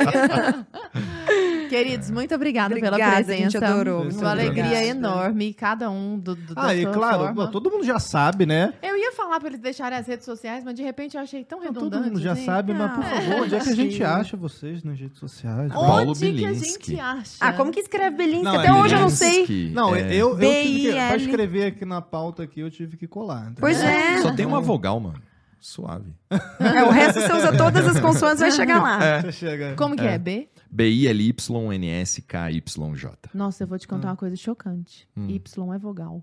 Queridos, 1.76 2.10
muito 2.10 2.34
obrigada, 2.34 2.74
pela 2.74 2.88
Obrigada, 2.88 3.16
presença. 3.24 3.32
a 3.32 3.50
gente 3.50 3.56
adorou. 3.64 4.04
Muito 4.04 4.18
Uma 4.20 4.30
alegria 4.30 4.64
obrigada. 4.64 4.86
enorme, 4.86 5.54
cada 5.54 5.90
um 5.90 6.18
do, 6.18 6.34
do 6.34 6.52
Ah, 6.56 6.74
e 6.74 6.86
claro, 6.86 7.18
forma. 7.24 7.48
todo 7.48 7.70
mundo 7.70 7.84
já 7.84 7.98
sabe, 7.98 8.46
né? 8.46 8.72
Eu 8.82 8.96
ia 8.96 9.12
falar 9.12 9.38
pra 9.40 9.48
eles 9.48 9.60
deixarem 9.60 9.98
as 9.98 10.06
redes 10.06 10.24
sociais, 10.24 10.62
mas 10.64 10.74
de 10.74 10.82
repente 10.82 11.16
eu 11.16 11.22
achei 11.22 11.44
tão 11.44 11.58
Não, 11.58 11.66
redundante. 11.66 11.90
todo 11.92 12.04
mundo 12.04 12.20
já 12.20 12.34
gente. 12.34 12.44
sabe, 12.46 12.72
mas 12.74 12.92
por 12.92 13.04
Ah, 13.04 13.08
favor, 13.08 13.42
onde 13.42 13.54
é 13.54 13.60
que 13.60 13.68
a 13.70 13.74
gente 13.76 14.04
acha 14.04 14.36
vocês 14.36 14.82
nas 14.84 14.98
redes 14.98 15.18
sociais? 15.18 15.72
Paulo 15.72 16.10
Onde 16.10 16.18
que 16.20 16.26
a 16.26 16.30
Bilinski. 16.50 16.90
gente 16.92 17.00
acha? 17.00 17.36
Ah, 17.40 17.52
como 17.52 17.70
que 17.72 17.80
escreve 17.80 18.16
Belinski? 18.16 18.44
Não, 18.44 18.54
Até 18.58 18.68
é 18.68 18.72
hoje 18.72 18.94
eu 18.94 19.00
não 19.00 19.08
Bilinski. 19.08 19.46
sei. 19.46 19.70
Não, 19.72 19.94
É. 19.96 20.14
eu, 20.14 20.30
eu 20.30 20.38
tive 20.38 20.80
que, 20.80 20.92
pra 20.92 21.16
escrever 21.16 21.66
aqui 21.66 21.84
na 21.84 22.00
pauta 22.00 22.42
aqui, 22.42 22.60
eu 22.60 22.70
tive 22.70 22.96
que 22.96 23.06
colar. 23.06 23.42
entendeu? 23.42 23.56
Pois 23.60 23.80
é. 23.82 24.18
Só 24.22 24.32
tem 24.32 24.46
uma 24.46 24.60
vogal, 24.60 24.98
mano. 25.00 25.20
Suave. 25.60 26.12
É, 26.30 26.82
o 26.84 26.90
resto 26.90 27.20
você 27.20 27.32
usa 27.32 27.56
todas 27.56 27.86
as 27.88 27.98
consoantes 27.98 28.40
vai 28.40 28.50
chegar 28.50 28.82
lá. 28.82 29.30
Chega. 29.32 29.74
Como 29.76 29.96
que 29.96 30.06
é? 30.06 30.18
B? 30.18 30.46
B-I-L-Y-N-S-K-Y-J. 30.74 33.08
Nossa, 33.34 33.62
eu 33.62 33.66
vou 33.68 33.78
te 33.78 33.86
contar 33.86 34.08
Hum. 34.08 34.10
uma 34.10 34.16
coisa 34.16 34.34
chocante. 34.36 35.06
Hum. 35.16 35.28
Y 35.28 35.74
é 35.74 35.78
vogal. 35.78 36.22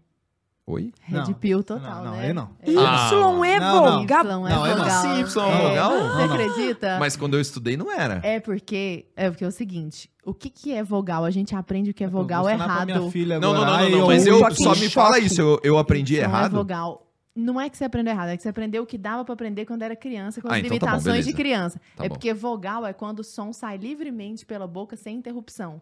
Oi? 0.68 0.94
Red 1.02 1.18
Não. 1.18 1.34
pill 1.34 1.64
total, 1.64 2.04
Não, 2.04 2.06
não, 2.06 2.12
né? 2.18 2.28
aí 2.28 2.34
não. 2.34 2.50
Y 2.66 2.78
Ah, 2.78 3.10
é 3.10 3.12
não, 3.16 3.20
não. 3.20 3.32
vogal. 3.34 3.42
Y 3.42 3.46
é 3.46 3.60
Não, 3.60 4.42
vogal. 4.42 4.66
é 4.68 4.76
não. 4.76 4.90
Sim, 5.02 5.20
Y 5.20 5.44
é 5.44 5.52
É, 5.52 5.70
vogal? 5.70 5.92
Você 5.92 6.04
Não, 6.04 6.28
não. 6.28 6.34
acredita? 6.36 6.98
Mas 7.00 7.16
quando 7.18 7.34
eu 7.34 7.42
estudei 7.42 7.76
não 7.76 7.92
era. 7.92 8.22
É 8.24 8.40
porque 8.40 9.08
é 9.16 9.30
porque 9.30 9.44
é 9.44 9.48
o 9.48 9.52
seguinte, 9.52 10.10
o 10.24 10.34
que 10.34 10.50
que 10.50 10.72
é 10.74 10.84
vogal? 10.84 11.26
A 11.26 11.32
gente 11.32 11.56
aprende 11.56 11.92
o 11.92 11.94
que 11.94 12.04
é 12.04 12.08
vogal 12.08 12.48
errado. 12.50 12.86
Minha 12.86 13.10
filha 13.10 13.40
Não, 13.40 13.54
não, 13.54 13.64
agora. 13.64 13.72
não, 13.72 13.78
não, 13.90 13.96
Ai, 13.96 14.02
não, 14.02 14.08
mas 14.08 14.26
eu- 14.28 14.40
eu 14.40 14.56
só 14.56 14.76
me 14.76 14.90
fala 14.90 15.20
isso, 15.20 15.42
eu, 15.42 15.60
eu 15.64 15.78
aprendi 15.78 16.14
Não 16.16 16.22
é 16.22 16.26
errado. 16.26 16.52
vogal. 16.52 17.08
Não 17.36 17.60
é 17.62 17.70
que 17.70 17.78
você 17.78 17.86
aprendeu 17.86 18.12
errado, 18.14 18.30
é 18.30 18.36
que 18.38 18.44
você 18.44 18.50
aprendeu 18.50 18.84
o 18.84 18.86
que 18.86 18.98
dava 18.98 19.24
pra 19.24 19.34
aprender 19.34 19.66
quando 19.66 19.84
era 19.84 19.96
criança, 19.96 20.42
com 20.42 20.48
as 20.50 20.54
Ah, 20.56 20.60
então 20.60 20.78
tá 20.78 20.86
bom, 20.88 20.92
limitações 20.98 21.26
de 21.26 21.34
criança. 21.34 21.80
Tá 21.96 22.04
é 22.06 22.10
bom. 22.10 22.16
porque 22.16 22.34
vogal 22.34 22.86
é 22.86 22.92
quando 22.92 23.20
o 23.20 23.24
som 23.24 23.54
sai 23.54 23.78
livremente 23.78 24.46
pela 24.46 24.68
boca 24.68 24.98
sem 24.98 25.16
interrupção. 25.18 25.82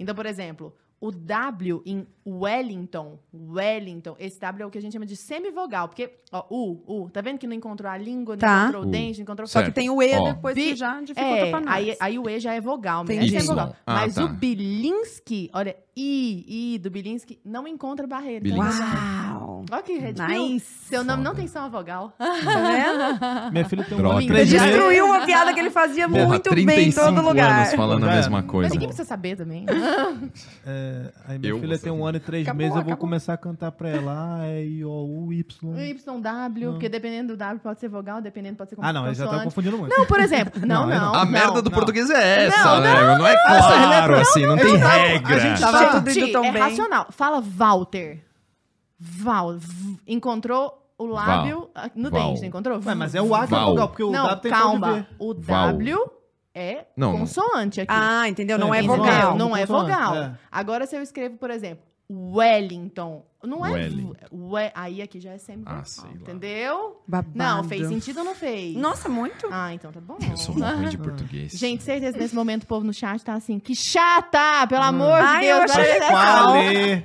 Então, 0.00 0.14
por 0.16 0.26
exemplo, 0.26 0.74
o 1.00 1.10
W 1.12 1.80
em 1.86 2.06
Wellington, 2.26 3.18
Wellington, 3.32 4.16
esse 4.18 4.38
W 4.40 4.64
é 4.64 4.66
o 4.66 4.70
que 4.70 4.76
a 4.78 4.82
gente 4.82 4.92
chama 4.92 5.06
de 5.06 5.16
semivogal, 5.16 5.88
porque, 5.88 6.10
ó, 6.32 6.44
U, 6.50 6.82
U, 6.86 7.08
tá 7.10 7.20
vendo 7.20 7.38
que 7.38 7.46
não 7.46 7.54
encontrou 7.54 7.90
a 7.90 7.96
língua, 7.96 8.34
não 8.34 8.40
Tá. 8.40 8.62
encontrou 8.64 8.82
o 8.82 8.86
dente, 8.86 9.18
não 9.18 9.22
encontrou... 9.22 9.46
Só 9.46 9.60
que 9.60 9.66
Certo. 9.66 9.74
tem 9.76 9.88
o 9.88 10.02
E 10.02 10.14
Ó. 10.14 10.24
depois 10.32 10.54
que 10.54 10.74
já 10.74 11.00
dificulta 11.00 11.36
É, 11.46 11.50
pra 11.50 11.60
nós. 11.60 11.70
aí, 11.72 11.96
aí 12.00 12.18
o 12.18 12.28
E 12.28 12.38
já 12.40 12.52
é 12.52 12.60
vogal, 12.60 13.04
mas 13.06 13.16
Entendi. 13.16 13.36
é 13.36 13.42
vogal. 13.42 13.74
Ah, 13.86 13.94
mas 13.94 14.16
tá. 14.16 14.24
o 14.24 14.28
Bilinski, 14.28 15.48
olha, 15.54 15.74
I, 15.96 16.74
I 16.74 16.78
do 16.78 16.90
Bilinski, 16.90 17.40
não 17.44 17.66
encontra 17.66 18.06
barreira. 18.06 18.46
Então. 18.46 18.58
Uau. 18.58 19.29
Olha 19.70 19.82
que 19.82 19.98
red 19.98 20.14
pill. 20.14 20.26
Nice. 20.26 20.66
Seu 20.90 21.04
nome 21.04 21.22
não 21.22 21.32
tem 21.34 21.46
só 21.46 21.60
uma 21.60 21.68
vogal. 21.68 22.12
Tá 22.18 22.26
vendo? 22.34 23.52
Minha 23.52 23.64
filha 23.64 23.84
tem 23.84 23.94
um 23.94 23.98
Droga. 24.00 24.14
ano 24.16 24.22
e 24.22 24.26
Você 24.26 24.32
três 24.32 24.52
meses. 24.52 24.66
destruiu 24.66 25.06
uma 25.06 25.24
piada 25.24 25.54
que 25.54 25.60
ele 25.60 25.70
fazia 25.70 26.08
Porra, 26.08 26.26
muito 26.26 26.50
bem 26.52 26.62
em 26.64 26.66
35 26.66 27.14
todo 27.14 27.22
lugar. 27.28 27.60
anos 27.60 27.74
falando 27.74 28.04
a 28.04 28.08
Já 28.08 28.14
mesma 28.16 28.42
coisa. 28.42 28.64
Mas 28.68 28.72
ninguém 28.72 28.88
precisa 28.88 29.06
saber 29.08 29.36
também. 29.36 29.64
É, 30.66 31.12
aí 31.28 31.38
minha 31.38 31.50
Eu 31.52 31.60
filha 31.60 31.76
vou 31.76 31.82
tem 31.84 31.92
um 31.92 32.04
ano 32.04 32.16
e 32.16 32.20
três 32.20 32.42
Acabou, 32.42 32.58
meses, 32.58 32.70
eu 32.76 32.82
vou 32.82 32.92
acabou. 32.92 32.96
começar 33.06 33.34
a 33.34 33.36
cantar 33.36 33.70
pra 33.72 33.88
ela. 33.88 34.38
Ah, 34.40 34.46
é 34.46 34.64
I, 34.64 34.84
O, 34.84 34.90
U, 35.26 35.32
Y. 35.32 35.44
O 35.62 35.78
YW, 35.78 36.70
porque 36.72 36.88
dependendo 36.88 37.34
do 37.34 37.36
W 37.36 37.60
pode 37.60 37.78
ser 37.80 37.88
vogal, 37.88 38.20
dependendo 38.20 38.56
pode 38.56 38.70
ser 38.70 38.76
Ah, 38.80 38.92
não, 38.92 39.06
ele 39.06 39.14
já 39.14 39.24
tá 39.24 39.30
consoante. 39.30 39.44
confundindo 39.44 39.78
muito. 39.78 39.96
Não, 39.96 40.06
por 40.06 40.18
exemplo. 40.20 40.60
Não, 40.66 40.86
Não, 40.86 40.92
aí 40.92 40.98
não. 40.98 41.12
não. 41.12 41.14
A 41.20 41.24
não. 41.24 41.30
merda 41.32 41.62
do 41.62 41.70
não. 41.70 41.76
português 41.76 42.10
é 42.10 42.46
essa, 42.46 42.64
Não, 42.64 42.80
né? 42.80 42.94
Não, 43.18 43.26
é 43.26 43.36
claro, 43.36 44.16
assim, 44.16 44.46
não 44.46 44.56
tem 44.56 44.76
regra. 44.76 45.36
a 45.36 45.38
gente 45.38 45.60
Tava 45.60 45.86
tudo 45.92 46.10
indo 46.10 46.14
Gente, 46.20 46.32
tão 46.32 46.44
é 46.44 46.52
bem. 46.52 46.62
racional. 46.62 47.06
Fala 47.10 47.40
Walter. 47.40 48.18
Val. 49.00 49.56
Encontrou 50.06 50.76
o 50.98 51.06
lábio 51.06 51.70
ah, 51.74 51.90
no 51.94 52.10
Val. 52.10 52.28
dente, 52.28 52.40
não 52.42 52.48
encontrou? 52.48 52.80
Ué, 52.84 52.94
mas 52.94 53.14
é 53.14 53.22
o 53.22 53.34
A 53.34 53.46
que 53.46 53.54
é 53.54 53.56
Val. 53.56 53.66
vogal, 53.70 53.88
porque 53.88 54.02
o 54.02 54.10
não, 54.10 54.24
W 54.26 54.40
tem 54.42 54.52
de 54.52 54.58
calma. 54.58 55.08
O 55.18 55.34
Val. 55.34 55.66
W 55.72 56.10
é 56.54 56.84
Não, 56.96 57.12
não. 57.12 57.18
consoante 57.20 57.80
aqui. 57.80 57.90
Ah, 57.92 58.28
entendeu? 58.28 58.58
Não 58.58 58.74
é 58.74 58.78
Entendeu? 58.82 58.96
vogal. 58.98 59.36
Não 59.36 59.56
é 59.56 59.60
Consoante, 59.66 59.82
vogal. 59.92 60.16
é. 60.16 60.38
Agora, 60.52 60.86
se 60.86 60.96
eu 60.96 61.00
escrevo, 61.02 61.36
por 61.38 61.48
exemplo, 61.50 61.84
Wellington. 62.12 63.24
Não 63.44 63.64
é. 63.64 63.70
Wellington. 63.70 64.14
We- 64.32 64.72
aí 64.74 65.00
aqui 65.00 65.20
já 65.20 65.30
é 65.30 65.38
semivogal. 65.38 65.78
Ah, 65.80 65.84
sei 65.84 66.04
lá. 66.04 66.10
Entendeu? 66.16 67.00
Babado. 67.06 67.30
Não, 67.36 67.64
fez 67.64 67.86
sentido 67.88 68.18
ou 68.18 68.24
não 68.24 68.34
fez? 68.34 68.76
Nossa, 68.76 69.08
muito. 69.08 69.46
Ah, 69.50 69.72
então 69.72 69.90
tá 69.92 70.00
bom. 70.00 70.18
Eu 70.28 70.36
sou 70.36 70.54
uma 70.56 70.72
ruim 70.72 70.88
de 70.88 70.98
português. 70.98 71.52
Gente, 71.52 71.82
certeza 71.84 72.18
nesse 72.18 72.34
momento 72.34 72.64
o 72.64 72.66
povo 72.66 72.84
no 72.84 72.92
chat 72.92 73.24
tá 73.24 73.34
assim, 73.34 73.58
que 73.58 73.74
chata, 73.74 74.66
pelo 74.68 74.82
amor 74.82 75.18
de 75.20 75.26
Ai, 75.26 75.50
eu 75.52 75.58
Deus. 75.60 75.70
achei 75.70 75.84
vai 75.84 76.00
legal. 76.00 76.52
ser 76.52 77.02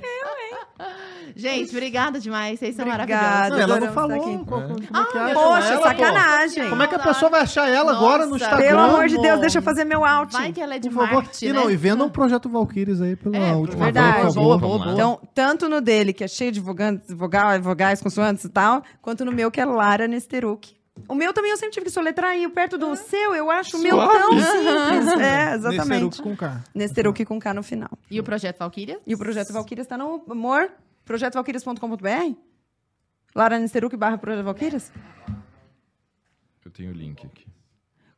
Gente, 1.38 1.70
obrigada 1.70 2.18
demais, 2.18 2.58
vocês 2.58 2.74
são 2.74 2.86
Obrigada. 2.88 3.14
maravilhosos. 3.52 3.60
Ela 3.60 3.80
não 3.80 3.92
falou. 3.92 4.16
aqui. 4.22 4.34
É. 4.34 4.38
Como 4.38 4.72
é 4.72 4.76
que 4.76 4.88
Ah, 4.90 5.34
Poxa, 5.34 5.66
ela, 5.68 5.76
pô? 5.76 5.82
sacanagem. 5.88 6.70
Como 6.70 6.82
é 6.82 6.86
que 6.86 6.94
a 6.94 6.98
pessoa 6.98 7.30
vai 7.30 7.40
achar 7.42 7.68
ela 7.68 7.92
agora 7.92 8.24
no 8.24 8.32
Nossa. 8.32 8.44
Instagram? 8.44 8.66
Pelo 8.68 8.80
amor 8.80 9.06
de 9.06 9.18
Deus, 9.20 9.40
deixa 9.40 9.58
eu 9.58 9.62
fazer 9.62 9.84
meu 9.84 10.02
out. 10.02 10.32
Vai 10.32 10.50
que 10.50 10.60
ela 10.62 10.76
é 10.76 10.78
de 10.78 10.88
Por 10.88 10.94
favor. 11.06 11.22
Marte, 11.24 11.44
E 11.44 11.52
né? 11.52 11.54
não, 11.60 11.70
e 11.70 11.76
vendam 11.76 12.06
o 12.06 12.10
projeto 12.10 12.48
Valkyries 12.48 13.02
aí 13.02 13.16
pela 13.16 13.36
É, 13.36 13.52
última 13.54 13.84
verdade. 13.84 14.22
vez, 14.22 14.34
Boa, 14.34 14.56
boa, 14.56 14.78
boa. 14.78 14.92
Então, 14.94 15.20
tanto 15.34 15.68
no 15.68 15.82
dele, 15.82 16.14
que 16.14 16.24
é 16.24 16.28
cheio 16.28 16.50
de 16.50 16.58
vogantes, 16.58 17.12
vogal, 17.14 17.60
vogais, 17.60 18.00
consoantes 18.00 18.42
e 18.44 18.48
tal, 18.48 18.82
quanto 19.02 19.22
no 19.22 19.30
meu, 19.30 19.50
que 19.50 19.60
é 19.60 19.64
Lara 19.66 20.08
Nesteruk. 20.08 20.74
O 21.06 21.14
meu 21.14 21.34
também 21.34 21.50
eu 21.50 21.58
sempre 21.58 21.74
tive 21.74 21.84
que 21.84 21.92
soletrar 21.92 22.30
aí, 22.30 22.48
perto 22.48 22.78
do 22.78 22.96
seu, 22.96 23.34
eu 23.34 23.50
acho 23.50 23.76
o 23.76 23.80
meu 23.82 23.98
tão 23.98 24.30
simples. 24.40 25.20
É, 25.20 25.54
exatamente. 25.54 25.88
Nesteruk 25.90 26.22
com 26.22 26.34
K. 26.34 26.64
Nesteruk 26.74 27.24
com 27.26 27.38
K 27.38 27.52
no 27.52 27.62
final. 27.62 27.90
E 28.10 28.18
o 28.18 28.24
projeto 28.24 28.58
Valkyria? 28.60 28.98
E 29.06 29.14
o 29.14 29.18
Projeto 29.18 29.52
Valkyrias 29.52 29.84
está 29.84 29.98
no, 29.98 30.22
amor, 30.30 30.70
projetovalkyrias.com.br? 31.06 32.36
Lara 33.34 33.58
Nesteruk 33.58 33.96
barra 33.96 34.18
Projeto 34.18 34.44
Valkyrias? 34.44 34.92
Eu 36.64 36.70
tenho 36.70 36.90
o 36.90 36.94
link 36.94 37.24
aqui. 37.24 37.46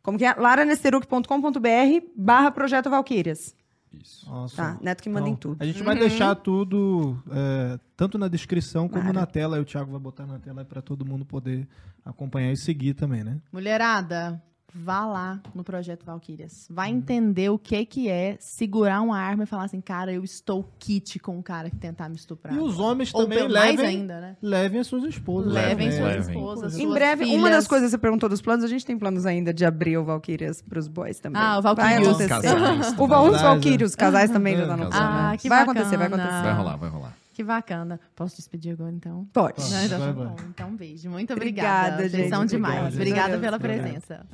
Como 0.03 0.19
que 0.19 0.25
é? 0.25 0.33
laranesteruk.com.br 0.35 2.07
barra 2.17 2.51
Projeto 2.51 2.89
Valkyrias. 2.91 3.55
Isso. 3.93 4.29
Nossa. 4.29 4.57
Tá, 4.57 4.79
Neto 4.81 5.03
que 5.03 5.09
manda 5.09 5.29
em 5.29 5.33
Então, 5.33 5.53
tudo. 5.53 5.63
A 5.63 5.67
gente 5.67 5.83
vai 5.83 5.97
deixar 5.97 6.35
tudo, 6.35 7.23
é, 7.31 7.79
tanto 7.97 8.19
na 8.19 8.29
descrição 8.29 8.89
como 8.89 9.13
na 9.13 9.27
tela. 9.27 9.61
O 9.61 9.65
Thiago 9.65 9.91
vai 9.91 10.01
botar 10.01 10.27
na 10.27 10.39
tela 10.39 10.65
para 10.65 10.81
todo 10.83 11.05
mundo 11.05 11.25
poder 11.25 11.67
acompanhar 12.05 12.53
e 12.53 12.57
seguir 12.57 12.95
também, 12.95 13.25
né? 13.25 13.41
Mulherada, 13.53 14.43
vá 14.75 15.07
lá 15.07 15.41
no 15.55 15.65
projeto 15.65 16.05
Valkyrias. 16.05 16.67
Vai 16.71 16.91
entender 16.91 17.49
o 17.51 17.59
que 17.59 17.85
que 17.87 18.09
é 18.09 18.37
segurar 18.39 19.01
uma 19.01 19.19
arma 19.19 19.45
e 19.45 19.47
falar 19.47 19.65
assim, 19.65 19.81
cara, 19.81 20.13
eu 20.13 20.23
estou 20.23 20.69
kit 20.79 21.19
com 21.19 21.39
o 21.39 21.43
cara 21.43 21.71
que 21.71 21.77
tentar 21.77 22.09
me 22.09 22.17
estuprar. 22.17 22.55
E 22.55 22.59
os 22.59 22.79
homens 22.79 23.13
Ou 23.15 23.23
também 23.23 23.49
levem, 23.49 23.87
ainda, 23.87 24.21
né? 24.21 24.37
levem 24.43 24.81
as 24.81 24.87
suas 24.87 25.05
esposas. 25.05 25.53
Levem 25.53 25.89
né? 25.89 25.97
suas 25.97 26.07
Levem. 26.17 26.21
esposas, 26.37 26.75
Em 26.79 26.83
suas 26.83 26.95
breve, 26.95 27.25
uma 27.25 27.33
filhas. 27.35 27.51
das 27.51 27.67
coisas 27.67 27.87
que 27.87 27.91
você 27.93 27.99
perguntou 27.99 28.29
dos 28.29 28.43
planos, 28.43 28.65
a 28.65 28.69
gente 28.69 28.85
tem 28.85 28.99
planos 28.99 29.25
ainda 29.27 29.53
de 29.55 29.65
abrir 29.65 29.97
o 29.97 30.05
Valkyrias 30.05 30.61
pros 30.63 30.87
boys 30.87 31.19
também. 31.19 31.41
Ah, 31.41 31.59
o 31.59 31.63
Vai 31.63 31.75
Valkyrios. 31.75 32.09
acontecer. 32.09 32.29
Casais 32.29 32.95
O 32.99 33.07
Val- 33.09 33.25
os 33.31 33.41
Valkyrios, 33.41 33.91
os 33.91 33.97
casais 33.97 34.31
também 34.31 34.57
já 34.57 34.67
tá 34.67 34.77
no 34.77 34.89
plano. 34.89 34.95
Ah, 34.95 35.35
que 35.39 35.49
vai 35.49 35.61
bacana. 35.61 35.81
acontecer, 35.81 35.97
vai 35.97 36.07
acontecer. 36.09 36.43
Vai 36.43 36.53
rolar, 36.55 36.77
vai 36.77 36.91
rolar. 36.91 37.17
Que 37.33 37.45
bacana. 37.45 38.01
Posso 38.17 38.35
despedir 38.37 38.73
agora, 38.73 38.91
então? 38.91 39.25
Pode. 39.33 39.61
Não, 39.71 39.85
então, 39.85 39.99
tá 40.01 40.13
bom. 40.13 40.37
Então, 40.51 40.75
beijo. 40.75 41.09
Muito 41.09 41.33
Obrigada, 41.33 41.95
obrigada. 41.95 41.97
Vocês 42.09 42.13
gente. 42.25 42.29
são 42.31 42.45
demais. 42.45 42.95
Obrigada 42.95 43.33
gente. 43.35 43.41
pela 43.41 43.57
Obrigado. 43.57 43.83
presença. 43.85 44.27